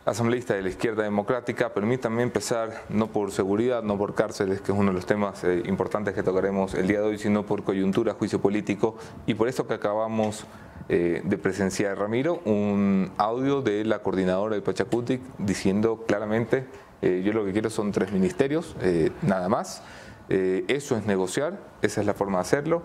asambleísta 0.06 0.54
de 0.54 0.62
la 0.62 0.70
izquierda 0.70 1.02
democrática. 1.02 1.74
Permítanme 1.74 2.22
empezar 2.22 2.84
no 2.88 3.08
por 3.08 3.30
seguridad, 3.30 3.82
no 3.82 3.98
por 3.98 4.14
cárceles, 4.14 4.62
que 4.62 4.72
es 4.72 4.78
uno 4.78 4.88
de 4.88 4.94
los 4.94 5.04
temas 5.04 5.44
eh, 5.44 5.64
importantes 5.66 6.14
que 6.14 6.22
tocaremos 6.22 6.72
el 6.72 6.86
día 6.86 7.00
de 7.00 7.08
hoy, 7.08 7.18
sino 7.18 7.44
por 7.44 7.64
coyuntura, 7.64 8.14
juicio 8.14 8.40
político 8.40 8.96
y 9.26 9.34
por 9.34 9.48
eso 9.48 9.66
que 9.66 9.74
acabamos 9.74 10.46
eh, 10.88 11.20
de 11.22 11.36
presenciar, 11.36 11.98
Ramiro, 11.98 12.40
un 12.46 13.12
audio 13.18 13.60
de 13.60 13.84
la 13.84 13.98
coordinadora 13.98 14.54
de 14.54 14.62
Pachacutic 14.62 15.20
diciendo 15.36 16.04
claramente 16.06 16.64
eh, 17.00 17.22
yo 17.24 17.32
lo 17.32 17.44
que 17.44 17.52
quiero 17.52 17.70
son 17.70 17.92
tres 17.92 18.12
ministerios, 18.12 18.74
eh, 18.82 19.10
nada 19.22 19.48
más. 19.48 19.82
Eh, 20.28 20.64
eso 20.68 20.96
es 20.96 21.06
negociar, 21.06 21.58
esa 21.80 22.00
es 22.00 22.06
la 22.06 22.14
forma 22.14 22.38
de 22.38 22.42
hacerlo. 22.42 22.82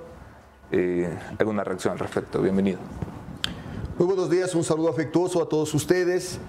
¿Alguna 1.38 1.64
reacción 1.64 1.93
al 1.93 1.99
respecto? 1.99 2.41
Bienvenido. 2.41 2.80
Muy 3.99 4.07
buenos 4.07 4.32
días, 4.32 4.55
un 4.55 4.64
saludo 4.64 4.89
afectuoso 4.89 5.41
a 5.41 5.47
todos 5.47 5.72
ustedes. 5.76 6.39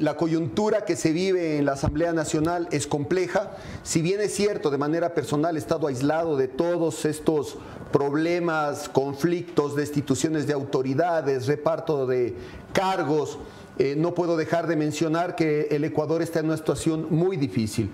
la 0.00 0.16
coyuntura 0.16 0.84
que 0.84 0.96
se 0.96 1.12
vive 1.12 1.58
en 1.58 1.66
la 1.66 1.72
Asamblea 1.74 2.12
Nacional 2.12 2.66
es 2.72 2.88
compleja. 2.88 3.52
Si 3.84 4.02
bien 4.02 4.20
es 4.20 4.34
cierto, 4.34 4.70
de 4.70 4.78
manera 4.78 5.14
personal 5.14 5.54
he 5.54 5.58
estado 5.60 5.86
aislado 5.86 6.36
de 6.36 6.48
todos 6.48 7.04
estos 7.04 7.58
problemas, 7.92 8.88
conflictos, 8.88 9.76
destituciones 9.76 10.46
de 10.48 10.54
autoridades, 10.54 11.46
reparto 11.46 12.06
de 12.06 12.34
cargos, 12.72 13.38
eh, 13.78 13.94
no 13.96 14.14
puedo 14.14 14.36
dejar 14.36 14.66
de 14.66 14.76
mencionar 14.76 15.36
que 15.36 15.68
el 15.70 15.84
Ecuador 15.84 16.22
está 16.22 16.40
en 16.40 16.46
una 16.46 16.56
situación 16.56 17.06
muy 17.10 17.36
difícil. 17.36 17.90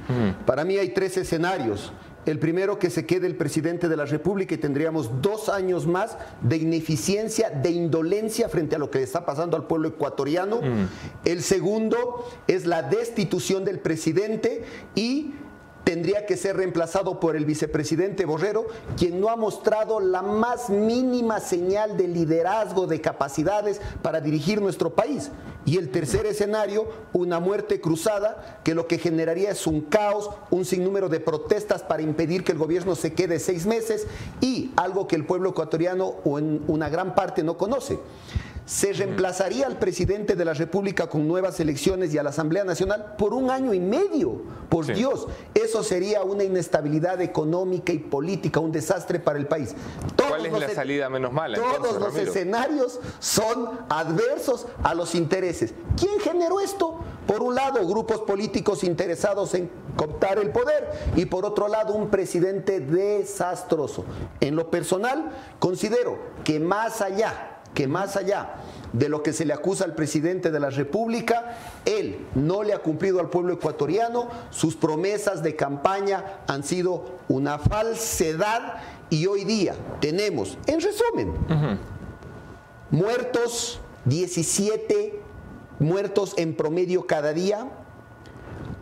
Para 0.46 0.64
mí 0.64 0.76
hay 0.76 0.90
tres 0.90 1.16
escenarios. 1.16 1.92
El 2.24 2.38
primero, 2.38 2.78
que 2.78 2.88
se 2.88 3.04
quede 3.04 3.26
el 3.26 3.34
presidente 3.34 3.88
de 3.88 3.96
la 3.96 4.04
República 4.04 4.54
y 4.54 4.58
tendríamos 4.58 5.20
dos 5.20 5.48
años 5.48 5.88
más 5.88 6.16
de 6.40 6.56
ineficiencia, 6.56 7.50
de 7.50 7.70
indolencia 7.70 8.48
frente 8.48 8.76
a 8.76 8.78
lo 8.78 8.90
que 8.90 8.98
le 8.98 9.04
está 9.04 9.26
pasando 9.26 9.56
al 9.56 9.66
pueblo 9.66 9.88
ecuatoriano. 9.88 10.60
El 11.24 11.42
segundo 11.42 12.30
es 12.46 12.64
la 12.64 12.82
destitución 12.82 13.64
del 13.64 13.80
presidente 13.80 14.62
y 14.94 15.32
tendría 15.84 16.26
que 16.26 16.36
ser 16.36 16.56
reemplazado 16.56 17.20
por 17.20 17.36
el 17.36 17.44
vicepresidente 17.44 18.24
Borrero, 18.24 18.66
quien 18.96 19.20
no 19.20 19.28
ha 19.28 19.36
mostrado 19.36 20.00
la 20.00 20.22
más 20.22 20.70
mínima 20.70 21.40
señal 21.40 21.96
de 21.96 22.08
liderazgo, 22.08 22.86
de 22.86 23.00
capacidades 23.00 23.80
para 24.02 24.20
dirigir 24.20 24.60
nuestro 24.60 24.94
país. 24.94 25.30
Y 25.64 25.76
el 25.78 25.90
tercer 25.90 26.26
escenario, 26.26 26.88
una 27.12 27.38
muerte 27.38 27.80
cruzada, 27.80 28.60
que 28.64 28.74
lo 28.74 28.88
que 28.88 28.98
generaría 28.98 29.50
es 29.50 29.66
un 29.66 29.80
caos, 29.82 30.30
un 30.50 30.64
sinnúmero 30.64 31.08
de 31.08 31.20
protestas 31.20 31.82
para 31.82 32.02
impedir 32.02 32.42
que 32.42 32.52
el 32.52 32.58
gobierno 32.58 32.96
se 32.96 33.12
quede 33.12 33.38
seis 33.38 33.66
meses 33.66 34.06
y 34.40 34.72
algo 34.76 35.06
que 35.06 35.16
el 35.16 35.24
pueblo 35.24 35.50
ecuatoriano 35.50 36.14
o 36.24 36.38
en 36.38 36.62
una 36.66 36.88
gran 36.88 37.14
parte 37.14 37.44
no 37.44 37.56
conoce 37.56 37.98
se 38.64 38.92
reemplazaría 38.92 39.66
al 39.66 39.78
presidente 39.78 40.36
de 40.36 40.44
la 40.44 40.54
República 40.54 41.08
con 41.08 41.26
nuevas 41.26 41.58
elecciones 41.60 42.14
y 42.14 42.18
a 42.18 42.22
la 42.22 42.30
Asamblea 42.30 42.64
Nacional 42.64 43.14
por 43.18 43.34
un 43.34 43.50
año 43.50 43.74
y 43.74 43.80
medio. 43.80 44.42
Por 44.68 44.86
Dios, 44.86 45.26
eso 45.54 45.82
sería 45.82 46.22
una 46.22 46.44
inestabilidad 46.44 47.20
económica 47.20 47.92
y 47.92 47.98
política, 47.98 48.60
un 48.60 48.72
desastre 48.72 49.18
para 49.18 49.38
el 49.38 49.46
país. 49.46 49.74
¿Cuál 50.16 50.46
es 50.46 50.52
la 50.52 50.68
salida 50.70 51.10
menos 51.10 51.32
mala? 51.32 51.58
Todos 51.58 52.00
los 52.00 52.16
escenarios 52.16 53.00
son 53.18 53.80
adversos 53.88 54.66
a 54.82 54.94
los 54.94 55.14
intereses. 55.14 55.74
¿Quién 55.96 56.20
generó 56.20 56.60
esto? 56.60 57.00
Por 57.26 57.42
un 57.42 57.54
lado, 57.54 57.86
grupos 57.86 58.20
políticos 58.20 58.82
interesados 58.82 59.54
en 59.54 59.70
cooptar 59.96 60.38
el 60.38 60.50
poder 60.50 60.90
y 61.16 61.26
por 61.26 61.44
otro 61.44 61.68
lado, 61.68 61.94
un 61.94 62.08
presidente 62.08 62.80
desastroso. 62.80 64.04
En 64.40 64.56
lo 64.56 64.70
personal, 64.70 65.30
considero 65.58 66.18
que 66.44 66.58
más 66.58 67.00
allá 67.00 67.51
que 67.74 67.86
más 67.88 68.16
allá 68.16 68.54
de 68.92 69.08
lo 69.08 69.22
que 69.22 69.32
se 69.32 69.44
le 69.44 69.54
acusa 69.54 69.84
al 69.84 69.94
presidente 69.94 70.50
de 70.50 70.60
la 70.60 70.70
República, 70.70 71.56
él 71.84 72.26
no 72.34 72.62
le 72.62 72.74
ha 72.74 72.78
cumplido 72.78 73.20
al 73.20 73.30
pueblo 73.30 73.54
ecuatoriano, 73.54 74.28
sus 74.50 74.76
promesas 74.76 75.42
de 75.42 75.56
campaña 75.56 76.40
han 76.46 76.62
sido 76.62 77.18
una 77.28 77.58
falsedad 77.58 78.82
y 79.08 79.26
hoy 79.26 79.44
día 79.44 79.74
tenemos, 80.00 80.58
en 80.66 80.80
resumen, 80.80 81.32
muertos, 82.90 83.80
17 84.04 85.20
muertos 85.78 86.34
en 86.36 86.54
promedio 86.54 87.06
cada 87.06 87.32
día, 87.32 87.68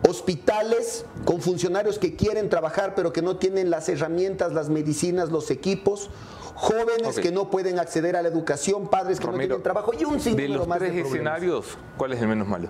hospitales 0.07 1.05
con 1.25 1.41
funcionarios 1.41 1.99
que 1.99 2.15
quieren 2.15 2.49
trabajar 2.49 2.95
pero 2.95 3.13
que 3.13 3.21
no 3.21 3.37
tienen 3.37 3.69
las 3.69 3.87
herramientas, 3.89 4.53
las 4.53 4.69
medicinas, 4.69 5.29
los 5.29 5.51
equipos, 5.51 6.09
jóvenes 6.61 7.19
que 7.19 7.31
no 7.31 7.49
pueden 7.49 7.79
acceder 7.79 8.15
a 8.15 8.21
la 8.21 8.29
educación, 8.29 8.87
padres 8.87 9.19
que 9.19 9.27
no 9.27 9.33
tienen 9.33 9.63
trabajo 9.63 9.93
y 9.99 10.05
un 10.05 10.19
sinnúmero 10.19 10.53
de 10.53 10.57
los 10.59 10.67
más 10.67 10.79
tres 10.79 11.05
escenarios, 11.05 11.77
¿cuál 11.97 12.13
es 12.13 12.21
el 12.21 12.27
menos 12.27 12.47
malo? 12.47 12.69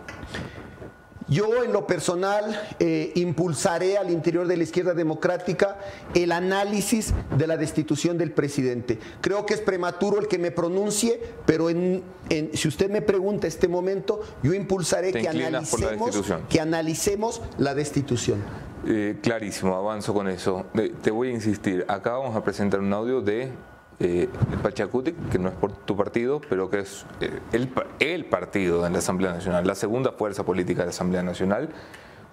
Yo 1.28 1.64
en 1.64 1.72
lo 1.72 1.88
personal 1.88 2.62
eh, 2.80 3.14
impulsaré 3.16 3.98
al 3.98 4.10
interior 4.10 4.48
de 4.48 4.58
la 4.58 4.64
izquierda 4.64 4.94
democrática 4.94 5.78
el 6.14 6.32
análisis 6.34 7.14
de 7.38 7.48
la 7.48 7.56
destitución 7.56 8.18
del 8.18 8.32
presidente. 8.32 9.00
Creo 9.22 9.46
que 9.46 9.54
es 9.54 9.62
prematuro 9.62 10.20
el 10.20 10.28
que 10.28 10.38
me 10.38 10.52
pronuncie, 10.52 11.22
pero 11.46 11.70
en, 11.70 12.04
si 12.54 12.68
usted 12.68 12.90
me 12.90 13.02
pregunta 13.02 13.48
este 13.48 13.70
momento, 13.70 14.22
yo 14.44 14.54
impulsaré 14.54 15.14
que 15.14 15.30
analicemos, 15.30 16.34
que 16.50 16.60
analicemos 16.60 17.42
la 17.58 17.76
destitución. 17.76 18.44
Eh, 18.86 19.18
clarísimo, 19.22 19.76
avanzo 19.76 20.14
con 20.14 20.28
eso. 20.28 20.66
Te 21.02 21.12
voy 21.12 21.30
a 21.30 21.32
insistir, 21.32 21.86
acá 21.88 22.12
vamos 22.14 22.36
a 22.36 22.44
presentar 22.44 22.82
un 22.82 22.92
audio 22.92 23.22
de 23.22 23.52
eh, 24.02 24.30
el 24.52 24.60
Pachacuti, 24.60 25.14
que 25.14 25.38
no 25.38 25.50
es 25.50 25.56
por 25.56 25.72
tu 25.72 25.96
partido, 25.96 26.42
pero 26.50 26.70
que 26.70 26.80
es 26.80 27.06
eh, 27.20 27.40
el, 27.52 27.70
el, 28.00 28.26
partido 28.26 28.86
en 28.88 28.94
la 28.94 29.00
Asamblea 29.00 29.34
Nacional, 29.34 29.68
la 29.68 29.76
segunda 29.76 30.12
fuerza 30.14 30.44
política 30.44 30.82
de 30.82 30.88
la 30.88 30.90
Asamblea 30.90 31.22
Nacional, 31.22 31.70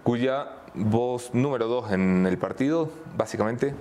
cuya 0.03 0.49
voz 0.75 1.35
número 1.35 1.67
dos 1.67 1.93
en 1.93 2.25
el 2.27 2.39
partido 2.39 2.91
básicamente 3.17 3.75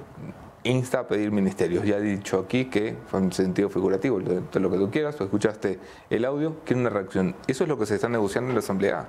insta 0.63 0.99
a 0.99 1.07
pedir 1.07 1.31
ministerios. 1.31 1.85
Ya 1.85 1.97
he 1.97 2.01
dicho 2.01 2.39
aquí 2.39 2.65
que 2.65 2.95
fue 3.07 3.19
en 3.19 3.31
sentido 3.31 3.69
figurativo, 3.69 4.19
de 4.19 4.59
lo 4.59 4.69
que 4.69 4.77
tú 4.77 4.91
quieras, 4.91 5.15
tú 5.15 5.23
escuchaste 5.23 5.79
el 6.09 6.25
audio, 6.25 6.57
quiere 6.65 6.81
una 6.81 6.89
reacción. 6.89 7.35
Eso 7.47 7.63
es 7.63 7.69
lo 7.69 7.77
que 7.77 7.85
se 7.85 7.95
está 7.95 8.09
negociando 8.09 8.49
en 8.49 8.55
la 8.55 8.59
Asamblea. 8.59 9.07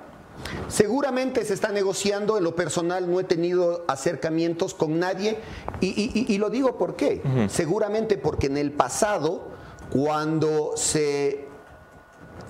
Seguramente 0.67 1.43
se 1.45 1.53
está 1.53 1.71
negociando, 1.71 2.37
en 2.37 2.43
lo 2.43 2.55
personal 2.55 3.09
no 3.09 3.19
he 3.19 3.23
tenido 3.23 3.83
acercamientos 3.87 4.73
con 4.73 4.99
nadie 4.99 5.37
y, 5.81 5.87
y- 5.87 6.25
y 6.33 6.37
lo 6.37 6.49
digo 6.49 6.77
por 6.77 6.95
qué. 6.95 7.21
Seguramente 7.49 8.17
porque 8.17 8.47
en 8.47 8.57
el 8.57 8.71
pasado, 8.71 9.47
cuando 9.91 10.73
se 10.75 11.45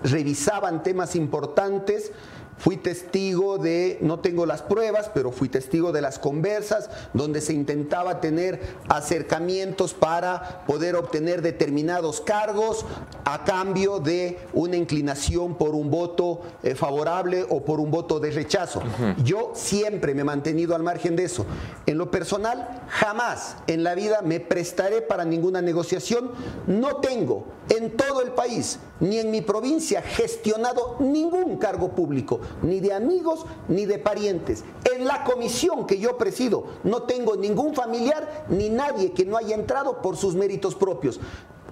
revisaban 0.04 0.84
temas 0.84 1.16
importantes. 1.16 2.12
Fui 2.60 2.78
testigo 2.78 3.58
de, 3.58 3.98
no 4.02 4.20
tengo 4.20 4.46
las 4.46 4.62
pruebas, 4.62 5.10
pero 5.14 5.32
fui 5.32 5.50
testigo 5.50 5.92
de 5.92 6.02
las 6.02 6.20
conversas 6.20 6.90
donde 7.14 7.42
se 7.42 7.54
intentaba 7.54 8.22
tener 8.22 8.60
acercamientos 8.90 9.94
para 9.94 10.66
poder 10.68 10.96
obtener 10.96 11.42
determinados 11.42 12.22
cargos 12.22 12.86
a 13.24 13.44
cambio 13.46 14.00
de 14.00 14.38
una 14.54 14.76
inclinación 14.76 15.56
por 15.56 15.74
un 15.74 15.90
voto 15.90 16.42
eh, 16.62 16.76
favorable 16.76 17.46
o 17.50 17.64
por 17.64 17.80
un 17.80 17.92
voto 17.92 18.20
de 18.20 18.32
rechazo. 18.32 18.82
Yo 19.24 19.54
siempre 19.56 20.14
me 20.14 20.22
he 20.22 20.26
mantenido 20.26 20.76
al 20.76 20.84
margen 20.84 21.16
de 21.16 21.24
eso. 21.24 21.46
En 21.86 21.98
lo 21.98 22.12
personal, 22.12 22.84
jamás 22.90 23.56
en 23.68 23.84
la 23.84 23.96
vida 23.96 24.22
me 24.22 24.40
prestaré 24.40 25.02
para 25.02 25.26
ninguna 25.26 25.62
negociación. 25.62 26.32
No 26.68 26.98
tengo 26.98 27.46
en 27.70 27.96
todo 27.96 28.22
el 28.22 28.32
país 28.32 28.80
ni 29.00 29.18
en 29.18 29.32
mi 29.32 29.42
provincia 29.42 30.02
gestionado 30.02 30.98
ningún 31.00 31.58
cargo 31.58 31.90
público, 31.90 32.40
ni 32.62 32.80
de 32.80 32.94
amigos 32.94 33.46
ni 33.68 33.86
de 33.86 34.00
parientes. 34.00 34.64
En 34.94 35.06
la 35.06 35.24
comisión 35.24 35.88
que 35.88 36.00
yo 36.00 36.18
presido 36.18 36.66
no 36.84 37.04
tengo 37.04 37.36
ningún 37.36 37.74
familiar 37.74 38.46
ni 38.50 38.70
nadie 38.70 39.14
que 39.14 39.26
no 39.26 39.38
haya 39.38 39.56
entrado 39.56 40.02
por 40.02 40.18
sus 40.18 40.36
méritos 40.36 40.76
propios. 40.76 41.20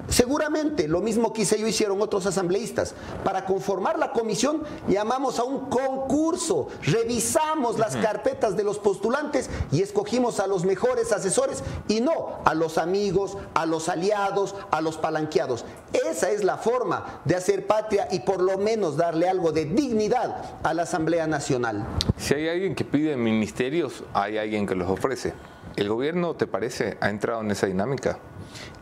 Seguramente 0.09 0.87
lo 0.87 1.01
mismo 1.01 1.33
que 1.33 1.41
hice 1.41 1.59
yo 1.59 1.67
hicieron 1.67 2.01
otros 2.01 2.25
asambleístas. 2.25 2.93
Para 3.23 3.45
conformar 3.45 3.99
la 3.99 4.11
comisión 4.11 4.63
llamamos 4.87 5.39
a 5.39 5.43
un 5.43 5.69
concurso, 5.69 6.67
revisamos 6.83 7.77
las 7.77 7.95
carpetas 7.95 8.55
de 8.55 8.63
los 8.63 8.79
postulantes 8.79 9.49
y 9.71 9.81
escogimos 9.81 10.39
a 10.39 10.47
los 10.47 10.65
mejores 10.65 11.11
asesores 11.11 11.63
y 11.87 12.01
no 12.01 12.39
a 12.45 12.53
los 12.53 12.77
amigos, 12.77 13.37
a 13.53 13.65
los 13.65 13.89
aliados, 13.89 14.55
a 14.71 14.81
los 14.81 14.97
palanqueados. 14.97 15.65
Esa 15.93 16.31
es 16.31 16.43
la 16.43 16.57
forma 16.57 17.21
de 17.25 17.35
hacer 17.35 17.67
patria 17.67 18.07
y 18.11 18.19
por 18.19 18.41
lo 18.41 18.57
menos 18.57 18.97
darle 18.97 19.29
algo 19.29 19.51
de 19.51 19.65
dignidad 19.65 20.59
a 20.63 20.73
la 20.73 20.83
Asamblea 20.83 21.27
Nacional. 21.27 21.85
Si 22.17 22.33
hay 22.33 22.47
alguien 22.49 22.75
que 22.75 22.85
pide 22.85 23.15
ministerios, 23.17 24.03
hay 24.13 24.37
alguien 24.37 24.65
que 24.65 24.75
los 24.75 24.89
ofrece. 24.89 25.33
¿El 25.75 25.89
gobierno, 25.89 26.33
te 26.35 26.47
parece, 26.47 26.97
ha 27.01 27.09
entrado 27.09 27.41
en 27.41 27.51
esa 27.51 27.67
dinámica? 27.67 28.17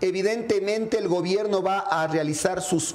Evidentemente 0.06 0.99
el 0.99 1.08
gobierno 1.08 1.64
va 1.64 1.80
a 1.80 2.06
realizar 2.06 2.62
sus 2.62 2.93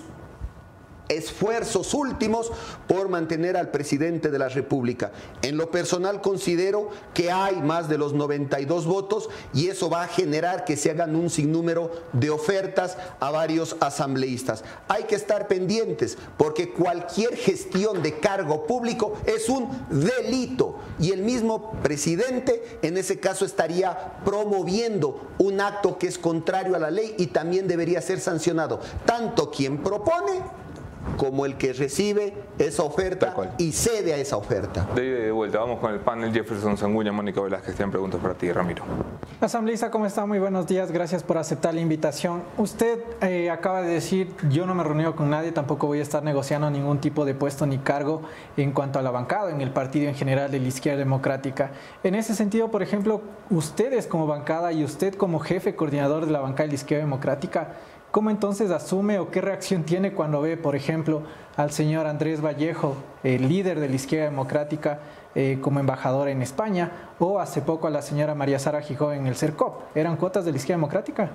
esfuerzos 1.11 1.93
últimos 1.95 2.51
por 2.87 3.09
mantener 3.09 3.57
al 3.57 3.71
presidente 3.71 4.31
de 4.31 4.39
la 4.39 4.49
República. 4.49 5.13
En 5.43 5.57
lo 5.57 5.71
personal 5.71 6.21
considero 6.21 6.91
que 7.15 7.31
hay 7.31 7.57
más 7.57 7.89
de 7.89 7.99
los 7.99 8.15
92 8.15 8.87
votos 8.87 9.29
y 9.53 9.69
eso 9.69 9.91
va 9.91 10.05
a 10.05 10.09
generar 10.09 10.65
que 10.65 10.77
se 10.77 10.91
hagan 10.91 11.17
un 11.17 11.31
sinnúmero 11.31 11.91
de 12.13 12.31
ofertas 12.31 12.97
a 13.19 13.31
varios 13.31 13.77
asambleístas. 13.81 14.65
Hay 14.89 15.05
que 15.05 15.17
estar 15.17 15.49
pendientes 15.49 16.17
porque 16.37 16.73
cualquier 16.73 17.37
gestión 17.37 18.03
de 18.03 18.19
cargo 18.19 18.67
público 18.67 19.15
es 19.27 19.49
un 19.49 19.69
delito 19.91 20.77
y 20.99 21.13
el 21.13 21.23
mismo 21.23 21.73
presidente 21.83 22.79
en 22.83 22.97
ese 22.97 23.19
caso 23.19 23.45
estaría 23.45 24.21
promoviendo 24.25 25.29
un 25.39 25.61
acto 25.61 25.99
que 25.99 26.07
es 26.07 26.19
contrario 26.19 26.77
a 26.77 26.79
la 26.79 26.91
ley 26.91 27.15
y 27.19 27.29
también 27.29 27.67
debería 27.67 28.01
ser 28.01 28.21
sancionado. 28.21 28.81
Tanto 29.05 29.51
quien 29.51 29.83
propone 29.83 30.41
como 31.17 31.47
el 31.47 31.57
que 31.57 31.73
recibe 31.73 32.35
esa 32.59 32.83
oferta 32.83 33.35
y 33.59 33.73
cede 33.73 34.15
a 34.15 34.17
esa 34.17 34.37
oferta. 34.37 34.87
De 34.95 35.31
de 35.31 35.33
vuelta, 35.33 35.59
vamos 35.59 35.79
con 35.79 35.93
el 35.93 36.01
panel 36.01 36.33
Jefferson 36.33 36.77
Sanguña, 36.77 37.13
Mónica 37.13 37.41
Velázquez, 37.41 37.77
tienen 37.77 37.91
preguntas 37.91 38.21
para 38.21 38.35
ti, 38.35 38.51
Ramiro. 38.51 38.83
Asambleísta, 39.41 39.91
¿cómo 39.91 40.07
está? 40.07 40.27
Muy 40.27 40.39
buenos 40.39 40.67
días, 40.67 40.91
gracias 40.91 41.23
por 41.23 41.39
aceptar 41.39 41.73
la 41.73 41.81
invitación. 41.81 42.43
Usted 42.59 42.99
eh, 43.23 43.51
acaba 43.51 43.83
de 43.83 43.93
decir, 43.93 44.35
yo 44.51 44.67
no 44.67 44.75
me 44.75 44.83
reunido 44.83 45.15
con 45.15 45.31
nadie, 45.31 45.53
tampoco 45.53 45.87
voy 45.87 46.01
a 46.01 46.03
estar 46.03 46.23
negociando 46.23 46.71
ningún 46.71 46.99
tipo 46.99 47.25
de 47.25 47.35
puesto 47.35 47.67
ni 47.67 47.79
cargo 47.79 48.23
en 48.57 48.73
cuanto 48.73 48.99
a 48.99 49.03
la 49.03 49.11
bancada, 49.11 49.51
en 49.51 49.61
el 49.61 49.71
partido 49.71 50.09
en 50.09 50.15
general 50.15 50.51
de 50.51 50.61
la 50.61 50.69
izquierda 50.69 50.99
democrática. 50.99 51.71
En 52.03 52.15
ese 52.15 52.35
sentido, 52.35 52.71
por 52.71 52.83
ejemplo, 52.83 53.23
ustedes 53.51 54.07
como 54.07 54.27
bancada 54.27 54.73
y 54.73 54.85
usted 54.85 55.15
como 55.15 55.39
jefe 55.39 55.75
coordinador 55.75 56.27
de 56.27 56.33
la 56.33 56.41
bancada 56.41 56.65
de 56.65 56.69
la 56.69 56.75
izquierda 56.75 57.05
democrática, 57.05 57.75
¿Cómo 58.11 58.31
entonces 58.31 58.73
asume 58.73 59.21
o 59.21 59.31
qué 59.31 59.41
reacción 59.41 59.85
tiene 59.85 60.13
cuando 60.13 60.41
ve, 60.41 60.57
por 60.57 60.75
ejemplo, 60.75 61.23
al 61.57 61.71
señor 61.71 62.09
Andrés 62.09 62.45
Vallejo, 62.45 62.97
el 63.23 63.49
líder 63.49 63.79
de 63.79 63.89
la 63.89 63.95
izquierda 63.95 64.25
democrática, 64.25 64.99
eh, 65.37 65.59
como 65.61 65.79
embajador 65.79 66.29
en 66.29 66.43
España, 66.43 66.91
o 67.21 67.39
hace 67.39 67.63
poco 67.63 67.87
a 67.87 67.91
la 67.91 68.03
señora 68.03 68.35
María 68.35 68.59
Sara 68.59 68.83
Gijón 68.83 69.15
en 69.15 69.27
el 69.29 69.37
CERCOP? 69.37 69.97
¿Eran 69.97 70.17
cuotas 70.17 70.45
de 70.45 70.51
la 70.51 70.57
izquierda 70.57 70.79
democrática? 70.79 71.31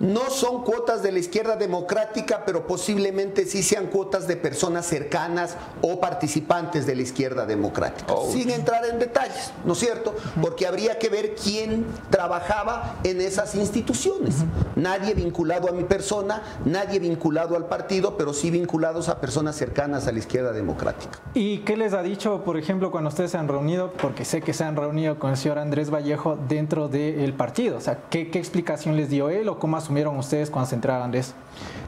No 0.00 0.30
son 0.30 0.62
cuotas 0.62 1.02
de 1.02 1.10
la 1.10 1.18
izquierda 1.18 1.56
democrática, 1.56 2.44
pero 2.46 2.68
posiblemente 2.68 3.46
sí 3.46 3.64
sean 3.64 3.88
cuotas 3.88 4.28
de 4.28 4.36
personas 4.36 4.86
cercanas 4.86 5.56
o 5.82 5.98
participantes 5.98 6.86
de 6.86 6.94
la 6.94 7.02
izquierda 7.02 7.46
democrática. 7.46 8.14
Sin 8.30 8.50
entrar 8.50 8.84
en 8.84 9.00
detalles, 9.00 9.52
¿no 9.64 9.72
es 9.72 9.80
cierto? 9.80 10.14
Porque 10.40 10.68
habría 10.68 10.98
que 10.98 11.08
ver 11.08 11.34
quién 11.34 11.84
trabajaba 12.10 12.96
en 13.02 13.20
esas 13.20 13.56
instituciones. 13.56 14.36
Nadie 14.76 15.14
vinculado 15.14 15.68
a 15.68 15.72
mi 15.72 15.82
persona, 15.82 16.42
nadie 16.64 17.00
vinculado 17.00 17.56
al 17.56 17.66
partido, 17.66 18.16
pero 18.16 18.32
sí 18.32 18.52
vinculados 18.52 19.08
a 19.08 19.20
personas 19.20 19.56
cercanas 19.56 20.06
a 20.06 20.12
la 20.12 20.20
izquierda 20.20 20.52
democrática. 20.52 21.18
¿Y 21.34 21.58
qué 21.58 21.76
les 21.76 21.92
ha 21.92 22.02
dicho, 22.02 22.44
por 22.44 22.56
ejemplo, 22.56 22.92
cuando 22.92 23.08
ustedes 23.08 23.32
se 23.32 23.38
han 23.38 23.48
reunido? 23.48 23.92
Porque 24.00 24.24
sé 24.24 24.42
que 24.42 24.52
se 24.52 24.62
han 24.62 24.76
reunido 24.76 25.18
con 25.18 25.30
el 25.30 25.36
señor 25.36 25.58
Andrés 25.58 25.90
Vallejo 25.90 26.38
dentro 26.48 26.86
del 26.88 27.32
partido. 27.34 27.78
O 27.78 27.80
sea, 27.80 27.98
¿qué, 28.10 28.30
qué 28.30 28.38
explicación 28.38 28.96
les 28.96 29.10
dio 29.10 29.28
él 29.28 29.48
o 29.48 29.58
cómo 29.58 29.76
asumieron 29.88 30.18
ustedes 30.18 30.50
cuando 30.50 30.68
se 30.68 30.74
enteraron 30.74 31.10
de 31.10 31.20
eso? 31.20 31.32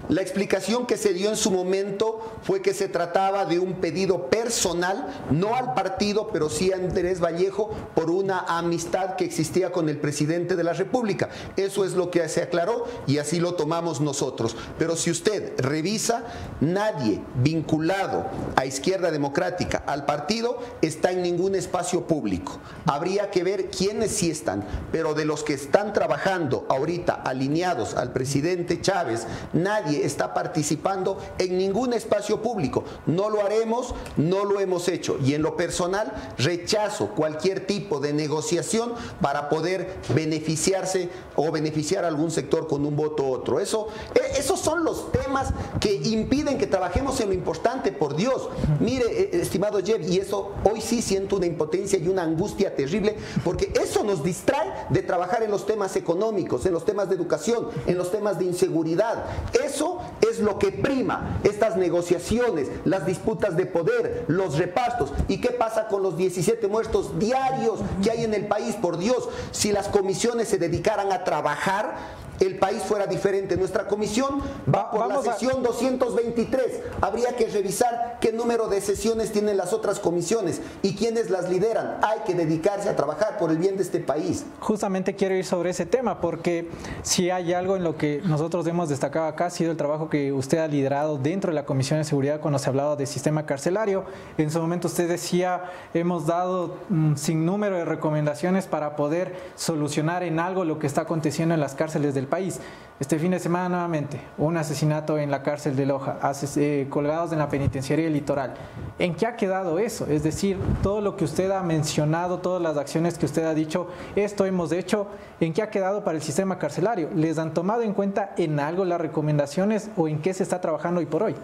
La 0.09 0.23
explicación 0.23 0.87
que 0.87 0.97
se 0.97 1.13
dio 1.13 1.29
en 1.29 1.37
su 1.37 1.53
momento 1.53 2.21
fue 2.43 2.63
que 2.63 2.75
se 2.75 2.89
trataba 2.89 3.45
de 3.45 3.61
un 3.61 3.75
pedido 3.75 4.27
personal, 4.29 5.07
no 5.31 5.55
al 5.55 5.75
partido, 5.75 6.31
pero 6.33 6.49
sí 6.51 6.73
a 6.73 6.77
Andrés 6.77 7.23
Vallejo, 7.23 7.71
por 7.95 8.11
una 8.11 8.41
amistad 8.41 9.15
que 9.15 9.25
existía 9.25 9.71
con 9.71 9.89
el 9.89 9.99
presidente 9.99 10.57
de 10.57 10.65
la 10.65 10.73
República. 10.73 11.29
Eso 11.57 11.85
es 11.85 11.93
lo 11.93 12.11
que 12.11 12.29
se 12.29 12.43
aclaró 12.43 12.87
y 13.07 13.19
así 13.19 13.39
lo 13.39 13.55
tomamos 13.55 14.01
nosotros. 14.01 14.57
Pero 14.81 14.97
si 14.97 15.13
usted 15.13 15.53
revisa, 15.61 16.25
nadie 16.61 17.21
vinculado 17.37 18.27
a 18.57 18.67
Izquierda 18.67 19.13
Democrática, 19.13 19.85
al 19.87 20.07
partido, 20.07 20.59
está 20.83 21.13
en 21.13 21.23
ningún 21.23 21.55
espacio 21.55 22.09
público. 22.09 22.59
Habría 22.85 23.31
que 23.31 23.45
ver 23.45 23.71
quiénes 23.71 24.11
sí 24.11 24.29
están, 24.29 24.65
pero 24.91 25.15
de 25.15 25.25
los 25.25 25.45
que 25.45 25.55
están 25.55 25.93
trabajando 25.93 26.67
ahorita 26.69 27.15
alineados 27.15 27.90
al 27.95 28.13
presidente 28.13 28.81
Chávez, 28.81 29.27
nadie 29.53 30.05
está 30.05 30.35
participando 30.35 31.19
en 31.39 31.59
ningún 31.59 31.93
espacio 31.93 32.43
público. 32.43 32.85
No 33.07 33.31
lo 33.31 33.45
haremos, 33.45 33.95
no 34.17 34.45
lo 34.45 34.61
hemos 34.61 34.89
hecho. 34.89 35.19
Y 35.25 35.35
en 35.35 35.43
lo 35.43 35.57
personal, 35.57 36.13
rechazo 36.39 37.11
cualquier 37.11 37.67
tipo 37.67 38.01
de 38.01 38.13
negociación 38.13 38.93
para 39.21 39.49
poder 39.49 39.97
beneficiarse 40.15 41.09
o 41.37 41.51
beneficiar 41.51 42.05
a 42.05 42.09
algún 42.09 42.31
sector 42.31 42.67
con 42.67 42.85
un 42.85 42.97
voto 42.97 43.25
u 43.25 43.33
otro. 43.33 43.61
Eso, 43.61 43.89
eh, 44.15 44.21
esos 44.39 44.61
son 44.61 44.85
los 44.85 45.13
temas 45.13 45.49
que 45.81 45.95
impiden 45.95 46.59
que 46.59 46.67
trabajemos 46.67 47.21
en 47.21 47.29
lo 47.29 47.35
importante, 47.35 47.93
por 47.93 48.17
Dios. 48.17 48.49
Mire, 48.79 49.05
eh, 49.07 49.31
estimado 49.33 49.81
Jeff, 49.85 50.01
y 50.09 50.19
eso 50.19 50.53
hoy 50.65 50.81
sí 50.81 51.03
siento 51.03 51.37
una 51.37 51.47
impotencia 51.47 51.99
y 51.99 52.09
una 52.09 52.23
angustia 52.23 52.75
terrible, 52.75 53.17
porque 53.45 53.73
eso 53.81 54.05
nos 54.05 54.23
distrae 54.23 54.87
de 54.91 55.03
trabajar 55.03 55.43
en 55.43 55.51
los 55.51 55.67
temas 55.67 55.97
económicos, 55.97 56.67
en 56.67 56.73
los 56.73 56.85
temas 56.85 57.09
de 57.09 57.17
educación, 57.17 57.69
en 57.87 57.99
los 57.99 58.11
temas 58.11 58.39
de 58.39 58.45
inseguridad. 58.47 59.25
Eso 59.65 60.01
es 60.29 60.41
lo 60.41 60.59
que 60.59 60.73
prima 60.73 61.41
estas 61.45 61.77
negociaciones, 61.77 62.69
las 62.85 63.07
disputas 63.07 63.57
de 63.57 63.67
poder, 63.67 64.25
los 64.29 64.59
repartos. 64.59 65.13
¿Y 65.29 65.41
qué 65.41 65.51
pasa 65.51 65.89
con 65.89 66.03
los 66.03 66.17
17 66.17 66.67
muertos 66.69 67.19
diarios 67.19 67.81
que 68.03 68.11
hay 68.11 68.25
en 68.25 68.35
el 68.35 68.47
país? 68.47 68.77
Por 68.77 68.99
Dios, 68.99 69.29
si 69.51 69.73
las 69.73 69.89
comisiones 69.89 70.49
se 70.49 70.59
dedicaran 70.59 71.13
a 71.13 71.25
trabajar, 71.25 71.97
el 72.41 72.59
país 72.59 72.83
fuera 72.83 73.07
diferente. 73.07 73.57
Nuestra 73.57 73.87
comisión 73.87 74.41
va 74.73 74.91
por 74.91 75.07
la 75.07 75.17
a- 75.17 75.23
sesión 75.23 75.63
223. 75.63 76.81
Habría 77.01 77.37
que 77.37 77.47
revisar 77.49 78.19
qué 78.21 78.33
número 78.33 78.67
de 78.69 78.81
sesiones 78.81 79.31
tienen 79.33 79.57
las 79.57 79.73
otras 79.73 80.01
comisiones 80.01 80.61
y 80.83 80.95
quiénes 80.97 81.31
las 81.31 81.49
lideran. 81.49 81.99
Hay 82.03 82.21
que 82.27 82.35
dedicarse 82.35 82.89
a 82.89 82.97
trabajar 82.97 83.39
por 83.39 83.51
el 83.51 83.59
bien 83.59 83.77
de 83.77 83.83
este 83.83 84.01
país. 84.01 84.45
Justamente 84.61 85.15
quiero 85.15 85.35
ir 85.35 85.45
sobre 85.45 85.71
ese 85.71 85.87
tema 85.87 86.21
porque 86.21 86.69
si 87.03 87.31
hay 87.31 87.53
algo 87.53 87.77
en 87.77 87.85
lo 87.85 87.97
que 87.97 88.21
nosotros 88.25 88.67
hemos 88.67 88.89
destacado 88.89 89.27
acá 89.27 89.47
ha 89.47 89.51
sido 89.51 89.71
el 89.71 89.77
trabajo 89.77 90.09
que 90.09 90.33
usted 90.33 90.59
ha 90.59 90.67
liderado 90.69 91.19
dentro 91.19 91.51
de 91.51 91.55
la 91.55 91.65
Comisión 91.67 91.99
de 91.99 92.05
Seguridad 92.05 92.41
cuando 92.41 92.59
se 92.59 92.69
hablaba 92.69 92.97
de 92.97 93.07
sistema 93.07 93.47
carcelario. 93.47 94.05
En 94.39 94.51
su 94.51 94.61
momento 94.61 94.89
usted 94.89 95.09
decía, 95.09 95.65
hemos 95.95 96.27
dado 96.27 96.77
un 96.89 97.17
sinnúmero 97.17 97.77
de 97.77 97.85
recomendaciones 97.85 98.67
para 98.67 98.97
poder 98.97 99.35
solucionar 99.57 100.23
en 100.23 100.39
algo 100.41 100.65
lo 100.65 100.79
que 100.79 100.87
está 100.87 101.03
aconteciendo 101.03 101.55
en 101.55 101.61
las 101.61 101.75
cárceles 101.75 102.15
del 102.15 102.27
país. 102.31 102.61
Este 103.01 103.19
fin 103.19 103.31
de 103.31 103.39
semana 103.39 103.71
nuevamente, 103.71 104.21
un 104.37 104.59
asesinato 104.59 105.17
en 105.17 105.31
la 105.31 105.43
cárcel 105.43 105.75
de 105.75 105.87
Loja, 105.87 106.19
eh, 106.57 106.87
colgados 106.91 107.33
en 107.33 107.39
la 107.39 107.49
penitenciaría 107.49 108.11
litoral. 108.11 108.53
¿En 108.99 109.15
qué 109.15 109.27
ha 109.27 109.37
quedado 109.37 109.79
eso? 109.79 110.07
Es 110.07 110.23
decir, 110.23 110.59
todo 110.83 111.01
lo 111.01 111.17
que 111.17 111.25
usted 111.25 111.51
ha 111.51 111.63
mencionado, 111.63 112.41
todas 112.41 112.61
las 112.61 112.77
acciones 112.77 113.17
que 113.17 113.25
usted 113.25 113.45
ha 113.45 113.55
dicho, 113.55 113.89
esto 114.17 114.45
hemos 114.45 114.71
hecho, 114.71 115.07
¿en 115.41 115.55
qué 115.55 115.63
ha 115.63 115.71
quedado 115.71 116.05
para 116.05 116.19
el 116.19 116.23
sistema 116.23 116.59
carcelario? 116.59 117.09
¿Les 117.15 117.39
han 117.39 117.55
tomado 117.55 117.81
en 117.81 117.95
cuenta 117.95 118.35
en 118.37 118.61
algo 118.61 118.85
las 118.85 119.01
recomendaciones 119.01 119.91
o 119.97 120.07
en 120.07 120.21
qué 120.21 120.35
se 120.35 120.43
está 120.43 120.61
trabajando 120.61 121.01
hoy 121.01 121.07
por 121.07 121.23
hoy? 121.23 121.35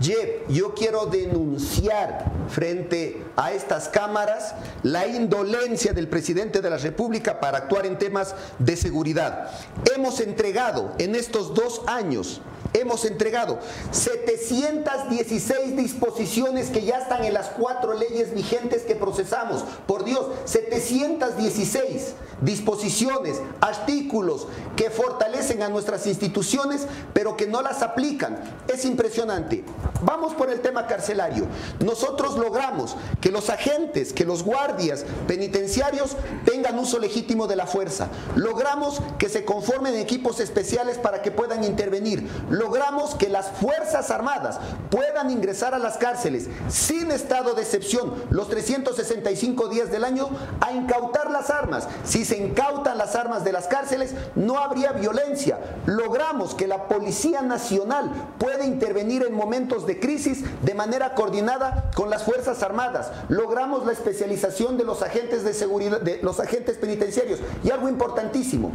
Jeff, 0.00 0.48
yo 0.48 0.74
quiero 0.74 1.06
denunciar 1.06 2.24
frente 2.48 3.22
a 3.36 3.52
estas 3.52 3.88
cámaras 3.88 4.54
la 4.82 5.06
indolencia 5.06 5.92
del 5.92 6.08
presidente 6.08 6.62
de 6.62 6.70
la 6.70 6.78
República 6.78 7.38
para 7.38 7.58
actuar 7.58 7.84
en 7.84 7.98
temas 7.98 8.34
de 8.58 8.76
seguridad. 8.76 9.50
Hemos 9.94 10.20
entregado 10.20 10.94
en 10.98 11.14
estos 11.14 11.54
dos 11.54 11.82
años 11.86 12.40
hemos 12.72 13.04
entregado 13.04 13.58
716 13.90 15.76
disposiciones 15.76 16.70
que 16.70 16.82
ya 16.82 16.98
están 16.98 17.24
en 17.24 17.34
las 17.34 17.48
cuatro 17.48 17.94
leyes 17.94 18.34
vigentes 18.34 18.82
que 18.82 18.94
procesamos. 18.94 19.64
Por 19.86 20.04
Dios, 20.04 20.26
716 20.44 22.14
disposiciones, 22.40 23.40
artículos 23.60 24.46
que 24.76 24.90
fortalecen 24.90 25.62
a 25.62 25.68
nuestras 25.68 26.06
instituciones, 26.06 26.86
pero 27.12 27.36
que 27.36 27.46
no 27.46 27.62
las 27.62 27.82
aplican. 27.82 28.38
Es 28.68 28.84
impresionante. 28.84 29.64
Vamos 30.02 30.34
por 30.34 30.50
el 30.50 30.60
tema 30.60 30.86
carcelario. 30.86 31.46
Nosotros 31.84 32.38
logramos 32.38 32.96
que 33.20 33.30
los 33.30 33.50
agentes, 33.50 34.12
que 34.12 34.24
los 34.24 34.42
guardias 34.42 35.04
penitenciarios 35.26 36.16
tengan 36.44 36.78
uso 36.78 36.98
legítimo 36.98 37.46
de 37.46 37.56
la 37.56 37.66
fuerza. 37.66 38.08
Logramos 38.36 39.00
que 39.18 39.28
se 39.28 39.44
conformen 39.44 39.96
equipos 39.96 40.40
especiales 40.40 40.98
para 40.98 41.22
que 41.22 41.30
puedan 41.30 41.64
intervenir 41.64 42.26
logramos 42.60 43.14
que 43.14 43.30
las 43.30 43.50
Fuerzas 43.52 44.10
Armadas 44.10 44.60
puedan 44.90 45.30
ingresar 45.30 45.74
a 45.74 45.78
las 45.78 45.96
cárceles 45.96 46.48
sin 46.68 47.10
estado 47.10 47.54
de 47.54 47.62
excepción 47.62 48.12
los 48.28 48.50
365 48.50 49.68
días 49.68 49.90
del 49.90 50.04
año 50.04 50.28
a 50.60 50.70
incautar 50.72 51.30
las 51.30 51.48
armas. 51.48 51.88
Si 52.04 52.26
se 52.26 52.36
incautan 52.36 52.98
las 52.98 53.16
armas 53.16 53.44
de 53.44 53.52
las 53.52 53.66
cárceles, 53.66 54.14
no 54.34 54.58
habría 54.58 54.92
violencia. 54.92 55.58
Logramos 55.86 56.54
que 56.54 56.66
la 56.66 56.86
Policía 56.86 57.40
Nacional 57.40 58.10
pueda 58.38 58.64
intervenir 58.66 59.24
en 59.24 59.32
momentos 59.32 59.86
de 59.86 59.98
crisis 59.98 60.44
de 60.62 60.74
manera 60.74 61.14
coordinada 61.14 61.90
con 61.96 62.10
las 62.10 62.24
Fuerzas 62.24 62.62
Armadas. 62.62 63.10
Logramos 63.30 63.86
la 63.86 63.92
especialización 63.92 64.76
de 64.76 64.84
los 64.84 65.00
agentes 65.00 65.44
de 65.44 65.54
seguridad, 65.54 66.02
de 66.02 66.20
los 66.22 66.38
agentes 66.40 66.76
penitenciarios. 66.76 67.40
Y 67.64 67.70
algo 67.70 67.88
importantísimo, 67.88 68.70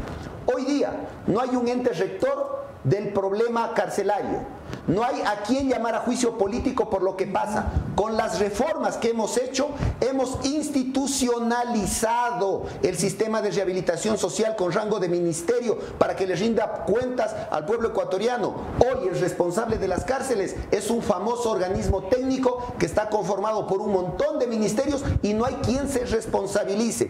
hoy 0.47 0.65
día 0.65 1.07
no 1.27 1.39
hay 1.39 1.49
un 1.49 1.67
ente 1.67 1.91
rector 1.91 2.64
del 2.85 3.11
problema 3.11 3.73
carcelario. 3.73 4.45
No 4.87 5.03
hay 5.03 5.21
a 5.21 5.41
quien 5.41 5.67
llamar 5.67 5.95
a 5.95 6.01
juicio 6.01 6.37
político 6.37 6.87
por 6.89 7.01
lo 7.01 7.17
que 7.17 7.27
pasa. 7.27 7.65
Con 7.95 8.15
las 8.17 8.39
reformas 8.39 8.97
que 8.97 9.09
hemos 9.09 9.37
hecho, 9.37 9.69
hemos 9.99 10.45
institucionalizado 10.45 12.63
el 12.83 12.95
sistema 12.97 13.41
de 13.41 13.49
rehabilitación 13.51 14.17
social 14.17 14.55
con 14.55 14.71
rango 14.71 14.99
de 14.99 15.09
ministerio 15.09 15.77
para 15.97 16.15
que 16.15 16.27
le 16.27 16.35
rinda 16.35 16.85
cuentas 16.85 17.35
al 17.51 17.65
pueblo 17.65 17.89
ecuatoriano. 17.89 18.53
Hoy 18.79 19.07
el 19.07 19.19
responsable 19.19 19.79
de 19.79 19.87
las 19.87 20.05
cárceles 20.05 20.55
es 20.71 20.91
un 20.91 21.01
famoso 21.01 21.49
organismo 21.51 22.03
técnico 22.03 22.75
que 22.77 22.85
está 22.85 23.09
conformado 23.09 23.65
por 23.67 23.81
un 23.81 23.91
montón 23.91 24.37
de 24.39 24.47
ministerios 24.47 25.03
y 25.23 25.33
no 25.33 25.45
hay 25.45 25.55
quien 25.55 25.89
se 25.89 26.05
responsabilice. 26.05 27.09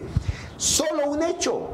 Solo 0.56 1.10
un 1.10 1.22
hecho 1.22 1.68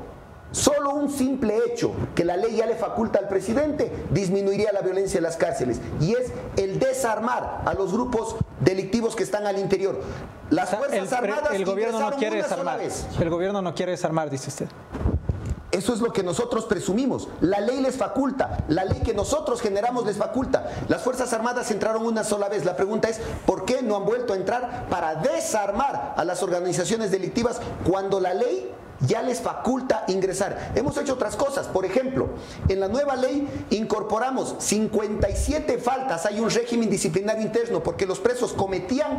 Solo 0.53 0.91
un 0.91 1.11
simple 1.11 1.59
hecho 1.67 1.93
que 2.15 2.25
la 2.25 2.37
ley 2.37 2.57
ya 2.57 2.67
le 2.67 2.77
faculta 2.77 3.19
al 3.19 3.29
presidente 3.29 3.91
disminuiría 4.11 4.71
la 4.73 4.83
violencia 4.83 5.19
en 5.19 5.25
las 5.25 5.37
cárceles 5.37 5.81
y 6.01 6.13
es 6.13 6.31
el 6.57 6.79
desarmar 6.79 7.63
a 7.65 7.75
los 7.75 7.93
grupos 7.93 8.37
delictivos 8.61 9.17
que 9.17 9.23
están 9.23 9.47
al 9.47 9.59
interior. 9.59 10.01
Las 10.51 10.71
Fuerzas 10.71 11.13
Armadas 11.13 11.55
el 11.55 11.65
gobierno 11.65 11.99
no 11.99 12.17
quiere 12.17 12.37
desarmar. 12.37 12.81
El 13.19 13.31
gobierno 13.31 13.63
no 13.63 13.75
quiere 13.75 13.93
desarmar, 13.93 14.29
dice 14.29 14.49
usted. 14.49 14.69
Eso 15.71 15.95
es 15.95 16.01
lo 16.01 16.13
que 16.13 16.23
nosotros 16.23 16.67
presumimos. 16.67 17.29
La 17.41 17.59
ley 17.61 17.81
les 17.81 17.97
faculta, 17.97 18.59
la 18.69 18.85
ley 18.85 19.01
que 19.01 19.15
nosotros 19.15 19.63
generamos 19.63 20.05
les 20.05 20.19
faculta. 20.19 20.71
Las 20.89 21.01
Fuerzas 21.01 21.33
Armadas 21.33 21.71
entraron 21.71 22.05
una 22.05 22.25
sola 22.25 22.51
vez. 22.51 22.67
La 22.67 22.77
pregunta 22.77 23.09
es, 23.09 23.21
¿por 23.47 23.65
qué 23.65 23.81
no 23.81 23.97
han 23.97 24.05
vuelto 24.05 24.35
a 24.35 24.37
entrar 24.37 24.87
para 24.91 25.15
desarmar 25.15 26.13
a 26.15 26.25
las 26.27 26.43
organizaciones 26.43 27.11
delictivas 27.11 27.59
cuando 27.89 28.21
la 28.21 28.35
ley 28.35 28.71
ya 29.07 29.23
les 29.23 29.41
faculta 29.41 30.05
ingresar. 30.09 30.73
Hemos 30.75 30.97
hecho 30.97 31.15
otras 31.15 31.37
cosas. 31.37 31.67
Por 31.69 31.85
ejemplo, 31.85 32.31
en 32.69 32.81
la 32.81 32.89
nueva 32.89 33.17
ley 33.17 33.49
incorporamos 33.71 34.57
57 34.59 35.79
faltas. 35.79 36.27
Hay 36.27 36.41
un 36.41 36.51
régimen 36.51 36.91
disciplinario 36.91 37.43
interno 37.43 37.83
porque 37.83 38.07
los 38.07 38.21
presos 38.21 38.53
cometían 38.53 39.19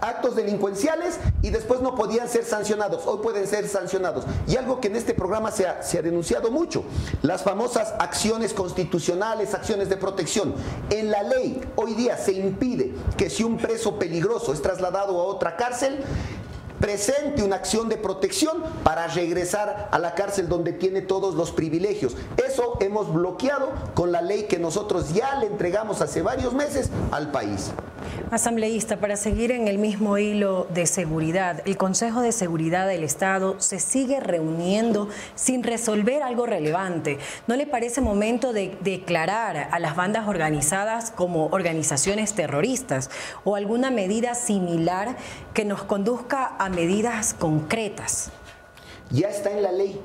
actos 0.00 0.36
delincuenciales 0.36 1.18
y 1.42 1.50
después 1.50 1.80
no 1.80 1.94
podían 1.94 2.28
ser 2.28 2.44
sancionados. 2.44 3.06
Hoy 3.06 3.18
pueden 3.22 3.46
ser 3.46 3.68
sancionados. 3.68 4.24
Y 4.46 4.56
algo 4.56 4.80
que 4.80 4.88
en 4.88 4.96
este 4.96 5.14
programa 5.14 5.50
se 5.50 5.66
ha, 5.66 5.82
se 5.82 5.98
ha 5.98 6.02
denunciado 6.02 6.50
mucho, 6.50 6.84
las 7.22 7.42
famosas 7.42 7.94
acciones 7.98 8.52
constitucionales, 8.52 9.54
acciones 9.54 9.88
de 9.88 9.96
protección. 9.96 10.54
En 10.90 11.10
la 11.10 11.22
ley 11.22 11.60
hoy 11.76 11.94
día 11.94 12.16
se 12.16 12.32
impide 12.32 12.94
que 13.16 13.30
si 13.30 13.42
un 13.42 13.56
preso 13.56 13.98
peligroso 13.98 14.52
es 14.52 14.62
trasladado 14.62 15.20
a 15.20 15.24
otra 15.24 15.56
cárcel, 15.56 15.98
presente 16.80 17.42
una 17.42 17.56
acción 17.56 17.88
de 17.88 17.96
protección 17.96 18.62
para 18.84 19.06
regresar 19.08 19.88
a 19.90 19.98
la 19.98 20.14
cárcel 20.14 20.48
donde 20.48 20.72
tiene 20.72 21.02
todos 21.02 21.34
los 21.34 21.52
privilegios. 21.52 22.16
Eso 22.36 22.78
hemos 22.80 23.12
bloqueado 23.12 23.72
con 23.94 24.12
la 24.12 24.22
ley 24.22 24.44
que 24.44 24.58
nosotros 24.58 25.12
ya 25.12 25.38
le 25.38 25.46
entregamos 25.46 26.00
hace 26.00 26.22
varios 26.22 26.54
meses 26.54 26.90
al 27.10 27.30
país. 27.30 27.70
Asambleísta, 28.30 28.98
para 28.98 29.16
seguir 29.16 29.52
en 29.52 29.68
el 29.68 29.78
mismo 29.78 30.18
hilo 30.18 30.66
de 30.72 30.86
seguridad, 30.86 31.62
el 31.64 31.76
Consejo 31.76 32.20
de 32.20 32.32
Seguridad 32.32 32.86
del 32.86 33.04
Estado 33.04 33.60
se 33.60 33.78
sigue 33.78 34.20
reuniendo 34.20 35.08
sin 35.34 35.62
resolver 35.62 36.22
algo 36.22 36.46
relevante. 36.46 37.18
¿No 37.46 37.56
le 37.56 37.66
parece 37.66 38.00
momento 38.00 38.52
de 38.52 38.76
declarar 38.80 39.68
a 39.70 39.78
las 39.78 39.96
bandas 39.96 40.28
organizadas 40.28 41.10
como 41.10 41.46
organizaciones 41.46 42.34
terroristas 42.34 43.10
o 43.44 43.56
alguna 43.56 43.90
medida 43.90 44.34
similar 44.34 45.16
que 45.54 45.64
nos 45.64 45.82
conduzca 45.82 46.56
a 46.58 46.65
medidas 46.68 47.34
concretas? 47.34 48.30
Ya 49.10 49.28
está 49.28 49.50
en 49.50 49.62
la 49.62 49.72
ley. 49.72 50.00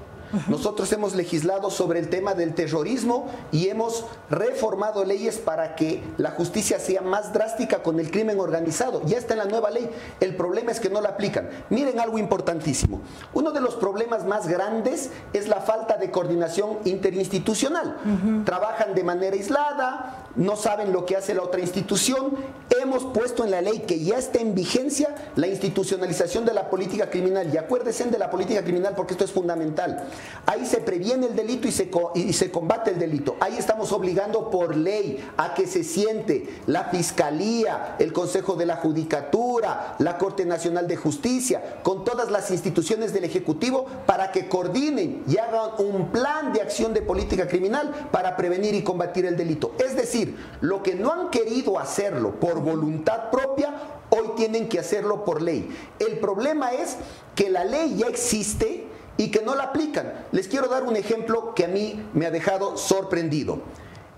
Nosotros 0.47 0.91
hemos 0.93 1.13
legislado 1.13 1.69
sobre 1.69 1.99
el 1.99 2.09
tema 2.09 2.33
del 2.33 2.53
terrorismo 2.53 3.29
y 3.51 3.67
hemos 3.67 4.05
reformado 4.29 5.03
leyes 5.03 5.37
para 5.37 5.75
que 5.75 6.01
la 6.17 6.31
justicia 6.31 6.79
sea 6.79 7.01
más 7.01 7.33
drástica 7.33 7.83
con 7.83 7.99
el 7.99 8.11
crimen 8.11 8.39
organizado. 8.39 9.01
Ya 9.05 9.17
está 9.17 9.33
en 9.33 9.39
la 9.39 9.45
nueva 9.45 9.71
ley. 9.71 9.89
El 10.21 10.35
problema 10.35 10.71
es 10.71 10.79
que 10.79 10.89
no 10.89 11.01
la 11.01 11.09
aplican. 11.09 11.49
Miren 11.69 11.99
algo 11.99 12.17
importantísimo. 12.17 13.01
Uno 13.33 13.51
de 13.51 13.59
los 13.59 13.75
problemas 13.75 14.25
más 14.25 14.47
grandes 14.47 15.09
es 15.33 15.49
la 15.49 15.59
falta 15.59 15.97
de 15.97 16.11
coordinación 16.11 16.79
interinstitucional. 16.85 17.97
Trabajan 18.45 18.95
de 18.95 19.03
manera 19.03 19.35
aislada, 19.35 20.27
no 20.35 20.55
saben 20.55 20.91
lo 20.91 21.05
que 21.05 21.15
hace 21.15 21.33
la 21.33 21.43
otra 21.43 21.61
institución. 21.61 22.35
Hemos 22.81 23.05
puesto 23.05 23.43
en 23.43 23.51
la 23.51 23.61
ley 23.61 23.79
que 23.87 23.99
ya 24.03 24.17
está 24.17 24.39
en 24.39 24.55
vigencia 24.55 25.13
la 25.35 25.47
institucionalización 25.47 26.45
de 26.45 26.53
la 26.53 26.69
política 26.69 27.09
criminal. 27.09 27.49
Y 27.53 27.57
acuérdense 27.57 28.01
de 28.09 28.17
la 28.17 28.31
política 28.31 28.63
criminal 28.63 28.93
porque 28.95 29.13
esto 29.13 29.25
es 29.25 29.31
fundamental. 29.31 30.05
Ahí 30.45 30.65
se 30.65 30.77
previene 30.77 31.27
el 31.27 31.35
delito 31.35 31.67
y 31.67 31.71
se, 31.71 31.91
y 32.15 32.33
se 32.33 32.51
combate 32.51 32.91
el 32.91 32.99
delito. 32.99 33.35
Ahí 33.39 33.57
estamos 33.57 33.91
obligando 33.91 34.49
por 34.49 34.75
ley 34.75 35.23
a 35.37 35.53
que 35.53 35.67
se 35.67 35.83
siente 35.83 36.61
la 36.67 36.85
Fiscalía, 36.85 37.95
el 37.99 38.13
Consejo 38.13 38.55
de 38.55 38.65
la 38.65 38.77
Judicatura, 38.77 39.95
la 39.99 40.17
Corte 40.17 40.45
Nacional 40.45 40.87
de 40.87 40.95
Justicia, 40.95 41.79
con 41.83 42.03
todas 42.03 42.31
las 42.31 42.49
instituciones 42.51 43.13
del 43.13 43.25
Ejecutivo 43.25 43.85
para 44.05 44.31
que 44.31 44.47
coordinen 44.47 45.23
y 45.27 45.37
hagan 45.37 45.71
un 45.79 46.11
plan 46.11 46.53
de 46.53 46.61
acción 46.61 46.93
de 46.93 47.01
política 47.01 47.47
criminal 47.47 48.09
para 48.11 48.35
prevenir 48.35 48.73
y 48.73 48.83
combatir 48.83 49.25
el 49.25 49.37
delito. 49.37 49.73
Es 49.77 49.95
decir, 49.95 50.20
lo 50.61 50.83
que 50.83 50.95
no 50.95 51.11
han 51.11 51.29
querido 51.29 51.79
hacerlo 51.79 52.39
por 52.39 52.61
voluntad 52.61 53.29
propia, 53.31 53.73
hoy 54.09 54.31
tienen 54.35 54.69
que 54.69 54.79
hacerlo 54.79 55.25
por 55.25 55.41
ley. 55.41 55.69
El 55.99 56.19
problema 56.19 56.71
es 56.71 56.97
que 57.35 57.49
la 57.49 57.63
ley 57.63 57.95
ya 57.97 58.07
existe 58.07 58.87
y 59.17 59.31
que 59.31 59.41
no 59.41 59.55
la 59.55 59.63
aplican. 59.63 60.13
Les 60.31 60.47
quiero 60.47 60.67
dar 60.67 60.83
un 60.83 60.95
ejemplo 60.95 61.53
que 61.53 61.65
a 61.65 61.67
mí 61.67 62.03
me 62.13 62.25
ha 62.25 62.31
dejado 62.31 62.77
sorprendido. 62.77 63.59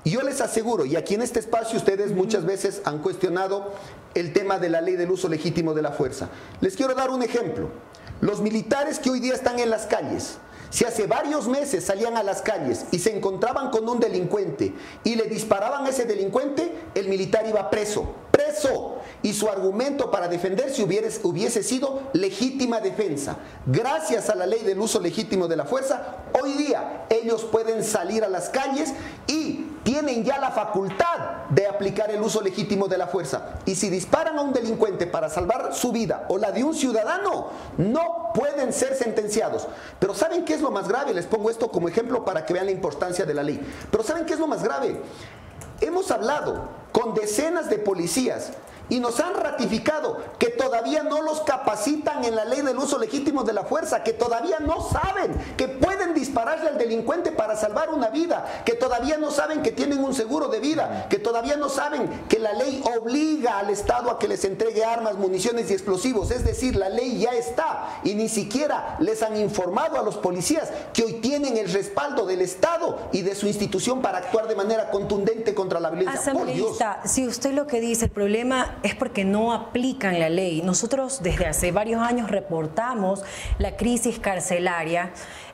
Y 0.05 0.11
yo 0.11 0.21
les 0.21 0.41
aseguro, 0.41 0.85
y 0.85 0.97
aquí 0.97 1.15
en 1.15 1.21
este 1.21 1.39
espacio 1.39 1.77
ustedes 1.77 2.11
muchas 2.11 2.45
veces 2.45 2.81
han 2.83 2.99
cuestionado 2.99 3.73
el 4.15 4.33
tema 4.33 4.59
de 4.59 4.69
la 4.69 4.81
ley 4.81 4.95
del 4.95 5.11
uso 5.11 5.29
legítimo 5.29 5.73
de 5.73 5.81
la 5.81 5.91
fuerza. 5.91 6.29
Les 6.59 6.75
quiero 6.75 6.93
dar 6.93 7.09
un 7.09 7.23
ejemplo. 7.23 7.69
Los 8.19 8.41
militares 8.41 8.99
que 8.99 9.09
hoy 9.09 9.19
día 9.19 9.33
están 9.33 9.59
en 9.59 9.69
las 9.69 9.85
calles, 9.85 10.37
si 10.73 10.85
hace 10.85 11.05
varios 11.05 11.47
meses 11.47 11.85
salían 11.85 12.17
a 12.17 12.23
las 12.23 12.41
calles 12.41 12.85
y 12.89 12.97
se 12.97 13.15
encontraban 13.15 13.69
con 13.69 13.87
un 13.87 13.99
delincuente 13.99 14.73
y 15.03 15.13
le 15.13 15.25
disparaban 15.25 15.85
a 15.85 15.89
ese 15.89 16.05
delincuente, 16.05 16.73
el 16.95 17.09
militar 17.09 17.45
iba 17.47 17.69
preso 17.69 18.15
eso. 18.53 18.97
Y 19.21 19.33
su 19.33 19.49
argumento 19.49 20.11
para 20.11 20.27
defenderse 20.27 20.83
hubiese, 20.83 21.19
hubiese 21.23 21.63
sido 21.63 22.09
legítima 22.13 22.79
defensa. 22.79 23.37
Gracias 23.65 24.29
a 24.29 24.35
la 24.35 24.45
ley 24.45 24.63
del 24.63 24.79
uso 24.79 24.99
legítimo 24.99 25.47
de 25.47 25.55
la 25.55 25.65
fuerza, 25.65 26.17
hoy 26.41 26.53
día 26.53 27.05
ellos 27.09 27.43
pueden 27.45 27.83
salir 27.83 28.23
a 28.23 28.29
las 28.29 28.49
calles 28.49 28.93
y 29.27 29.65
tienen 29.83 30.23
ya 30.23 30.39
la 30.39 30.51
facultad 30.51 31.47
de 31.49 31.67
aplicar 31.67 32.09
el 32.09 32.21
uso 32.21 32.41
legítimo 32.41 32.87
de 32.87 32.97
la 32.97 33.07
fuerza. 33.07 33.55
Y 33.65 33.75
si 33.75 33.89
disparan 33.89 34.37
a 34.37 34.41
un 34.41 34.53
delincuente 34.53 35.07
para 35.07 35.29
salvar 35.29 35.73
su 35.73 35.91
vida 35.91 36.25
o 36.29 36.37
la 36.37 36.51
de 36.51 36.63
un 36.63 36.73
ciudadano, 36.73 37.47
no 37.77 38.31
pueden 38.33 38.71
ser 38.71 38.95
sentenciados. 38.95 39.67
Pero 39.99 40.13
¿saben 40.13 40.45
qué 40.45 40.53
es 40.53 40.61
lo 40.61 40.71
más 40.71 40.87
grave? 40.87 41.13
Les 41.13 41.25
pongo 41.25 41.49
esto 41.49 41.69
como 41.69 41.89
ejemplo 41.89 42.23
para 42.23 42.45
que 42.45 42.53
vean 42.53 42.65
la 42.65 42.71
importancia 42.71 43.25
de 43.25 43.33
la 43.33 43.43
ley. 43.43 43.59
Pero 43.91 44.03
¿saben 44.03 44.25
qué 44.25 44.33
es 44.33 44.39
lo 44.39 44.47
más 44.47 44.63
grave? 44.63 45.01
Hemos 45.81 46.11
hablado 46.11 46.69
con 46.91 47.13
decenas 47.13 47.69
de 47.69 47.77
policías 47.77 48.51
y 48.89 48.99
nos 48.99 49.19
han 49.19 49.33
ratificado 49.35 50.17
que 50.37 50.49
todavía 50.49 51.03
no 51.03 51.21
los 51.21 51.41
capacitan 51.41 52.23
en 52.25 52.35
la 52.35 52.45
ley 52.45 52.61
del 52.61 52.77
uso 52.77 52.97
legítimo 52.97 53.43
de 53.43 53.53
la 53.53 53.63
fuerza, 53.63 54.03
que 54.03 54.13
todavía 54.13 54.59
no 54.59 54.81
saben 54.81 55.33
que 55.57 55.67
pueden 55.67 56.13
dispararle 56.13 56.69
al 56.69 56.77
delincuente 56.77 57.31
para 57.31 57.55
salvar 57.55 57.89
una 57.89 58.09
vida, 58.09 58.63
que 58.65 58.73
todavía 58.73 59.17
no 59.17 59.31
saben 59.31 59.61
que 59.61 59.71
tienen 59.71 60.03
un 60.03 60.13
seguro 60.13 60.47
de 60.47 60.59
vida, 60.59 61.07
que 61.09 61.17
todavía 61.17 61.55
no 61.57 61.69
saben 61.69 62.07
que 62.27 62.39
la 62.39 62.53
ley 62.53 62.83
obliga 62.97 63.59
al 63.59 63.69
Estado 63.69 64.11
a 64.11 64.19
que 64.19 64.27
les 64.27 64.43
entregue 64.45 64.83
armas, 64.83 65.15
municiones 65.15 65.71
y 65.71 65.73
explosivos. 65.73 66.31
Es 66.31 66.43
decir, 66.43 66.75
la 66.75 66.89
ley 66.89 67.19
ya 67.19 67.31
está 67.31 67.99
y 68.03 68.15
ni 68.15 68.29
siquiera 68.29 68.97
les 68.99 69.23
han 69.23 69.37
informado 69.37 69.99
a 69.99 70.03
los 70.03 70.17
policías 70.17 70.71
que 70.93 71.03
hoy 71.03 71.13
tienen 71.13 71.57
el 71.57 71.71
respaldo 71.71 72.25
del 72.25 72.41
Estado 72.41 73.09
y 73.11 73.21
de 73.21 73.35
su 73.35 73.47
institución 73.47 74.01
para 74.01 74.19
actuar 74.19 74.47
de 74.47 74.55
manera 74.55 74.91
contundente 74.91 75.53
contra 75.53 75.79
la 75.79 75.89
violencia. 75.89 76.33
Por 76.33 76.47
Dios. 76.47 76.77
si 77.05 77.27
usted 77.27 77.53
lo 77.53 77.67
que 77.67 77.79
dice, 77.79 78.05
el 78.05 78.11
problema 78.11 78.72
es 78.81 78.95
porque 78.95 79.25
no 79.25 79.53
aplican 79.53 80.19
la 80.19 80.29
ley. 80.29 80.61
Nosotros 80.61 81.21
desde 81.21 81.45
hace 81.45 81.71
varios 81.71 82.01
años 82.01 82.31
reportamos 82.31 83.23
la 83.59 83.75
crisis 83.75 84.19
carcelaria. 84.19 85.11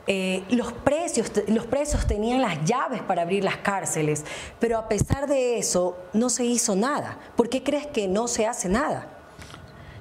Eh, 0.07 0.43
los, 0.49 0.73
precios, 0.73 1.31
los 1.47 1.65
presos 1.67 2.07
tenían 2.07 2.41
las 2.41 2.63
llaves 2.63 3.01
para 3.01 3.21
abrir 3.21 3.43
las 3.43 3.57
cárceles, 3.57 4.23
pero 4.59 4.77
a 4.77 4.87
pesar 4.87 5.27
de 5.27 5.59
eso 5.59 5.97
no 6.13 6.29
se 6.29 6.45
hizo 6.45 6.75
nada. 6.75 7.19
¿Por 7.35 7.49
qué 7.49 7.63
crees 7.63 7.85
que 7.85 8.07
no 8.07 8.27
se 8.27 8.47
hace 8.47 8.69
nada? 8.69 9.07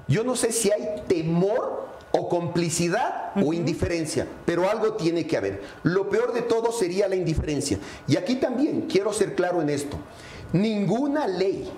Yo 0.07 0.25
no 0.25 0.35
sé 0.37 0.53
si 0.53 0.71
hay 0.71 1.03
temor 1.07 1.89
o 2.13 2.29
complicidad 2.29 3.33
o 3.37 3.53
indiferencia, 3.53 4.27
pero 4.47 4.69
algo 4.71 4.95
tiene 4.95 5.27
que 5.27 5.37
haber. 5.37 5.63
Lo 5.83 6.09
peor 6.09 6.33
de 6.33 6.43
todo 6.43 6.73
sería 6.73 7.09
la 7.09 7.17
indiferencia. 7.17 7.79
Y 8.07 8.17
aquí 8.17 8.37
también 8.37 8.87
quiero 8.89 9.13
ser 9.13 9.35
claro 9.35 9.61
en 9.61 9.69
esto. 9.69 9.99
Ninguna 10.53 11.27
ley 11.27 11.71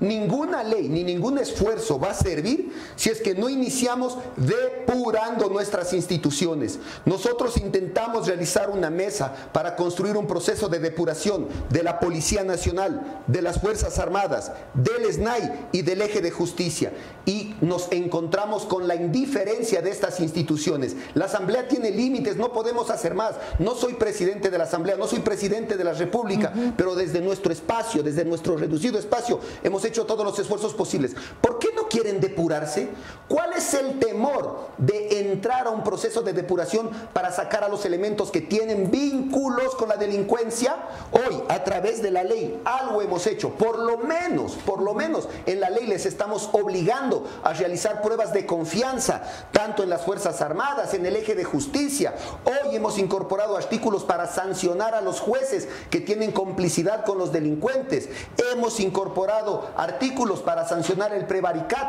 Ninguna 0.00 0.62
ley 0.62 0.88
ni 0.88 1.04
ningún 1.04 1.36
esfuerzo 1.36 2.00
va 2.00 2.10
a 2.10 2.14
servir 2.14 2.72
si 2.96 3.10
es 3.10 3.20
que 3.20 3.34
no 3.34 3.50
iniciamos 3.50 4.16
depurando 4.36 5.50
nuestras 5.50 5.92
instituciones. 5.92 6.78
Nosotros 7.04 7.58
intentamos 7.58 8.26
realizar 8.26 8.70
una 8.70 8.88
mesa 8.88 9.34
para 9.52 9.76
construir 9.76 10.16
un 10.16 10.26
proceso 10.26 10.68
de 10.70 10.78
depuración 10.78 11.48
de 11.68 11.82
la 11.82 12.00
Policía 12.00 12.44
Nacional, 12.44 13.22
de 13.26 13.42
las 13.42 13.60
Fuerzas 13.60 13.98
Armadas, 13.98 14.52
del 14.72 15.12
SNAI 15.12 15.68
y 15.72 15.82
del 15.82 16.00
eje 16.00 16.22
de 16.22 16.30
justicia. 16.30 16.92
Y 17.26 17.54
nos 17.60 17.92
encontramos 17.92 18.64
con 18.64 18.88
la 18.88 18.94
indiferencia 18.94 19.82
de 19.82 19.90
estas 19.90 20.20
instituciones. 20.20 20.96
La 21.12 21.26
Asamblea 21.26 21.68
tiene 21.68 21.90
límites, 21.90 22.36
no 22.36 22.52
podemos 22.52 22.88
hacer 22.88 23.14
más. 23.14 23.34
No 23.58 23.74
soy 23.74 23.94
presidente 23.94 24.48
de 24.48 24.56
la 24.56 24.64
Asamblea, 24.64 24.96
no 24.96 25.06
soy 25.06 25.20
presidente 25.20 25.76
de 25.76 25.84
la 25.84 25.92
República, 25.92 26.54
pero 26.76 26.94
desde 26.94 27.20
nuestro 27.20 27.52
espacio, 27.52 28.02
desde 28.02 28.24
nuestro 28.24 28.56
reducido 28.56 28.98
espacio, 28.98 29.40
hemos 29.62 29.84
hecho 29.84 29.89
hecho 29.90 30.06
todos 30.06 30.24
los 30.24 30.38
esfuerzos 30.38 30.72
posibles. 30.74 31.14
¿Por 31.40 31.58
qué 31.58 31.68
quieren 31.90 32.20
depurarse? 32.20 32.88
¿Cuál 33.28 33.52
es 33.52 33.74
el 33.74 34.00
temor 34.00 34.70
de 34.76 35.20
entrar 35.30 35.68
a 35.68 35.70
un 35.70 35.84
proceso 35.84 36.22
de 36.22 36.32
depuración 36.32 36.90
para 37.12 37.30
sacar 37.30 37.62
a 37.62 37.68
los 37.68 37.84
elementos 37.84 38.32
que 38.32 38.40
tienen 38.40 38.90
vínculos 38.90 39.76
con 39.76 39.88
la 39.88 39.96
delincuencia? 39.96 40.74
Hoy, 41.12 41.40
a 41.48 41.62
través 41.62 42.02
de 42.02 42.10
la 42.10 42.24
ley, 42.24 42.60
algo 42.64 43.02
hemos 43.02 43.28
hecho. 43.28 43.50
Por 43.50 43.78
lo 43.78 43.98
menos, 43.98 44.54
por 44.66 44.82
lo 44.82 44.94
menos, 44.94 45.28
en 45.46 45.60
la 45.60 45.70
ley 45.70 45.86
les 45.86 46.06
estamos 46.06 46.48
obligando 46.52 47.24
a 47.44 47.52
realizar 47.52 48.02
pruebas 48.02 48.32
de 48.32 48.46
confianza, 48.46 49.22
tanto 49.52 49.84
en 49.84 49.90
las 49.90 50.02
Fuerzas 50.02 50.40
Armadas, 50.40 50.94
en 50.94 51.06
el 51.06 51.14
eje 51.14 51.36
de 51.36 51.44
justicia. 51.44 52.14
Hoy 52.44 52.74
hemos 52.74 52.98
incorporado 52.98 53.56
artículos 53.56 54.02
para 54.02 54.26
sancionar 54.26 54.96
a 54.96 55.02
los 55.02 55.20
jueces 55.20 55.68
que 55.88 56.00
tienen 56.00 56.32
complicidad 56.32 57.04
con 57.04 57.18
los 57.18 57.30
delincuentes. 57.30 58.08
Hemos 58.52 58.80
incorporado 58.80 59.70
artículos 59.76 60.40
para 60.40 60.66
sancionar 60.66 61.14
el 61.14 61.26
prevaricato. 61.26 61.79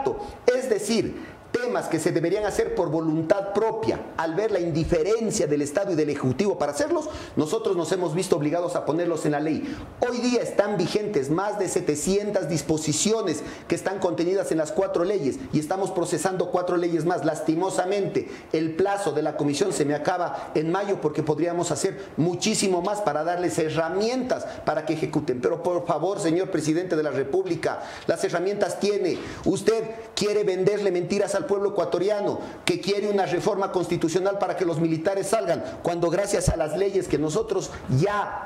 Es 0.48 0.70
decir, 0.70 1.16
temas 1.52 1.88
que 1.88 2.00
se 2.00 2.12
deberían 2.12 2.46
hacer 2.46 2.76
por 2.76 2.90
voluntad 2.90 3.54
propia, 3.54 4.00
al 4.18 4.36
ver 4.36 4.52
la 4.52 4.60
indiferencia 4.60 5.48
del 5.48 5.62
Estado 5.62 5.92
y 5.92 5.96
del 5.96 6.10
Ejecutivo 6.10 6.58
para 6.58 6.72
hacerlos, 6.72 7.10
nosotros 7.36 7.76
nos 7.76 7.92
hemos 7.92 8.16
visto 8.16 8.36
obligados 8.36 8.76
a 8.76 8.86
ponerlos 8.86 9.26
en 9.26 9.34
la 9.34 9.40
ley. 9.40 9.76
Hoy 10.00 10.18
día 10.20 10.42
están 10.42 10.78
vigentes 10.78 11.30
más 11.30 11.60
de 11.60 11.68
700 11.68 12.48
disposiciones 12.48 13.44
que 13.68 13.76
están 13.76 14.00
contenidas 14.00 14.52
en 14.52 14.58
las 14.58 14.72
cuatro 14.72 15.04
leyes 15.04 15.38
y 15.54 15.60
estamos 15.60 15.92
procesando 15.92 16.50
cuatro 16.52 16.78
leyes 16.78 17.06
más. 17.06 17.26
Lastimosamente, 17.26 18.30
el 18.54 18.76
plazo 18.76 19.12
de 19.12 19.22
la 19.22 19.38
comisión 19.38 19.74
se 19.74 19.86
me 19.86 19.96
acaba 19.96 20.52
en 20.56 20.72
mayo 20.72 21.02
porque 21.02 21.24
podríamos 21.24 21.72
hacer 21.72 22.00
muchísimo 22.18 22.82
más 22.82 23.02
para 23.02 23.24
darles 23.24 23.58
herramientas 23.60 24.46
para 24.66 24.86
que 24.86 24.94
ejecuten. 24.94 25.42
Pero 25.42 25.64
por 25.64 25.86
favor, 25.86 26.20
señor 26.20 26.50
presidente 26.52 26.96
de 26.96 27.04
la 27.04 27.12
República, 27.12 27.82
las 28.08 28.24
herramientas 28.24 28.80
tiene. 28.80 29.18
Usted 29.46 29.84
quiere 30.16 30.44
venderle 30.44 30.92
mentiras 30.92 31.36
al 31.42 31.48
pueblo 31.48 31.70
ecuatoriano 31.70 32.40
que 32.66 32.80
quiere 32.80 33.10
una 33.10 33.26
reforma 33.26 33.72
constitucional 33.72 34.38
para 34.38 34.56
que 34.56 34.66
los 34.66 34.80
militares 34.80 35.28
salgan, 35.28 35.64
cuando 35.84 36.10
gracias 36.10 36.50
a 36.50 36.58
las 36.58 36.78
leyes 36.78 37.08
que 37.08 37.18
nosotros 37.18 37.72
ya 38.00 38.46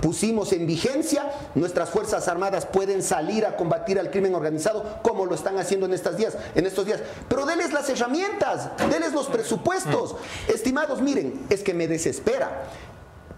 pusimos 0.00 0.52
en 0.52 0.66
vigencia, 0.66 1.30
nuestras 1.54 1.90
Fuerzas 1.90 2.28
Armadas 2.28 2.66
pueden 2.66 3.02
salir 3.02 3.44
a 3.44 3.56
combatir 3.56 3.98
al 3.98 4.10
crimen 4.10 4.34
organizado 4.34 5.00
como 5.02 5.26
lo 5.26 5.34
están 5.34 5.58
haciendo 5.58 5.86
en 5.86 5.94
estos 5.94 6.16
días. 6.16 6.36
En 6.54 6.66
estos 6.66 6.86
días. 6.86 7.00
Pero 7.28 7.46
denles 7.46 7.72
las 7.72 7.88
herramientas, 7.88 8.70
denles 8.90 9.12
los 9.12 9.26
presupuestos. 9.26 10.16
Estimados, 10.46 11.00
miren, 11.00 11.46
es 11.50 11.62
que 11.62 11.74
me 11.74 11.88
desespera. 11.88 12.68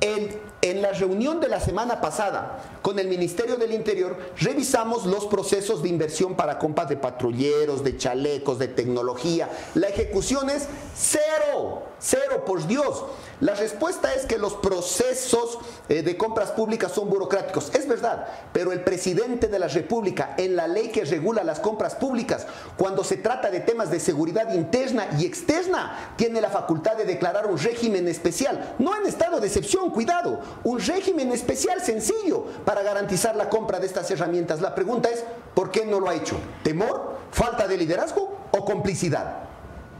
En, 0.00 0.38
en, 0.62 0.82
la 0.82 0.92
reunión 0.92 1.40
de 1.40 1.48
la 1.48 1.60
semana 1.60 2.00
pasada 2.00 2.62
con 2.82 2.98
el 2.98 3.08
Ministerio 3.08 3.56
del 3.56 3.72
Interior 3.72 4.16
revisamos 4.38 5.06
los 5.06 5.26
procesos 5.26 5.82
de 5.82 5.88
inversión 5.88 6.34
para 6.34 6.58
compras 6.58 6.88
de 6.88 6.96
patrulleros, 6.96 7.84
de 7.84 7.96
chalecos, 7.96 8.58
de 8.58 8.68
tecnología. 8.68 9.48
La 9.74 9.88
ejecución 9.88 10.50
es 10.50 10.66
cero, 10.96 11.82
cero, 11.98 12.44
por 12.46 12.66
Dios. 12.66 13.04
La 13.40 13.54
respuesta 13.54 14.12
es 14.14 14.26
que 14.26 14.38
los 14.38 14.54
procesos 14.54 15.58
eh, 15.88 16.02
de 16.02 16.16
compras 16.16 16.50
públicas 16.50 16.92
son 16.92 17.08
burocráticos. 17.08 17.70
Es 17.74 17.86
verdad, 17.86 18.26
pero 18.52 18.72
el 18.72 18.82
presidente 18.82 19.46
de 19.46 19.58
la 19.58 19.68
República, 19.68 20.34
en 20.38 20.56
la 20.56 20.66
ley 20.66 20.88
que 20.88 21.04
regula 21.04 21.44
las 21.44 21.60
compras 21.60 21.94
públicas, 21.94 22.46
cuando 22.76 23.04
se 23.04 23.16
trata 23.16 23.50
de 23.50 23.60
temas 23.60 23.90
de 23.90 24.00
seguridad 24.00 24.52
interna 24.54 25.08
y 25.18 25.24
externa, 25.24 26.14
tiene 26.16 26.40
la 26.40 26.50
facultad 26.50 26.96
de 26.96 27.04
declarar 27.04 27.46
un 27.46 27.58
régimen 27.58 28.08
especial, 28.08 28.74
no 28.78 28.96
en 28.96 29.06
estado 29.06 29.40
de 29.40 29.46
excepción, 29.46 29.90
cuidado, 29.90 30.40
un 30.64 30.78
régimen 30.78 31.32
especial 31.32 31.80
sencillo 31.80 32.44
para 32.64 32.82
garantizar 32.82 33.36
la 33.36 33.48
compra 33.48 33.78
de 33.80 33.86
estas 33.86 34.10
herramientas. 34.10 34.60
La 34.60 34.74
pregunta 34.74 35.08
es, 35.08 35.24
¿por 35.54 35.70
qué 35.70 35.84
no 35.84 36.00
lo 36.00 36.08
ha 36.08 36.14
hecho? 36.14 36.36
¿Temor? 36.62 37.18
¿Falta 37.30 37.66
de 37.66 37.76
liderazgo 37.76 38.38
o 38.52 38.64
complicidad? 38.64 39.48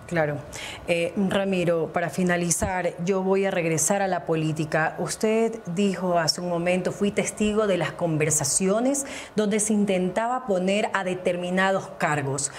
Claro. 0.08 0.38
Eh, 0.86 1.12
Ramiro, 1.16 1.92
para 1.92 2.08
finalizar, 2.08 2.94
yo 3.04 3.22
voy 3.22 3.44
a 3.44 3.50
regresar 3.50 4.00
a 4.00 4.08
la 4.08 4.24
política. 4.24 4.96
Usted 4.98 5.60
dijo 5.66 6.18
hace 6.18 6.40
un 6.40 6.48
momento, 6.48 6.92
fui 6.92 7.10
testigo 7.10 7.66
de 7.66 7.76
las 7.76 7.92
conversaciones 7.92 9.04
donde 9.36 9.60
se 9.60 9.74
intentaba 9.74 10.46
poner 10.46 10.88
a 10.94 11.04
determinados 11.04 11.90
cargos. 11.98 12.50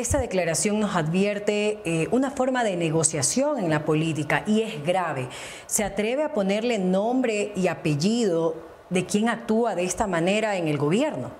Esta 0.00 0.18
declaración 0.18 0.80
nos 0.80 0.96
advierte 0.96 1.78
eh, 1.84 2.08
una 2.10 2.30
forma 2.30 2.64
de 2.64 2.74
negociación 2.74 3.58
en 3.58 3.68
la 3.68 3.84
política 3.84 4.44
y 4.46 4.62
es 4.62 4.82
grave. 4.82 5.28
¿Se 5.66 5.84
atreve 5.84 6.22
a 6.22 6.32
ponerle 6.32 6.78
nombre 6.78 7.52
y 7.54 7.66
apellido 7.66 8.56
de 8.88 9.04
quien 9.04 9.28
actúa 9.28 9.74
de 9.74 9.84
esta 9.84 10.06
manera 10.06 10.56
en 10.56 10.68
el 10.68 10.78
gobierno? 10.78 11.32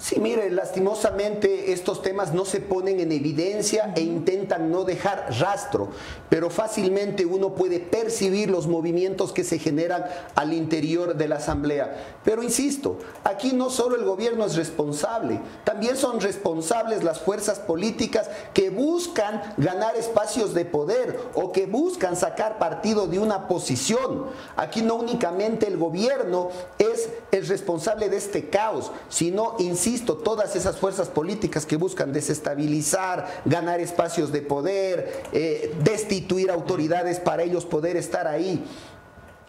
Sí, 0.00 0.18
mire, 0.18 0.48
lastimosamente 0.48 1.72
estos 1.72 2.00
temas 2.00 2.32
no 2.32 2.46
se 2.46 2.60
ponen 2.62 3.00
en 3.00 3.12
evidencia 3.12 3.92
e 3.94 4.00
intentan 4.00 4.70
no 4.70 4.84
dejar 4.84 5.26
rastro, 5.38 5.90
pero 6.30 6.48
fácilmente 6.48 7.26
uno 7.26 7.54
puede 7.54 7.80
percibir 7.80 8.48
los 8.48 8.66
movimientos 8.66 9.32
que 9.32 9.44
se 9.44 9.58
generan 9.58 10.06
al 10.34 10.54
interior 10.54 11.16
de 11.16 11.28
la 11.28 11.36
Asamblea. 11.36 12.16
Pero 12.24 12.42
insisto, 12.42 12.96
aquí 13.24 13.52
no 13.52 13.68
solo 13.68 13.94
el 13.94 14.06
gobierno 14.06 14.46
es 14.46 14.56
responsable, 14.56 15.38
también 15.64 15.98
son 15.98 16.22
responsables 16.22 17.04
las 17.04 17.20
fuerzas 17.20 17.58
políticas 17.58 18.30
que 18.54 18.70
buscan 18.70 19.52
ganar 19.58 19.96
espacios 19.96 20.54
de 20.54 20.64
poder 20.64 21.20
o 21.34 21.52
que 21.52 21.66
buscan 21.66 22.16
sacar 22.16 22.58
partido 22.58 23.06
de 23.06 23.18
una 23.18 23.48
posición. 23.48 24.28
Aquí 24.56 24.80
no 24.80 24.94
únicamente 24.94 25.66
el 25.66 25.76
gobierno 25.76 26.48
es 26.78 27.10
el 27.32 27.46
responsable 27.46 28.08
de 28.08 28.16
este 28.16 28.48
caos, 28.48 28.92
sino, 29.10 29.56
insisto, 29.58 29.89
todas 29.98 30.56
esas 30.56 30.76
fuerzas 30.76 31.08
políticas 31.08 31.66
que 31.66 31.76
buscan 31.76 32.12
desestabilizar, 32.12 33.42
ganar 33.44 33.80
espacios 33.80 34.32
de 34.32 34.42
poder, 34.42 35.22
eh, 35.32 35.74
destituir 35.82 36.50
autoridades 36.50 37.18
para 37.18 37.42
ellos 37.42 37.64
poder 37.64 37.96
estar 37.96 38.26
ahí. 38.26 38.64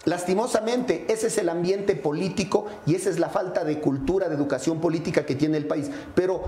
Lastimosamente, 0.06 1.06
ese 1.10 1.28
es 1.28 1.38
el 1.38 1.50
ambiente 1.50 1.96
político 1.96 2.66
y 2.88 2.96
esa 2.96 3.10
es 3.10 3.20
la 3.20 3.30
falta 3.30 3.64
de 3.64 3.80
cultura, 3.80 4.30
de 4.30 4.36
educación 4.36 4.82
política 4.82 5.26
que 5.26 5.36
tiene 5.36 5.58
el 5.58 5.68
país. 5.68 5.92
Pero 6.16 6.42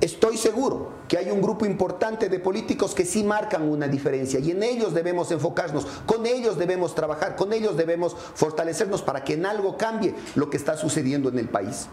estoy 0.00 0.36
seguro 0.36 0.90
que 1.08 1.18
hay 1.18 1.30
un 1.30 1.42
grupo 1.42 1.66
importante 1.66 2.28
de 2.28 2.38
políticos 2.38 2.94
que 2.94 3.04
sí 3.04 3.24
marcan 3.24 3.68
una 3.68 3.88
diferencia 3.88 4.38
y 4.38 4.52
en 4.52 4.62
ellos 4.62 4.94
debemos 4.94 5.32
enfocarnos, 5.32 5.86
con 6.06 6.26
ellos 6.26 6.58
debemos 6.58 6.94
trabajar, 6.94 7.34
con 7.34 7.52
ellos 7.52 7.76
debemos 7.76 8.14
fortalecernos 8.14 9.02
para 9.02 9.24
que 9.24 9.34
en 9.34 9.46
algo 9.46 9.76
cambie 9.76 10.14
lo 10.36 10.48
que 10.48 10.56
está 10.56 10.76
sucediendo 10.76 11.28
en 11.28 11.40
el 11.40 11.48
país. 11.48 11.88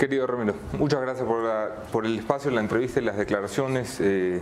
Querido 0.00 0.26
Ramiro, 0.26 0.54
muchas 0.78 1.00
gracias 1.02 1.26
por, 1.26 1.44
la- 1.44 1.68
por 1.92 2.06
el 2.06 2.18
espacio, 2.18 2.50
la 2.50 2.60
entrevista 2.62 3.00
y 3.00 3.04
las 3.04 3.18
declaraciones 3.18 3.98
eh, 4.00 4.40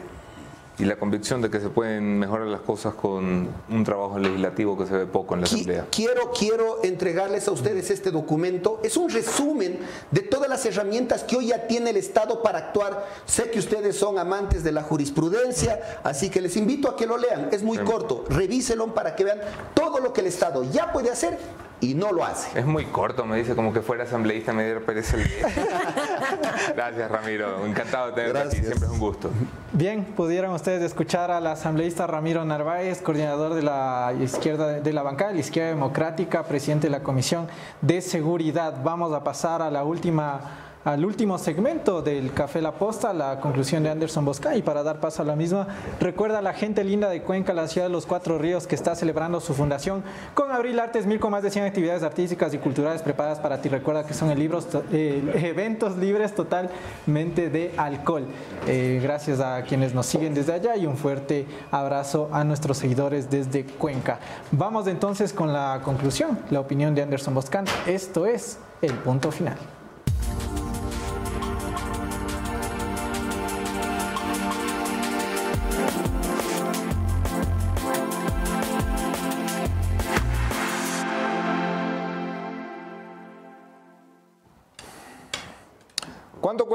y 0.78 0.84
la 0.84 0.94
convicción 0.94 1.42
de 1.42 1.50
que 1.50 1.58
se 1.58 1.68
pueden 1.68 2.16
mejorar 2.16 2.46
las 2.46 2.60
cosas 2.60 2.94
con 2.94 3.48
un 3.68 3.82
trabajo 3.84 4.20
legislativo 4.20 4.78
que 4.78 4.86
se 4.86 4.92
ve 4.96 5.06
poco 5.06 5.34
en 5.34 5.40
la 5.40 5.46
Asamblea. 5.48 5.86
Quiero, 5.90 6.30
quiero 6.30 6.84
entregarles 6.84 7.48
a 7.48 7.50
ustedes 7.50 7.90
este 7.90 8.12
documento. 8.12 8.78
Es 8.84 8.96
un 8.96 9.10
resumen 9.10 9.80
de 10.12 10.20
todas 10.20 10.48
las 10.48 10.64
herramientas 10.64 11.24
que 11.24 11.34
hoy 11.36 11.48
ya 11.48 11.66
tiene 11.66 11.90
el 11.90 11.96
Estado 11.96 12.40
para 12.40 12.58
actuar. 12.60 13.08
Sé 13.26 13.50
que 13.50 13.58
ustedes 13.58 13.96
son 13.96 14.20
amantes 14.20 14.62
de 14.62 14.70
la 14.70 14.84
jurisprudencia, 14.84 15.80
así 16.04 16.30
que 16.30 16.40
les 16.40 16.56
invito 16.56 16.88
a 16.88 16.94
que 16.96 17.04
lo 17.08 17.16
lean. 17.18 17.48
Es 17.50 17.64
muy 17.64 17.78
corto. 17.78 18.24
Revíselo 18.30 18.94
para 18.94 19.16
que 19.16 19.24
vean 19.24 19.40
todo 19.74 19.98
lo 19.98 20.12
que 20.12 20.20
el 20.20 20.28
Estado 20.28 20.62
ya 20.62 20.92
puede 20.92 21.10
hacer 21.10 21.36
y 21.80 21.94
no 21.94 22.12
lo 22.12 22.24
hace. 22.24 22.58
Es 22.58 22.66
muy 22.66 22.84
corto, 22.86 23.24
me 23.24 23.36
dice 23.36 23.54
como 23.54 23.72
que 23.72 23.80
fuera 23.80 24.04
asambleísta, 24.04 24.52
me 24.52 24.64
diera 24.64 24.80
pereza 24.80 25.16
el 25.16 25.28
Gracias, 26.74 27.10
Ramiro. 27.10 27.64
Encantado 27.66 28.08
de 28.08 28.12
tenerte 28.12 28.40
aquí, 28.40 28.66
siempre 28.66 28.86
es 28.86 28.92
un 28.92 28.98
gusto. 28.98 29.30
Bien, 29.72 30.04
pudieron 30.04 30.52
ustedes 30.52 30.82
escuchar 30.82 31.30
al 31.30 31.46
asambleísta 31.46 32.06
Ramiro 32.06 32.44
Narváez, 32.44 33.00
coordinador 33.02 33.54
de 33.54 33.62
la 33.62 34.14
izquierda 34.20 34.80
de 34.80 34.92
la 34.92 35.02
bancada 35.02 35.30
de 35.30 35.34
la 35.36 35.40
izquierda 35.40 35.70
democrática, 35.70 36.44
presidente 36.44 36.88
de 36.88 36.90
la 36.90 37.02
Comisión 37.02 37.48
de 37.80 38.00
Seguridad. 38.00 38.82
Vamos 38.82 39.12
a 39.12 39.22
pasar 39.22 39.62
a 39.62 39.70
la 39.70 39.84
última 39.84 40.67
al 40.84 41.04
último 41.04 41.38
segmento 41.38 42.00
del 42.00 42.32
Café 42.32 42.62
La 42.62 42.72
Posta, 42.72 43.12
la 43.12 43.40
conclusión 43.40 43.82
de 43.82 43.90
Anderson 43.90 44.24
Bosca 44.24 44.56
y 44.56 44.62
para 44.62 44.82
dar 44.82 45.00
paso 45.00 45.22
a 45.22 45.24
la 45.24 45.36
misma, 45.36 45.66
recuerda 46.00 46.38
a 46.38 46.42
la 46.42 46.54
gente 46.54 46.84
linda 46.84 47.08
de 47.10 47.22
Cuenca, 47.22 47.52
la 47.52 47.68
ciudad 47.68 47.88
de 47.88 47.92
los 47.92 48.06
Cuatro 48.06 48.38
Ríos, 48.38 48.66
que 48.66 48.74
está 48.74 48.94
celebrando 48.94 49.40
su 49.40 49.54
fundación 49.54 50.02
con 50.34 50.50
Abril 50.52 50.78
Artes 50.78 51.06
Mil 51.06 51.20
con 51.20 51.32
más 51.32 51.42
de 51.42 51.50
100 51.50 51.66
actividades 51.66 52.02
artísticas 52.02 52.54
y 52.54 52.58
culturales 52.58 53.02
preparadas 53.02 53.38
para 53.38 53.60
ti. 53.60 53.68
Recuerda 53.68 54.06
que 54.06 54.14
son 54.14 54.30
el 54.30 54.38
libros, 54.38 54.66
eh, 54.92 55.22
eventos 55.44 55.96
libres 55.96 56.34
totalmente 56.34 57.50
de 57.50 57.74
alcohol. 57.76 58.26
Eh, 58.66 59.00
gracias 59.02 59.40
a 59.40 59.62
quienes 59.62 59.94
nos 59.94 60.06
siguen 60.06 60.34
desde 60.34 60.52
allá 60.52 60.76
y 60.76 60.86
un 60.86 60.96
fuerte 60.96 61.46
abrazo 61.70 62.30
a 62.32 62.44
nuestros 62.44 62.78
seguidores 62.78 63.28
desde 63.28 63.64
Cuenca. 63.64 64.20
Vamos 64.52 64.86
entonces 64.86 65.32
con 65.32 65.52
la 65.52 65.80
conclusión, 65.84 66.38
la 66.50 66.60
opinión 66.60 66.94
de 66.94 67.02
Anderson 67.02 67.34
Boscan. 67.34 67.66
Esto 67.86 68.26
es 68.26 68.58
el 68.80 68.94
punto 68.94 69.30
final. 69.30 69.77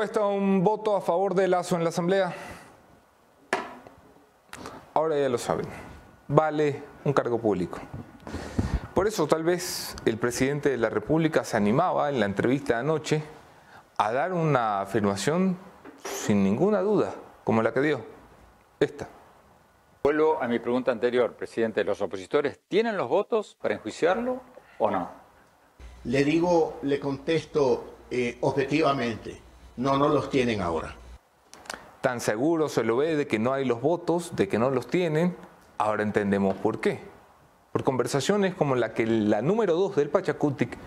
Cuesta 0.04 0.26
un 0.26 0.66
voto 0.66 0.98
a 0.98 1.02
favor 1.02 1.34
de 1.34 1.48
Lazo 1.48 1.78
en 1.78 1.84
la 1.86 1.90
Asamblea? 1.90 2.36
Ahora 4.94 5.18
ya 5.18 5.30
lo 5.30 5.38
saben. 5.38 5.66
Vale 6.28 6.84
un 7.06 7.14
cargo 7.14 7.40
público. 7.40 7.80
Por 8.94 9.08
eso 9.08 9.28
tal 9.28 9.44
vez 9.44 9.96
el 10.04 10.18
presidente 10.18 10.72
de 10.72 10.78
la 10.78 10.90
República 10.90 11.46
se 11.46 11.56
animaba 11.56 12.10
en 12.10 12.20
la 12.20 12.26
entrevista 12.26 12.74
de 12.74 12.80
anoche 12.82 13.24
a 13.98 14.12
dar 14.12 14.34
una 14.34 14.82
afirmación 14.82 15.58
sin 16.04 16.44
ninguna 16.44 16.82
duda, 16.82 17.16
como 17.46 17.62
la 17.62 17.72
que 17.72 17.80
dio. 17.80 18.06
Esta. 18.82 19.08
Vuelvo 20.04 20.38
a 20.44 20.50
mi 20.50 20.60
pregunta 20.60 20.92
anterior, 20.92 21.32
presidente. 21.32 21.82
¿Los 21.86 22.02
opositores 22.02 22.60
tienen 22.68 22.98
los 22.98 23.08
votos 23.08 23.58
para 23.62 23.76
enjuiciarlo 23.76 24.42
o 24.80 24.92
no? 24.92 25.10
Le 26.04 26.26
digo, 26.26 26.80
le 26.82 27.00
contesto 27.00 27.94
eh, 28.12 28.38
objetivamente, 28.42 29.43
no, 29.78 29.98
no 29.98 30.10
los 30.10 30.30
tienen 30.30 30.62
ahora. 30.62 30.96
Tan 32.02 32.20
seguro 32.20 32.70
se 32.70 32.84
lo 32.84 32.98
ve 32.98 33.16
de 33.16 33.28
que 33.28 33.40
no 33.40 33.54
hay 33.54 33.66
los 33.66 33.82
votos, 33.82 34.36
de 34.36 34.48
que 34.48 34.60
no 34.60 34.70
los 34.70 34.88
tienen, 34.88 35.36
ahora 35.78 36.04
entendemos 36.04 36.56
por 36.56 36.80
qué. 36.80 37.00
Por 37.72 37.84
conversaciones 37.84 38.54
como 38.56 38.76
la 38.76 38.94
que 38.94 39.06
la 39.06 39.42
número 39.42 39.76
2 39.76 39.96
del 39.96 40.10
Pachacutic 40.10 40.78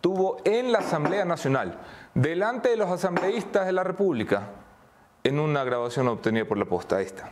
tuvo 0.00 0.38
en 0.44 0.72
la 0.72 0.78
Asamblea 0.78 1.24
Nacional, 1.24 1.78
delante 2.14 2.70
de 2.70 2.76
los 2.76 2.88
asambleístas 2.88 3.66
de 3.66 3.72
la 3.72 3.84
República, 3.84 4.48
en 5.22 5.38
una 5.38 5.64
grabación 5.64 6.08
obtenida 6.08 6.46
por 6.46 6.56
la 6.56 6.64
posta 6.64 7.00
esta. 7.02 7.30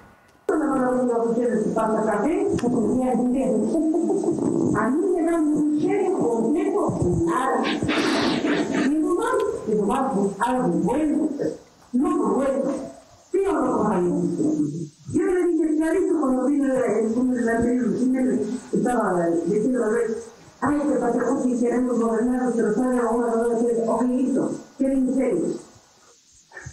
Pero 9.69 9.87
vamos, 9.87 10.33
algo 10.39 10.69
bueno, 10.79 11.29
no 11.93 12.19
por 12.19 12.35
bueno. 12.37 12.73
Sí 13.31 13.39
o 13.47 13.53
no, 13.53 13.77
compañeros. 13.77 14.25
Yo 15.13 15.23
le 15.23 15.47
dije 15.49 15.77
clarito 15.77 16.21
cuando 16.21 16.47
vine 16.47 16.69
el 17.01 17.15
lunes 17.15 17.37
de 17.37 17.45
la 17.45 17.57
anterior, 17.59 18.41
estaba 18.73 19.27
diciendo 19.47 19.85
a 19.85 19.89
ver, 19.91 20.17
ay, 20.61 20.79
que 20.79 20.99
para 20.99 21.43
que 21.43 21.59
queremos 21.59 22.01
gobernar, 22.01 22.53
pero 22.57 22.75
sabe 22.75 22.99
a 22.99 23.11
una 23.11 23.37
de 23.37 23.89
ojito, 23.89 24.51
¿qué 24.79 24.89
ministerio? 24.89 25.47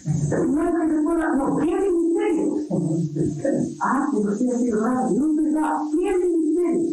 No 0.06 0.62
es 0.62 0.74
que 0.74 0.96
se 0.96 1.02
pueda, 1.02 1.28
no, 1.36 1.56
¿qué 1.58 1.90
ministerio? 1.90 2.54
Ah, 3.82 4.08
pero 4.12 4.36
sí 4.36 4.50
ha 4.50 4.58
sido 4.58 4.80
raro, 4.80 5.10
no 5.10 5.42
pensaba, 5.42 5.82
¿qué 5.92 6.18
ministerio? 6.18 6.90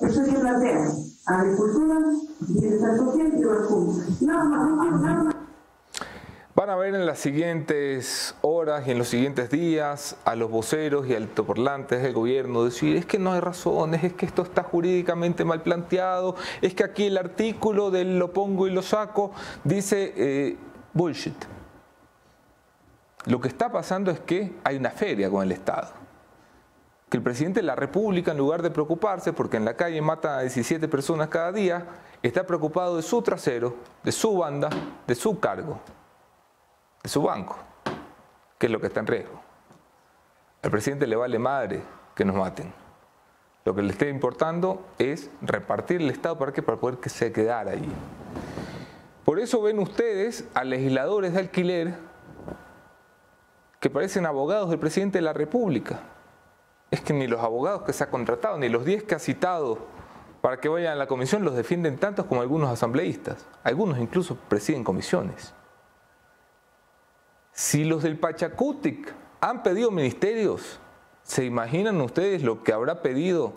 Eso 0.00 0.24
se 0.24 0.32
plantea. 0.32 1.07
Agricultura, 1.28 1.96
bienestar 2.40 2.96
social 2.96 3.32
y. 3.36 4.22
Nada 4.22 4.44
más, 4.44 5.00
nada 5.00 5.22
más. 5.24 5.34
Van 6.54 6.70
a 6.70 6.76
ver 6.76 6.94
en 6.94 7.06
las 7.06 7.18
siguientes 7.20 8.34
horas 8.40 8.88
y 8.88 8.90
en 8.90 8.98
los 8.98 9.08
siguientes 9.08 9.50
días 9.50 10.16
a 10.24 10.34
los 10.34 10.50
voceros 10.50 11.06
y 11.06 11.14
altoparlantes 11.14 12.02
del 12.02 12.14
gobierno 12.14 12.64
decir 12.64 12.96
es 12.96 13.06
que 13.06 13.18
no 13.18 13.32
hay 13.32 13.40
razones, 13.40 14.02
es 14.02 14.14
que 14.14 14.26
esto 14.26 14.42
está 14.42 14.64
jurídicamente 14.64 15.44
mal 15.44 15.62
planteado, 15.62 16.34
es 16.62 16.74
que 16.74 16.82
aquí 16.82 17.04
el 17.04 17.18
artículo 17.18 17.92
del 17.92 18.18
lo 18.18 18.32
pongo 18.32 18.66
y 18.66 18.72
lo 18.72 18.82
saco 18.82 19.30
dice 19.62 20.14
eh, 20.16 20.56
bullshit. 20.94 21.36
Lo 23.26 23.40
que 23.40 23.48
está 23.48 23.70
pasando 23.70 24.10
es 24.10 24.18
que 24.18 24.54
hay 24.64 24.78
una 24.78 24.90
feria 24.90 25.30
con 25.30 25.42
el 25.44 25.52
Estado. 25.52 25.97
Que 27.08 27.16
el 27.16 27.22
presidente 27.22 27.60
de 27.60 27.66
la 27.66 27.74
República, 27.74 28.32
en 28.32 28.38
lugar 28.38 28.62
de 28.62 28.70
preocuparse, 28.70 29.32
porque 29.32 29.56
en 29.56 29.64
la 29.64 29.74
calle 29.74 30.00
mata 30.02 30.38
a 30.38 30.40
17 30.42 30.88
personas 30.88 31.28
cada 31.28 31.52
día, 31.52 31.86
está 32.22 32.46
preocupado 32.46 32.96
de 32.96 33.02
su 33.02 33.22
trasero, 33.22 33.76
de 34.04 34.12
su 34.12 34.36
banda, 34.36 34.68
de 35.06 35.14
su 35.14 35.38
cargo 35.40 35.80
de 37.02 37.08
su 37.08 37.22
banco, 37.22 37.56
que 38.58 38.66
es 38.66 38.72
lo 38.72 38.80
que 38.80 38.88
está 38.88 39.00
en 39.00 39.06
riesgo. 39.06 39.40
Al 40.62 40.70
presidente 40.70 41.06
le 41.06 41.16
vale 41.16 41.38
madre 41.38 41.82
que 42.14 42.24
nos 42.24 42.36
maten. 42.36 42.72
Lo 43.64 43.74
que 43.74 43.82
le 43.82 43.92
esté 43.92 44.08
importando 44.08 44.82
es 44.98 45.30
repartir 45.42 46.00
el 46.00 46.10
Estado 46.10 46.38
para 46.38 46.52
que 46.52 46.62
para 46.62 46.78
poder 46.78 46.98
que 46.98 47.08
se 47.08 47.32
quedara 47.32 47.72
allí. 47.72 47.92
Por 49.24 49.38
eso 49.38 49.60
ven 49.62 49.78
ustedes 49.78 50.48
a 50.54 50.64
legisladores 50.64 51.34
de 51.34 51.40
alquiler 51.40 51.94
que 53.78 53.90
parecen 53.90 54.26
abogados 54.26 54.70
del 54.70 54.78
presidente 54.78 55.18
de 55.18 55.22
la 55.22 55.32
República. 55.32 56.00
Es 56.90 57.00
que 57.00 57.12
ni 57.12 57.26
los 57.26 57.40
abogados 57.40 57.82
que 57.82 57.92
se 57.92 58.04
ha 58.04 58.10
contratado, 58.10 58.58
ni 58.58 58.68
los 58.68 58.84
10 58.84 59.04
que 59.04 59.14
ha 59.14 59.18
citado 59.18 59.78
para 60.40 60.60
que 60.60 60.68
vayan 60.68 60.92
a 60.92 60.96
la 60.96 61.06
comisión 61.06 61.44
los 61.44 61.54
defienden 61.54 61.98
tantos 61.98 62.26
como 62.26 62.40
algunos 62.40 62.70
asambleístas. 62.70 63.46
Algunos 63.64 63.98
incluso 63.98 64.36
presiden 64.48 64.84
comisiones. 64.84 65.52
Si 67.52 67.84
los 67.84 68.02
del 68.02 68.18
Pachacutic 68.18 69.12
han 69.40 69.62
pedido 69.62 69.90
ministerios, 69.90 70.78
¿se 71.22 71.44
imaginan 71.44 72.00
ustedes 72.00 72.42
lo 72.42 72.62
que 72.62 72.72
habrá 72.72 73.02
pedido 73.02 73.52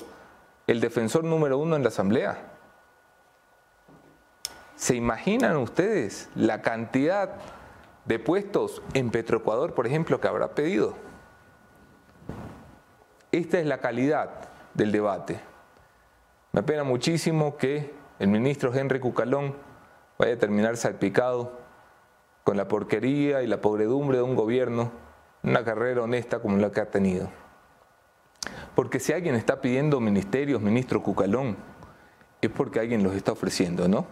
el 0.67 0.81
defensor 0.81 1.23
número 1.23 1.57
uno 1.57 1.75
en 1.75 1.83
la 1.83 1.89
Asamblea? 1.89 2.51
¿Se 4.75 4.95
imaginan 4.95 5.57
ustedes 5.57 6.29
la 6.35 6.63
cantidad 6.63 7.35
de 8.05 8.17
puestos 8.17 8.81
en 8.95 9.11
Petroecuador, 9.11 9.75
por 9.75 9.85
ejemplo, 9.85 10.19
que 10.19 10.27
habrá 10.27 10.55
pedido? 10.55 10.95
Esta 13.31 13.59
es 13.59 13.65
la 13.65 13.79
calidad 13.79 14.29
del 14.73 14.91
debate. 14.91 15.39
Me 16.51 16.61
apena 16.61 16.83
muchísimo 16.83 17.57
que 17.57 17.93
el 18.19 18.27
ministro 18.27 18.73
Henry 18.73 18.99
Cucalón 18.99 19.55
vaya 20.19 20.33
a 20.33 20.37
terminar 20.37 20.75
salpicado 20.77 21.59
con 22.43 22.57
la 22.57 22.67
porquería 22.67 23.41
y 23.41 23.47
la 23.47 23.61
pobredumbre 23.61 24.17
de 24.17 24.23
un 24.23 24.35
gobierno 24.35 24.91
una 25.43 25.63
carrera 25.63 26.03
honesta 26.03 26.39
como 26.39 26.57
la 26.57 26.71
que 26.71 26.81
ha 26.81 26.89
tenido. 26.89 27.29
Porque 28.75 28.99
si 28.99 29.13
alguien 29.13 29.35
está 29.35 29.61
pidiendo 29.61 29.99
ministerios, 29.99 30.61
ministro 30.61 31.01
Cucalón, 31.01 31.57
es 32.41 32.49
porque 32.49 32.79
alguien 32.79 33.03
los 33.03 33.15
está 33.15 33.31
ofreciendo, 33.31 33.87
¿no? 33.87 34.05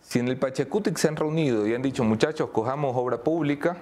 Si 0.00 0.18
en 0.18 0.28
el 0.28 0.38
Pachacutic 0.38 0.96
se 0.98 1.08
han 1.08 1.16
reunido 1.16 1.66
y 1.66 1.74
han 1.74 1.82
dicho, 1.82 2.04
muchachos, 2.04 2.50
cojamos 2.50 2.94
obra 2.94 3.22
pública, 3.22 3.76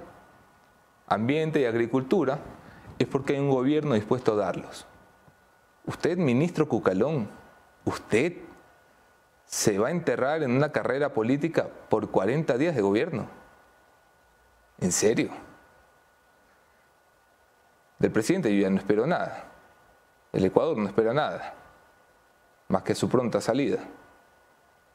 ambiente 1.09 1.61
y 1.61 1.65
agricultura, 1.65 2.39
es 2.99 3.07
porque 3.07 3.35
hay 3.35 3.41
un 3.41 3.51
gobierno 3.51 3.95
dispuesto 3.95 4.33
a 4.33 4.37
darlos. 4.37 4.87
Usted, 5.87 6.17
ministro 6.19 6.69
Cucalón, 6.69 7.29
usted 7.85 8.35
se 9.45 9.79
va 9.79 9.89
a 9.89 9.91
enterrar 9.91 10.43
en 10.43 10.53
una 10.53 10.73
carrera 10.73 11.13
política 11.13 11.69
por 11.89 12.11
40 12.11 12.57
días 12.57 12.75
de 12.75 12.83
gobierno. 12.83 13.29
¿En 14.81 14.93
serio? 14.93 15.31
Del 17.99 18.11
presidente 18.11 18.55
yo 18.55 18.63
ya 18.63 18.71
no 18.71 18.79
espero 18.79 19.07
nada. 19.07 19.45
El 20.33 20.45
Ecuador 20.45 20.77
no 20.77 20.87
espera 20.89 21.13
nada, 21.13 21.55
más 22.69 22.83
que 22.83 22.95
su 22.95 23.09
pronta 23.09 23.41
salida. 23.41 23.79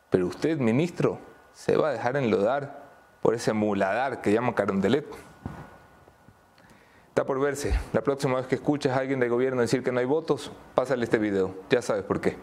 Pero 0.09 0.27
usted, 0.27 0.57
ministro, 0.57 1.19
se 1.53 1.77
va 1.77 1.89
a 1.89 1.91
dejar 1.91 2.17
enlodar 2.17 2.83
por 3.21 3.35
ese 3.35 3.53
muladar 3.53 4.21
que 4.21 4.31
llama 4.31 4.55
Carondelet. 4.55 5.05
Está 7.17 7.25
por 7.25 7.39
verse. 7.39 7.73
La 7.93 8.01
próxima 8.01 8.35
vez 8.35 8.45
que 8.45 8.53
escuches 8.53 8.91
a 8.91 8.97
alguien 8.97 9.19
del 9.19 9.29
gobierno 9.29 9.59
decir 9.61 9.81
que 9.81 9.91
no 9.91 9.99
hay 9.99 10.05
votos, 10.05 10.51
pásale 10.75 11.03
este 11.03 11.17
video. 11.17 11.51
Ya 11.67 11.81
sabes 11.81 12.03
por 12.03 12.21
qué. 12.21 12.37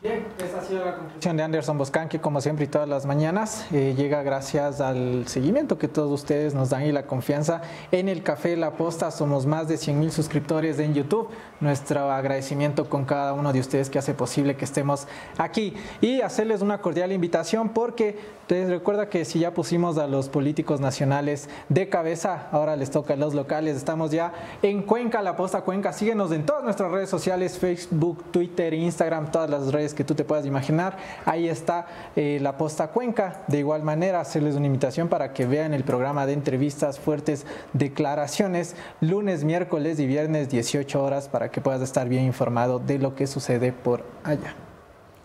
Bien, 0.00 0.24
esa 0.42 0.60
ha 0.60 0.64
sido 0.64 0.82
la 0.82 0.94
conclusión 0.94 1.36
de 1.36 1.42
Anderson 1.42 1.76
Boscan, 1.76 2.08
que 2.08 2.20
como 2.20 2.40
siempre 2.40 2.64
y 2.64 2.68
todas 2.68 2.88
las 2.88 3.04
mañanas 3.04 3.66
eh, 3.70 3.94
llega 3.94 4.22
gracias 4.22 4.80
al 4.80 5.28
seguimiento 5.28 5.76
que 5.76 5.88
todos 5.88 6.10
ustedes 6.10 6.54
nos 6.54 6.70
dan 6.70 6.86
y 6.86 6.92
la 6.92 7.02
confianza 7.02 7.60
en 7.92 8.08
el 8.08 8.22
Café 8.22 8.56
La 8.56 8.78
Posta. 8.78 9.10
Somos 9.10 9.44
más 9.44 9.68
de 9.68 9.76
100 9.76 10.00
mil 10.00 10.10
suscriptores 10.10 10.78
en 10.78 10.94
YouTube. 10.94 11.28
Nuestro 11.60 12.10
agradecimiento 12.10 12.88
con 12.88 13.04
cada 13.04 13.34
uno 13.34 13.52
de 13.52 13.60
ustedes 13.60 13.90
que 13.90 13.98
hace 13.98 14.14
posible 14.14 14.56
que 14.56 14.64
estemos 14.64 15.06
aquí 15.36 15.74
y 16.00 16.22
hacerles 16.22 16.62
una 16.62 16.80
cordial 16.80 17.12
invitación 17.12 17.68
porque 17.68 18.37
les 18.48 18.68
recuerda 18.68 19.08
que 19.08 19.24
si 19.24 19.40
ya 19.40 19.52
pusimos 19.52 19.98
a 19.98 20.06
los 20.06 20.28
políticos 20.28 20.80
nacionales 20.80 21.48
de 21.68 21.88
cabeza, 21.88 22.48
ahora 22.50 22.76
les 22.76 22.90
toca 22.90 23.14
a 23.14 23.16
los 23.16 23.34
locales. 23.34 23.76
Estamos 23.76 24.10
ya 24.10 24.32
en 24.62 24.82
Cuenca, 24.82 25.22
La 25.22 25.36
Posta 25.36 25.62
Cuenca. 25.62 25.92
Síguenos 25.92 26.32
en 26.32 26.46
todas 26.46 26.64
nuestras 26.64 26.90
redes 26.90 27.10
sociales, 27.10 27.58
Facebook, 27.58 28.24
Twitter, 28.30 28.72
Instagram, 28.74 29.30
todas 29.30 29.50
las 29.50 29.72
redes 29.72 29.94
que 29.94 30.04
tú 30.04 30.14
te 30.14 30.24
puedas 30.24 30.46
imaginar. 30.46 30.96
Ahí 31.24 31.48
está 31.48 31.86
eh, 32.16 32.38
la 32.40 32.56
posta 32.56 32.88
Cuenca. 32.88 33.44
De 33.48 33.58
igual 33.58 33.82
manera, 33.82 34.20
hacerles 34.20 34.54
una 34.56 34.66
invitación 34.66 35.08
para 35.08 35.32
que 35.32 35.46
vean 35.46 35.74
el 35.74 35.84
programa 35.84 36.26
de 36.26 36.32
entrevistas 36.32 36.98
fuertes, 36.98 37.46
declaraciones, 37.72 38.76
lunes, 39.00 39.44
miércoles 39.44 39.98
y 40.00 40.06
viernes 40.06 40.48
18 40.48 41.02
horas 41.02 41.28
para 41.28 41.50
que 41.50 41.60
puedas 41.60 41.82
estar 41.82 42.08
bien 42.08 42.24
informado 42.24 42.78
de 42.78 42.98
lo 42.98 43.14
que 43.14 43.26
sucede 43.26 43.72
por 43.72 44.04
allá. 44.24 44.67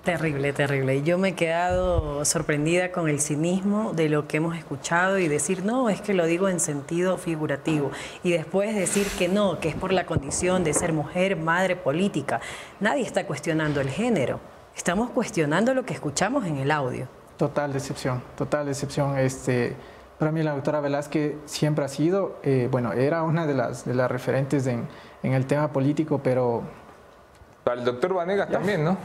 Terrible, 0.03 0.51
terrible. 0.51 1.01
Yo 1.01 1.17
me 1.17 1.29
he 1.29 1.33
quedado 1.33 2.25
sorprendida 2.25 2.91
con 2.91 3.07
el 3.07 3.21
cinismo 3.21 3.93
de 3.93 4.09
lo 4.09 4.27
que 4.27 4.35
hemos 4.35 4.57
escuchado 4.57 5.17
y 5.17 5.29
decir, 5.29 5.63
no, 5.63 5.89
es 5.89 6.01
que 6.01 6.13
lo 6.13 6.25
digo 6.25 6.49
en 6.49 6.59
sentido 6.59 7.17
figurativo. 7.17 7.89
Y 8.21 8.33
después 8.33 8.75
decir 8.75 9.07
que 9.17 9.29
no, 9.29 9.61
que 9.61 9.69
es 9.69 9.75
por 9.75 9.93
la 9.93 10.05
condición 10.05 10.65
de 10.65 10.73
ser 10.73 10.91
mujer, 10.91 11.37
madre, 11.37 11.77
política. 11.77 12.41
Nadie 12.81 13.03
está 13.03 13.25
cuestionando 13.25 13.79
el 13.79 13.87
género. 13.87 14.41
Estamos 14.75 15.09
cuestionando 15.09 15.73
lo 15.73 15.85
que 15.85 15.93
escuchamos 15.93 16.45
en 16.45 16.57
el 16.57 16.71
audio. 16.71 17.07
Total 17.37 17.71
decepción, 17.71 18.21
total 18.35 18.65
decepción. 18.65 19.17
Este, 19.17 19.73
para 20.19 20.33
mí 20.33 20.43
la 20.43 20.51
doctora 20.51 20.81
Velázquez 20.81 21.35
siempre 21.45 21.85
ha 21.85 21.87
sido, 21.87 22.39
eh, 22.43 22.67
bueno, 22.69 22.91
era 22.91 23.23
una 23.23 23.47
de 23.47 23.53
las, 23.53 23.85
de 23.85 23.93
las 23.93 24.11
referentes 24.11 24.67
en, 24.67 24.85
en 25.23 25.31
el 25.31 25.45
tema 25.45 25.71
político, 25.71 26.19
pero... 26.21 26.61
Para 27.63 27.79
el 27.79 27.85
doctor 27.85 28.13
Vanegas 28.13 28.49
también, 28.49 28.83
¿no? 28.83 28.97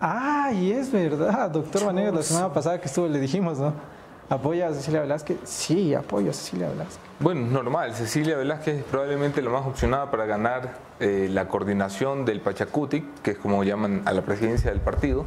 Ah, 0.00 0.52
y 0.52 0.70
es 0.72 0.92
verdad, 0.92 1.50
doctor 1.50 1.86
Vanegas, 1.86 2.14
la 2.14 2.22
semana 2.22 2.52
pasada 2.52 2.80
que 2.80 2.86
estuvo 2.86 3.08
le 3.08 3.18
dijimos, 3.18 3.58
¿no? 3.58 3.72
¿Apoya 4.30 4.68
a 4.68 4.74
Cecilia 4.74 5.00
Velázquez? 5.00 5.38
Sí, 5.44 5.94
apoyo 5.94 6.30
a 6.30 6.34
Cecilia 6.34 6.68
Velázquez. 6.68 6.98
Bueno, 7.18 7.46
normal. 7.46 7.94
Cecilia 7.94 8.36
Velázquez 8.36 8.80
es 8.80 8.84
probablemente 8.84 9.40
lo 9.40 9.50
más 9.50 9.66
opcionada 9.66 10.10
para 10.10 10.26
ganar 10.26 10.74
eh, 11.00 11.28
la 11.32 11.48
coordinación 11.48 12.26
del 12.26 12.40
Pachacutic, 12.40 13.22
que 13.22 13.32
es 13.32 13.38
como 13.38 13.64
llaman 13.64 14.02
a 14.04 14.12
la 14.12 14.22
presidencia 14.22 14.70
del 14.70 14.80
partido. 14.80 15.24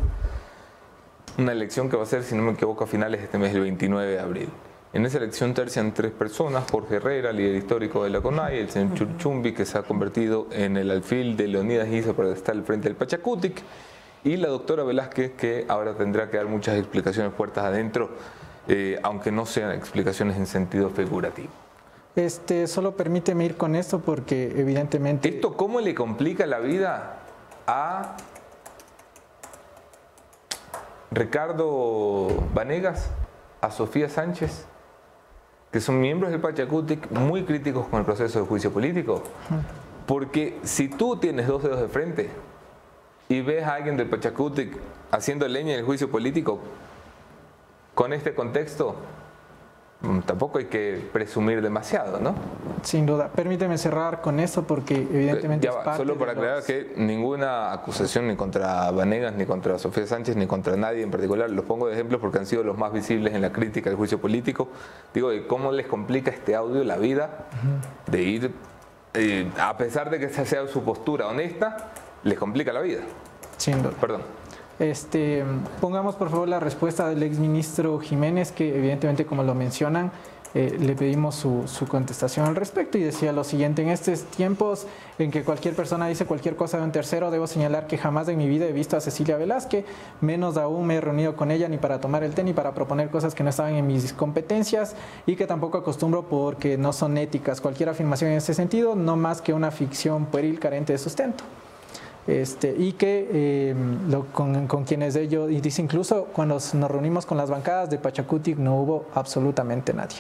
Una 1.40 1.52
elección 1.52 1.90
que 1.90 1.98
va 1.98 2.04
a 2.04 2.06
ser, 2.06 2.24
si 2.24 2.36
no 2.36 2.44
me 2.44 2.52
equivoco, 2.52 2.84
a 2.84 2.88
finales 2.88 3.22
de 3.22 3.26
este 3.26 3.40
mes, 3.40 3.56
el 3.56 3.62
29 3.62 4.12
de 4.12 4.20
abril. 4.20 4.50
En 4.94 5.06
esa 5.06 5.18
elección 5.18 5.54
tercian 5.54 5.94
tres 5.94 6.12
personas, 6.12 6.70
Jorge 6.70 6.98
Herrera, 6.98 7.32
líder 7.32 7.56
histórico 7.56 8.04
de 8.04 8.10
la 8.10 8.22
CONAI, 8.22 8.60
el 8.60 8.70
señor 8.70 8.94
Churchumbi, 8.94 9.54
que 9.54 9.66
se 9.66 9.78
ha 9.78 9.84
convertido 9.84 10.48
en 10.52 10.78
el 10.78 10.92
alfil 10.92 11.36
de 11.36 11.48
Leonidas 11.48 11.88
Giza 11.88 12.14
para 12.14 12.32
estar 12.34 12.54
al 12.54 12.64
frente 12.64 12.90
del 12.90 12.98
Pachacutic, 12.98 13.64
y 14.24 14.38
la 14.38 14.50
doctora 14.50 14.84
Velázquez, 14.84 15.32
que 15.34 15.66
ahora 15.68 15.96
tendrá 15.96 16.30
que 16.30 16.38
dar 16.38 16.48
muchas 16.48 16.78
explicaciones 16.78 17.34
puertas 17.34 17.66
adentro, 17.66 18.10
eh, 18.68 19.00
aunque 19.04 19.32
no 19.32 19.46
sean 19.46 19.72
explicaciones 19.72 20.38
en 20.38 20.46
sentido 20.46 20.90
figurativo. 20.90 21.50
Este, 22.16 22.68
solo 22.68 22.96
permíteme 22.96 23.46
ir 23.46 23.56
con 23.56 23.76
esto 23.76 24.00
porque 24.00 24.54
evidentemente... 24.56 25.30
¿Esto 25.30 25.56
cómo 25.56 25.80
le 25.80 25.96
complica 25.96 26.46
la 26.46 26.60
vida 26.60 27.20
a 27.66 28.18
Ricardo 31.10 32.28
Vanegas, 32.54 33.10
a 33.62 33.72
Sofía 33.72 34.10
Sánchez, 34.10 34.66
que 35.72 35.80
son 35.80 36.02
miembros 36.02 36.32
del 36.32 36.42
Pachacutic 36.42 37.10
muy 37.12 37.44
críticos 37.44 37.88
con 37.88 38.00
el 38.00 38.06
proceso 38.06 38.42
de 38.42 38.46
juicio 38.46 38.72
político? 38.72 39.24
Porque 40.06 40.60
si 40.64 40.90
tú 40.90 41.16
tienes 41.16 41.48
dos 41.48 41.64
dedos 41.64 41.80
de 41.80 41.88
frente, 41.88 42.30
y 43.32 43.42
ves 43.42 43.64
a 43.64 43.76
alguien 43.76 43.96
del 43.96 44.08
Pachacutic 44.08 44.78
haciendo 45.10 45.48
leña 45.48 45.72
en 45.72 45.80
el 45.80 45.86
juicio 45.86 46.12
político, 46.12 46.60
con 47.96 48.12
este 48.12 48.36
contexto, 48.36 48.98
mm, 50.02 50.20
tampoco 50.20 50.58
hay 50.58 50.66
que 50.66 51.10
presumir 51.14 51.62
demasiado, 51.62 52.20
¿no? 52.20 52.36
Sin 52.84 53.06
duda. 53.06 53.30
Permíteme 53.30 53.78
cerrar 53.78 54.20
con 54.20 54.42
esto 54.42 54.64
porque 54.64 54.96
evidentemente... 54.96 55.66
Ya 55.66 55.74
va, 55.74 55.96
solo 55.96 56.18
para 56.18 56.34
aclarar 56.34 56.64
que 56.64 56.94
ninguna 56.98 57.72
acusación 57.72 58.28
ni 58.28 58.36
contra 58.36 58.92
Vanegas, 58.92 59.34
ni 59.34 59.46
contra 59.46 59.80
Sofía 59.80 60.06
Sánchez, 60.08 60.36
ni 60.36 60.46
contra 60.46 60.76
nadie 60.76 61.02
en 61.02 61.12
particular, 61.12 61.50
los 61.50 61.64
pongo 61.64 61.88
de 61.88 61.94
ejemplo 61.94 62.20
porque 62.20 62.40
han 62.40 62.46
sido 62.46 62.64
los 62.64 62.78
más 62.78 62.92
visibles 62.92 63.34
en 63.34 63.42
la 63.42 63.54
crítica 63.54 63.90
del 63.90 63.96
juicio 63.96 64.20
político, 64.20 64.68
digo, 65.14 65.30
de 65.30 65.48
cómo 65.48 65.72
les 65.72 65.88
complica 65.88 66.32
este 66.32 66.54
audio 66.54 66.84
la 66.84 66.98
vida 66.98 67.46
de 68.08 68.24
ir, 68.24 68.52
eh, 69.14 69.50
a 69.58 69.78
pesar 69.78 70.10
de 70.10 70.20
que 70.20 70.26
esa 70.26 70.46
sea 70.46 70.68
su 70.68 70.84
postura 70.84 71.28
honesta, 71.28 71.92
les 72.24 72.38
complica 72.38 72.72
la 72.74 72.82
vida. 72.82 73.02
Sin 73.58 73.82
duda. 73.82 73.94
Perdón. 74.00 74.22
Este, 74.80 75.44
pongamos 75.80 76.16
por 76.16 76.30
favor 76.30 76.48
la 76.48 76.60
respuesta 76.60 77.08
del 77.08 77.22
exministro 77.22 78.00
Jiménez, 78.00 78.52
que 78.52 78.76
evidentemente 78.76 79.26
como 79.26 79.44
lo 79.44 79.54
mencionan, 79.54 80.12
eh, 80.54 80.76
le 80.78 80.96
pedimos 80.96 81.36
su, 81.36 81.66
su, 81.66 81.88
contestación 81.88 82.46
al 82.46 82.58
respecto 82.58 82.98
y 82.98 83.02
decía 83.02 83.32
lo 83.32 83.46
siguiente, 83.46 83.84
en 83.84 83.90
estos 83.90 84.24
tiempos 84.24 84.86
en 85.18 85.32
que 85.32 85.44
cualquier 85.44 85.76
persona 85.76 86.08
dice 86.08 86.26
cualquier 86.26 86.58
cosa 86.58 86.78
de 86.78 86.84
un 86.84 86.92
tercero, 86.92 87.32
debo 87.32 87.48
señalar 87.48 87.88
que 87.88 87.98
jamás 87.98 88.28
en 88.28 88.38
mi 88.38 88.50
vida 88.50 88.66
he 88.66 88.74
visto 88.74 88.98
a 88.98 89.02
Cecilia 89.02 89.38
Velázquez, 89.38 89.86
menos 90.20 90.58
aún 90.58 90.88
me 90.88 90.96
he 90.96 91.02
reunido 91.02 91.38
con 91.38 91.52
ella 91.52 91.70
ni 91.70 91.78
para 91.78 92.02
tomar 92.02 92.26
el 92.26 92.34
té 92.34 92.44
ni 92.44 92.52
para 92.52 92.74
proponer 92.74 93.10
cosas 93.10 93.34
que 93.34 93.44
no 93.44 93.50
estaban 93.50 93.76
en 93.76 93.88
mis 93.88 94.12
competencias 94.12 94.96
y 95.26 95.38
que 95.38 95.48
tampoco 95.48 95.78
acostumbro 95.78 96.24
porque 96.24 96.78
no 96.78 96.92
son 96.92 97.18
éticas. 97.18 97.62
Cualquier 97.62 97.88
afirmación 97.88 98.32
en 98.32 98.38
ese 98.38 98.54
sentido, 98.54 98.96
no 98.96 99.16
más 99.16 99.42
que 99.42 99.54
una 99.54 99.72
ficción 99.72 100.26
pueril 100.26 100.60
carente 100.60 100.92
de 100.92 101.00
sustento. 101.00 101.46
Este, 102.28 102.76
y 102.78 102.94
que 102.94 103.28
eh, 103.32 103.76
lo, 104.08 104.26
con, 104.28 104.68
con, 104.68 104.84
quienes 104.84 105.16
ellos, 105.16 105.50
y 105.50 105.60
dice 105.60 105.82
incluso 105.82 106.26
cuando 106.26 106.56
nos 106.56 106.92
reunimos 106.92 107.26
con 107.26 107.38
las 107.38 107.50
bancadas 107.50 107.90
de 107.90 107.98
Pachacutic 107.98 108.58
no 108.58 108.76
hubo 108.76 109.06
absolutamente 109.16 109.94
nadie. 109.94 110.18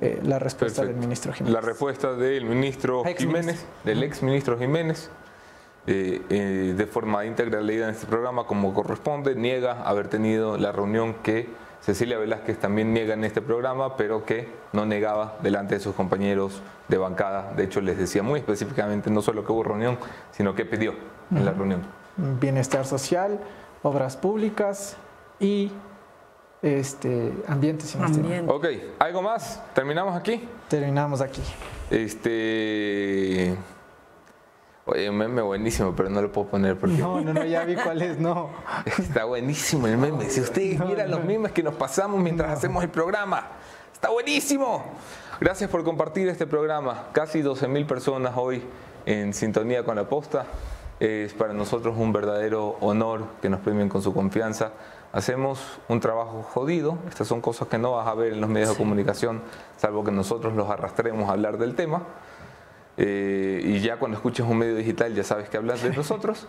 Eh, 0.00 0.20
la 0.22 0.38
respuesta 0.38 0.82
Perfecto. 0.82 0.98
del 0.98 1.06
ministro 1.06 1.32
Jiménez. 1.32 1.54
La 1.54 1.60
respuesta 1.60 2.14
del 2.14 2.44
ministro 2.44 3.04
Ex 3.04 3.18
Jiménez, 3.20 3.44
ministro. 3.46 3.68
del 3.84 4.02
ex 4.04 4.22
ministro 4.22 4.58
Jiménez, 4.58 5.10
eh, 5.86 6.74
de 6.76 6.86
forma 6.86 7.26
íntegra 7.26 7.60
leída 7.60 7.84
en 7.84 7.90
este 7.94 8.06
programa 8.06 8.46
como 8.46 8.72
corresponde, 8.72 9.34
niega 9.34 9.82
haber 9.82 10.08
tenido 10.08 10.56
la 10.56 10.72
reunión 10.72 11.14
que 11.22 11.48
Cecilia 11.80 12.18
Velázquez 12.18 12.58
también 12.58 12.92
niega 12.92 13.14
en 13.14 13.24
este 13.24 13.42
programa, 13.42 13.96
pero 13.96 14.24
que 14.24 14.48
no 14.72 14.86
negaba 14.86 15.36
delante 15.42 15.74
de 15.74 15.80
sus 15.80 15.94
compañeros 15.94 16.62
de 16.88 16.98
bancada. 16.98 17.52
De 17.54 17.64
hecho, 17.64 17.80
les 17.80 17.98
decía 17.98 18.22
muy 18.22 18.40
específicamente 18.40 19.10
no 19.10 19.20
solo 19.20 19.44
que 19.44 19.52
hubo 19.52 19.62
reunión, 19.62 19.98
sino 20.30 20.54
que 20.54 20.64
pidió 20.64 20.94
en 21.30 21.44
la 21.44 21.52
reunión. 21.52 21.82
Bienestar 22.16 22.84
social, 22.84 23.38
obras 23.82 24.16
públicas 24.16 24.96
y 25.40 25.70
este, 26.62 27.32
ambiente. 27.46 27.84
si. 27.84 27.98
Ambiente. 27.98 28.52
Ok, 28.52 28.66
¿algo 28.98 29.22
más? 29.22 29.62
¿Terminamos 29.74 30.16
aquí? 30.16 30.48
Terminamos 30.68 31.20
aquí. 31.20 31.42
Este. 31.90 33.56
Oye, 34.90 35.10
un 35.10 35.18
meme 35.18 35.42
buenísimo, 35.42 35.94
pero 35.94 36.08
no 36.08 36.22
lo 36.22 36.32
puedo 36.32 36.46
poner 36.46 36.78
porque... 36.78 36.96
No, 36.96 37.20
no, 37.20 37.34
no, 37.34 37.44
ya 37.44 37.62
vi 37.64 37.74
cuál 37.74 38.00
es, 38.00 38.18
no. 38.18 38.48
Está 38.98 39.24
buenísimo 39.24 39.86
el 39.86 39.98
meme. 39.98 40.30
Si 40.30 40.40
ustedes 40.40 40.82
vieran 40.82 41.10
los 41.10 41.22
memes 41.22 41.52
que 41.52 41.62
nos 41.62 41.74
pasamos 41.74 42.18
mientras 42.22 42.50
hacemos 42.50 42.82
el 42.82 42.88
programa, 42.88 43.48
está 43.92 44.08
buenísimo. 44.08 44.82
Gracias 45.40 45.68
por 45.68 45.84
compartir 45.84 46.28
este 46.28 46.46
programa. 46.46 47.08
Casi 47.12 47.42
12.000 47.42 47.86
personas 47.86 48.32
hoy 48.34 48.62
en 49.04 49.34
sintonía 49.34 49.84
con 49.84 49.94
la 49.94 50.08
posta. 50.08 50.46
Es 51.00 51.32
para 51.32 51.52
nosotros 51.52 51.94
un 51.96 52.12
verdadero 52.12 52.76
honor 52.80 53.24
que 53.40 53.48
nos 53.48 53.60
premien 53.60 53.88
con 53.88 54.02
su 54.02 54.12
confianza. 54.12 54.72
Hacemos 55.12 55.60
un 55.88 56.00
trabajo 56.00 56.42
jodido. 56.42 56.98
Estas 57.08 57.28
son 57.28 57.40
cosas 57.40 57.68
que 57.68 57.78
no 57.78 57.92
vas 57.92 58.08
a 58.08 58.14
ver 58.14 58.32
en 58.32 58.40
los 58.40 58.50
medios 58.50 58.70
de 58.70 58.76
comunicación, 58.76 59.40
salvo 59.76 60.02
que 60.02 60.10
nosotros 60.10 60.54
los 60.54 60.68
arrastremos 60.68 61.28
a 61.28 61.32
hablar 61.32 61.56
del 61.56 61.76
tema. 61.76 62.02
Eh, 63.00 63.60
y 63.64 63.78
ya 63.78 63.96
cuando 63.96 64.16
escuches 64.16 64.44
un 64.44 64.58
medio 64.58 64.74
digital 64.74 65.14
ya 65.14 65.22
sabes 65.22 65.48
que 65.48 65.56
hablas 65.56 65.82
de 65.82 65.90
nosotros. 65.90 66.48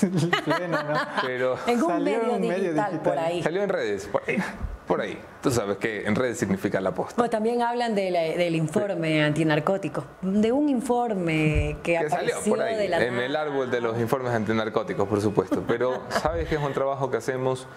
Pleno, 0.44 0.82
¿no? 0.82 0.94
Pero 1.26 1.56
En 1.66 1.82
un 1.82 1.88
Salió 1.90 2.18
medio, 2.18 2.32
un 2.34 2.40
medio 2.40 2.54
digital, 2.62 2.90
digital. 2.92 3.00
por 3.00 3.18
ahí. 3.18 3.42
salió 3.42 3.62
en 3.62 3.68
redes, 3.68 4.06
por 4.06 4.22
ahí. 4.26 4.38
Por 4.86 5.00
ahí. 5.02 5.20
Tú 5.42 5.50
sabes 5.50 5.76
que 5.76 6.06
en 6.06 6.14
redes 6.16 6.38
significa 6.38 6.80
la 6.80 6.92
posta. 6.92 7.14
Bueno, 7.16 7.30
también 7.30 7.62
hablan 7.62 7.94
de 7.94 8.10
la- 8.10 8.22
del 8.22 8.56
informe 8.56 9.22
antinarcótico, 9.22 10.04
de 10.22 10.50
un 10.50 10.68
informe 10.70 11.76
que, 11.82 11.98
que 11.98 12.08
salió 12.10 12.34
apareció 12.34 12.52
por 12.54 12.62
ahí, 12.62 12.76
de 12.76 12.88
la 12.88 13.04
en 13.04 13.14
el 13.18 13.36
árbol 13.36 13.70
de 13.70 13.80
los 13.82 14.00
informes 14.00 14.32
antinarcóticos, 14.32 15.06
por 15.06 15.20
supuesto. 15.20 15.62
Pero 15.68 16.02
sabes 16.08 16.48
que 16.48 16.54
es 16.56 16.60
un 16.62 16.72
trabajo 16.72 17.10
que 17.10 17.18
hacemos 17.18 17.68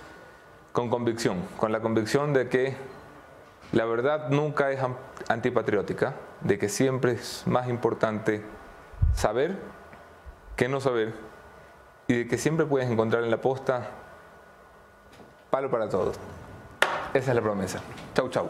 con 0.71 0.89
convicción, 0.89 1.37
con 1.57 1.71
la 1.71 1.81
convicción 1.81 2.33
de 2.33 2.47
que 2.47 2.73
la 3.73 3.85
verdad 3.85 4.29
nunca 4.29 4.71
es 4.71 4.79
antipatriótica, 5.27 6.15
de 6.43 6.59
que 6.59 6.69
siempre 6.69 7.13
es 7.13 7.43
más 7.45 7.69
importante 7.69 8.43
saber 9.13 9.57
que 10.55 10.67
no 10.67 10.79
saber 10.79 11.13
y 12.07 12.19
de 12.19 12.27
que 12.27 12.37
siempre 12.37 12.65
puedes 12.65 12.89
encontrar 12.89 13.23
en 13.23 13.31
la 13.31 13.41
posta 13.41 13.89
palo 15.49 15.69
para 15.69 15.87
todos. 15.87 16.15
Esa 17.13 17.31
es 17.31 17.35
la 17.35 17.41
promesa. 17.41 17.81
Chau, 18.15 18.29
chau. 18.29 18.49